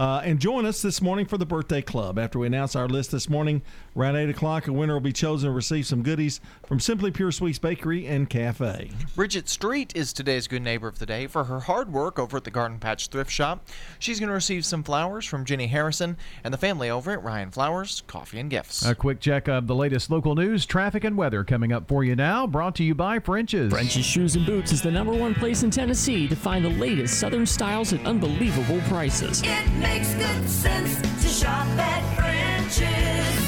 Uh, 0.02 0.20
and 0.24 0.40
join 0.40 0.66
us 0.66 0.82
this 0.82 1.00
morning 1.00 1.24
for 1.24 1.38
the 1.38 1.46
birthday 1.46 1.80
club. 1.80 2.18
After 2.18 2.36
we 2.40 2.48
announce 2.48 2.74
our 2.74 2.88
list 2.88 3.12
this 3.12 3.30
morning, 3.30 3.62
around 3.96 4.16
8 4.16 4.30
o'clock, 4.30 4.66
a 4.68 4.72
winner 4.72 4.94
will 4.94 5.00
be 5.00 5.12
chosen 5.12 5.48
to 5.48 5.52
receive 5.52 5.86
some 5.86 6.02
goodies 6.02 6.40
from 6.66 6.80
Simply 6.80 7.10
Pure 7.10 7.32
Sweets 7.32 7.58
Bakery 7.58 8.06
and 8.06 8.28
Cafe. 8.28 8.90
Bridget 9.14 9.48
Street 9.48 9.92
is 9.94 10.12
today's 10.12 10.48
good 10.48 10.62
neighbor 10.62 10.88
of 10.88 10.98
the 10.98 11.06
day 11.06 11.26
for 11.26 11.44
her 11.44 11.60
hard 11.60 11.92
work 11.92 12.18
over 12.18 12.36
at 12.36 12.44
the 12.44 12.50
Garden 12.50 12.78
Patch 12.78 13.08
Thrift 13.08 13.30
Shop. 13.30 13.66
She's 13.98 14.18
going 14.18 14.28
to 14.28 14.34
receive 14.34 14.64
some 14.64 14.82
flowers 14.82 15.26
from 15.26 15.44
Jenny 15.44 15.66
Harrison 15.66 16.16
and 16.44 16.52
the 16.52 16.58
family 16.58 16.90
over 16.90 17.12
at 17.12 17.22
Rion 17.22 17.50
Flowers, 17.50 18.02
Coffee 18.06 18.38
and 18.38 18.50
Gifts. 18.50 18.84
A 18.84 18.94
quick 18.94 19.20
check 19.20 19.48
of 19.48 19.66
the 19.66 19.74
latest 19.74 20.10
local 20.10 20.34
news, 20.34 20.66
traffic, 20.66 21.04
and 21.04 21.16
weather 21.16 21.44
coming 21.44 21.72
up 21.72 21.88
for 21.88 22.04
you 22.04 22.16
now. 22.16 22.46
Brought 22.46 22.74
to 22.76 22.84
you 22.84 22.94
by 22.94 23.18
French's. 23.18 23.72
French's 23.72 24.04
Shoes 24.04 24.36
and 24.36 24.46
Boots 24.46 24.72
is 24.72 24.82
the 24.82 24.90
number 24.90 25.12
one 25.12 25.34
place 25.34 25.62
in 25.62 25.70
Tennessee 25.70 26.28
to 26.28 26.36
find 26.36 26.64
the 26.64 26.70
latest 26.70 27.18
Southern 27.18 27.46
styles 27.46 27.92
at 27.92 28.04
unbelievable 28.06 28.80
prices. 28.88 29.42
It 29.44 29.70
makes 29.74 30.14
good 30.14 30.48
sense 30.48 31.00
to 31.00 31.28
shop 31.28 31.66
at 31.78 32.16
French's. 32.16 33.41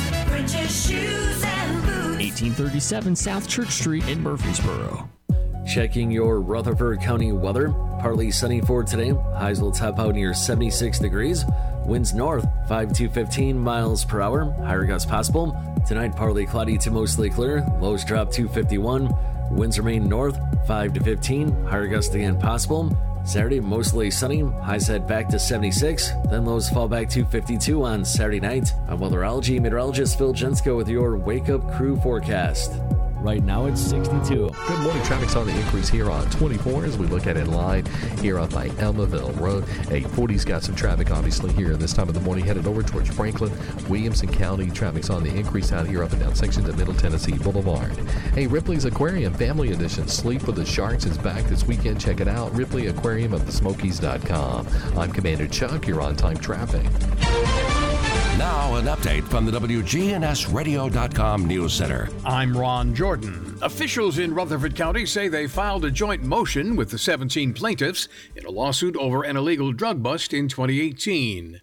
1837 2.20 3.16
South 3.16 3.48
Church 3.48 3.70
Street 3.70 4.06
in 4.08 4.22
Murfreesboro. 4.22 5.08
Checking 5.66 6.10
your 6.10 6.42
Rutherford 6.42 7.00
County 7.00 7.32
weather. 7.32 7.70
Partly 7.98 8.30
sunny 8.30 8.60
for 8.60 8.84
today. 8.84 9.14
Highs 9.36 9.62
will 9.62 9.72
top 9.72 9.98
out 9.98 10.14
near 10.14 10.34
76 10.34 10.98
degrees. 10.98 11.46
Winds 11.86 12.12
north 12.12 12.46
5 12.68 12.92
to 12.92 13.08
15 13.08 13.58
miles 13.58 14.04
per 14.04 14.20
hour. 14.20 14.52
Higher 14.64 14.84
gusts 14.84 15.08
possible. 15.10 15.56
Tonight, 15.86 16.14
partly 16.14 16.44
cloudy 16.44 16.76
to 16.76 16.90
mostly 16.90 17.30
clear. 17.30 17.64
Lows 17.80 18.04
drop 18.04 18.30
to 18.32 18.46
51. 18.46 19.08
Winds 19.50 19.78
remain 19.78 20.06
north 20.06 20.38
5 20.66 20.92
to 20.92 21.00
15. 21.00 21.64
Higher 21.64 21.86
gusts 21.86 22.14
again 22.14 22.38
possible. 22.38 22.94
Saturday, 23.24 23.60
mostly 23.60 24.10
sunny. 24.10 24.40
Highs 24.40 24.86
head 24.86 25.06
back 25.06 25.28
to 25.30 25.38
76. 25.38 26.12
Then 26.28 26.44
lows 26.44 26.68
fall 26.68 26.88
back 26.88 27.08
to 27.10 27.24
52 27.24 27.82
on 27.82 28.04
Saturday 28.04 28.40
night. 28.40 28.72
I'm 28.88 28.98
weatherology 28.98 29.60
meteorologist 29.60 30.18
Phil 30.18 30.34
Jensko 30.34 30.76
with 30.76 30.88
your 30.88 31.16
Wake 31.16 31.48
Up 31.48 31.72
Crew 31.72 31.96
forecast. 31.96 32.72
Right 33.24 33.42
now 33.42 33.64
it's 33.64 33.80
62. 33.80 34.50
Good 34.68 34.80
morning. 34.80 35.02
Traffic's 35.02 35.34
on 35.34 35.46
the 35.46 35.58
increase 35.58 35.88
here 35.88 36.10
on 36.10 36.28
24 36.28 36.84
as 36.84 36.98
we 36.98 37.06
look 37.06 37.26
at 37.26 37.38
it 37.38 37.46
live 37.46 37.86
here 38.20 38.38
up 38.38 38.52
by 38.52 38.68
Almaville 38.68 39.40
Road. 39.40 39.64
840's 39.64 40.44
got 40.44 40.62
some 40.62 40.74
traffic 40.74 41.10
obviously 41.10 41.50
here 41.54 41.74
this 41.74 41.94
time 41.94 42.06
of 42.08 42.14
the 42.14 42.20
morning 42.20 42.44
headed 42.44 42.66
over 42.66 42.82
towards 42.82 43.08
Franklin, 43.08 43.50
Williamson 43.88 44.30
County. 44.30 44.68
Traffic's 44.70 45.08
on 45.08 45.24
the 45.24 45.34
increase 45.34 45.72
out 45.72 45.86
here 45.86 46.04
up 46.04 46.12
and 46.12 46.20
down 46.20 46.34
sections 46.34 46.68
of 46.68 46.76
Middle 46.76 46.92
Tennessee 46.92 47.38
Boulevard. 47.38 47.96
Hey, 48.34 48.46
Ripley's 48.46 48.84
Aquarium 48.84 49.32
Family 49.32 49.72
Edition 49.72 50.06
Sleep 50.06 50.46
with 50.46 50.56
the 50.56 50.66
Sharks 50.66 51.06
is 51.06 51.16
back 51.16 51.44
this 51.44 51.64
weekend. 51.64 51.98
Check 51.98 52.20
it 52.20 52.28
out. 52.28 52.54
Ripley 52.54 52.88
Aquarium 52.88 53.32
of 53.32 53.46
the 53.46 53.52
Smokies.com. 53.52 54.68
I'm 54.98 55.10
Commander 55.10 55.48
Chuck. 55.48 55.86
You're 55.86 56.02
on 56.02 56.14
time 56.14 56.36
traffic. 56.36 56.84
Now, 58.38 58.74
an 58.74 58.86
update 58.86 59.22
from 59.28 59.46
the 59.46 59.52
WGNSradio.com 59.52 61.46
News 61.46 61.72
Center. 61.72 62.08
I'm 62.24 62.56
Ron 62.56 62.92
Jordan. 62.92 63.56
Officials 63.62 64.18
in 64.18 64.34
Rutherford 64.34 64.74
County 64.74 65.06
say 65.06 65.28
they 65.28 65.46
filed 65.46 65.84
a 65.84 65.90
joint 65.90 66.24
motion 66.24 66.74
with 66.74 66.90
the 66.90 66.98
17 66.98 67.54
plaintiffs 67.54 68.08
in 68.34 68.44
a 68.44 68.50
lawsuit 68.50 68.96
over 68.96 69.22
an 69.22 69.36
illegal 69.36 69.72
drug 69.72 70.02
bust 70.02 70.34
in 70.34 70.48
2018. 70.48 71.60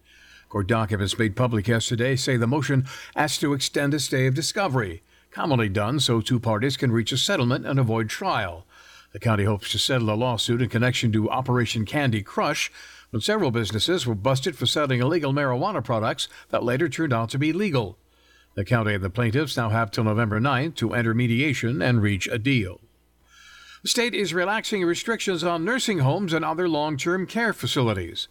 Court 0.48 0.66
documents 0.66 1.18
made 1.18 1.36
public 1.36 1.68
yesterday 1.68 2.16
say 2.16 2.38
the 2.38 2.46
motion 2.46 2.86
asks 3.14 3.38
to 3.40 3.52
extend 3.52 3.92
a 3.92 4.00
stay 4.00 4.26
of 4.26 4.34
discovery, 4.34 5.02
commonly 5.30 5.68
done 5.68 6.00
so 6.00 6.22
two 6.22 6.40
parties 6.40 6.78
can 6.78 6.90
reach 6.90 7.12
a 7.12 7.18
settlement 7.18 7.66
and 7.66 7.78
avoid 7.78 8.08
trial. 8.08 8.66
The 9.12 9.20
county 9.20 9.44
hopes 9.44 9.70
to 9.72 9.78
settle 9.78 10.08
a 10.08 10.16
lawsuit 10.16 10.62
in 10.62 10.70
connection 10.70 11.12
to 11.12 11.28
Operation 11.28 11.84
Candy 11.84 12.22
Crush 12.22 12.72
when 13.12 13.20
several 13.20 13.50
businesses 13.50 14.06
were 14.06 14.14
busted 14.14 14.56
for 14.56 14.64
selling 14.64 15.00
illegal 15.00 15.34
marijuana 15.34 15.84
products 15.84 16.28
that 16.48 16.64
later 16.64 16.88
turned 16.88 17.12
out 17.12 17.28
to 17.28 17.38
be 17.38 17.52
legal. 17.52 17.98
The 18.54 18.64
county 18.64 18.94
and 18.94 19.04
the 19.04 19.10
plaintiffs 19.10 19.56
now 19.56 19.68
have 19.68 19.90
till 19.90 20.04
November 20.04 20.40
9th 20.40 20.76
to 20.76 20.94
enter 20.94 21.12
mediation 21.12 21.82
and 21.82 22.00
reach 22.00 22.26
a 22.26 22.38
deal. 22.38 22.80
The 23.82 23.88
state 23.88 24.14
is 24.14 24.32
relaxing 24.32 24.82
restrictions 24.82 25.44
on 25.44 25.64
nursing 25.64 25.98
homes 25.98 26.32
and 26.32 26.42
other 26.42 26.70
long 26.70 26.96
term 26.96 27.26
care 27.26 27.52
facilities. 27.52 28.28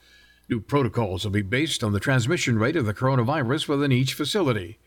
New 0.49 0.59
protocols 0.59 1.25
will 1.25 1.31
be 1.31 1.43
based 1.43 1.83
on 1.83 1.93
the 1.93 1.99
transmission 1.99 2.57
rate 2.57 2.75
of 2.75 2.87
the 2.87 2.93
coronavirus 2.93 3.67
within 3.67 3.91
each 3.91 4.15
facility. 4.15 4.79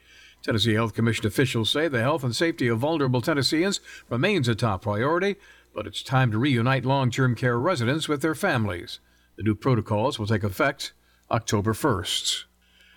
Tennessee 0.42 0.74
Health 0.74 0.92
Commission 0.92 1.26
officials 1.26 1.70
say 1.70 1.86
the 1.86 2.00
health 2.00 2.24
and 2.24 2.34
safety 2.34 2.66
of 2.66 2.80
vulnerable 2.80 3.20
Tennesseans 3.20 3.80
remains 4.10 4.48
a 4.48 4.56
top 4.56 4.82
priority, 4.82 5.36
but 5.72 5.86
it's 5.86 6.02
time 6.02 6.32
to 6.32 6.38
reunite 6.38 6.84
long 6.84 7.12
term 7.12 7.36
care 7.36 7.60
residents 7.60 8.08
with 8.08 8.22
their 8.22 8.34
families. 8.34 8.98
The 9.36 9.42
new 9.42 9.54
protocols 9.54 10.18
will 10.18 10.26
take 10.26 10.44
effect 10.44 10.92
October 11.30 11.72
1st. 11.72 12.44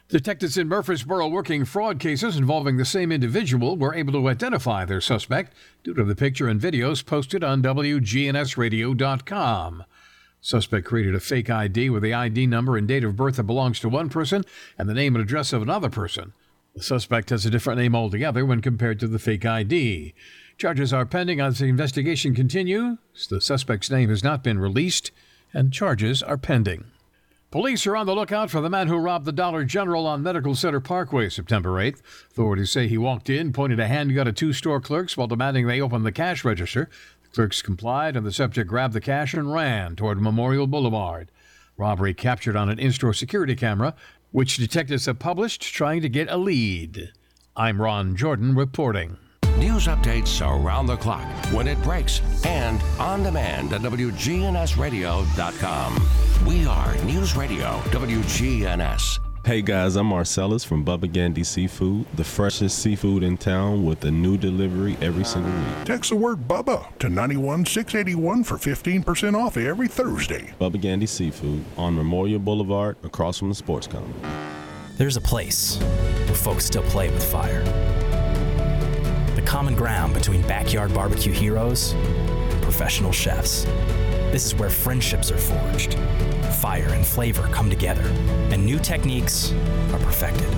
Detectives 0.10 0.58
in 0.58 0.70
Murfreesboro 0.70 1.28
working 1.28 1.66
fraud 1.66 2.00
cases 2.00 2.38
involving 2.38 2.78
the 2.78 2.86
same 2.86 3.12
individual 3.12 3.76
were 3.76 3.94
able 3.94 4.14
to 4.14 4.30
identify 4.30 4.86
their 4.86 5.02
suspect 5.02 5.54
due 5.84 5.94
to 5.94 6.06
the 6.06 6.16
picture 6.16 6.48
and 6.48 6.62
videos 6.62 7.06
posted 7.06 7.44
on 7.44 7.62
WGNSradio.com. 7.62 9.84
Suspect 10.40 10.86
created 10.86 11.14
a 11.14 11.20
fake 11.20 11.50
ID 11.50 11.90
with 11.90 12.04
the 12.04 12.14
ID 12.14 12.48
number 12.48 12.78
and 12.78 12.88
date 12.88 13.04
of 13.04 13.18
birth 13.18 13.36
that 13.36 13.44
belongs 13.44 13.82
to 13.82 13.90
one 13.90 14.08
person 14.08 14.46
and 14.78 14.88
the 14.88 14.94
name 14.94 15.14
and 15.16 15.22
address 15.22 15.52
of 15.52 15.62
another 15.62 15.90
person. 15.90 16.32
The 16.74 16.84
suspect 16.84 17.32
has 17.32 17.46
a 17.46 17.50
different 17.50 17.80
name 17.80 17.96
altogether 17.96 18.46
when 18.46 18.62
compared 18.62 19.02
to 19.02 19.08
the 19.08 19.20
fake 19.20 19.46
ID. 19.46 20.14
Charges 20.58 20.94
are 20.94 21.06
pending 21.06 21.42
as 21.42 21.60
the 21.60 21.66
investigation 21.66 22.34
continues. 22.34 22.98
The 23.30 23.42
suspect's 23.42 23.92
name 23.92 24.08
has 24.10 24.24
not 24.24 24.42
been 24.44 24.60
released, 24.60 25.12
and 25.58 25.74
charges 25.74 26.22
are 26.22 26.38
pending. 26.38 26.84
Police 27.50 27.88
are 27.88 27.96
on 27.96 28.06
the 28.06 28.14
lookout 28.14 28.52
for 28.52 28.62
the 28.62 28.70
man 28.70 28.88
who 28.88 28.98
robbed 28.98 29.26
the 29.26 29.32
Dollar 29.32 29.64
General 29.64 30.06
on 30.06 30.22
Medical 30.22 30.54
Center 30.54 30.80
Parkway 30.80 31.30
September 31.30 31.72
8th. 31.72 32.00
Authorities 32.30 32.72
say 32.72 32.88
he 32.88 32.98
walked 33.00 33.28
in, 33.28 33.52
pointed 33.52 33.80
a 33.80 33.88
handgun 33.88 34.28
at 34.28 34.36
two 34.36 34.54
store 34.54 34.80
clerks 34.80 35.18
while 35.18 35.26
demanding 35.26 35.66
they 35.66 35.82
open 35.82 36.04
the 36.04 36.12
cash 36.12 36.46
register. 36.46 36.92
The 37.24 37.30
clerks 37.30 37.64
complied, 37.64 38.16
and 38.16 38.24
the 38.24 38.32
subject 38.32 38.70
grabbed 38.70 38.94
the 38.94 39.02
cash 39.02 39.34
and 39.34 39.52
ran 39.52 39.96
toward 39.96 40.22
Memorial 40.22 40.68
Boulevard. 40.68 41.32
Robbery 41.76 42.14
captured 42.14 42.56
on 42.56 42.70
an 42.70 42.78
in 42.78 42.92
store 42.92 43.14
security 43.14 43.56
camera, 43.56 43.96
which 44.32 44.58
detectives 44.58 45.08
have 45.08 45.18
published 45.18 45.64
trying 45.64 46.04
to 46.04 46.10
get 46.10 46.30
a 46.30 46.38
lead. 46.38 47.14
I'm 47.56 47.82
Ron 47.82 48.16
Jordan 48.16 48.54
reporting. 48.54 49.18
News 49.58 49.88
updates 49.88 50.46
around 50.46 50.86
the 50.86 50.98
clock, 50.98 51.26
when 51.52 51.68
it 51.68 51.82
breaks, 51.82 52.22
and 52.46 52.80
on 53.00 53.24
demand 53.24 53.74
at 53.74 53.82
WGNSradio.com. 53.82 56.08
We 56.46 56.68
are 56.68 56.96
News 57.06 57.36
Radio 57.36 57.80
WGNS. 57.90 59.18
Hey 59.44 59.64
guys, 59.64 59.96
I'm 59.96 60.06
Marcellus 60.06 60.64
from 60.64 60.86
Bubba 60.86 61.12
Gandy 61.12 61.44
Seafood, 61.44 62.06
the 62.16 62.24
freshest 62.24 62.78
seafood 62.78 63.24
in 63.24 63.36
town 63.36 63.84
with 63.84 64.06
a 64.06 64.12
new 64.12 64.38
delivery 64.38 64.96
every 65.02 65.24
single 65.24 65.52
week. 65.52 65.86
Text 65.86 66.12
the 66.12 66.18
word 66.18 66.48
Bubba 66.48 66.96
to 67.00 67.10
91681 67.10 68.44
for 68.44 68.58
15% 68.58 69.34
off 69.34 69.58
every 69.58 69.88
Thursday. 69.88 70.54
Bubba 70.62 70.80
Gandy 70.80 71.08
Seafood 71.08 71.66
on 71.78 71.96
Memorial 71.96 72.38
Boulevard 72.38 72.96
across 73.04 73.40
from 73.40 73.50
the 73.50 73.56
sports 73.56 73.88
complex. 73.88 74.28
There's 74.98 75.18
a 75.18 75.22
place 75.22 75.78
where 75.78 76.36
folks 76.36 76.66
still 76.66 76.84
play 76.84 77.10
with 77.10 77.24
fire. 77.24 77.64
Common 79.48 79.76
ground 79.76 80.14
between 80.14 80.42
backyard 80.42 80.94
barbecue 80.94 81.32
heroes 81.32 81.94
and 81.94 82.62
professional 82.62 83.14
chefs. 83.14 83.64
This 84.34 84.46
is 84.46 84.54
where 84.56 84.70
friendships 84.70 85.32
are 85.32 85.38
forged, 85.38 85.94
fire 86.60 86.90
and 86.90 87.08
flavor 87.08 87.44
come 87.44 87.70
together, 87.70 88.02
and 88.52 88.66
new 88.66 88.78
techniques 88.78 89.54
are 89.94 90.00
perfected. 90.00 90.54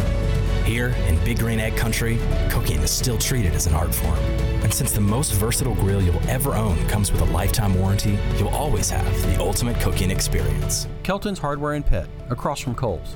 Here 0.66 0.88
in 1.08 1.24
Big 1.24 1.38
Green 1.38 1.60
Egg 1.60 1.78
Country, 1.78 2.18
cooking 2.50 2.80
is 2.80 2.90
still 2.90 3.20
treated 3.20 3.54
as 3.54 3.68
an 3.68 3.76
art 3.76 3.94
form. 3.94 4.18
And 4.64 4.74
since 4.74 4.92
the 4.92 5.02
most 5.02 5.34
versatile 5.34 5.76
grill 5.76 6.02
you'll 6.02 6.28
ever 6.28 6.56
own 6.56 6.76
comes 6.88 7.12
with 7.12 7.22
a 7.22 7.26
lifetime 7.26 7.76
warranty, 7.80 8.18
you'll 8.40 8.50
always 8.50 8.90
have 8.90 9.22
the 9.22 9.40
ultimate 9.40 9.80
cooking 9.82 10.10
experience. 10.10 10.88
Kelton's 11.04 11.38
Hardware 11.38 11.74
and 11.74 11.86
Pet, 11.86 12.08
across 12.32 12.60
from 12.60 12.74
Kohl's. 12.74 13.16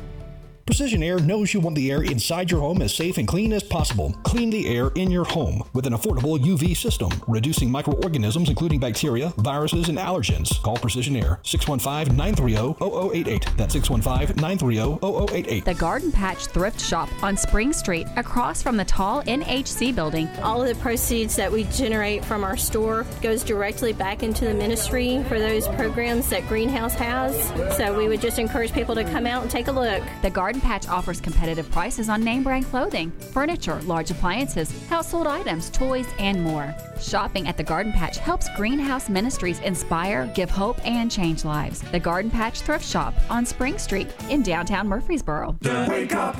Precision 0.66 1.04
Air 1.04 1.20
knows 1.20 1.54
you 1.54 1.60
want 1.60 1.76
the 1.76 1.92
air 1.92 2.04
inside 2.04 2.50
your 2.50 2.62
home 2.62 2.82
as 2.82 2.96
safe 2.96 3.18
and 3.18 3.28
clean 3.28 3.52
as 3.52 3.62
possible. 3.62 4.16
Clean 4.24 4.50
the 4.50 4.74
air 4.74 4.92
in 4.96 5.12
your 5.12 5.26
home 5.26 5.62
with 5.74 5.86
an 5.86 5.92
affordable 5.92 6.40
UV 6.40 6.76
system, 6.78 7.10
reducing 7.28 7.70
microorganisms 7.70 8.48
including 8.48 8.80
bacteria, 8.80 9.34
viruses, 9.38 9.90
and 9.90 9.98
allergens. 9.98 10.62
Call 10.64 10.78
Precision 10.78 11.18
Air 11.18 11.40
615 11.44 12.16
930 12.16 12.76
0088. 12.80 13.58
That's 13.58 13.74
615 13.74 14.38
930 14.38 15.34
0088. 15.34 15.66
The 15.66 15.74
Garden 15.74 16.14
Patch 16.14 16.48
Thrift 16.48 16.80
Shop 16.80 17.10
on 17.22 17.36
Spring 17.36 17.74
Street, 17.74 18.08
across 18.16 18.64
from 18.64 18.78
the 18.78 18.86
tall 18.86 19.22
NHC 19.24 19.94
building. 19.94 20.30
All 20.44 20.62
of 20.62 20.70
the 20.70 20.82
proceeds 20.82 21.36
that 21.36 21.52
we 21.52 21.66
generate 21.66 22.24
from 22.24 22.46
our 22.46 22.56
store 22.56 23.06
goes 23.22 23.44
directly 23.44 23.92
back 23.92 24.24
into 24.24 24.46
the 24.46 24.54
ministry 24.54 25.24
for 25.26 25.40
those 25.40 25.68
programs 25.70 26.30
that 26.30 26.48
Greenhouse 26.48 26.94
has. 26.94 27.36
So 27.76 27.98
we 27.98 28.08
would 28.08 28.22
just 28.22 28.40
encourage 28.40 28.72
people 28.72 28.96
to 28.96 29.04
come 29.04 29.28
out 29.28 29.42
and 29.42 29.52
take 29.52 29.68
a 29.68 29.72
look. 29.72 30.02
The 30.22 30.30
Garden 30.30 30.53
Patch 30.62 30.88
offers 30.88 31.22
competitive 31.22 31.70
prices 31.72 32.10
on 32.10 32.24
name 32.24 32.44
brand 32.44 32.66
clothing, 32.66 33.12
furniture, 33.32 33.82
large 33.84 34.12
appliances, 34.12 34.88
household 34.88 35.28
items, 35.28 35.70
toys, 35.70 36.08
and 36.20 36.42
more. 36.42 36.74
Shopping 37.00 37.48
at 37.48 37.58
the 37.58 37.64
Garden 37.64 37.92
Patch 37.92 38.18
helps 38.18 38.48
Greenhouse 38.56 39.10
Ministries 39.10 39.60
inspire, 39.60 40.32
give 40.36 40.50
hope, 40.50 40.86
and 40.86 41.12
change 41.12 41.46
lives. 41.46 41.82
The 41.92 42.00
Garden 42.00 42.32
Patch 42.32 42.62
Thrift 42.62 42.86
Shop 42.86 43.14
on 43.30 43.46
Spring 43.46 43.78
Street 43.78 44.08
in 44.30 44.42
downtown 44.42 44.88
Murfreesboro. 44.88 45.58
The 45.62 45.88
Wake 45.90 46.14
Up 46.14 46.38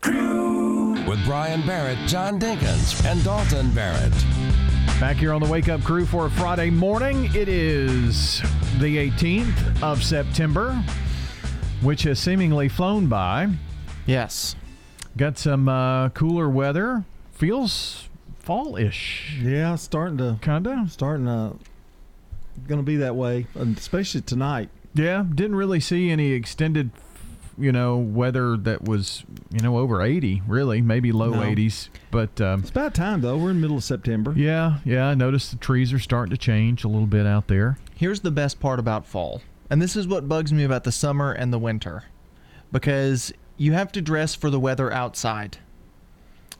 Crew 0.00 0.92
with 1.06 1.24
Brian 1.24 1.64
Barrett, 1.66 1.98
John 2.06 2.40
Dinkins, 2.40 3.04
and 3.04 3.22
Dalton 3.22 3.70
Barrett. 3.72 4.12
Back 5.00 5.16
here 5.16 5.32
on 5.32 5.42
the 5.42 5.48
Wake 5.48 5.68
Up 5.68 5.82
Crew 5.82 6.06
for 6.06 6.26
a 6.26 6.30
Friday 6.30 6.70
morning. 6.70 7.30
It 7.34 7.48
is 7.48 8.40
the 8.78 8.96
18th 9.10 9.82
of 9.82 10.02
September, 10.02 10.82
which 11.82 12.02
has 12.04 12.18
seemingly 12.18 12.68
flown 12.68 13.06
by. 13.06 13.48
Yes. 14.06 14.56
Got 15.16 15.38
some 15.38 15.68
uh, 15.68 16.10
cooler 16.10 16.48
weather. 16.48 17.04
Feels 17.32 18.08
fall-ish. 18.38 19.38
Yeah, 19.42 19.74
starting 19.76 20.18
to 20.18 20.38
kinda 20.40 20.86
starting 20.88 21.26
to 21.26 21.54
going 22.66 22.78
to 22.80 22.84
be 22.84 22.96
that 22.96 23.14
way, 23.16 23.46
especially 23.54 24.22
tonight. 24.22 24.68
Yeah, 24.94 25.24
didn't 25.34 25.56
really 25.56 25.80
see 25.80 26.10
any 26.10 26.32
extended, 26.32 26.90
you 27.58 27.70
know, 27.70 27.98
weather 27.98 28.56
that 28.56 28.82
was, 28.84 29.24
you 29.52 29.60
know, 29.60 29.76
over 29.76 30.00
80, 30.00 30.40
really, 30.48 30.80
maybe 30.80 31.12
low 31.12 31.30
No. 31.30 31.40
80s. 31.42 31.90
But 32.10 32.40
um, 32.40 32.60
It's 32.60 32.70
about 32.70 32.94
time 32.94 33.20
though. 33.20 33.36
We're 33.36 33.50
in 33.50 33.56
the 33.56 33.62
middle 33.62 33.76
of 33.76 33.84
September. 33.84 34.32
yeah, 34.34 34.78
yeah, 34.86 35.08
I 35.08 35.14
noticed 35.14 35.50
the 35.50 35.58
trees 35.58 35.92
are 35.92 35.98
starting 35.98 36.30
to 36.30 36.38
change 36.38 36.82
a 36.84 36.88
little 36.88 37.06
bit 37.06 37.26
out 37.26 37.48
there. 37.48 37.76
Here's 37.94 38.20
the 38.20 38.30
best 38.30 38.58
part 38.60 38.78
about 38.78 39.04
fall. 39.06 39.42
And 39.70 39.82
this 39.82 39.96
is 39.96 40.06
what 40.06 40.28
bugs 40.28 40.52
me 40.52 40.64
about 40.64 40.84
the 40.84 40.92
summer 40.92 41.32
and 41.32 41.52
the 41.52 41.58
winter. 41.58 42.04
Because 42.72 43.32
you 43.56 43.72
have 43.72 43.92
to 43.92 44.02
dress 44.02 44.34
for 44.34 44.50
the 44.50 44.60
weather 44.60 44.92
outside. 44.92 45.58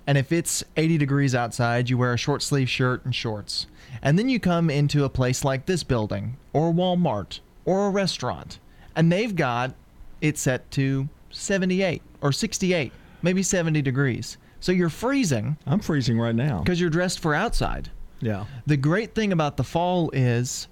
And 0.07 0.17
if 0.17 0.31
it's 0.31 0.63
80 0.77 0.99
degrees 0.99 1.35
outside, 1.35 1.91
you 1.91 1.99
wear 1.99 2.13
a 2.13 2.19
short 2.19 2.43
sleeve 2.43 2.71
shirt 2.71 3.05
and 3.05 3.15
shorts. 3.15 3.67
And 4.03 4.19
then 4.19 4.29
you 4.29 4.39
come 4.39 4.71
into 4.71 5.05
a 5.05 5.09
place 5.09 5.45
like 5.45 5.67
this 5.67 5.83
building, 5.83 6.37
or 6.53 6.73
Walmart, 6.73 7.41
or 7.65 7.87
a 7.87 7.91
restaurant, 7.91 8.59
and 8.95 9.11
they've 9.11 9.35
got 9.35 9.75
it 10.21 10.39
set 10.39 10.71
to 10.73 11.09
78 11.31 12.03
or 12.21 12.33
68, 12.33 12.93
maybe 13.23 13.43
70 13.43 13.83
degrees. 13.83 14.39
So 14.61 14.73
you're 14.73 14.89
freezing. 14.89 15.57
I'm 15.67 15.81
freezing 15.81 16.19
right 16.19 16.35
now. 16.35 16.61
Because 16.61 16.81
you're 16.81 16.91
dressed 16.91 17.19
for 17.19 17.35
outside. 17.35 17.91
Yeah. 18.21 18.47
The 18.67 18.77
great 18.77 19.15
thing 19.15 19.33
about 19.33 19.57
the 19.57 19.65
fall 19.65 20.11
is 20.13 20.69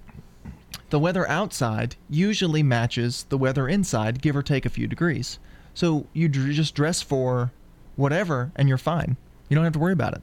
the 0.89 0.99
weather 0.99 1.27
outside 1.29 1.95
usually 2.09 2.63
matches 2.63 3.25
the 3.29 3.37
weather 3.37 3.67
inside, 3.67 4.21
give 4.21 4.35
or 4.35 4.43
take 4.43 4.65
a 4.65 4.69
few 4.69 4.87
degrees. 4.87 5.39
So 5.73 6.05
you 6.13 6.29
dr- 6.29 6.51
just 6.51 6.75
dress 6.75 7.01
for 7.01 7.51
whatever 7.95 8.51
and 8.55 8.67
you're 8.69 8.77
fine. 8.77 9.17
You 9.49 9.55
don't 9.55 9.63
have 9.63 9.73
to 9.73 9.79
worry 9.79 9.93
about 9.93 10.13
it. 10.13 10.21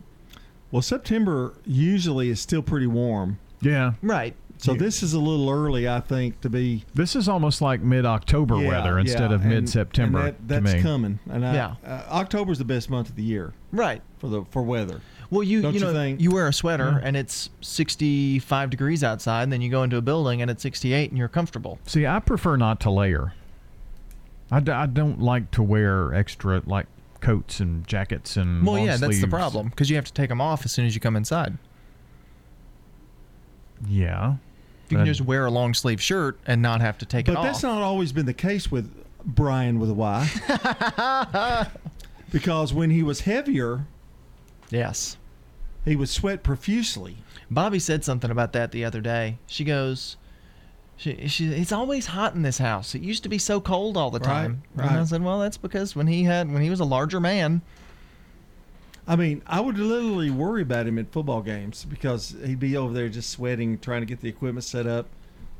Well, 0.70 0.82
September 0.82 1.54
usually 1.66 2.30
is 2.30 2.40
still 2.40 2.62
pretty 2.62 2.86
warm. 2.86 3.38
Yeah. 3.60 3.92
Right. 4.02 4.34
So 4.58 4.74
this 4.74 5.02
is 5.02 5.12
a 5.12 5.18
little 5.18 5.50
early, 5.50 5.88
I 5.88 5.98
think, 5.98 6.40
to 6.42 6.48
be. 6.48 6.84
This 6.94 7.16
is 7.16 7.28
almost 7.28 7.60
like 7.60 7.80
mid-October 7.80 8.62
Yeah, 8.62 8.68
weather 8.68 8.98
instead 9.00 9.30
yeah, 9.30 9.34
of 9.34 9.40
and- 9.42 9.50
mid-September 9.50 10.18
and 10.20 10.26
that- 10.28 10.38
to 10.38 10.60
that's 10.62 10.74
me. 10.76 10.80
coming, 10.82 11.18
and 11.28 11.44
I, 11.44 11.54
Yeah. 11.54 11.74
uh, 11.84 12.02
October's 12.12 12.58
the 12.58 12.64
best 12.64 12.88
month 12.88 13.08
of 13.10 13.16
the 13.16 13.24
year. 13.24 13.54
Right. 13.72 14.02
For 14.18 14.28
the 14.28 14.44
for 14.52 14.62
weather. 14.62 15.00
Well, 15.32 15.42
you 15.42 15.62
Don't 15.62 15.72
you 15.72 15.80
you 15.80 15.86
know 15.86 15.92
think? 15.94 16.20
you 16.20 16.30
wear 16.30 16.46
a 16.46 16.52
sweater 16.52 16.98
Yeah. 17.00 17.08
and 17.08 17.16
it's 17.16 17.48
65 17.62 18.68
degrees 18.68 19.02
outside, 19.02 19.44
and 19.44 19.52
then 19.52 19.62
you 19.62 19.70
go 19.70 19.82
into 19.82 19.96
a 19.96 20.02
building 20.02 20.42
and 20.42 20.50
it's 20.50 20.62
68 20.62 21.08
and 21.10 21.16
you're 21.16 21.26
comfortable. 21.28 21.78
See, 21.86 22.06
I 22.06 22.18
prefer 22.20 22.58
not 22.58 22.80
to 22.80 22.90
layer. 22.90 23.32
I, 24.50 24.60
d- 24.60 24.72
I 24.72 24.84
don't 24.84 25.22
like 25.22 25.50
to 25.52 25.62
wear 25.62 26.12
extra 26.12 26.60
like 26.66 26.84
coats 27.20 27.60
and 27.60 27.86
jackets 27.86 28.36
and. 28.36 28.66
Well, 28.66 28.78
yeah, 28.78 28.98
that's 28.98 29.22
the 29.22 29.26
problem 29.26 29.70
because 29.70 29.88
you 29.88 29.96
have 29.96 30.04
to 30.04 30.12
take 30.12 30.28
them 30.28 30.42
off 30.42 30.66
as 30.66 30.72
soon 30.72 30.84
as 30.84 30.94
you 30.94 31.00
come 31.00 31.16
inside. 31.16 31.56
Yeah. 33.88 34.34
You 34.90 34.98
can 34.98 35.06
just 35.06 35.22
wear 35.22 35.46
a 35.46 35.50
long 35.50 35.72
sleeve 35.72 36.02
shirt 36.02 36.38
and 36.46 36.60
not 36.60 36.82
have 36.82 36.98
to 36.98 37.06
take 37.06 37.24
But 37.24 37.32
it 37.32 37.36
off. 37.38 37.44
But 37.44 37.52
that's 37.52 37.62
not 37.62 37.80
always 37.80 38.12
been 38.12 38.26
the 38.26 38.34
case 38.34 38.70
with 38.70 38.92
Brian 39.24 39.78
with 39.78 39.88
a 39.88 39.94
Y. 39.94 41.66
because 42.30 42.74
when 42.74 42.90
he 42.90 43.02
was 43.02 43.20
heavier, 43.22 43.86
yes, 44.68 45.16
he 45.84 45.96
would 45.96 46.08
sweat 46.08 46.42
profusely. 46.42 47.18
Bobby 47.50 47.78
said 47.78 48.04
something 48.04 48.30
about 48.30 48.52
that 48.52 48.72
the 48.72 48.84
other 48.84 49.00
day. 49.00 49.38
She 49.46 49.64
goes, 49.64 50.16
she, 50.96 51.26
she, 51.28 51.46
it's 51.48 51.72
always 51.72 52.06
hot 52.06 52.34
in 52.34 52.42
this 52.42 52.58
house. 52.58 52.94
It 52.94 53.02
used 53.02 53.24
to 53.24 53.28
be 53.28 53.38
so 53.38 53.60
cold 53.60 53.96
all 53.96 54.10
the 54.10 54.20
time. 54.20 54.62
Right, 54.74 54.84
time. 54.84 54.94
And 54.94 55.00
I 55.00 55.04
said, 55.04 55.22
well, 55.22 55.40
that's 55.40 55.56
because 55.56 55.96
when 55.96 56.06
he 56.06 56.24
had 56.24 56.52
when 56.52 56.62
he 56.62 56.70
was 56.70 56.80
a 56.80 56.84
larger 56.84 57.20
man. 57.20 57.62
I 59.04 59.16
mean, 59.16 59.42
I 59.48 59.60
would 59.60 59.78
literally 59.78 60.30
worry 60.30 60.62
about 60.62 60.86
him 60.86 60.96
at 60.96 61.10
football 61.10 61.42
games 61.42 61.84
because 61.84 62.36
he'd 62.44 62.60
be 62.60 62.76
over 62.76 62.92
there 62.94 63.08
just 63.08 63.30
sweating, 63.30 63.80
trying 63.80 64.02
to 64.02 64.06
get 64.06 64.20
the 64.20 64.28
equipment 64.28 64.62
set 64.62 64.86
up, 64.86 65.08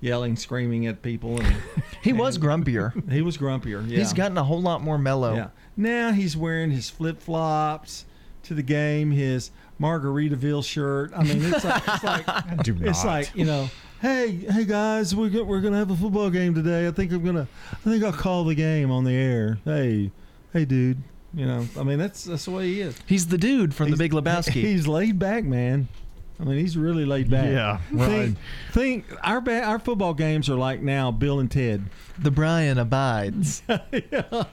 yelling, 0.01 0.37
screaming 0.37 0.87
at 0.87 1.03
people. 1.03 1.41
And 1.41 1.57
He 2.03 2.13
was 2.13 2.39
grumpier. 2.39 2.93
He 3.11 3.21
was 3.21 3.37
grumpier. 3.37 3.85
Yeah. 3.89 3.99
He's 3.99 4.13
gotten 4.13 4.39
a 4.39 4.45
whole 4.45 4.63
lot 4.63 4.81
more 4.81 4.97
mellow. 4.97 5.35
Yeah. 5.35 5.49
Now 5.77 6.13
he's 6.13 6.37
wearing 6.37 6.71
his 6.71 6.89
flip 6.89 7.21
flops 7.21 8.05
to 8.45 8.55
the 8.55 8.63
game, 8.63 9.11
his 9.11 9.51
Margaritaville 9.81 10.65
shirt. 10.65 11.13
I 11.15 11.23
mean, 11.25 11.43
it's 11.45 11.65
like 11.65 11.83
it's 11.87 12.05
like 12.05 12.27
Do 12.65 12.77
it's 12.81 13.05
not. 13.05 13.11
like 13.11 13.35
you 13.35 13.45
know, 13.45 13.69
hey 14.01 14.31
hey 14.51 14.65
guys, 14.65 15.15
we're 15.15 15.31
go- 15.31 15.45
we're 15.45 15.61
gonna 15.61 15.79
have 15.79 15.91
a 15.91 15.97
football 15.97 16.31
game 16.31 16.55
today. 16.55 16.87
I 16.87 16.91
think 16.91 17.13
I'm 17.13 17.25
gonna 17.25 17.49
I 17.73 17.77
think 17.91 18.03
I'll 18.05 18.13
call 18.13 18.45
the 18.45 18.55
game 18.55 18.91
on 18.91 19.05
the 19.05 19.15
air. 19.15 19.59
Hey 19.65 20.11
hey 20.53 20.65
dude, 20.65 21.03
you 21.35 21.47
know, 21.47 21.67
I 21.79 21.83
mean 21.83 21.99
that's 21.99 22.25
that's 22.25 22.45
the 22.45 22.51
way 22.53 22.67
he 22.69 22.81
is. 22.81 22.97
He's 23.07 23.27
the 23.27 23.39
dude 23.39 23.75
from 23.75 23.91
the 23.91 23.97
Big 23.97 24.13
Lebowski. 24.13 24.53
He's 24.63 24.87
laid 24.87 25.19
back, 25.19 25.45
man. 25.45 25.89
I 26.41 26.45
mean, 26.45 26.59
he's 26.59 26.77
really 26.77 27.05
laid 27.05 27.31
back. 27.31 27.47
Yeah, 27.47 27.79
right. 27.93 28.35
Think, 28.35 28.39
think 28.73 29.05
our 29.23 29.41
ba- 29.41 29.63
our 29.63 29.79
football 29.79 30.13
games 30.13 30.49
are 30.49 30.57
like 30.57 30.81
now 30.83 31.13
Bill 31.13 31.39
and 31.39 31.49
Ted. 31.49 31.85
The 32.19 32.33
Brian 32.33 32.79
abides. 32.79 33.63
yeah. 33.69 34.45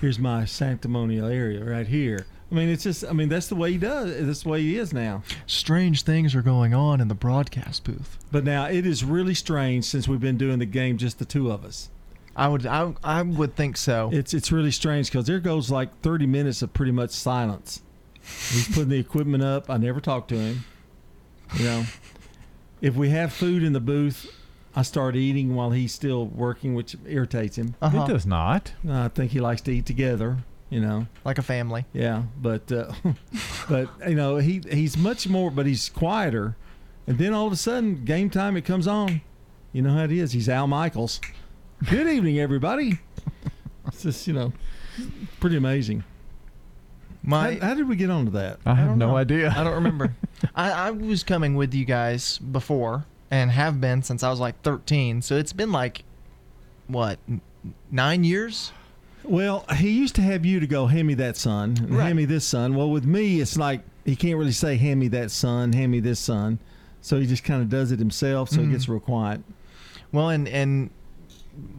Here's 0.00 0.18
my 0.18 0.46
sanctimonial 0.46 1.28
area 1.28 1.64
right 1.64 1.86
here. 1.86 2.26
I 2.50 2.54
mean, 2.54 2.68
it's 2.68 2.84
just. 2.84 3.04
I 3.04 3.12
mean, 3.12 3.28
that's 3.28 3.48
the 3.48 3.56
way 3.56 3.72
he 3.72 3.78
does. 3.78 4.26
That's 4.26 4.42
the 4.42 4.48
way 4.48 4.62
he 4.62 4.78
is 4.78 4.92
now. 4.92 5.22
Strange 5.46 6.02
things 6.02 6.34
are 6.34 6.42
going 6.42 6.72
on 6.72 7.00
in 7.00 7.08
the 7.08 7.14
broadcast 7.14 7.84
booth. 7.84 8.18
But 8.32 8.44
now 8.44 8.66
it 8.66 8.86
is 8.86 9.04
really 9.04 9.34
strange 9.34 9.84
since 9.84 10.08
we've 10.08 10.20
been 10.20 10.38
doing 10.38 10.58
the 10.58 10.66
game 10.66 10.96
just 10.96 11.18
the 11.18 11.24
two 11.24 11.50
of 11.50 11.64
us. 11.64 11.90
I 12.34 12.48
would 12.48 12.64
I, 12.66 12.94
I 13.02 13.22
would 13.22 13.56
think 13.56 13.76
so. 13.76 14.10
It's 14.12 14.32
it's 14.32 14.50
really 14.50 14.70
strange 14.70 15.10
because 15.10 15.26
there 15.26 15.40
goes 15.40 15.70
like 15.70 16.00
30 16.00 16.26
minutes 16.26 16.62
of 16.62 16.72
pretty 16.72 16.92
much 16.92 17.10
silence. 17.10 17.82
He's 18.22 18.68
putting 18.68 18.90
the 18.90 18.98
equipment 18.98 19.42
up. 19.42 19.68
I 19.68 19.76
never 19.76 20.00
talk 20.00 20.28
to 20.28 20.36
him. 20.36 20.64
You 21.56 21.64
know, 21.64 21.84
if 22.80 22.94
we 22.94 23.10
have 23.10 23.32
food 23.32 23.62
in 23.62 23.72
the 23.72 23.80
booth, 23.80 24.30
I 24.76 24.82
start 24.82 25.16
eating 25.16 25.54
while 25.54 25.70
he's 25.70 25.92
still 25.92 26.26
working, 26.26 26.74
which 26.74 26.96
irritates 27.06 27.56
him. 27.56 27.74
Uh-huh. 27.82 28.04
It 28.04 28.08
does 28.08 28.26
not. 28.26 28.72
I 28.88 29.08
think 29.08 29.32
he 29.32 29.40
likes 29.40 29.62
to 29.62 29.72
eat 29.72 29.86
together. 29.86 30.38
You 30.70 30.80
know, 30.80 31.06
like 31.24 31.38
a 31.38 31.42
family. 31.42 31.86
Yeah, 31.94 32.24
but 32.40 32.70
uh, 32.70 32.92
but 33.68 33.88
you 34.06 34.14
know 34.14 34.36
he 34.36 34.60
he's 34.70 34.96
much 34.98 35.26
more, 35.28 35.50
but 35.50 35.66
he's 35.66 35.88
quieter. 35.88 36.56
And 37.06 37.16
then 37.16 37.32
all 37.32 37.46
of 37.46 37.52
a 37.52 37.56
sudden, 37.56 38.04
game 38.04 38.28
time 38.28 38.56
it 38.56 38.66
comes 38.66 38.86
on. 38.86 39.22
You 39.72 39.80
know 39.82 39.92
how 39.94 40.04
it 40.04 40.12
is. 40.12 40.32
He's 40.32 40.48
Al 40.48 40.66
Michaels. 40.66 41.20
Good 41.88 42.06
evening, 42.06 42.38
everybody. 42.38 42.98
It's 43.86 44.02
just 44.02 44.26
you 44.26 44.34
know, 44.34 44.52
pretty 45.40 45.56
amazing. 45.56 46.04
My 47.22 47.54
how, 47.54 47.68
how 47.68 47.74
did 47.74 47.88
we 47.88 47.96
get 47.96 48.10
onto 48.10 48.32
that? 48.32 48.58
I 48.66 48.74
have 48.74 48.88
don't 48.90 48.98
no 48.98 49.08
know. 49.08 49.16
idea. 49.16 49.54
I 49.56 49.64
don't 49.64 49.74
remember. 49.74 50.14
I, 50.54 50.70
I 50.70 50.90
was 50.90 51.22
coming 51.24 51.54
with 51.56 51.74
you 51.74 51.84
guys 51.84 52.38
before 52.38 53.06
and 53.30 53.50
have 53.50 53.80
been 53.80 54.02
since 54.02 54.22
I 54.22 54.30
was 54.30 54.38
like 54.40 54.60
13. 54.62 55.22
So 55.22 55.36
it's 55.36 55.52
been 55.52 55.72
like, 55.72 56.04
what, 56.86 57.18
n- 57.28 57.40
nine 57.90 58.24
years? 58.24 58.72
Well, 59.28 59.64
he 59.76 59.90
used 59.90 60.14
to 60.16 60.22
have 60.22 60.46
you 60.46 60.58
to 60.60 60.66
go, 60.66 60.86
hand 60.86 61.06
me 61.06 61.14
that 61.14 61.36
son, 61.36 61.76
and 61.78 61.94
hand 61.94 62.16
me 62.16 62.24
this 62.24 62.44
son. 62.46 62.74
Well, 62.74 62.90
with 62.90 63.04
me, 63.04 63.40
it's 63.40 63.56
like 63.58 63.82
he 64.04 64.16
can't 64.16 64.38
really 64.38 64.52
say, 64.52 64.76
hand 64.76 64.98
me 65.00 65.08
that 65.08 65.30
son, 65.30 65.72
hand 65.74 65.92
me 65.92 66.00
this 66.00 66.18
son. 66.18 66.58
So 67.02 67.20
he 67.20 67.26
just 67.26 67.44
kind 67.44 67.62
of 67.62 67.68
does 67.68 67.92
it 67.92 67.98
himself. 67.98 68.48
So 68.50 68.58
Mhm. 68.58 68.66
he 68.66 68.70
gets 68.72 68.88
real 68.88 69.00
quiet. 69.00 69.42
Well, 70.12 70.30
and 70.30 70.48
and 70.48 70.90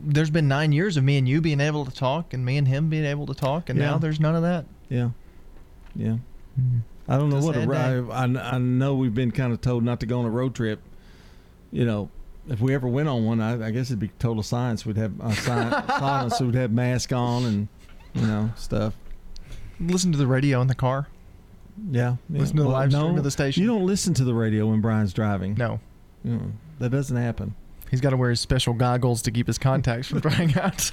there's 0.04 0.30
been 0.30 0.48
nine 0.48 0.72
years 0.74 0.96
of 0.98 1.04
me 1.04 1.18
and 1.18 1.28
you 1.28 1.42
being 1.42 1.60
able 1.60 1.86
to 1.86 1.92
talk, 1.92 2.34
and 2.34 2.46
me 2.46 2.58
and 2.58 2.68
him 2.68 2.90
being 2.90 3.06
able 3.06 3.26
to 3.26 3.34
talk, 3.34 3.70
and 3.70 3.80
Yeah. 3.80 3.92
now 3.92 3.98
there's 3.98 4.20
none 4.20 4.36
of 4.36 4.44
that. 4.44 4.66
Yeah, 4.90 5.10
yeah. 5.96 6.18
I 7.08 7.18
don't 7.18 7.30
know 7.30 7.38
a 7.38 7.42
what 7.42 7.56
a 7.56 7.62
sad 7.62 7.70
day. 7.72 8.00
ro- 8.00 8.10
I, 8.12 8.26
I 8.26 8.56
I 8.56 8.58
know 8.60 8.94
we've 8.96 9.14
been 9.16 9.32
kind 9.32 9.52
of 9.54 9.62
told 9.62 9.84
not 9.84 10.00
to 10.02 10.06
go 10.06 10.20
on 10.20 10.26
a 10.26 10.30
road 10.30 10.54
trip. 10.54 10.80
You 11.72 11.86
know, 11.86 12.10
if 12.50 12.60
we 12.60 12.74
ever 12.74 12.88
went 12.88 13.08
on 13.08 13.26
one, 13.26 13.40
I, 13.42 13.68
I 13.68 13.72
guess 13.72 13.88
it'd 13.90 14.00
be 14.00 14.10
total 14.20 14.44
science. 14.44 14.86
We'd 14.86 14.98
have 14.98 15.20
uh, 15.22 15.32
science, 15.34 15.88
silence. 15.88 16.40
We'd 16.42 16.56
have 16.56 16.72
mask 16.72 17.14
on 17.14 17.46
and 17.46 17.68
you 18.14 18.22
know 18.28 18.52
stuff. 18.56 18.94
Listen 19.80 20.12
to 20.12 20.18
the 20.18 20.28
radio 20.28 20.60
in 20.62 20.68
the 20.68 20.76
car. 20.76 21.08
Yeah, 21.92 22.16
yeah. 22.30 22.40
Listen 22.42 22.58
to 22.58 22.64
the 22.64 22.68
Well, 22.70 22.78
live 22.78 22.92
stream 22.92 23.14
no, 23.14 23.18
of 23.18 23.24
the 23.24 23.32
station. 23.32 23.64
You 23.64 23.70
don't 23.70 23.86
listen 23.86 24.14
to 24.16 24.24
the 24.26 24.34
radio 24.34 24.68
when 24.68 24.82
Brian's 24.82 25.14
driving. 25.14 25.56
No, 25.56 25.80
Mm, 26.28 26.52
that 26.80 26.90
doesn't 26.90 27.16
happen. 27.16 27.56
He's 27.90 28.02
got 28.02 28.10
to 28.10 28.18
wear 28.18 28.30
his 28.30 28.42
special 28.42 28.74
goggles 28.74 29.22
to 29.24 29.32
keep 29.32 29.48
his 29.48 29.58
contacts 29.58 30.08
from 30.10 30.20
drying 30.20 30.54
out. 30.60 30.92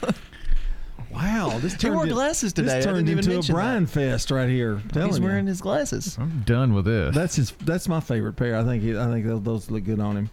Wow, 1.12 1.58
this 1.60 1.72
He 1.72 1.78
turned 1.78 1.94
wore 1.94 2.04
in- 2.06 2.12
glasses 2.12 2.52
today. 2.52 2.76
This 2.76 2.84
turned 2.84 2.98
into 3.08 3.12
a 3.12 3.16
mention 3.16 3.40
that. 3.40 3.52
Brian 3.52 3.86
fest 3.86 4.30
right 4.30 4.48
here. 4.48 4.80
Telling 4.92 5.08
He's 5.08 5.18
you. 5.18 5.24
wearing 5.24 5.46
his 5.46 5.60
glasses. 5.60 6.16
I'm 6.18 6.42
done 6.46 6.74
with 6.74 6.84
this. 6.84 7.14
That's 7.14 7.36
his. 7.36 7.50
That's 7.52 7.88
my 7.88 8.00
favorite 8.00 8.34
pair. 8.34 8.56
I 8.56 8.64
think. 8.64 8.82
He, 8.82 8.96
I 8.96 9.06
think 9.06 9.26
those, 9.26 9.42
those 9.42 9.70
look 9.70 9.84
good 9.84 10.00
on 10.00 10.16
him. 10.16 10.30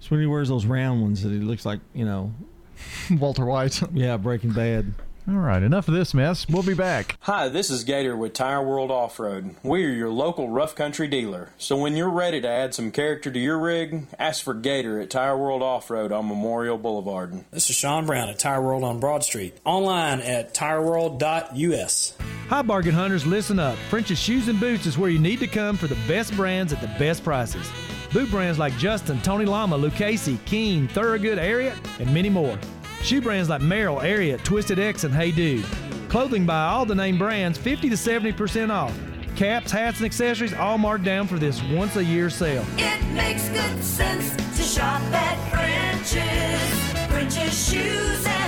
It's 0.00 0.10
when 0.10 0.20
he 0.20 0.26
wears 0.26 0.48
those 0.48 0.64
round 0.64 1.02
ones 1.02 1.22
that 1.22 1.30
he 1.30 1.40
looks 1.40 1.66
like 1.66 1.80
you 1.94 2.06
know. 2.06 2.32
Walter 3.10 3.44
White. 3.44 3.82
yeah, 3.92 4.16
Breaking 4.16 4.52
Bad. 4.52 4.94
All 5.28 5.34
right, 5.36 5.62
enough 5.62 5.86
of 5.86 5.92
this 5.92 6.14
mess. 6.14 6.48
We'll 6.48 6.62
be 6.62 6.72
back. 6.72 7.18
Hi, 7.20 7.48
this 7.50 7.68
is 7.68 7.84
Gator 7.84 8.16
with 8.16 8.32
Tire 8.32 8.62
World 8.62 8.90
Off 8.90 9.20
Road. 9.20 9.54
We 9.62 9.84
are 9.84 9.90
your 9.90 10.08
local 10.08 10.48
rough 10.48 10.74
country 10.74 11.06
dealer. 11.06 11.50
So 11.58 11.76
when 11.76 11.94
you're 11.94 12.08
ready 12.08 12.40
to 12.40 12.48
add 12.48 12.74
some 12.74 12.90
character 12.90 13.30
to 13.30 13.38
your 13.38 13.58
rig, 13.58 14.06
ask 14.18 14.42
for 14.42 14.54
Gator 14.54 14.98
at 14.98 15.10
Tire 15.10 15.36
World 15.36 15.62
Off 15.62 15.90
Road 15.90 16.10
on 16.10 16.26
Memorial 16.26 16.78
Boulevard. 16.78 17.44
This 17.50 17.68
is 17.68 17.76
Sean 17.76 18.06
Brown 18.06 18.30
at 18.30 18.38
Tire 18.38 18.62
World 18.62 18.82
on 18.82 18.98
Broad 18.98 19.22
Street. 19.22 19.58
Online 19.66 20.20
at 20.20 20.54
tireworld.us. 20.54 22.14
Hi, 22.48 22.62
bargain 22.62 22.94
hunters, 22.94 23.26
listen 23.26 23.58
up. 23.58 23.76
French's 23.90 24.18
Shoes 24.18 24.48
and 24.48 24.58
Boots 24.58 24.86
is 24.86 24.96
where 24.96 25.10
you 25.10 25.18
need 25.20 25.40
to 25.40 25.46
come 25.46 25.76
for 25.76 25.86
the 25.86 25.98
best 26.08 26.34
brands 26.34 26.72
at 26.72 26.80
the 26.80 26.88
best 26.98 27.22
prices. 27.22 27.70
Boot 28.12 28.28
brands 28.30 28.58
like 28.58 28.76
Justin, 28.76 29.20
Tony 29.22 29.44
Lama, 29.44 29.76
Lucchese, 29.76 30.38
Keen, 30.44 30.88
Thorogood, 30.88 31.38
Ariat, 31.38 31.76
and 32.00 32.12
many 32.12 32.28
more. 32.28 32.58
Shoe 33.02 33.20
brands 33.20 33.48
like 33.48 33.62
Merrell, 33.62 34.02
Ariat, 34.02 34.42
Twisted 34.42 34.80
X, 34.80 35.04
and 35.04 35.14
Hey 35.14 35.30
Dude. 35.30 35.64
Clothing 36.08 36.44
by 36.44 36.64
all 36.64 36.84
the 36.84 36.94
name 36.94 37.18
brands, 37.18 37.56
50 37.56 37.88
to 37.88 37.94
70% 37.94 38.70
off. 38.70 38.98
Caps, 39.36 39.70
hats, 39.70 39.98
and 39.98 40.06
accessories 40.06 40.52
all 40.52 40.76
marked 40.76 41.04
down 41.04 41.28
for 41.28 41.38
this 41.38 41.62
once 41.62 41.94
a 41.96 42.04
year 42.04 42.28
sale. 42.28 42.64
It 42.76 43.02
makes 43.14 43.48
good 43.48 43.82
sense 43.82 44.34
to 44.56 44.62
shop 44.62 45.00
at 45.12 45.50
French's. 45.50 47.10
French's 47.10 47.70
shoes. 47.70 48.39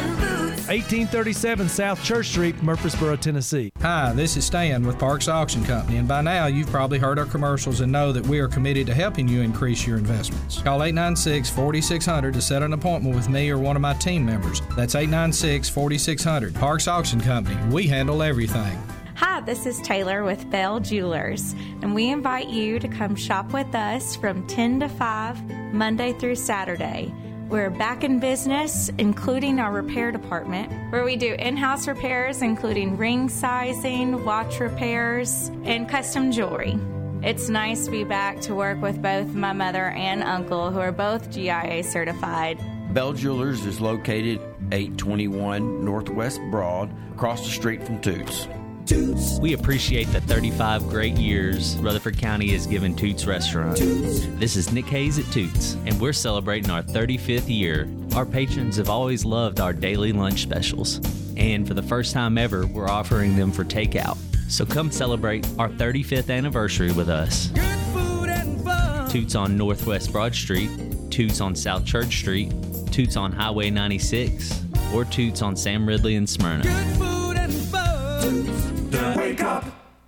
1837 0.73 1.69
South 1.69 2.03
Church 2.03 2.29
Street, 2.29 2.63
Murfreesboro, 2.63 3.17
Tennessee. 3.17 3.71
Hi, 3.83 4.11
this 4.15 4.39
is 4.39 4.47
Stan 4.47 4.87
with 4.87 4.99
Parks 4.99 5.29
Auction 5.29 5.63
Company, 5.65 5.99
and 5.99 6.09
by 6.09 6.23
now 6.23 6.47
you've 6.47 6.71
probably 6.71 6.99
heard 6.99 7.19
our 7.19 7.27
commercials 7.27 7.83
and 7.83 7.93
know 7.93 8.11
that 8.11 8.27
we 8.27 8.39
are 8.39 8.49
committed 8.49 8.87
to 8.87 8.95
helping 8.95 9.29
you 9.29 9.43
increase 9.43 9.87
your 9.87 9.99
investments. 9.99 10.63
Call 10.63 10.83
896 10.83 11.51
4600 11.51 12.33
to 12.33 12.41
set 12.41 12.63
an 12.63 12.73
appointment 12.73 13.15
with 13.15 13.29
me 13.29 13.51
or 13.51 13.59
one 13.59 13.77
of 13.77 13.83
my 13.83 13.93
team 13.93 14.25
members. 14.25 14.63
That's 14.75 14.95
896 14.95 15.69
4600. 15.69 16.55
Parks 16.55 16.89
Auction 16.89 17.21
Company, 17.21 17.59
we 17.71 17.87
handle 17.87 18.23
everything. 18.23 18.83
Hi, 19.17 19.43
this 19.43 19.67
is 19.67 19.79
Taylor 19.83 20.25
with 20.25 20.51
Bell 20.51 20.81
Jewelers, 20.81 21.53
and 21.83 21.95
we 21.95 22.09
invite 22.09 22.49
you 22.49 22.79
to 22.79 22.89
come 22.89 23.15
shop 23.15 23.53
with 23.53 23.75
us 23.75 24.17
from 24.17 24.47
10 24.47 24.81
to 24.81 24.89
5, 24.89 25.75
Monday 25.75 26.15
through 26.15 26.37
Saturday. 26.37 27.13
We're 27.53 27.69
back 27.69 28.03
in 28.03 28.19
business, 28.19 28.91
including 28.97 29.61
our 29.61 29.71
repair 29.71 30.11
department, 30.11 30.73
where 30.91 31.05
we 31.05 31.17
do 31.17 31.35
in 31.35 31.55
house 31.55 31.87
repairs, 31.87 32.41
including 32.41 32.97
ring 32.97 33.29
sizing, 33.29 34.25
watch 34.25 34.59
repairs, 34.59 35.51
and 35.63 35.87
custom 35.87 36.33
jewelry. 36.33 36.79
It's 37.23 37.51
nice 37.51 37.85
to 37.85 37.91
be 37.91 38.05
back 38.05 38.41
to 38.43 38.55
work 38.55 38.81
with 38.81 39.03
both 39.03 39.35
my 39.35 39.53
mother 39.53 39.91
and 39.91 40.23
uncle, 40.23 40.71
who 40.71 40.79
are 40.79 40.93
both 40.93 41.31
GIA 41.31 41.85
certified. 41.85 42.59
Bell 42.95 43.13
Jewelers 43.13 43.67
is 43.67 43.83
located 43.83 44.41
821 44.73 45.85
Northwest 45.85 46.41
Broad, 46.51 46.91
across 47.13 47.45
the 47.45 47.51
street 47.51 47.83
from 47.83 48.01
Toots. 48.01 48.49
We 49.41 49.55
appreciate 49.55 50.09
the 50.09 50.21
35 50.23 50.89
great 50.89 51.17
years 51.17 51.77
Rutherford 51.77 52.19
County 52.19 52.49
has 52.51 52.67
given 52.67 52.97
Toots 52.97 53.27
Restaurant. 53.27 53.77
This 53.79 54.57
is 54.57 54.73
Nick 54.73 54.87
Hayes 54.87 55.19
at 55.19 55.25
Toots, 55.33 55.75
and 55.87 56.01
we're 56.01 56.13
celebrating 56.13 56.71
our 56.71 56.83
35th 56.83 57.49
year. 57.49 57.89
Our 58.15 58.27
patrons 58.27 58.77
have 58.77 58.91
always 58.91 59.25
loved 59.25 59.61
our 59.61 59.73
daily 59.73 60.13
lunch 60.13 60.43
specials, 60.43 61.01
and 61.37 61.67
for 61.67 61.75
the 61.75 61.83
first 61.83 62.13
time 62.13 62.37
ever, 62.37 62.67
we're 62.67 62.89
offering 62.89 63.37
them 63.37 63.53
for 63.53 63.65
takeout. 63.65 64.19
So 64.51 64.67
come 64.67 64.91
celebrate 64.91 65.47
our 65.59 65.69
35th 65.69 66.31
anniversary 66.31 66.93
with 66.93 67.09
us. 67.09 67.51
Toots 69.11 69.35
on 69.35 69.57
Northwest 69.57 70.11
Broad 70.13 70.35
Street, 70.35 70.71
Toots 71.11 71.41
on 71.41 71.55
South 71.55 71.85
Church 71.85 72.19
Street, 72.19 72.53
Toots 72.91 73.17
on 73.17 73.31
Highway 73.31 73.71
96, 73.71 74.65
or 74.93 75.05
Toots 75.05 75.41
on 75.41 75.55
Sam 75.57 75.87
Ridley 75.87 76.17
and 76.17 76.29
Smyrna. 76.29 76.65
The 79.33 79.37
Wake 79.37 79.45
Up 79.45 79.65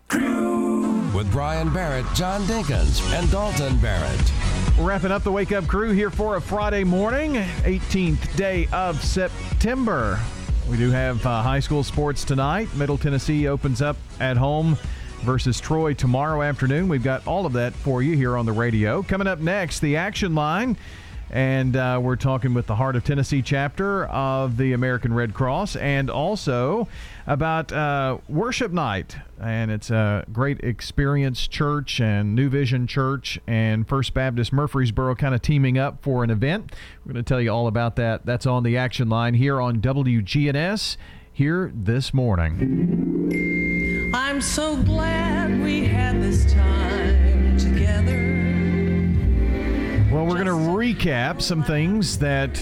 Crew. 0.09 1.11
With 1.17 1.33
Brian 1.33 1.73
Barrett, 1.73 2.05
John 2.15 2.43
Dinkins, 2.43 3.01
and 3.19 3.31
Dalton 3.31 3.79
Barrett. 3.79 4.33
Wrapping 4.79 5.11
up 5.11 5.23
the 5.23 5.33
Wake 5.33 5.51
Up 5.51 5.67
Crew 5.67 5.93
here 5.93 6.11
for 6.11 6.37
a 6.37 6.41
Friday 6.43 6.85
morning, 6.85 7.37
18th 7.63 8.37
day 8.37 8.69
of 8.71 9.03
September. 9.03 10.21
We 10.69 10.77
do 10.77 10.91
have 10.91 11.25
uh, 11.25 11.41
high 11.41 11.61
school 11.61 11.83
sports 11.83 12.23
tonight. 12.23 12.75
Middle 12.75 12.99
Tennessee 12.99 13.49
opens 13.49 13.81
up 13.81 13.97
at 14.21 14.37
home 14.37 14.77
versus 15.23 15.59
Troy 15.59 15.95
tomorrow 15.95 16.43
afternoon. 16.43 16.87
We've 16.89 17.03
got 17.03 17.27
all 17.27 17.47
of 17.47 17.55
that 17.55 17.73
for 17.73 18.03
you 18.03 18.15
here 18.17 18.37
on 18.37 18.45
the 18.45 18.53
radio. 18.53 19.03
Coming 19.03 19.27
up 19.27 19.39
next, 19.39 19.81
the 19.81 19.97
action 19.97 20.35
line. 20.35 20.77
And 21.35 21.75
uh, 21.75 21.99
we're 22.01 22.15
talking 22.15 22.55
with 22.55 22.69
the 22.69 22.77
Heart 22.77 22.95
of 22.95 23.03
Tennessee 23.03 23.43
chapter 23.43 24.05
of 24.07 24.57
the 24.57 24.73
American 24.73 25.13
Red 25.13 25.35
Cross 25.35 25.75
and 25.75 26.09
also 26.09 26.87
about 27.27 27.73
uh, 27.73 28.19
worship 28.29 28.71
night. 28.71 29.17
And 29.43 29.73
it's 29.73 29.91
a 29.91 30.25
great 30.33 30.61
experience 30.61 31.49
church 31.49 32.01
and 32.01 32.37
New 32.37 32.49
Vision 32.49 32.87
Church 32.87 33.41
and 33.49 33.89
First 33.89 34.15
Baptist 34.15 34.53
Murfreesboro 34.53 35.17
kind 35.17 35.35
of 35.35 35.43
teaming 35.43 35.77
up 35.77 36.01
for 36.03 36.23
an 36.23 36.31
event. 36.31 36.73
We're 37.05 37.15
going 37.15 37.25
to 37.25 37.29
tell 37.29 37.41
you 37.41 37.51
all 37.51 37.67
about 37.67 37.97
that. 37.97 38.25
That's 38.25 38.47
on 38.47 38.63
the 38.63 38.77
action 38.77 39.09
line 39.09 39.35
here 39.35 39.61
on 39.61 39.81
WGNS 39.81 40.97
here 41.33 41.73
this 41.75 42.15
morning. 42.15 44.13
I'm 44.15 44.41
so 44.41 44.77
glad 44.85 45.61
we 45.61 45.85
had 45.85 46.23
this 46.23 46.53
time 46.53 47.59
together. 47.59 48.24
Well, 50.15 50.27
we're 50.27 50.45
going 50.45 50.47
to 50.47 50.53
recap 50.53 51.43
some 51.43 51.65
things 51.65 52.19
that 52.19 52.57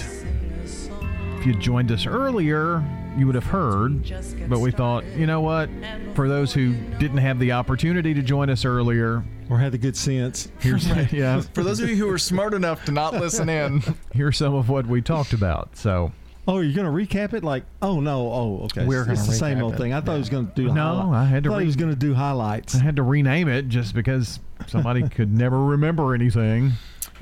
if 1.38 1.44
you 1.44 1.54
joined 1.54 1.92
us 1.92 2.06
earlier, 2.06 2.82
you 3.14 3.26
would 3.26 3.34
have 3.34 3.44
heard. 3.44 4.10
But 4.48 4.60
we 4.60 4.70
thought, 4.70 5.04
you 5.04 5.26
know 5.26 5.42
what? 5.42 5.68
For 6.14 6.30
those 6.30 6.54
who 6.54 6.72
didn't 6.98 7.18
have 7.18 7.38
the 7.38 7.52
opportunity 7.52 8.14
to 8.14 8.22
join 8.22 8.48
us 8.48 8.64
earlier, 8.64 9.22
or 9.50 9.58
had 9.58 9.72
the 9.72 9.76
good 9.76 9.98
sense, 9.98 10.50
here's 10.60 10.86
yeah. 11.12 11.42
For 11.52 11.62
those 11.62 11.78
of 11.80 11.90
you 11.90 11.96
who 11.96 12.06
were 12.06 12.16
smart 12.16 12.54
enough 12.54 12.86
to 12.86 12.92
not 12.92 13.12
listen 13.12 13.50
in, 13.50 13.82
here's 14.14 14.38
some 14.38 14.54
of 14.54 14.70
what 14.70 14.86
we 14.86 15.02
talked 15.02 15.34
about. 15.34 15.76
So. 15.76 16.10
Oh, 16.48 16.60
you're 16.60 16.74
going 16.74 16.86
to 16.86 17.14
recap 17.14 17.34
it? 17.34 17.44
Like, 17.44 17.64
oh 17.82 18.00
no, 18.00 18.32
oh 18.32 18.60
okay. 18.64 18.86
We're 18.86 19.02
it's 19.12 19.26
the 19.26 19.34
same 19.34 19.62
old 19.62 19.74
it. 19.74 19.76
thing. 19.76 19.92
I 19.92 20.00
thought 20.00 20.14
he 20.14 20.20
was 20.20 20.30
going 20.30 20.46
to 20.46 20.54
do. 20.54 20.72
No, 20.72 21.02
highlight- 21.02 21.14
I 21.16 21.24
had 21.26 21.44
to 21.44 21.50
I 21.50 21.52
thought 21.52 21.58
re- 21.58 21.64
he 21.64 21.66
was 21.66 21.76
going 21.76 21.90
to 21.92 21.98
do 21.98 22.14
highlights. 22.14 22.74
I 22.74 22.82
had 22.82 22.96
to 22.96 23.02
rename 23.02 23.48
it 23.48 23.68
just 23.68 23.94
because 23.94 24.40
somebody 24.68 25.06
could 25.06 25.36
never 25.36 25.62
remember 25.62 26.14
anything. 26.14 26.72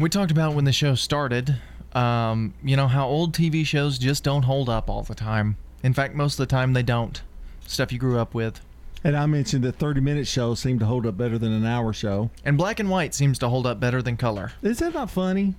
We 0.00 0.08
talked 0.08 0.30
about 0.30 0.54
when 0.54 0.64
the 0.64 0.72
show 0.72 0.94
started. 0.94 1.56
Um, 1.92 2.54
you 2.62 2.76
know 2.76 2.88
how 2.88 3.06
old 3.06 3.34
TV 3.34 3.66
shows 3.66 3.98
just 3.98 4.24
don't 4.24 4.42
hold 4.42 4.68
up 4.68 4.88
all 4.88 5.02
the 5.02 5.14
time. 5.14 5.56
In 5.82 5.92
fact, 5.92 6.14
most 6.14 6.34
of 6.34 6.38
the 6.38 6.46
time 6.46 6.72
they 6.72 6.82
don't. 6.82 7.20
Stuff 7.66 7.92
you 7.92 7.98
grew 7.98 8.18
up 8.18 8.34
with. 8.34 8.60
And 9.02 9.16
I 9.16 9.26
mentioned 9.26 9.64
that 9.64 9.76
30 9.76 10.00
minute 10.00 10.26
shows 10.26 10.60
seem 10.60 10.78
to 10.78 10.86
hold 10.86 11.06
up 11.06 11.16
better 11.16 11.38
than 11.38 11.52
an 11.52 11.64
hour 11.64 11.92
show. 11.92 12.30
And 12.44 12.56
black 12.58 12.80
and 12.80 12.90
white 12.90 13.14
seems 13.14 13.38
to 13.40 13.48
hold 13.48 13.66
up 13.66 13.80
better 13.80 14.02
than 14.02 14.16
color. 14.16 14.52
Is 14.62 14.78
that 14.78 14.94
not 14.94 15.10
funny? 15.10 15.54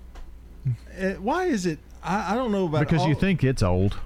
Uh, 1.00 1.12
why 1.14 1.46
is 1.46 1.66
it? 1.66 1.80
I, 2.04 2.34
I 2.34 2.36
don't 2.36 2.52
know 2.52 2.66
about 2.66 2.82
Because 2.82 3.06
you 3.06 3.14
all- 3.14 3.20
think 3.20 3.44
it's 3.44 3.64
old 3.64 3.98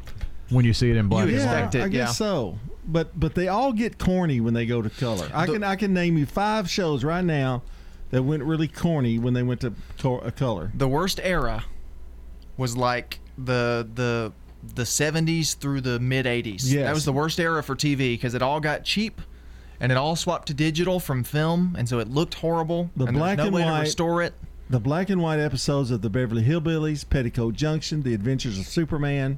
when 0.49 0.63
you 0.65 0.73
see 0.73 0.89
it 0.89 0.97
in 0.97 1.07
black 1.07 1.23
and 1.27 1.37
yeah, 1.37 1.65
white. 1.65 1.75
I 1.75 1.87
guess 1.89 2.17
so. 2.17 2.59
But 2.87 3.19
but 3.19 3.35
they 3.35 3.47
all 3.47 3.73
get 3.73 3.97
corny 3.97 4.39
when 4.39 4.53
they 4.53 4.65
go 4.65 4.81
to 4.81 4.89
color. 4.89 5.29
I 5.33 5.47
can 5.47 5.63
I 5.63 5.75
can 5.75 5.93
name 5.93 6.17
you 6.17 6.25
five 6.25 6.69
shows 6.69 7.03
right 7.03 7.23
now 7.25 7.63
that 8.15 8.23
went 8.23 8.41
really 8.43 8.69
corny 8.69 9.19
when 9.19 9.33
they 9.33 9.43
went 9.43 9.59
to 9.61 9.73
a 10.23 10.31
color. 10.31 10.71
The 10.73 10.87
worst 10.87 11.19
era 11.21 11.65
was 12.55 12.77
like 12.77 13.19
the 13.37 13.85
the 13.93 14.31
the 14.73 14.83
70s 14.83 15.57
through 15.57 15.81
the 15.81 15.99
mid 15.99 16.25
80s. 16.25 16.61
Yes. 16.71 16.85
That 16.85 16.93
was 16.93 17.03
the 17.05 17.11
worst 17.11 17.39
era 17.39 17.61
for 17.61 17.75
TV 17.75 18.13
because 18.13 18.33
it 18.33 18.41
all 18.41 18.61
got 18.61 18.85
cheap 18.85 19.21
and 19.81 19.91
it 19.91 19.97
all 19.97 20.15
swapped 20.15 20.47
to 20.47 20.53
digital 20.53 21.01
from 21.01 21.23
film 21.25 21.75
and 21.77 21.89
so 21.89 21.99
it 21.99 22.09
looked 22.09 22.35
horrible 22.35 22.89
The 22.95 23.05
and 23.07 23.17
black 23.17 23.37
no 23.37 23.47
and 23.47 23.53
way 23.53 23.63
to 23.63 23.69
white- 23.69 23.81
restore 23.81 24.21
it. 24.23 24.33
the 24.69 24.79
black 24.79 25.09
and 25.09 25.21
white 25.21 25.39
episodes 25.39 25.91
of 25.91 26.01
the 26.01 26.09
Beverly 26.09 26.43
Hillbillies, 26.43 27.07
Petticoat 27.09 27.53
Junction, 27.55 28.01
The 28.03 28.13
Adventures 28.13 28.57
of 28.57 28.65
Superman. 28.65 29.37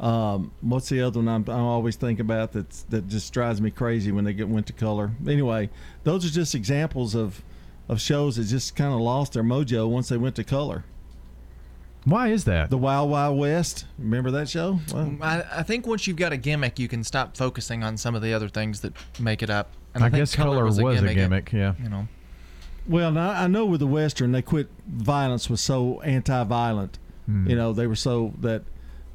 Um, 0.00 0.52
what's 0.62 0.88
the 0.88 1.02
other 1.02 1.18
one 1.20 1.28
I'm, 1.28 1.44
I 1.48 1.58
always 1.60 1.96
think 1.96 2.18
about 2.18 2.52
that's 2.52 2.82
that 2.84 3.06
just 3.08 3.32
drives 3.32 3.60
me 3.60 3.70
crazy 3.70 4.10
when 4.12 4.24
they 4.24 4.32
get 4.32 4.48
went 4.48 4.66
to 4.68 4.72
color. 4.72 5.10
Anyway, 5.26 5.70
those 6.04 6.24
are 6.24 6.30
just 6.30 6.54
examples 6.54 7.14
of 7.14 7.42
of 7.88 8.00
shows 8.00 8.36
that 8.36 8.44
just 8.44 8.76
kind 8.76 8.92
of 8.92 9.00
lost 9.00 9.32
their 9.32 9.42
mojo 9.42 9.88
once 9.88 10.08
they 10.08 10.16
went 10.16 10.36
to 10.36 10.44
color. 10.44 10.84
Why 12.04 12.28
is 12.28 12.44
that? 12.44 12.70
The 12.70 12.78
Wild 12.78 13.10
Wild 13.10 13.38
West. 13.38 13.84
Remember 13.98 14.30
that 14.30 14.48
show? 14.48 14.80
Well, 14.92 15.16
I, 15.20 15.44
I 15.52 15.62
think 15.62 15.86
once 15.86 16.06
you've 16.06 16.16
got 16.16 16.32
a 16.32 16.36
gimmick, 16.36 16.78
you 16.78 16.88
can 16.88 17.04
stop 17.04 17.36
focusing 17.36 17.82
on 17.82 17.96
some 17.96 18.14
of 18.14 18.22
the 18.22 18.32
other 18.32 18.48
things 18.48 18.80
that 18.80 18.94
make 19.18 19.42
it 19.42 19.50
up. 19.50 19.72
And 19.94 20.02
I, 20.02 20.06
I, 20.06 20.10
guess 20.10 20.34
color 20.34 20.64
was, 20.64 20.78
a 20.78 20.82
gimmick. 20.82 21.52
yeah. 21.52 21.74
You 21.82 21.88
know. 21.88 22.08
Well, 22.86 23.12
now 23.12 23.30
I 23.30 23.46
know 23.46 23.66
with 23.66 23.80
the 23.80 23.86
Western, 23.86 24.32
they 24.32 24.42
quit. 24.42 24.68
Violence 24.86 25.50
was 25.50 25.60
so 25.60 26.00
anti-violent. 26.00 26.98
Hmm. 27.26 27.48
You 27.48 27.56
know, 27.56 27.72
they 27.72 27.86
were 27.86 27.96
so 27.96 28.32
that 28.40 28.62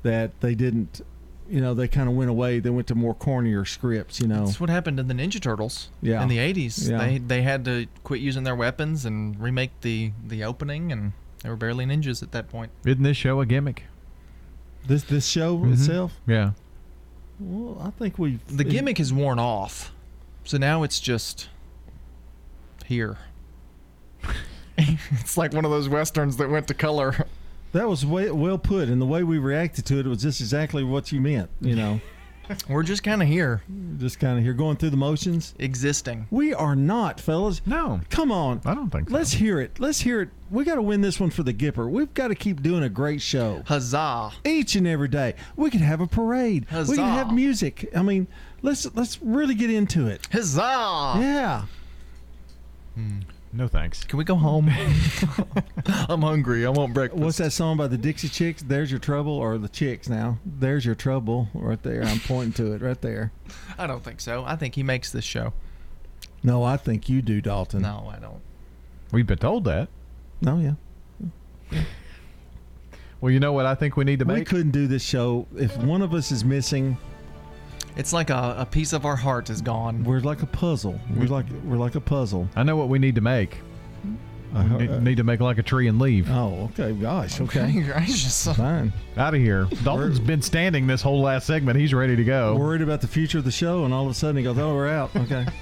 that 0.03 0.39
they 0.41 0.53
didn't. 0.53 1.01
You 1.49 1.59
know, 1.61 1.73
they 1.73 1.87
kind 1.87 2.07
of 2.07 2.15
went 2.15 2.29
away. 2.29 2.59
They 2.59 2.69
went 2.69 2.87
to 2.87 2.95
more 2.95 3.13
cornier 3.13 3.67
scripts. 3.67 4.19
You 4.19 4.27
know, 4.27 4.45
That's 4.45 4.59
what 4.59 4.69
happened 4.69 4.99
in 4.99 5.07
the 5.07 5.13
Ninja 5.13 5.41
Turtles. 5.41 5.89
Yeah. 6.01 6.21
In 6.23 6.29
the 6.29 6.37
'80s, 6.37 6.89
Yeah. 6.89 6.97
they 6.97 7.17
they 7.17 7.41
had 7.41 7.65
to 7.65 7.87
quit 8.03 8.21
using 8.21 8.43
their 8.43 8.55
weapons 8.55 9.05
and 9.05 9.39
remake 9.39 9.71
the 9.81 10.11
the 10.25 10.43
opening, 10.43 10.91
and 10.91 11.11
they 11.43 11.49
were 11.49 11.55
barely 11.57 11.85
ninjas 11.85 12.23
at 12.23 12.31
that 12.31 12.49
point. 12.49 12.71
Isn't 12.85 13.03
this 13.03 13.17
show 13.17 13.41
a 13.41 13.45
gimmick? 13.45 13.83
this 14.87 15.03
this 15.03 15.25
show 15.27 15.57
Mhm. 15.57 15.73
itself. 15.73 16.13
Yeah. 16.27 16.51
Well, 17.39 17.77
I 17.85 17.89
think 17.91 18.17
we 18.19 18.39
The 18.47 18.63
gimmick 18.63 18.99
is 18.99 19.11
worn 19.13 19.39
off, 19.39 19.91
so 20.45 20.57
now 20.57 20.83
it's 20.83 20.99
just 20.99 21.49
here. 22.85 23.17
it's 24.77 25.37
like 25.37 25.53
one 25.53 25.65
of 25.65 25.71
those 25.71 25.89
westerns 25.89 26.37
that 26.37 26.49
went 26.49 26.67
to 26.67 26.73
color. 26.73 27.27
That 27.73 27.89
was 27.89 28.05
way, 28.05 28.31
well 28.31 28.57
put, 28.57 28.87
and 28.87 29.01
the 29.01 29.05
way 29.05 29.23
we 29.23 29.37
reacted 29.39 29.85
to 29.87 29.99
it 29.99 30.05
was 30.05 30.21
just 30.21 30.39
exactly 30.39 30.83
what 30.83 31.11
you 31.11 31.19
meant. 31.19 31.49
You 31.59 31.75
know, 31.75 32.01
We're 32.69 32.83
just 32.83 33.03
kind 33.03 33.21
of 33.21 33.27
here, 33.27 33.63
just 33.97 34.19
kind 34.19 34.37
of 34.37 34.43
here, 34.43 34.53
going 34.53 34.77
through 34.77 34.89
the 34.91 34.97
motions. 34.97 35.53
existing. 35.59 36.27
We 36.29 36.53
are 36.53 36.75
not, 36.75 37.19
fellas. 37.19 37.61
No. 37.65 38.01
Come 38.09 38.31
on. 38.31 38.61
I 38.65 38.73
don't 38.73 38.89
think 38.89 39.09
so. 39.09 39.15
Let's 39.15 39.31
hear 39.33 39.59
it. 39.59 39.79
Let's 39.79 40.01
hear 40.01 40.21
it. 40.21 40.29
We 40.51 40.63
got 40.65 40.75
to 40.75 40.81
win 40.81 41.01
this 41.01 41.19
one 41.19 41.29
for 41.29 41.43
the 41.43 41.53
Gipper. 41.53 41.89
We've 41.89 42.13
got 42.13 42.27
to 42.27 42.35
keep 42.35 42.61
doing 42.61 42.83
a 42.83 42.89
great 42.89 43.21
show 43.21 43.63
Huzzah! 43.65 44.31
each 44.45 44.75
and 44.75 44.85
every 44.85 45.07
day. 45.07 45.35
We 45.55 45.69
can 45.69 45.79
have 45.79 46.01
a 46.01 46.07
parade. 46.07 46.65
We 46.69 46.75
Huzzah. 46.75 46.95
can 46.95 47.05
have 47.05 47.33
music. 47.33 47.89
I 47.95 48.01
mean, 48.03 48.27
let's 48.61 48.93
let's 48.93 49.21
really 49.21 49.55
get 49.55 49.71
into 49.71 50.07
it. 50.07 50.27
Huzzah! 50.31 51.13
Yeah. 51.19 51.65
Hmm. 52.95 53.19
No 53.55 53.67
thanks. 53.67 54.03
Can 54.03 54.17
we 54.17 54.23
go 54.23 54.35
home? 54.35 54.67
I'm 55.85 56.23
hungry. 56.23 56.65
I 56.65 56.69
want 56.69 56.93
breakfast. 56.93 57.21
What's 57.21 57.37
that 57.37 57.51
song 57.51 57.77
by 57.77 57.87
the 57.87 57.99
Dixie 57.99 58.27
Chicks? 58.27 58.63
There's 58.63 58.89
your 58.89 58.99
trouble, 58.99 59.33
or 59.33 59.59
the 59.59 59.69
Chicks 59.69 60.09
now? 60.09 60.39
There's 60.43 60.85
your 60.85 60.95
trouble, 60.95 61.49
right 61.53 61.81
there. 61.83 62.03
I'm 62.03 62.19
pointing 62.19 62.53
to 62.53 62.73
it 62.73 62.81
right 62.81 62.99
there. 62.99 63.31
I 63.77 63.85
don't 63.85 64.03
think 64.03 64.21
so. 64.21 64.43
I 64.45 64.55
think 64.55 64.73
he 64.73 64.81
makes 64.81 65.11
this 65.11 65.23
show. 65.23 65.53
No, 66.41 66.63
I 66.63 66.77
think 66.77 67.07
you 67.07 67.21
do, 67.21 67.41
Dalton. 67.41 67.83
No, 67.83 68.11
I 68.11 68.17
don't. 68.19 68.41
We've 69.11 69.27
been 69.27 69.37
told 69.37 69.65
that. 69.65 69.87
No, 70.41 70.57
yeah. 70.57 71.81
Well, 73.21 73.31
you 73.31 73.39
know 73.39 73.53
what 73.53 73.65
I 73.65 73.75
think 73.75 73.95
we 73.95 74.03
need 74.03 74.19
to 74.19 74.25
make? 74.25 74.39
We 74.39 74.45
couldn't 74.45 74.71
do 74.71 74.87
this 74.87 75.03
show 75.03 75.47
if 75.55 75.77
one 75.77 76.01
of 76.01 76.13
us 76.13 76.31
is 76.31 76.43
missing. 76.43 76.97
It's 77.95 78.11
like 78.13 78.29
a, 78.29 78.55
a 78.59 78.65
piece 78.65 78.93
of 78.93 79.05
our 79.05 79.15
heart 79.15 79.49
is 79.49 79.61
gone. 79.61 80.03
We're 80.03 80.19
like 80.19 80.41
a 80.41 80.47
puzzle. 80.47 80.99
We're 81.15 81.27
like 81.27 81.45
we're 81.63 81.77
like 81.77 81.95
a 81.95 82.01
puzzle. 82.01 82.47
I 82.55 82.63
know 82.63 82.75
what 82.75 82.89
we 82.89 82.97
need 82.99 83.15
to 83.15 83.21
make. 83.21 83.57
Uh, 84.55 84.63
We 84.77 84.87
need, 84.87 85.01
need 85.03 85.17
to 85.17 85.23
make 85.23 85.39
like 85.39 85.57
a 85.57 85.63
tree 85.63 85.87
and 85.87 85.97
leave. 85.99 86.29
Oh, 86.29 86.69
okay. 86.77 86.91
Gosh. 86.93 87.41
Okay. 87.41 87.71
gracious. 87.85 88.47
Fine. 88.55 88.93
Out 89.17 89.33
of 89.33 89.39
here. 89.41 89.67
Dalton's 89.83 90.19
been 90.19 90.41
standing 90.43 90.85
this 90.85 91.01
whole 91.01 91.21
last 91.21 91.47
segment. 91.47 91.79
He's 91.79 91.93
ready 91.93 92.15
to 92.15 92.23
go. 92.23 92.55
Worried 92.55 92.81
about 92.83 93.01
the 93.01 93.07
future 93.07 93.39
of 93.39 93.45
the 93.45 93.51
show, 93.51 93.83
and 93.85 93.93
all 93.93 94.05
of 94.05 94.11
a 94.11 94.13
sudden 94.13 94.37
he 94.37 94.43
goes, 94.43 94.57
"Oh, 94.59 94.75
we're 94.75 94.89
out." 94.89 95.15
Okay. 95.15 95.45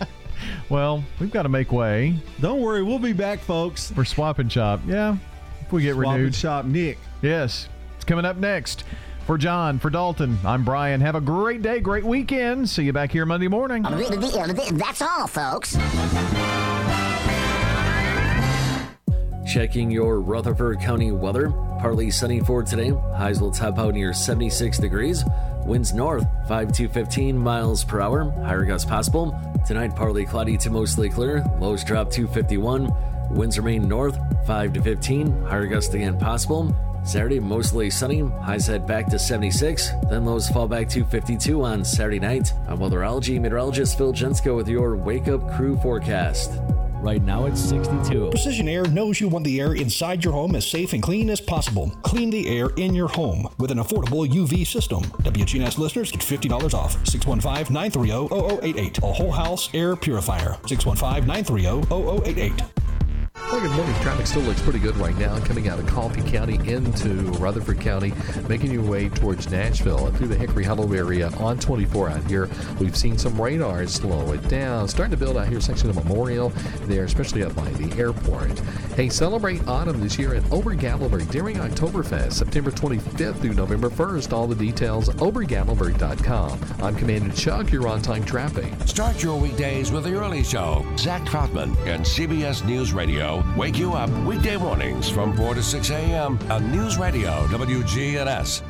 Well, 0.70 1.04
we've 1.20 1.30
got 1.30 1.44
to 1.44 1.50
make 1.50 1.72
way 1.72 2.16
Don't 2.40 2.62
worry, 2.62 2.82
we'll 2.82 2.98
be 2.98 3.14
back, 3.14 3.40
folks. 3.42 3.92
for 3.92 4.04
Swap 4.04 4.40
and 4.40 4.52
Shop. 4.52 4.80
Yeah, 4.88 5.18
if 5.62 5.72
we 5.72 5.84
get 5.84 5.94
Swap 5.94 6.06
and 6.08 6.16
renewed. 6.16 6.34
shop, 6.36 6.66
Nick. 6.66 6.98
Yes, 7.22 7.70
it's 7.96 8.06
coming 8.06 8.26
up 8.26 8.38
next. 8.38 8.84
For 9.26 9.38
John, 9.38 9.80
for 9.80 9.90
Dalton, 9.90 10.38
I'm 10.44 10.64
Brian. 10.66 11.00
Have 11.02 11.16
a 11.16 11.22
great 11.22 11.62
day, 11.62 11.80
great 11.80 12.04
weekend. 12.04 12.70
See 12.70 12.84
you 12.84 12.92
back 12.92 13.12
here 13.12 13.26
Monday 13.26 13.48
morning. 13.48 13.84
That's 13.84 15.02
all, 15.02 15.28
folks. 15.28 15.78
Checking 19.48 19.92
your 19.92 20.22
Rutherford 20.22 20.80
County 20.80 21.12
weather. 21.12 21.50
Partly 21.80 22.10
sunny 22.10 22.40
for 22.40 22.64
today. 22.64 22.90
Highs 22.90 23.42
will 23.42 23.52
top 23.52 23.78
out 23.78 23.94
near 23.94 24.14
76 24.14 24.78
degrees. 24.80 25.24
Winds 25.66 25.94
north 25.94 26.26
5 26.48 26.72
to 26.74 26.90
15 26.90 27.38
miles 27.38 27.84
per 27.84 28.02
hour. 28.02 28.32
Higher 28.44 28.66
gusts 28.66 28.90
possible. 28.90 29.40
Tonight, 29.68 29.96
partly 29.96 30.26
cloudy 30.26 30.58
to 30.58 30.70
mostly 30.72 31.10
clear. 31.10 31.44
Lows 31.60 31.84
drop 31.84 32.10
to 32.12 32.28
51. 32.28 32.92
Winds 33.30 33.58
remain 33.58 33.88
north 33.88 34.18
5 34.48 34.74
to 34.74 34.82
15. 34.82 35.44
Higher 35.44 35.68
gusts 35.68 35.94
again 35.94 36.18
possible. 36.18 36.76
Saturday, 37.04 37.40
mostly 37.40 37.90
sunny. 37.90 38.20
Highs 38.20 38.68
head 38.68 38.86
back 38.86 39.08
to 39.08 39.18
76. 39.18 39.90
Then 40.10 40.26
lows 40.26 40.50
fall 40.50 40.68
back 40.68 40.88
to 40.90 41.04
52 41.04 41.64
on 41.64 41.84
Saturday 41.84 42.20
night. 42.20 42.54
I'm 42.68 42.78
weatherology 42.78 43.40
meteorologist 43.40 43.98
Phil 43.98 44.14
Jensko 44.14 44.56
with 44.56 44.68
your 44.68 44.96
Wake 44.96 45.28
Up 45.28 45.52
Crew 45.56 45.78
forecast. 45.78 46.52
Right 47.02 47.24
now 47.24 47.48
it's 47.48 47.60
62. 47.60 48.30
Precision 48.30 48.70
Air 48.70 48.86
knows 48.86 49.20
you 49.20 49.28
want 49.28 49.44
the 49.44 49.60
air 49.60 49.74
inside 49.74 50.24
your 50.24 50.34
home 50.34 50.56
as 50.56 50.70
safe 50.70 50.94
and 50.94 51.02
clean 51.02 51.32
as 51.32 51.42
possible. 51.42 51.90
Clean 52.04 52.30
the 52.30 52.48
air 52.48 52.70
in 52.78 52.94
your 52.94 53.08
home 53.08 53.48
with 53.58 53.72
an 53.72 53.80
affordable 53.80 54.30
UV 54.30 54.68
system. 54.68 55.02
WGNS 55.24 55.80
listeners 55.80 56.12
get 56.12 56.22
$50 56.22 56.76
off. 56.76 56.96
615-930-0088. 57.06 59.02
A 59.02 59.12
whole 59.12 59.32
house 59.32 59.68
air 59.74 59.96
purifier. 59.96 60.58
615-930-0088. 60.64 62.81
Good 63.50 63.70
morning. 63.72 63.96
Traffic 64.02 64.28
still 64.28 64.42
looks 64.42 64.62
pretty 64.62 64.80
good 64.80 64.96
right 64.98 65.16
now. 65.18 65.38
Coming 65.40 65.68
out 65.68 65.78
of 65.78 65.86
Coffee 65.86 66.22
County 66.22 66.56
into 66.72 67.10
Rutherford 67.34 67.80
County, 67.80 68.14
making 68.48 68.72
your 68.72 68.82
way 68.82 69.10
towards 69.10 69.52
Nashville 69.52 70.08
and 70.08 70.18
through 70.18 70.30
the 70.30 70.36
Hickory 70.36 70.64
Hollow 70.64 70.92
area 70.94 71.30
on 71.38 71.60
24 71.60 72.10
out 72.10 72.24
here. 72.24 72.50
We've 72.80 72.96
seen 72.96 73.18
some 73.18 73.40
radar 73.40 73.86
slow 73.88 74.32
it 74.32 74.48
down. 74.48 74.88
Starting 74.88 75.12
to 75.12 75.18
build 75.18 75.38
out 75.38 75.48
here 75.48 75.62
section 75.62 75.90
of 75.90 75.96
Memorial 75.96 76.50
there, 76.84 77.04
especially 77.04 77.44
up 77.44 77.54
by 77.54 77.70
the 77.72 77.96
airport. 78.00 78.58
Hey, 78.96 79.10
celebrate 79.10 79.66
autumn 79.68 80.00
this 80.00 80.18
year 80.18 80.34
at 80.34 80.52
Ober 80.52 80.76
Gatlinburg 80.76 81.30
during 81.30 81.58
Oktoberfest, 81.58 82.34
September 82.34 82.72
25th 82.72 83.42
through 83.42 83.54
November 83.54 83.90
1st. 83.90 84.34
All 84.34 84.48
the 84.48 84.56
details, 84.56 85.10
obergatlinburg.com. 85.10 86.60
I'm 86.82 86.96
Commander 86.96 87.36
Chuck. 87.36 87.72
You're 87.72 87.88
on 87.88 88.02
time 88.02 88.26
traffic. 88.26 88.74
Start 88.86 89.22
your 89.22 89.40
weekdays 89.40 89.92
with 89.92 90.06
the 90.06 90.14
early 90.14 90.44
show. 90.44 90.86
Zach 90.98 91.22
Troutman 91.24 91.78
and 91.86 92.04
CBS 92.04 92.66
News 92.66 92.92
Radio 92.92 93.31
wake 93.56 93.78
you 93.78 93.94
up 93.94 94.10
weekday 94.26 94.58
mornings 94.58 95.10
from 95.10 95.36
4 95.36 95.56
to 95.56 95.64
6 95.64 95.90
a.m. 95.92 96.40
on 96.50 96.72
News 96.72 96.98
Radio 96.98 97.46
WGNS. 97.48 98.62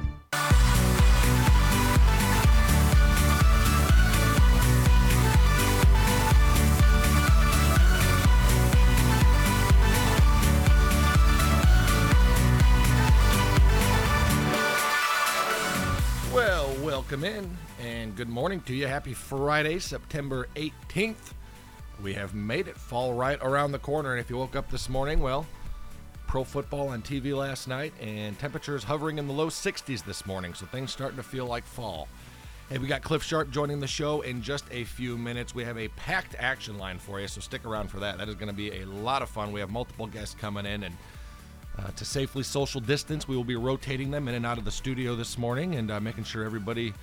Well, 16.34 16.74
welcome 16.84 17.24
in 17.24 17.58
and 17.80 18.16
good 18.16 18.30
morning 18.30 18.62
to 18.62 18.74
you. 18.74 18.88
Happy 18.88 19.14
Friday, 19.14 19.80
September 19.80 20.48
18th. 20.56 21.34
We 22.02 22.14
have 22.14 22.34
made 22.34 22.68
it 22.68 22.78
fall 22.78 23.14
right 23.14 23.38
around 23.41 23.72
the 23.72 23.80
corner. 23.80 24.11
And 24.11 24.19
if 24.19 24.30
you 24.30 24.38
woke 24.38 24.56
up 24.56 24.69
this 24.72 24.90
morning, 24.90 25.19
well, 25.19 25.45
pro 26.28 26.44
football 26.44 26.90
on 26.90 27.02
TV 27.02 27.36
last 27.36 27.68
night 27.68 27.94
and 28.02 28.38
temperatures 28.40 28.84
hovering 28.84 29.18
in 29.18 29.28
the 29.28 29.34
low 29.34 29.48
60s 29.48 30.03
this 30.03 30.26
morning. 30.26 30.53
So 30.53 30.65
things 30.65 30.91
starting 30.91 31.18
to 31.18 31.23
feel 31.23 31.45
like 31.45 31.64
fall. 31.64 32.07
Hey, 32.69 32.78
we 32.78 32.88
got 32.88 33.02
Cliff 33.02 33.22
Sharp 33.22 33.52
joining 33.52 33.80
the 33.80 33.88
show 33.88 34.22
in 34.22 34.41
just 34.41 34.64
a 34.72 34.86
few 34.86 35.18
minutes. 35.18 35.53
We 35.53 35.64
have 35.65 35.78
a 35.78 35.90
packed 35.90 36.36
action 36.40 36.78
line 36.78 36.99
for 36.99 37.19
you, 37.19 37.28
so 37.28 37.41
stick 37.41 37.65
around 37.65 37.90
for 37.90 37.99
that. 37.99 38.18
That 38.18 38.30
is 38.30 38.36
going 38.36 38.48
to 38.48 38.56
be 38.56 38.82
a 38.82 38.86
lot 38.86 39.22
of 39.22 39.30
fun. 39.30 39.52
We 39.52 39.60
have 39.60 39.69
multiple 39.69 40.07
guests 40.07 40.36
coming 40.40 40.65
in 40.65 40.84
and 40.84 40.95
uh, 41.78 41.90
to 41.91 42.06
safely 42.06 42.44
social 42.44 42.82
distance, 42.82 43.28
we 43.28 43.36
will 43.36 43.44
be 43.44 43.56
rotating 43.56 44.11
them 44.11 44.28
in 44.28 44.36
and 44.36 44.45
out 44.45 44.57
of 44.57 44.65
the 44.65 44.72
studio 44.72 45.15
this 45.15 45.38
morning 45.38 45.76
and 45.76 45.90
uh, 45.90 45.99
making 45.99 46.23
sure 46.23 46.44
everybody 46.44 46.94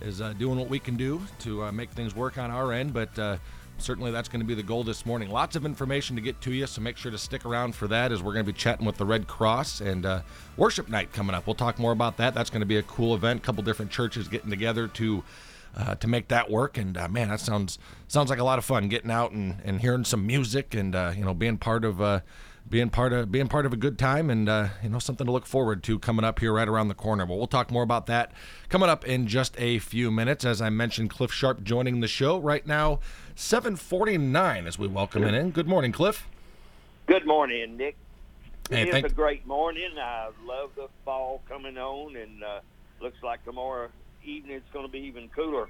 is 0.00 0.20
uh, 0.20 0.32
doing 0.34 0.58
what 0.58 0.68
we 0.68 0.78
can 0.78 0.96
do 0.96 1.20
to 1.38 1.64
uh, 1.64 1.72
make 1.72 1.90
things 1.90 2.14
work 2.14 2.36
on 2.36 2.50
our 2.50 2.72
end. 2.72 2.92
But 2.92 3.18
uh, 3.18 3.36
certainly 3.78 4.10
that's 4.10 4.28
going 4.28 4.40
to 4.40 4.46
be 4.46 4.54
the 4.54 4.62
goal 4.62 4.84
this 4.84 5.04
morning. 5.06 5.30
Lots 5.30 5.56
of 5.56 5.64
information 5.64 6.16
to 6.16 6.22
get 6.22 6.40
to 6.42 6.52
you, 6.52 6.66
so 6.66 6.80
make 6.80 6.96
sure 6.96 7.10
to 7.10 7.18
stick 7.18 7.44
around 7.44 7.74
for 7.74 7.86
that 7.88 8.12
as 8.12 8.22
we're 8.22 8.32
going 8.32 8.44
to 8.44 8.52
be 8.52 8.58
chatting 8.58 8.86
with 8.86 8.96
the 8.96 9.04
Red 9.04 9.26
Cross 9.26 9.80
and 9.80 10.06
uh, 10.06 10.20
worship 10.56 10.88
night 10.88 11.12
coming 11.12 11.34
up. 11.34 11.46
We'll 11.46 11.54
talk 11.54 11.78
more 11.78 11.92
about 11.92 12.16
that. 12.18 12.34
That's 12.34 12.50
going 12.50 12.60
to 12.60 12.66
be 12.66 12.76
a 12.78 12.82
cool 12.82 13.14
event. 13.14 13.40
A 13.40 13.42
couple 13.42 13.62
different 13.62 13.90
churches 13.90 14.28
getting 14.28 14.50
together 14.50 14.88
to 14.88 15.22
uh, 15.76 15.94
to 15.96 16.08
make 16.08 16.28
that 16.28 16.50
work. 16.50 16.78
And 16.78 16.96
uh, 16.96 17.08
man, 17.08 17.28
that 17.28 17.40
sounds 17.40 17.78
sounds 18.08 18.30
like 18.30 18.38
a 18.38 18.44
lot 18.44 18.58
of 18.58 18.64
fun 18.64 18.88
getting 18.88 19.10
out 19.10 19.32
and, 19.32 19.60
and 19.64 19.80
hearing 19.80 20.04
some 20.04 20.26
music 20.26 20.74
and 20.74 20.94
uh, 20.94 21.12
you 21.16 21.24
know 21.24 21.34
being 21.34 21.58
part 21.58 21.84
of 21.84 22.00
uh, 22.00 22.20
being 22.68 22.90
part 22.90 23.12
of 23.12 23.30
being 23.30 23.48
part 23.48 23.66
of 23.66 23.72
a 23.72 23.76
good 23.76 23.98
time 23.98 24.30
and 24.30 24.48
uh, 24.48 24.68
you 24.82 24.88
know 24.88 24.98
something 24.98 25.26
to 25.26 25.32
look 25.32 25.46
forward 25.46 25.82
to 25.84 25.98
coming 25.98 26.24
up 26.24 26.38
here 26.38 26.52
right 26.52 26.68
around 26.68 26.88
the 26.88 26.94
corner. 26.94 27.26
But 27.26 27.36
we'll 27.36 27.46
talk 27.46 27.70
more 27.70 27.82
about 27.82 28.06
that 28.06 28.32
coming 28.68 28.88
up 28.88 29.04
in 29.06 29.26
just 29.26 29.54
a 29.58 29.78
few 29.78 30.10
minutes. 30.10 30.44
As 30.44 30.60
I 30.60 30.70
mentioned, 30.70 31.10
Cliff 31.10 31.32
Sharp 31.32 31.62
joining 31.62 32.00
the 32.00 32.08
show 32.08 32.38
right 32.38 32.66
now, 32.66 33.00
7:49 33.36 34.66
as 34.66 34.78
we 34.78 34.88
welcome 34.88 35.22
him 35.22 35.34
in. 35.34 35.50
Good 35.50 35.68
morning, 35.68 35.92
Cliff. 35.92 36.26
Good 37.06 37.26
morning, 37.26 37.76
Nick. 37.76 37.96
Hey, 38.70 38.82
it's 38.82 38.90
thank- 38.90 39.06
a 39.06 39.10
great 39.10 39.46
morning. 39.46 39.90
I 39.98 40.30
love 40.44 40.70
the 40.74 40.88
fall 41.04 41.42
coming 41.48 41.76
on, 41.76 42.16
and 42.16 42.42
uh, 42.42 42.60
looks 43.00 43.22
like 43.22 43.44
tomorrow 43.44 43.90
evening 44.24 44.56
it's 44.56 44.70
going 44.72 44.86
to 44.86 44.90
be 44.90 45.00
even 45.00 45.28
cooler. 45.28 45.68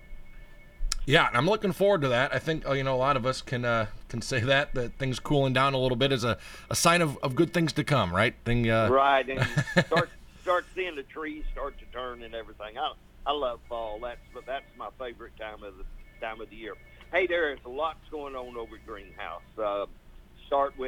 Yeah, 1.06 1.28
and 1.28 1.36
I'm 1.36 1.46
looking 1.46 1.72
forward 1.72 2.00
to 2.02 2.08
that. 2.08 2.34
I 2.34 2.38
think 2.38 2.66
uh, 2.66 2.72
you 2.72 2.84
know 2.84 2.94
a 2.94 2.96
lot 2.96 3.16
of 3.16 3.26
us 3.26 3.42
can 3.42 3.64
uh, 3.64 3.86
can 4.08 4.22
say 4.22 4.40
that 4.40 4.72
that 4.74 4.94
things 4.98 5.18
cooling 5.18 5.52
down 5.52 5.74
a 5.74 5.78
little 5.78 5.96
bit 5.96 6.12
is 6.12 6.24
a, 6.24 6.38
a 6.70 6.76
sign 6.76 7.02
of, 7.02 7.18
of 7.18 7.34
good 7.34 7.52
things 7.52 7.72
to 7.74 7.84
come, 7.84 8.14
right? 8.14 8.34
Thing 8.44 8.70
uh, 8.70 8.88
right, 8.88 9.28
and 9.28 9.40
start 9.86 10.10
start 10.42 10.66
seeing 10.74 10.94
the 10.94 11.02
trees 11.02 11.44
start 11.52 11.76
to 11.78 11.84
turn 11.86 12.22
and 12.22 12.34
everything. 12.34 12.78
I 12.78 12.92
I 13.26 13.32
love 13.32 13.58
fall. 13.68 13.98
That's 14.00 14.20
but 14.32 14.46
that's 14.46 14.64
my 14.78 14.88
favorite 14.98 15.36
time 15.36 15.62
of 15.64 15.74
the 15.76 15.84
time 16.20 16.40
of 16.40 16.48
the 16.48 16.56
year. 16.56 16.74
Hey, 17.12 17.26
there 17.26 17.52
is 17.52 17.58
lots 17.64 18.00
going 18.10 18.34
on 18.34 18.56
over 18.56 18.76
at 18.76 18.86
Greenhouse. 18.86 19.46
Uh, 19.56 19.86
start 20.46 20.72
with 20.76 20.84